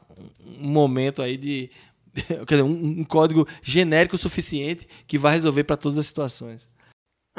um 0.61 0.71
momento 0.71 1.23
aí 1.23 1.37
de... 1.37 1.71
Quer 2.17 2.55
dizer, 2.57 2.63
um, 2.63 3.01
um 3.01 3.05
código 3.05 3.47
genérico 3.63 4.17
suficiente 4.19 4.89
que 5.07 5.19
vai 5.19 5.35
resolver 5.35 5.65
para 5.65 5.77
todas 5.77 5.99
as 5.99 6.07
situações. 6.07 6.67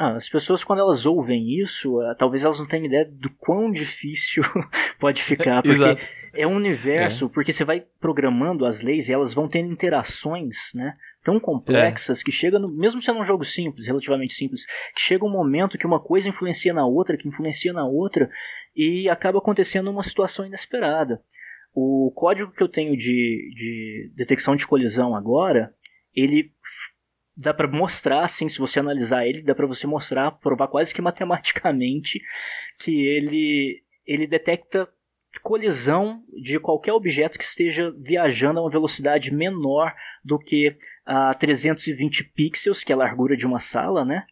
Ah, 0.02 0.14
as 0.14 0.30
pessoas, 0.30 0.64
quando 0.64 0.78
elas 0.78 1.04
ouvem 1.04 1.60
isso, 1.60 2.00
uh, 2.00 2.14
talvez 2.16 2.42
elas 2.42 2.58
não 2.58 2.66
tenham 2.66 2.86
ideia 2.86 3.04
do 3.04 3.28
quão 3.36 3.70
difícil 3.70 4.42
pode 4.98 5.22
ficar. 5.22 5.60
Porque 5.62 5.94
é 6.32 6.46
um 6.46 6.56
universo, 6.56 7.26
é. 7.26 7.28
porque 7.28 7.52
você 7.52 7.64
vai 7.64 7.84
programando 8.00 8.64
as 8.64 8.80
leis 8.80 9.10
e 9.10 9.12
elas 9.12 9.34
vão 9.34 9.46
tendo 9.46 9.70
interações, 9.70 10.70
né? 10.74 10.94
Tão 11.22 11.38
complexas 11.38 12.20
é. 12.20 12.24
que 12.24 12.32
chega, 12.32 12.58
no, 12.58 12.74
mesmo 12.74 13.02
sendo 13.02 13.20
um 13.20 13.24
jogo 13.24 13.44
simples, 13.44 13.88
relativamente 13.88 14.32
simples, 14.32 14.64
que 14.94 15.02
chega 15.02 15.26
um 15.26 15.30
momento 15.30 15.76
que 15.76 15.86
uma 15.86 16.02
coisa 16.02 16.30
influencia 16.30 16.72
na 16.72 16.86
outra, 16.86 17.18
que 17.18 17.28
influencia 17.28 17.74
na 17.74 17.84
outra, 17.84 18.26
e 18.74 19.06
acaba 19.06 19.36
acontecendo 19.36 19.90
uma 19.90 20.02
situação 20.02 20.46
inesperada. 20.46 21.22
O 21.74 22.10
código 22.14 22.52
que 22.52 22.62
eu 22.62 22.68
tenho 22.68 22.96
de, 22.96 23.52
de 23.54 24.12
detecção 24.16 24.56
de 24.56 24.66
colisão 24.66 25.14
agora, 25.14 25.74
ele 26.14 26.50
dá 27.40 27.54
para 27.54 27.68
mostrar, 27.68 28.24
assim, 28.24 28.48
se 28.48 28.58
você 28.58 28.80
analisar 28.80 29.26
ele, 29.26 29.42
dá 29.42 29.54
para 29.54 29.66
você 29.66 29.86
mostrar, 29.86 30.30
provar 30.32 30.68
quase 30.68 30.94
que 30.94 31.02
matematicamente 31.02 32.18
que 32.78 33.06
ele 33.06 33.82
ele 34.06 34.26
detecta 34.26 34.88
colisão 35.42 36.24
de 36.42 36.58
qualquer 36.58 36.92
objeto 36.92 37.38
que 37.38 37.44
esteja 37.44 37.94
viajando 37.98 38.58
a 38.58 38.62
uma 38.62 38.70
velocidade 38.70 39.32
menor 39.32 39.94
do 40.24 40.38
que 40.38 40.74
a 41.06 41.32
320 41.34 42.32
pixels, 42.32 42.82
que 42.82 42.92
é 42.92 42.94
a 42.94 42.98
largura 42.98 43.36
de 43.36 43.46
uma 43.46 43.60
sala, 43.60 44.04
né? 44.04 44.24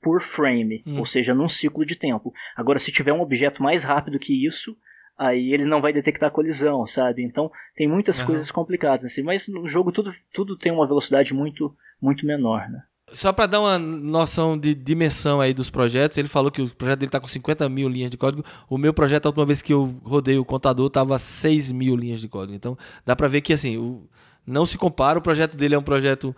Por 0.00 0.22
frame, 0.22 0.82
hum. 0.86 0.98
ou 0.98 1.04
seja, 1.04 1.34
num 1.34 1.48
ciclo 1.48 1.84
de 1.84 1.94
tempo. 1.94 2.32
Agora, 2.56 2.78
se 2.78 2.90
tiver 2.90 3.12
um 3.12 3.20
objeto 3.20 3.62
mais 3.62 3.84
rápido 3.84 4.18
que 4.18 4.46
isso, 4.46 4.74
aí 5.20 5.52
ele 5.52 5.66
não 5.66 5.82
vai 5.82 5.92
detectar 5.92 6.30
colisão, 6.30 6.86
sabe? 6.86 7.22
Então 7.22 7.50
tem 7.74 7.86
muitas 7.86 8.20
uhum. 8.20 8.26
coisas 8.26 8.50
complicadas 8.50 9.04
assim, 9.04 9.22
mas 9.22 9.46
no 9.48 9.68
jogo 9.68 9.92
tudo, 9.92 10.10
tudo 10.32 10.56
tem 10.56 10.72
uma 10.72 10.86
velocidade 10.86 11.34
muito 11.34 11.76
muito 12.00 12.24
menor, 12.24 12.70
né? 12.70 12.82
Só 13.12 13.32
para 13.32 13.46
dar 13.46 13.60
uma 13.60 13.78
noção 13.78 14.56
de 14.56 14.72
dimensão 14.72 15.40
aí 15.40 15.52
dos 15.52 15.68
projetos, 15.68 16.16
ele 16.16 16.28
falou 16.28 16.50
que 16.50 16.62
o 16.62 16.74
projeto 16.74 17.00
dele 17.00 17.08
está 17.08 17.20
com 17.20 17.26
50 17.26 17.68
mil 17.68 17.88
linhas 17.88 18.10
de 18.10 18.16
código. 18.16 18.44
O 18.68 18.78
meu 18.78 18.94
projeto, 18.94 19.26
a 19.26 19.28
última 19.30 19.44
vez 19.44 19.60
que 19.60 19.72
eu 19.72 19.96
rodei 20.04 20.38
o 20.38 20.44
contador, 20.44 20.86
estava 20.86 21.18
6 21.18 21.72
mil 21.72 21.96
linhas 21.96 22.20
de 22.20 22.28
código. 22.28 22.54
Então 22.54 22.78
dá 23.04 23.16
para 23.16 23.26
ver 23.26 23.40
que 23.40 23.52
assim, 23.52 23.76
o, 23.76 24.08
não 24.46 24.64
se 24.64 24.78
compara. 24.78 25.18
O 25.18 25.22
projeto 25.22 25.56
dele 25.56 25.74
é 25.74 25.78
um 25.78 25.82
projeto 25.82 26.34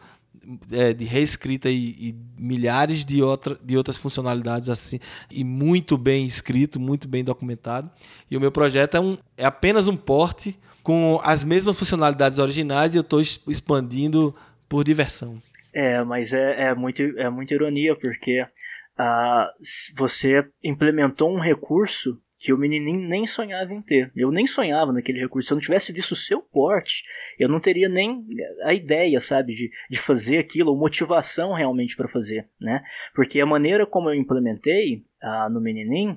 é, 0.71 0.93
de 0.93 1.05
reescrita 1.05 1.71
e, 1.71 2.09
e, 2.09 2.17
milhares 2.37 3.05
de, 3.05 3.23
outra, 3.23 3.59
de 3.63 3.77
outras 3.77 3.97
funcionalidades 3.97 4.69
assim 4.69 4.99
e 5.31 5.45
muito 5.45 5.97
bem 5.97 6.27
escrito, 6.27 6.81
muito 6.81 7.07
bem 7.09 7.23
documentado. 7.23 7.91
E 8.31 8.37
o 8.37 8.41
meu 8.41 8.51
projeto 8.51 8.97
é, 8.97 9.01
um, 9.01 9.19
é 9.37 9.45
apenas 9.45 9.89
um 9.89 9.97
porte 9.97 10.59
com 10.83 11.21
as 11.23 11.45
mesmas 11.45 11.79
funcionalidades 11.79 12.39
originais 12.39 12.95
e 12.95 12.99
eu 12.99 13.03
estou 13.03 13.21
expandindo 13.21 14.35
por 14.69 14.85
diversão. 14.85 15.41
É, 15.75 16.03
mas 16.05 16.33
é, 16.33 16.69
é, 16.69 16.75
muito, 16.75 17.03
é 17.03 17.31
muita 17.31 17.55
ironia, 17.55 17.97
porque 17.97 18.43
uh, 18.43 19.97
você 19.97 20.47
implementou 20.63 21.35
um 21.35 21.41
recurso 21.41 22.21
que 22.43 22.53
o 22.53 22.59
menininho 22.59 23.09
nem 23.09 23.27
sonhava 23.27 23.73
em 23.73 23.81
ter. 23.81 24.11
Eu 24.17 24.31
nem 24.31 24.47
sonhava 24.47 24.93
naquele 24.93 25.21
recurso. 25.21 25.47
Se 25.47 25.53
eu 25.53 25.57
não 25.57 25.63
tivesse 25.63 25.93
visto 25.93 26.13
o 26.13 26.17
seu 26.17 26.43
porte, 26.43 27.05
eu 27.39 27.49
não 27.49 27.61
teria 27.61 27.89
nem 27.89 28.25
a 28.65 28.75
ideia, 28.75 29.21
sabe, 29.21 29.55
de, 29.55 29.71
de 29.89 29.99
fazer 29.99 30.39
aquilo, 30.39 30.71
ou 30.71 30.79
motivação 30.79 31.53
realmente 31.53 31.97
para 31.97 32.09
fazer, 32.09 32.45
né? 32.61 32.83
Porque 33.15 33.41
a 33.41 33.47
maneira 33.47 33.87
como 33.87 34.11
eu 34.11 34.15
implementei 34.15 35.05
ah, 35.23 35.49
no 35.49 35.61
menininho, 35.61 36.13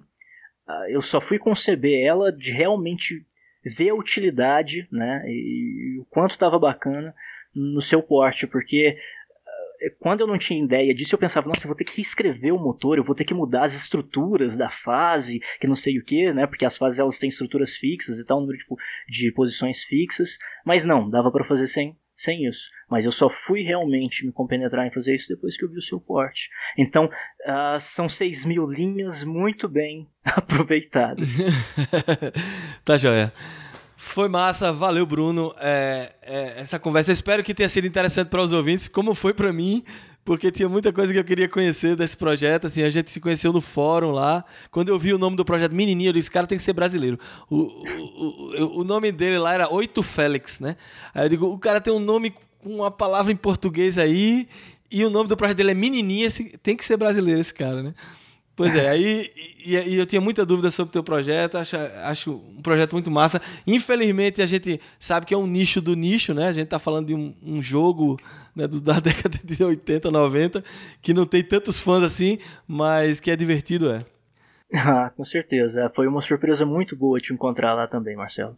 uh, 0.68 0.90
eu 0.90 1.02
só 1.02 1.22
fui 1.22 1.38
conceber 1.38 2.04
ela 2.06 2.32
de 2.32 2.52
realmente 2.52 3.26
ver 3.64 3.90
a 3.90 3.96
utilidade, 3.96 4.88
né, 4.92 5.24
e, 5.26 5.96
e 5.96 6.00
o 6.00 6.06
quanto 6.06 6.32
estava 6.32 6.60
bacana 6.60 7.16
no 7.54 7.82
seu 7.82 8.04
porte, 8.04 8.46
porque 8.46 8.96
quando 10.00 10.22
eu 10.22 10.28
não 10.28 10.38
tinha 10.38 10.64
ideia 10.64 10.94
disso, 10.94 11.16
eu 11.16 11.20
pensava, 11.20 11.48
nossa, 11.48 11.64
eu 11.64 11.68
vou 11.68 11.76
ter 11.76 11.84
que 11.84 11.98
reescrever 11.98 12.54
o 12.54 12.60
motor, 12.60 12.98
eu 12.98 13.04
vou 13.04 13.16
ter 13.16 13.26
que 13.26 13.34
mudar 13.34 13.64
as 13.64 13.74
estruturas 13.74 14.58
da 14.58 14.70
fase, 14.70 15.40
que 15.60 15.68
não 15.68 15.76
sei 15.76 15.98
o 15.98 16.04
que, 16.04 16.34
né? 16.34 16.46
Porque 16.46 16.66
as 16.66 16.78
fases 16.78 17.00
elas 17.00 17.18
têm 17.18 17.30
estruturas 17.30 17.76
fixas 17.76 18.20
e 18.20 18.26
tal, 18.26 18.38
um 18.38 18.42
número 18.42 18.58
tipo, 18.58 18.76
de 19.08 19.32
posições 19.32 19.84
fixas. 19.84 20.38
Mas 20.66 20.86
não, 20.86 21.10
dava 21.10 21.32
para 21.32 21.44
fazer 21.44 21.68
sem, 21.68 21.98
sem 22.14 22.46
isso. 22.46 22.70
Mas 22.90 23.06
eu 23.06 23.12
só 23.12 23.30
fui 23.30 23.62
realmente 23.62 24.26
me 24.26 24.32
compenetrar 24.32 24.86
em 24.86 24.92
fazer 24.92 25.16
isso 25.16 25.28
depois 25.30 25.58
que 25.58 25.66
eu 25.66 25.70
vi 25.70 25.78
o 25.78 25.82
seu 25.82 26.00
porte. 26.00 26.50
Então, 26.78 27.06
uh, 27.06 27.80
são 27.80 28.08
6 28.08 28.46
mil 28.46 28.66
linhas 28.66 29.24
muito 29.24 29.68
bem 29.68 30.08
aproveitadas. 30.24 31.40
tá 32.86 32.98
joia. 32.98 33.34
Foi 34.16 34.30
massa, 34.30 34.72
valeu, 34.72 35.06
Bruno. 35.06 35.54
É, 35.60 36.14
é, 36.22 36.62
essa 36.62 36.80
conversa, 36.80 37.12
eu 37.12 37.14
espero 37.14 37.44
que 37.44 37.54
tenha 37.54 37.68
sido 37.68 37.86
interessante 37.86 38.30
para 38.30 38.42
os 38.42 38.54
ouvintes, 38.54 38.88
como 38.88 39.14
foi 39.14 39.34
para 39.34 39.52
mim, 39.52 39.84
porque 40.24 40.50
tinha 40.50 40.70
muita 40.70 40.94
coisa 40.94 41.12
que 41.12 41.20
eu 41.20 41.24
queria 41.26 41.50
conhecer 41.50 41.98
desse 41.98 42.16
projeto. 42.16 42.68
Assim, 42.68 42.82
a 42.82 42.90
gente 42.90 43.12
se 43.12 43.20
conheceu 43.20 43.52
no 43.52 43.60
fórum 43.60 44.12
lá. 44.12 44.46
Quando 44.72 44.88
eu 44.88 44.98
vi 44.98 45.14
o 45.14 45.18
nome 45.18 45.36
do 45.36 45.44
projeto 45.44 45.76
Menininho, 45.76 46.08
eu 46.08 46.14
disse: 46.14 46.32
cara 46.32 46.48
tem 46.48 46.58
que 46.58 46.64
ser 46.64 46.72
brasileiro. 46.72 47.20
O, 47.50 47.58
o, 47.58 48.64
o, 48.64 48.80
o 48.80 48.84
nome 48.86 49.12
dele 49.12 49.38
lá 49.38 49.54
era 49.54 49.70
Oito 49.70 50.02
Félix, 50.02 50.62
né? 50.62 50.78
Aí 51.14 51.26
eu 51.26 51.30
digo: 51.30 51.48
o 51.48 51.60
cara 51.60 51.82
tem 51.82 51.92
um 51.92 52.00
nome 52.00 52.34
com 52.60 52.74
uma 52.74 52.90
palavra 52.90 53.34
em 53.34 53.36
português 53.36 53.98
aí, 53.98 54.48
e 54.90 55.04
o 55.04 55.10
nome 55.10 55.28
do 55.28 55.36
projeto 55.36 55.58
dele 55.58 55.72
é 55.72 55.74
Menininha, 55.74 56.30
tem 56.64 56.78
que 56.78 56.86
ser 56.86 56.96
brasileiro 56.96 57.42
esse 57.42 57.54
cara, 57.54 57.84
né? 57.84 57.94
Pois 58.56 58.74
é, 58.74 58.88
aí 58.88 59.32
e, 59.66 59.76
e, 59.76 59.96
eu 59.96 60.06
tinha 60.06 60.22
muita 60.22 60.46
dúvida 60.46 60.72
sobre 60.72 60.90
o 60.90 60.94
teu 60.94 61.04
projeto, 61.04 61.58
acho, 61.58 61.76
acho 62.04 62.32
um 62.32 62.62
projeto 62.62 62.94
muito 62.94 63.12
massa. 63.12 63.42
Infelizmente, 63.68 64.42
a 64.42 64.46
gente 64.46 64.80
sabe 64.98 65.26
que 65.26 65.34
é 65.34 65.38
um 65.38 65.46
nicho 65.46 65.82
do 65.82 65.94
nicho, 65.94 66.34
né? 66.34 66.48
A 66.48 66.54
gente 66.54 66.68
tá 66.68 66.80
falando 66.80 67.08
de 67.08 67.14
um, 67.14 67.36
um 67.44 67.62
jogo 67.62 68.18
né, 68.56 68.66
do, 68.66 68.80
da 68.82 69.00
década 69.00 69.38
de 69.44 69.62
80, 69.62 70.10
90, 70.10 70.64
que 71.02 71.14
não 71.14 71.26
tem 71.26 71.44
tantos 71.44 71.80
fãs 71.80 72.02
assim, 72.02 72.38
mas 72.66 73.20
que 73.20 73.30
é 73.30 73.36
divertido, 73.36 73.92
é. 73.92 74.00
Ah, 74.74 75.10
com 75.16 75.24
certeza. 75.24 75.90
Foi 75.94 76.08
uma 76.08 76.22
surpresa 76.22 76.66
muito 76.66 76.96
boa 76.96 77.20
te 77.20 77.34
encontrar 77.34 77.74
lá 77.74 77.88
também, 77.88 78.16
Marcelo. 78.16 78.58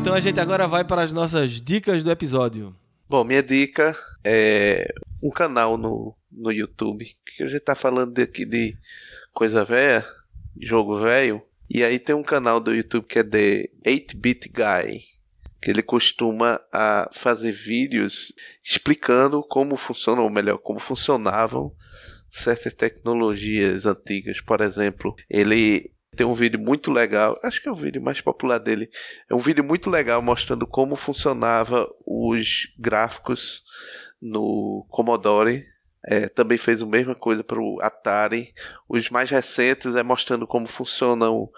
Então 0.00 0.14
a 0.14 0.20
gente 0.20 0.40
agora 0.40 0.66
vai 0.66 0.82
para 0.82 1.02
as 1.02 1.12
nossas 1.12 1.50
dicas 1.60 2.02
do 2.02 2.10
episódio. 2.10 2.74
Bom, 3.10 3.24
minha 3.24 3.42
dica 3.42 3.96
é 4.22 4.86
um 5.20 5.30
canal 5.30 5.76
no, 5.76 6.14
no 6.30 6.52
YouTube, 6.52 7.04
que 7.26 7.42
a 7.42 7.48
gente 7.48 7.58
tá 7.58 7.74
falando 7.74 8.16
aqui 8.16 8.44
de 8.44 8.76
coisa 9.32 9.64
velha, 9.64 10.06
jogo 10.62 10.96
velho, 10.96 11.42
e 11.68 11.82
aí 11.82 11.98
tem 11.98 12.14
um 12.14 12.22
canal 12.22 12.60
do 12.60 12.72
YouTube 12.72 13.08
que 13.08 13.18
é 13.18 13.24
The 13.24 13.68
8-Bit 13.84 14.50
Guy, 14.50 15.02
que 15.60 15.72
ele 15.72 15.82
costuma 15.82 16.60
a 16.72 17.10
fazer 17.12 17.50
vídeos 17.50 18.32
explicando 18.62 19.42
como 19.42 19.76
funcionam, 19.76 20.22
ou 20.22 20.30
melhor, 20.30 20.58
como 20.58 20.78
funcionavam 20.78 21.74
certas 22.30 22.72
tecnologias 22.74 23.86
antigas. 23.86 24.40
Por 24.40 24.60
exemplo, 24.60 25.16
ele 25.28 25.90
tem 26.16 26.26
um 26.26 26.34
vídeo 26.34 26.58
muito 26.58 26.90
legal, 26.90 27.38
acho 27.42 27.62
que 27.62 27.68
é 27.68 27.72
o 27.72 27.76
vídeo 27.76 28.02
mais 28.02 28.20
popular 28.20 28.58
dele. 28.58 28.90
É 29.28 29.34
um 29.34 29.38
vídeo 29.38 29.62
muito 29.62 29.88
legal 29.88 30.20
mostrando 30.20 30.66
como 30.66 30.96
funcionava 30.96 31.88
os 32.04 32.68
gráficos 32.78 33.62
no 34.20 34.86
Commodore. 34.90 35.66
É, 36.04 36.28
também 36.28 36.58
fez 36.58 36.82
a 36.82 36.86
mesma 36.86 37.14
coisa 37.14 37.44
para 37.44 37.60
o 37.60 37.78
Atari. 37.80 38.52
Os 38.88 39.08
mais 39.10 39.30
recentes 39.30 39.94
é 39.94 40.02
mostrando 40.02 40.46
como 40.46 40.66
funcionam, 40.66 41.48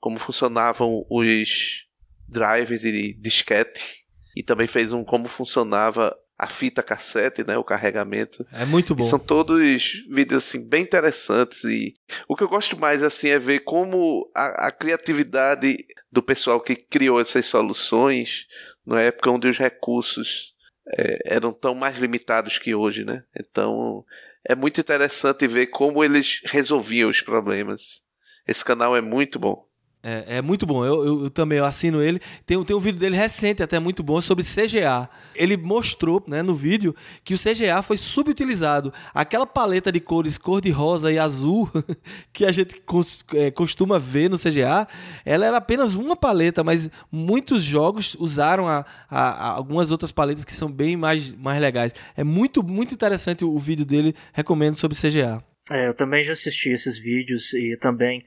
como 0.00 0.18
funcionavam 0.18 1.06
os 1.08 1.86
drives 2.28 2.80
de 2.80 3.14
disquete 3.14 4.04
e 4.34 4.42
também 4.42 4.66
fez 4.66 4.92
um 4.92 5.04
como 5.04 5.28
funcionava 5.28 6.16
a 6.42 6.48
fita 6.48 6.82
cassete, 6.82 7.46
né, 7.46 7.56
o 7.56 7.62
carregamento. 7.62 8.44
É 8.50 8.64
muito 8.64 8.96
bom. 8.96 9.04
E 9.04 9.08
são 9.08 9.16
todos 9.16 9.62
vídeos 10.10 10.44
assim 10.44 10.60
bem 10.60 10.82
interessantes 10.82 11.62
e 11.62 11.94
o 12.26 12.34
que 12.34 12.42
eu 12.42 12.48
gosto 12.48 12.76
mais 12.76 13.00
assim 13.00 13.28
é 13.28 13.38
ver 13.38 13.60
como 13.60 14.28
a, 14.34 14.66
a 14.66 14.72
criatividade 14.72 15.78
do 16.10 16.20
pessoal 16.20 16.60
que 16.60 16.74
criou 16.74 17.20
essas 17.20 17.46
soluções 17.46 18.48
na 18.84 19.00
época 19.00 19.30
onde 19.30 19.46
os 19.46 19.56
recursos 19.56 20.52
é, 20.98 21.36
eram 21.36 21.52
tão 21.52 21.76
mais 21.76 21.96
limitados 21.96 22.58
que 22.58 22.74
hoje, 22.74 23.04
né? 23.04 23.22
Então 23.38 24.04
é 24.44 24.56
muito 24.56 24.80
interessante 24.80 25.46
ver 25.46 25.68
como 25.68 26.02
eles 26.02 26.40
resolviam 26.46 27.08
os 27.08 27.20
problemas. 27.20 28.02
Esse 28.48 28.64
canal 28.64 28.96
é 28.96 29.00
muito 29.00 29.38
bom. 29.38 29.64
É, 30.04 30.38
é, 30.38 30.42
muito 30.42 30.66
bom, 30.66 30.84
eu, 30.84 31.06
eu, 31.06 31.24
eu, 31.24 31.30
também 31.30 31.60
assino 31.60 32.02
ele. 32.02 32.20
Tem, 32.44 32.62
tem 32.64 32.74
um 32.74 32.80
vídeo 32.80 32.98
dele 32.98 33.16
recente, 33.16 33.62
até 33.62 33.78
muito 33.78 34.02
bom, 34.02 34.20
sobre 34.20 34.44
CGA. 34.44 35.08
Ele 35.32 35.56
mostrou 35.56 36.20
né, 36.26 36.42
no 36.42 36.56
vídeo 36.56 36.94
que 37.22 37.34
o 37.34 37.38
CGA 37.38 37.80
foi 37.82 37.96
subutilizado. 37.96 38.92
Aquela 39.14 39.46
paleta 39.46 39.92
de 39.92 40.00
cores 40.00 40.36
cor-de-rosa 40.36 41.12
e 41.12 41.20
azul 41.20 41.70
que 42.32 42.44
a 42.44 42.50
gente 42.50 42.80
cos, 42.80 43.24
é, 43.34 43.52
costuma 43.52 43.96
ver 43.96 44.28
no 44.28 44.36
CGA, 44.36 44.88
ela 45.24 45.46
era 45.46 45.58
apenas 45.58 45.94
uma 45.94 46.16
paleta, 46.16 46.64
mas 46.64 46.90
muitos 47.10 47.62
jogos 47.62 48.16
usaram 48.18 48.66
a, 48.66 48.84
a, 49.08 49.20
a 49.20 49.48
algumas 49.52 49.92
outras 49.92 50.10
paletas 50.10 50.44
que 50.44 50.54
são 50.54 50.70
bem 50.70 50.96
mais, 50.96 51.32
mais 51.32 51.60
legais. 51.60 51.94
É 52.16 52.24
muito, 52.24 52.60
muito 52.60 52.92
interessante 52.92 53.44
o, 53.44 53.54
o 53.54 53.58
vídeo 53.58 53.86
dele, 53.86 54.16
recomendo 54.32 54.74
sobre 54.74 54.98
CGA. 54.98 55.44
É, 55.70 55.86
eu 55.86 55.94
também 55.94 56.24
já 56.24 56.32
assisti 56.32 56.70
esses 56.70 56.98
vídeos 56.98 57.54
e 57.54 57.78
também 57.78 58.24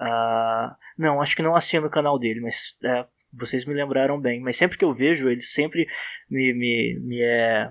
Uh, 0.00 0.74
não, 0.96 1.20
acho 1.20 1.34
que 1.34 1.42
não 1.42 1.56
assino 1.56 1.86
o 1.86 1.90
canal 1.90 2.18
dele, 2.18 2.40
mas 2.40 2.76
é, 2.84 3.06
vocês 3.32 3.64
me 3.64 3.74
lembraram 3.74 4.20
bem. 4.20 4.40
Mas 4.40 4.56
sempre 4.56 4.78
que 4.78 4.84
eu 4.84 4.94
vejo, 4.94 5.28
ele 5.28 5.40
sempre 5.40 5.86
me, 6.30 6.52
me, 6.54 7.00
me 7.00 7.20
é 7.20 7.70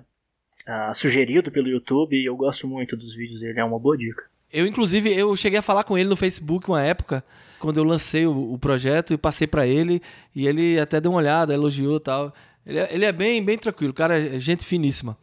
uh, 0.68 0.94
sugerido 0.94 1.52
pelo 1.52 1.70
YouTube 1.70 2.16
e 2.16 2.26
eu 2.26 2.36
gosto 2.36 2.68
muito 2.68 2.95
dos 2.98 3.16
vídeos 3.16 3.40
dele, 3.40 3.60
é 3.60 3.64
uma 3.64 3.80
boa 3.80 3.98
dica. 3.98 4.24
Eu, 4.52 4.66
inclusive, 4.66 5.14
eu 5.14 5.36
cheguei 5.36 5.60
a 5.60 5.64
falar 5.64 5.84
com 5.84 5.98
ele 5.98 6.08
no 6.08 6.16
Facebook 6.16 6.70
uma 6.70 6.82
época, 6.82 7.24
quando 7.60 7.78
eu 7.78 7.84
lancei 7.84 8.26
o, 8.26 8.54
o 8.54 8.58
projeto 8.58 9.14
e 9.14 9.18
passei 9.18 9.45
para 9.45 9.68
ele, 9.68 10.02
e 10.34 10.48
ele 10.48 10.80
até 10.80 11.02
deu 11.02 11.12
uma 11.12 11.18
olhada, 11.18 11.54
elogiou 11.54 11.98
e 11.98 11.99
tal. 11.99 12.34
Ele, 12.66 12.80
é, 12.80 12.94
ele 12.94 13.06
é 13.06 13.12
bem, 13.12 13.44
bem 13.44 13.58
tranquilo, 13.58 13.94
cara, 13.94 14.18
é 14.18 14.40
gente 14.40 14.66
finíssima. 14.66 15.18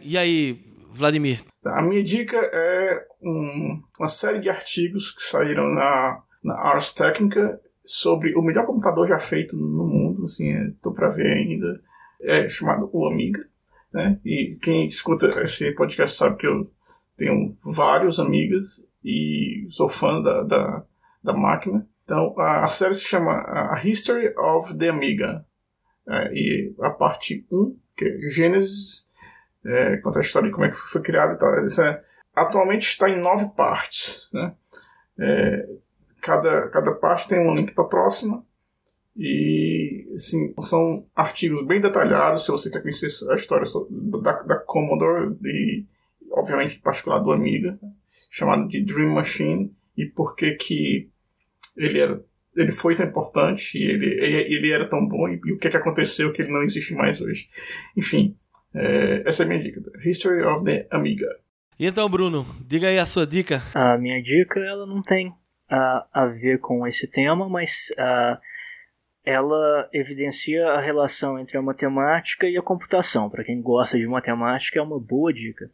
E 0.00 0.16
aí, 0.16 0.64
Vladimir? 0.92 1.42
A 1.64 1.82
minha 1.82 2.02
dica 2.02 2.36
é 2.36 3.06
um, 3.20 3.82
uma 3.98 4.08
série 4.08 4.40
de 4.40 4.48
artigos 4.48 5.12
que 5.12 5.22
saíram 5.22 5.68
na 5.68 6.22
na 6.48 6.54
Ars 6.54 6.92
Technica 6.92 7.60
sobre 7.84 8.34
o 8.34 8.42
melhor 8.42 8.66
computador 8.66 9.06
já 9.06 9.18
feito 9.18 9.56
no 9.56 9.86
mundo, 9.86 10.24
assim, 10.24 10.52
estou 10.68 10.92
para 10.92 11.10
ver 11.10 11.32
ainda, 11.32 11.80
é 12.20 12.48
chamado 12.48 12.90
o 12.92 13.06
Amiga, 13.06 13.46
né? 13.92 14.18
E 14.24 14.58
quem 14.60 14.86
escuta 14.86 15.28
esse 15.42 15.72
podcast 15.72 16.16
sabe 16.16 16.36
que 16.36 16.46
eu 16.46 16.70
tenho 17.16 17.56
vários 17.62 18.20
amigas 18.20 18.84
e 19.04 19.66
sou 19.70 19.88
fã 19.88 20.20
da, 20.20 20.42
da, 20.42 20.84
da 21.22 21.32
máquina. 21.32 21.86
Então, 22.04 22.34
a, 22.38 22.64
a, 22.64 22.68
série 22.68 22.94
se 22.94 23.04
chama 23.04 23.32
A 23.32 23.80
History 23.84 24.34
of 24.36 24.76
the 24.76 24.88
Amiga. 24.88 25.44
É, 26.08 26.32
e 26.32 26.74
a 26.80 26.90
parte 26.90 27.46
1, 27.50 27.76
que 27.96 28.04
é 28.04 28.28
Gênesis, 28.28 29.10
é, 29.64 29.96
conta 29.98 30.18
a 30.18 30.22
história 30.22 30.48
de 30.48 30.54
como 30.54 30.66
é 30.66 30.70
que 30.70 30.76
foi 30.76 31.02
criado 31.02 31.34
e 31.34 31.38
tal. 31.38 31.54
É, 31.54 32.02
atualmente 32.34 32.82
está 32.82 33.10
em 33.10 33.20
nove 33.20 33.48
partes, 33.56 34.30
né? 34.32 34.54
É, 35.18 35.68
cada, 36.20 36.68
cada 36.68 36.94
parte 36.94 37.28
tem 37.28 37.38
um 37.38 37.54
link 37.54 37.72
para 37.72 37.84
a 37.84 37.88
próxima. 37.88 38.44
E 39.16 40.06
assim, 40.14 40.54
são 40.60 41.04
artigos 41.14 41.66
bem 41.66 41.80
detalhados 41.80 42.44
se 42.44 42.52
você 42.52 42.70
quer 42.70 42.80
conhecer 42.80 43.08
a 43.30 43.34
história 43.34 43.66
da, 43.90 44.42
da 44.42 44.56
Commodore 44.56 45.36
e, 45.44 45.84
obviamente, 46.30 46.76
em 46.76 46.80
particular 46.80 47.18
do 47.18 47.32
Amiga, 47.32 47.78
chamado 48.30 48.68
de 48.68 48.80
Dream 48.84 49.14
Machine, 49.14 49.72
e 49.96 50.06
por 50.06 50.36
que 50.36 50.52
que 50.52 51.10
ele, 51.76 51.98
era, 51.98 52.24
ele 52.54 52.70
foi 52.70 52.94
tão 52.94 53.06
importante, 53.06 53.76
e 53.76 53.82
ele, 53.82 54.06
ele 54.54 54.70
era 54.70 54.88
tão 54.88 55.06
bom, 55.06 55.28
e, 55.28 55.40
e 55.44 55.52
o 55.52 55.58
que, 55.58 55.68
que 55.68 55.76
aconteceu 55.76 56.32
que 56.32 56.42
ele 56.42 56.52
não 56.52 56.62
existe 56.62 56.94
mais 56.94 57.20
hoje. 57.20 57.48
Enfim, 57.96 58.36
é, 58.74 59.22
essa 59.26 59.42
é 59.42 59.46
a 59.46 59.48
minha 59.48 59.62
dica. 59.62 59.82
History 60.04 60.42
of 60.44 60.64
the 60.64 60.86
Amiga. 60.90 61.26
E 61.78 61.86
então, 61.86 62.08
Bruno, 62.08 62.46
diga 62.64 62.88
aí 62.88 62.98
a 62.98 63.06
sua 63.06 63.26
dica. 63.26 63.62
A 63.74 63.96
minha 63.98 64.20
dica, 64.22 64.60
ela 64.60 64.86
não 64.86 65.00
tem 65.00 65.32
uh, 65.70 66.02
a 66.12 66.26
ver 66.26 66.58
com 66.58 66.86
esse 66.86 67.10
tema, 67.10 67.48
mas 67.48 67.90
uh, 67.92 68.38
ela 69.24 69.88
evidencia 69.92 70.68
a 70.68 70.80
relação 70.80 71.36
entre 71.38 71.56
a 71.58 71.62
matemática 71.62 72.48
e 72.48 72.56
a 72.56 72.62
computação. 72.62 73.28
Para 73.28 73.44
quem 73.44 73.60
gosta 73.60 73.98
de 73.98 74.06
matemática, 74.06 74.78
é 74.78 74.82
uma 74.82 75.00
boa 75.00 75.32
dica. 75.32 75.70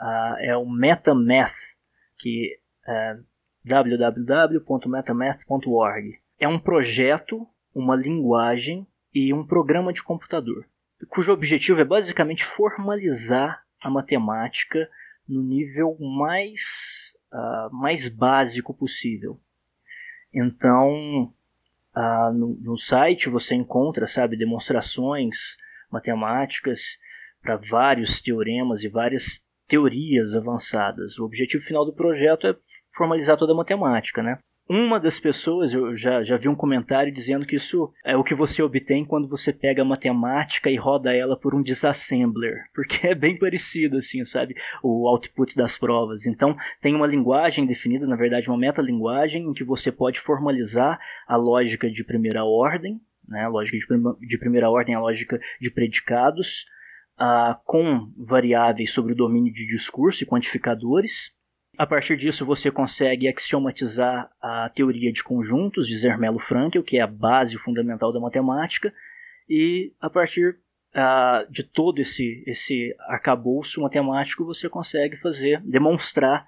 Uh, 0.00 0.36
é 0.40 0.56
o 0.56 0.68
MetaMath, 0.68 1.74
que 2.18 2.60
é 2.86 3.16
www.metamath.org. 3.64 6.20
É 6.38 6.46
um 6.46 6.58
projeto, 6.58 7.48
uma 7.74 7.96
linguagem 7.96 8.86
e 9.12 9.34
um 9.34 9.44
programa 9.46 9.92
de 9.92 10.02
computador, 10.02 10.66
cujo 11.08 11.32
objetivo 11.32 11.80
é 11.80 11.84
basicamente 11.84 12.44
formalizar 12.44 13.64
a 13.82 13.90
matemática 13.90 14.88
no 15.28 15.42
nível 15.42 15.96
mais 16.16 17.17
uh, 17.32 17.74
mais 17.74 18.08
básico 18.08 18.74
possível. 18.74 19.40
Então, 20.32 21.32
uh, 21.96 22.32
no, 22.32 22.58
no 22.60 22.76
site 22.76 23.28
você 23.28 23.54
encontra, 23.54 24.06
sabe, 24.06 24.36
demonstrações 24.36 25.56
matemáticas 25.90 26.98
para 27.40 27.56
vários 27.56 28.20
teoremas 28.20 28.82
e 28.84 28.88
várias 28.88 29.46
teorias 29.66 30.34
avançadas. 30.34 31.18
O 31.18 31.24
objetivo 31.24 31.62
final 31.62 31.84
do 31.84 31.94
projeto 31.94 32.46
é 32.46 32.56
formalizar 32.90 33.36
toda 33.36 33.52
a 33.52 33.56
matemática, 33.56 34.22
né? 34.22 34.38
Uma 34.68 35.00
das 35.00 35.18
pessoas, 35.18 35.72
eu 35.72 35.96
já, 35.96 36.22
já 36.22 36.36
vi 36.36 36.46
um 36.46 36.54
comentário 36.54 37.10
dizendo 37.10 37.46
que 37.46 37.56
isso 37.56 37.90
é 38.04 38.14
o 38.18 38.22
que 38.22 38.34
você 38.34 38.62
obtém 38.62 39.02
quando 39.02 39.26
você 39.26 39.50
pega 39.50 39.80
a 39.80 39.84
matemática 39.84 40.70
e 40.70 40.76
roda 40.76 41.14
ela 41.14 41.38
por 41.38 41.54
um 41.54 41.62
disassembler, 41.62 42.64
porque 42.74 43.06
é 43.06 43.14
bem 43.14 43.38
parecido 43.38 43.96
assim, 43.96 44.22
sabe? 44.26 44.54
O 44.82 45.08
output 45.08 45.56
das 45.56 45.78
provas. 45.78 46.26
Então, 46.26 46.54
tem 46.82 46.94
uma 46.94 47.06
linguagem 47.06 47.64
definida, 47.64 48.06
na 48.06 48.16
verdade, 48.16 48.50
uma 48.50 48.58
metalinguagem 48.58 49.44
em 49.44 49.54
que 49.54 49.64
você 49.64 49.90
pode 49.90 50.20
formalizar 50.20 51.00
a 51.26 51.36
lógica 51.36 51.90
de 51.90 52.04
primeira 52.04 52.44
ordem, 52.44 53.00
né? 53.26 53.44
A 53.44 53.48
lógica 53.48 53.78
de, 53.78 53.86
prim 53.86 54.02
de 54.20 54.38
primeira 54.38 54.68
ordem, 54.68 54.94
a 54.94 55.00
lógica 55.00 55.40
de 55.58 55.70
predicados, 55.70 56.66
uh, 57.18 57.58
com 57.64 58.12
variáveis 58.18 58.92
sobre 58.92 59.14
o 59.14 59.16
domínio 59.16 59.52
de 59.52 59.66
discurso 59.66 60.22
e 60.22 60.26
quantificadores. 60.26 61.37
A 61.78 61.86
partir 61.86 62.16
disso, 62.16 62.44
você 62.44 62.72
consegue 62.72 63.28
axiomatizar 63.28 64.28
a 64.42 64.68
teoria 64.68 65.12
de 65.12 65.22
conjuntos 65.22 65.86
de 65.86 65.96
Zermelo-Fraenkel, 65.96 66.82
que 66.82 66.98
é 66.98 67.02
a 67.02 67.06
base 67.06 67.56
fundamental 67.56 68.12
da 68.12 68.18
matemática, 68.18 68.92
e 69.48 69.94
a 70.00 70.10
partir 70.10 70.58
uh, 70.96 71.48
de 71.48 71.62
todo 71.62 72.00
esse, 72.00 72.42
esse 72.48 72.92
arcabouço 73.02 73.80
matemático, 73.80 74.44
você 74.44 74.68
consegue 74.68 75.16
fazer, 75.18 75.62
demonstrar 75.62 76.44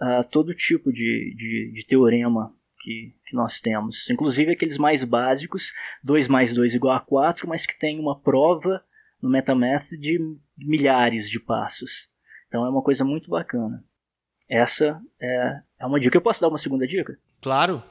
uh, 0.00 0.28
todo 0.30 0.54
tipo 0.54 0.92
de, 0.92 1.34
de, 1.36 1.72
de 1.74 1.84
teorema 1.84 2.54
que, 2.80 3.16
que, 3.26 3.34
nós 3.34 3.58
temos. 3.58 4.08
Inclusive 4.08 4.52
aqueles 4.52 4.78
mais 4.78 5.02
básicos, 5.02 5.72
2 6.04 6.28
mais 6.28 6.54
2 6.54 6.76
igual 6.76 6.94
a 6.94 7.00
4, 7.00 7.48
mas 7.48 7.66
que 7.66 7.76
tem 7.76 7.98
uma 7.98 8.16
prova 8.16 8.80
no 9.20 9.28
MetaMath 9.28 9.88
de 9.98 10.20
milhares 10.56 11.28
de 11.28 11.40
passos. 11.40 12.10
Então 12.46 12.64
é 12.64 12.70
uma 12.70 12.82
coisa 12.82 13.04
muito 13.04 13.28
bacana. 13.28 13.84
Essa 14.48 15.00
é, 15.20 15.60
é 15.80 15.86
uma 15.86 16.00
dica. 16.00 16.16
Eu 16.16 16.22
posso 16.22 16.40
dar 16.40 16.48
uma 16.48 16.58
segunda 16.58 16.86
dica? 16.86 17.18
Claro. 17.42 17.82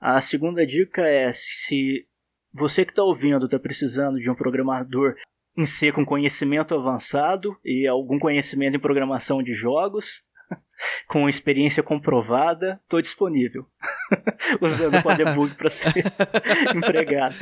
A 0.00 0.20
segunda 0.20 0.66
dica 0.66 1.02
é 1.02 1.30
se 1.32 2.06
você 2.52 2.84
que 2.84 2.92
está 2.92 3.02
ouvindo 3.02 3.44
está 3.44 3.58
precisando 3.58 4.18
de 4.18 4.30
um 4.30 4.34
programador 4.34 5.14
em 5.56 5.66
C 5.66 5.92
com 5.92 6.04
conhecimento 6.04 6.74
avançado 6.74 7.56
e 7.64 7.86
algum 7.86 8.18
conhecimento 8.18 8.76
em 8.76 8.80
programação 8.80 9.42
de 9.42 9.52
jogos, 9.52 10.24
com 11.06 11.28
experiência 11.28 11.82
comprovada, 11.82 12.80
estou 12.82 13.00
disponível. 13.00 13.66
Usando 14.60 14.96
o 14.96 15.02
Podebug 15.02 15.54
para 15.54 15.70
ser 15.70 15.92
empregado. 16.74 17.36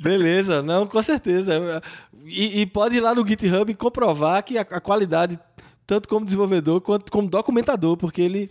Beleza, 0.00 0.62
não, 0.62 0.86
com 0.86 1.02
certeza. 1.02 1.82
E, 2.24 2.60
e, 2.60 2.66
pode 2.66 2.96
ir 2.96 3.00
lá 3.00 3.14
no 3.14 3.26
GitHub 3.26 3.70
e 3.70 3.74
comprovar 3.74 4.42
que 4.42 4.56
a, 4.56 4.62
a, 4.62 4.80
qualidade, 4.80 5.38
tanto 5.86 6.08
como 6.08 6.24
desenvolvedor 6.24 6.80
quanto 6.80 7.10
como 7.10 7.28
documentador, 7.28 7.96
porque 7.96 8.20
ele, 8.20 8.50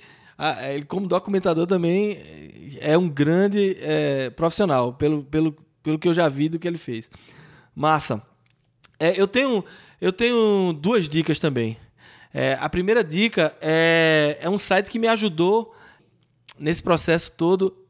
ele 0.69 0.85
como 0.85 1.07
documentador 1.07 1.65
também 1.68 2.19
é 2.80 2.97
um 2.97 3.10
grande 3.10 3.77
é, 3.80 4.30
profissional, 4.30 4.93
pelo, 4.93 5.23
pelo, 5.23 5.55
pelo 5.81 5.99
que 5.99 6.07
eu 6.07 6.14
já 6.14 6.30
vi 6.30 6.49
do 6.49 6.60
que 6.60 6.68
ele 6.68 6.77
fez. 6.77 7.10
Massa. 7.76 8.22
É, 8.99 9.19
eu, 9.19 9.27
tenho, 9.27 9.64
eu 9.99 10.14
tenho 10.14 10.73
duas 10.73 11.10
dicas 11.10 11.39
também. 11.39 11.77
É, 12.34 12.57
a 12.60 12.69
primeira 12.69 13.03
dica 13.03 13.55
é, 13.61 14.38
é 14.41 14.49
um 14.49 14.57
site 14.57 14.89
que 14.89 14.97
me 14.97 15.07
ajudou 15.07 15.76
nesse 16.57 16.81
processo 16.81 17.31
todo 17.31 17.82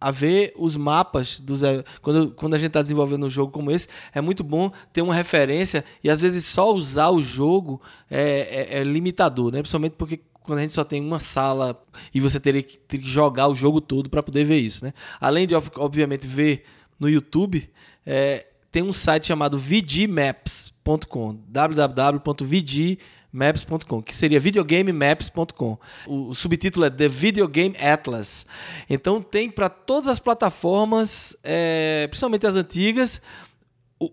a 0.00 0.10
ver 0.10 0.52
os 0.56 0.76
mapas 0.76 1.40
dos 1.40 1.60
quando, 2.00 2.30
quando 2.30 2.54
a 2.54 2.58
gente 2.58 2.68
está 2.68 2.80
desenvolvendo 2.80 3.26
um 3.26 3.30
jogo 3.30 3.52
como 3.52 3.70
esse 3.70 3.86
é 4.14 4.20
muito 4.20 4.42
bom 4.42 4.72
ter 4.92 5.02
uma 5.02 5.14
referência 5.14 5.84
e 6.02 6.08
às 6.08 6.20
vezes 6.20 6.44
só 6.44 6.72
usar 6.72 7.10
o 7.10 7.20
jogo 7.20 7.80
é, 8.10 8.68
é, 8.72 8.78
é 8.78 8.84
limitador 8.84 9.52
né? 9.52 9.60
Principalmente 9.60 9.94
porque 9.96 10.20
quando 10.42 10.58
a 10.60 10.62
gente 10.62 10.72
só 10.72 10.84
tem 10.84 11.04
uma 11.04 11.20
sala 11.20 11.80
e 12.14 12.20
você 12.20 12.40
teria 12.40 12.62
que, 12.62 12.78
teria 12.78 13.04
que 13.04 13.10
jogar 13.10 13.48
o 13.48 13.54
jogo 13.54 13.80
todo 13.80 14.08
para 14.08 14.22
poder 14.22 14.44
ver 14.44 14.58
isso 14.58 14.84
né? 14.84 14.94
Além 15.20 15.46
de 15.46 15.54
obviamente 15.54 16.26
ver 16.26 16.64
no 16.98 17.08
YouTube 17.08 17.68
é, 18.06 18.46
tem 18.72 18.82
um 18.82 18.92
site 18.92 19.26
chamado 19.26 19.58
vgmaps.com 19.58 21.38
www.vg.com 21.46 23.19
maps.com, 23.32 24.02
que 24.02 24.14
seria 24.14 24.40
videogamemaps.com. 24.40 25.78
O, 26.06 26.28
o, 26.28 26.34
subtítulo 26.34 26.86
é 26.86 26.90
The 26.90 27.08
Video 27.08 27.46
Game 27.46 27.76
Atlas. 27.78 28.46
Então 28.88 29.22
tem 29.22 29.50
para 29.50 29.68
todas 29.68 30.08
as 30.08 30.18
plataformas, 30.18 31.36
é, 31.42 32.06
principalmente 32.08 32.46
as 32.46 32.56
antigas, 32.56 33.20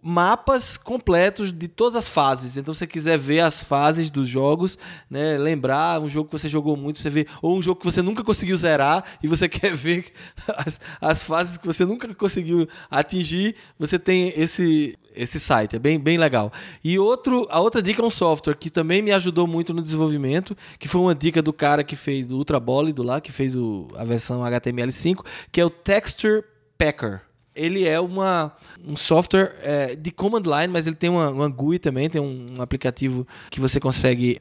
mapas 0.02 0.76
completos 0.76 1.54
de 1.54 1.68
todas 1.68 1.96
as 1.96 2.08
fases. 2.08 2.58
Então, 2.58 2.74
se 2.74 2.80
você 2.80 2.88
quiser 2.88 3.18
ver 3.18 3.40
as 3.40 3.64
fases 3.64 4.12
dos 4.12 4.28
jogos, 4.28 4.78
né, 5.10 5.38
lembrar 5.38 6.02
um 6.02 6.10
jogo 6.10 6.30
que 6.30 6.38
você 6.38 6.50
jogou 6.50 6.76
muito, 6.76 7.00
você 7.00 7.10
vê, 7.10 7.26
ou 7.42 7.58
um 7.58 7.62
jogo 7.62 7.80
que 7.80 7.86
você 7.86 8.02
nunca 8.02 8.24
conseguiu 8.24 8.56
zerar 8.58 9.04
e 9.24 9.28
você 9.28 9.48
quer 9.48 9.74
ver 9.74 10.12
as, 10.48 10.80
as 11.00 11.24
fases 11.24 11.58
que 11.58 11.66
você 11.66 11.86
nunca 11.86 12.14
conseguiu 12.14 12.68
atingir, 12.90 13.56
você 13.80 13.98
tem 13.98 14.34
esse 14.36 14.98
esse 15.20 15.40
site, 15.40 15.76
é 15.76 15.80
bem, 15.80 16.00
bem 16.00 16.16
legal. 16.16 16.54
E 16.84 17.00
outro, 17.00 17.48
a 17.50 17.60
outra 17.60 17.82
dica 17.82 18.04
é 18.04 18.06
um 18.06 18.10
software 18.10 18.54
que 18.54 18.70
também 18.70 19.02
me 19.02 19.12
ajudou 19.12 19.48
muito 19.48 19.74
no 19.74 19.82
desenvolvimento, 19.82 20.56
que 20.78 20.88
foi 20.88 21.02
uma 21.02 21.16
dica 21.16 21.42
do 21.42 21.52
cara 21.52 21.84
que 21.84 21.96
fez 21.96 22.24
do 22.24 22.38
Ultrabólido 22.38 23.02
lá, 23.02 23.20
que 23.20 23.32
fez 23.32 23.56
o, 23.56 23.88
a 23.96 24.06
versão 24.06 24.42
HTML5, 24.42 25.26
que 25.52 25.60
é 25.60 25.66
o 25.66 25.72
Texture 25.72 26.44
Packer 26.78 27.27
ele 27.58 27.86
é 27.86 28.00
uma, 28.00 28.56
um 28.86 28.96
software 28.96 29.58
é, 29.62 29.96
de 29.96 30.12
command 30.12 30.44
line, 30.44 30.72
mas 30.72 30.88
ele 30.88 30.96
tem 30.96 31.10
uma, 31.10 31.30
uma 31.30 31.50
GUI 31.50 31.80
também, 31.80 32.10
tem 32.10 32.22
um, 32.22 32.58
um 32.58 32.62
aplicativo 32.62 33.28
que 33.50 33.60
você 33.60 33.80
consegue 33.80 34.40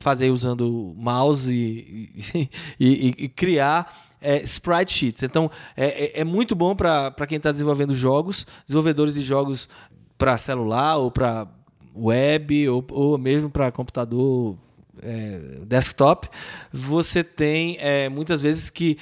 fazer 0.00 0.30
usando 0.30 0.92
mouse 0.96 1.50
e, 1.54 2.50
e, 2.78 3.14
e, 3.16 3.28
criar 3.28 4.10
é, 4.20 4.42
sprite 4.42 4.92
sheets. 4.92 5.22
Então 5.22 5.50
é, 5.76 6.18
é, 6.18 6.20
é 6.20 6.24
muito 6.24 6.54
bom 6.54 6.74
para 6.74 7.26
quem 7.26 7.36
está 7.36 7.52
desenvolvendo 7.52 7.94
jogos, 7.94 8.46
desenvolvedores 8.66 9.14
de 9.14 9.22
jogos 9.22 9.68
para 10.18 10.36
celular 10.36 10.96
ou 10.96 11.10
para 11.10 11.46
web 11.94 12.68
ou, 12.68 12.84
ou 12.90 13.16
mesmo 13.16 13.48
para 13.48 13.72
computador 13.72 14.56
é, 15.02 15.60
desktop, 15.66 16.28
você 16.72 17.22
tem 17.22 17.76
é, 17.80 18.08
muitas 18.08 18.40
vezes 18.40 18.70
que, 18.70 18.98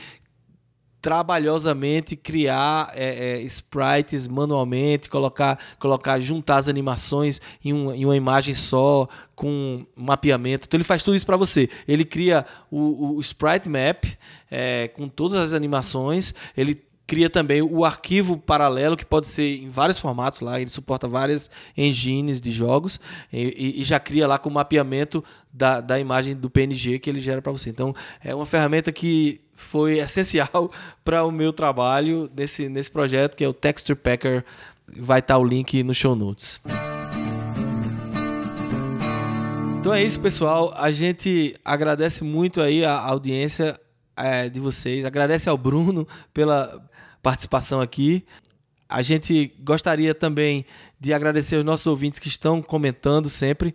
trabalhosamente 1.05 2.17
criar 2.17 2.91
é, 2.95 3.33
é, 3.33 3.43
sprites 3.43 4.27
manualmente, 4.27 5.11
colocar, 5.11 5.59
colocar, 5.79 6.19
juntar 6.19 6.57
as 6.57 6.67
animações 6.67 7.43
em, 7.63 7.75
um, 7.75 7.93
em 7.93 8.07
uma 8.07 8.17
imagem 8.17 8.55
só, 8.55 9.07
com 9.37 9.85
mapeamento. 9.95 10.67
Então 10.67 10.79
ele 10.79 10.85
faz 10.85 11.03
tudo 11.03 11.15
isso 11.15 11.27
para 11.27 11.37
você. 11.37 11.69
Ele 11.87 12.07
cria 12.07 12.47
o, 12.71 13.17
o 13.17 13.21
sprite 13.21 13.69
map 13.69 14.07
é, 14.51 14.89
com 14.89 15.07
todas 15.07 15.37
as 15.37 15.53
animações. 15.53 16.35
Ele 16.57 16.75
cria 17.07 17.29
também 17.29 17.61
o 17.63 17.85
arquivo 17.85 18.39
paralelo 18.39 18.97
que 18.97 19.05
pode 19.05 19.27
ser 19.27 19.63
em 19.63 19.69
vários 19.69 19.99
formatos 19.99 20.41
lá, 20.41 20.61
ele 20.61 20.71
suporta 20.71 21.07
várias 21.07 21.51
engines 21.77 22.41
de 22.41 22.51
jogos 22.51 23.01
e, 23.33 23.81
e 23.81 23.85
já 23.85 24.01
cria 24.01 24.27
lá 24.27 24.39
com 24.39 24.49
o 24.49 24.53
mapeamento 24.53 25.23
da, 25.53 25.81
da 25.81 25.99
imagem 25.99 26.35
do 26.35 26.49
PNG 26.49 26.99
que 26.99 27.11
ele 27.11 27.21
gera 27.21 27.43
para 27.43 27.53
você. 27.53 27.71
Então 27.71 27.95
é 28.23 28.35
uma 28.35 28.47
ferramenta 28.47 28.91
que 28.91 29.41
foi 29.55 29.99
essencial 30.01 30.71
para 31.05 31.25
o 31.25 31.31
meu 31.31 31.53
trabalho 31.53 32.31
nesse, 32.35 32.69
nesse 32.69 32.91
projeto 32.91 33.37
que 33.37 33.45
é 33.45 33.49
o 33.49 33.55
Texture 33.55 33.99
Packer. 33.99 34.45
Vai 34.97 35.21
estar 35.21 35.35
tá 35.35 35.41
o 35.41 35.45
link 35.45 35.83
no 35.83 35.95
show 35.95 36.15
notes. 36.15 36.61
Então 39.81 39.93
é 39.93 40.03
isso, 40.03 40.19
pessoal. 40.19 40.73
A 40.77 40.91
gente 40.91 41.55
agradece 41.63 42.25
muito 42.25 42.61
aí 42.63 42.85
a 42.85 42.99
audiência 42.99 43.79
é, 44.17 44.49
de 44.49 44.61
vocês. 44.61 45.05
Agradece 45.05 45.49
ao 45.49 45.59
Bruno 45.59 46.07
pela 46.33 46.83
participação 47.25 47.81
aqui. 47.81 48.23
A 48.87 49.01
gente 49.01 49.53
gostaria 49.65 50.15
também 50.15 50.67
de 51.01 51.15
agradecer 51.15 51.57
os 51.57 51.65
nossos 51.65 51.87
ouvintes 51.87 52.21
que 52.21 52.29
estão 52.29 52.61
comentando 52.61 53.31
sempre. 53.31 53.75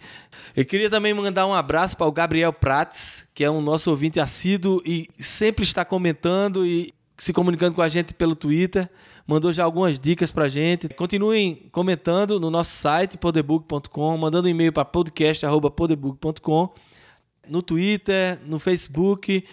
Eu 0.56 0.64
queria 0.64 0.90
também 0.90 1.14
mandar 1.16 1.48
um 1.48 1.54
abraço 1.54 1.98
para 1.98 2.06
o 2.06 2.12
Gabriel 2.12 2.54
Prates, 2.54 3.28
que 3.34 3.44
é 3.44 3.50
um 3.50 3.60
nosso 3.60 3.90
ouvinte 3.90 4.20
assíduo 4.20 4.82
e 4.86 5.10
sempre 5.18 5.64
está 5.64 5.84
comentando 5.84 6.66
e 6.66 6.94
se 7.18 7.34
comunicando 7.34 7.76
com 7.76 7.82
a 7.82 7.90
gente 7.90 8.14
pelo 8.14 8.36
Twitter. 8.36 8.88
Mandou 9.26 9.52
já 9.52 9.64
algumas 9.64 10.00
dicas 10.00 10.32
para 10.32 10.46
a 10.46 10.50
gente. 10.50 10.88
Continuem 10.90 11.68
comentando 11.72 12.40
no 12.40 12.52
nosso 12.52 12.72
site, 12.78 13.18
podebook.com, 13.18 14.18
mandando 14.18 14.48
um 14.48 14.52
e-mail 14.52 14.72
para 14.72 14.86
podcast.podebook.com, 14.86 16.74
no 17.48 17.62
Twitter, 17.64 18.40
no 18.46 18.60
Facebook. 18.60 19.44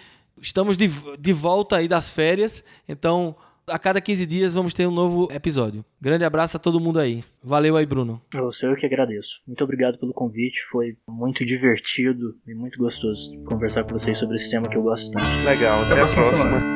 Estamos 0.40 0.76
de, 0.76 0.88
de 1.18 1.32
volta 1.32 1.76
aí 1.76 1.88
das 1.88 2.10
férias, 2.10 2.62
então 2.86 3.34
A 3.68 3.78
cada 3.80 4.00
15 4.00 4.26
dias 4.26 4.54
vamos 4.54 4.72
ter 4.72 4.86
um 4.86 4.92
novo 4.92 5.28
episódio. 5.32 5.84
Grande 6.00 6.24
abraço 6.24 6.56
a 6.56 6.60
todo 6.60 6.78
mundo 6.78 7.00
aí. 7.00 7.24
Valeu 7.42 7.76
aí, 7.76 7.84
Bruno. 7.84 8.22
Eu 8.32 8.52
sou 8.52 8.70
eu 8.70 8.76
que 8.76 8.86
agradeço. 8.86 9.42
Muito 9.44 9.64
obrigado 9.64 9.98
pelo 9.98 10.12
convite. 10.12 10.60
Foi 10.70 10.96
muito 11.08 11.44
divertido 11.44 12.36
e 12.46 12.54
muito 12.54 12.78
gostoso 12.78 13.42
conversar 13.44 13.82
com 13.82 13.90
vocês 13.90 14.16
sobre 14.16 14.36
esse 14.36 14.52
tema 14.52 14.68
que 14.68 14.76
eu 14.76 14.82
gosto 14.82 15.10
tanto. 15.10 15.26
Legal, 15.44 15.82
até, 15.82 15.94
Até 15.94 16.02
a 16.02 16.14
próxima 16.14 16.22
próxima. 16.22 16.75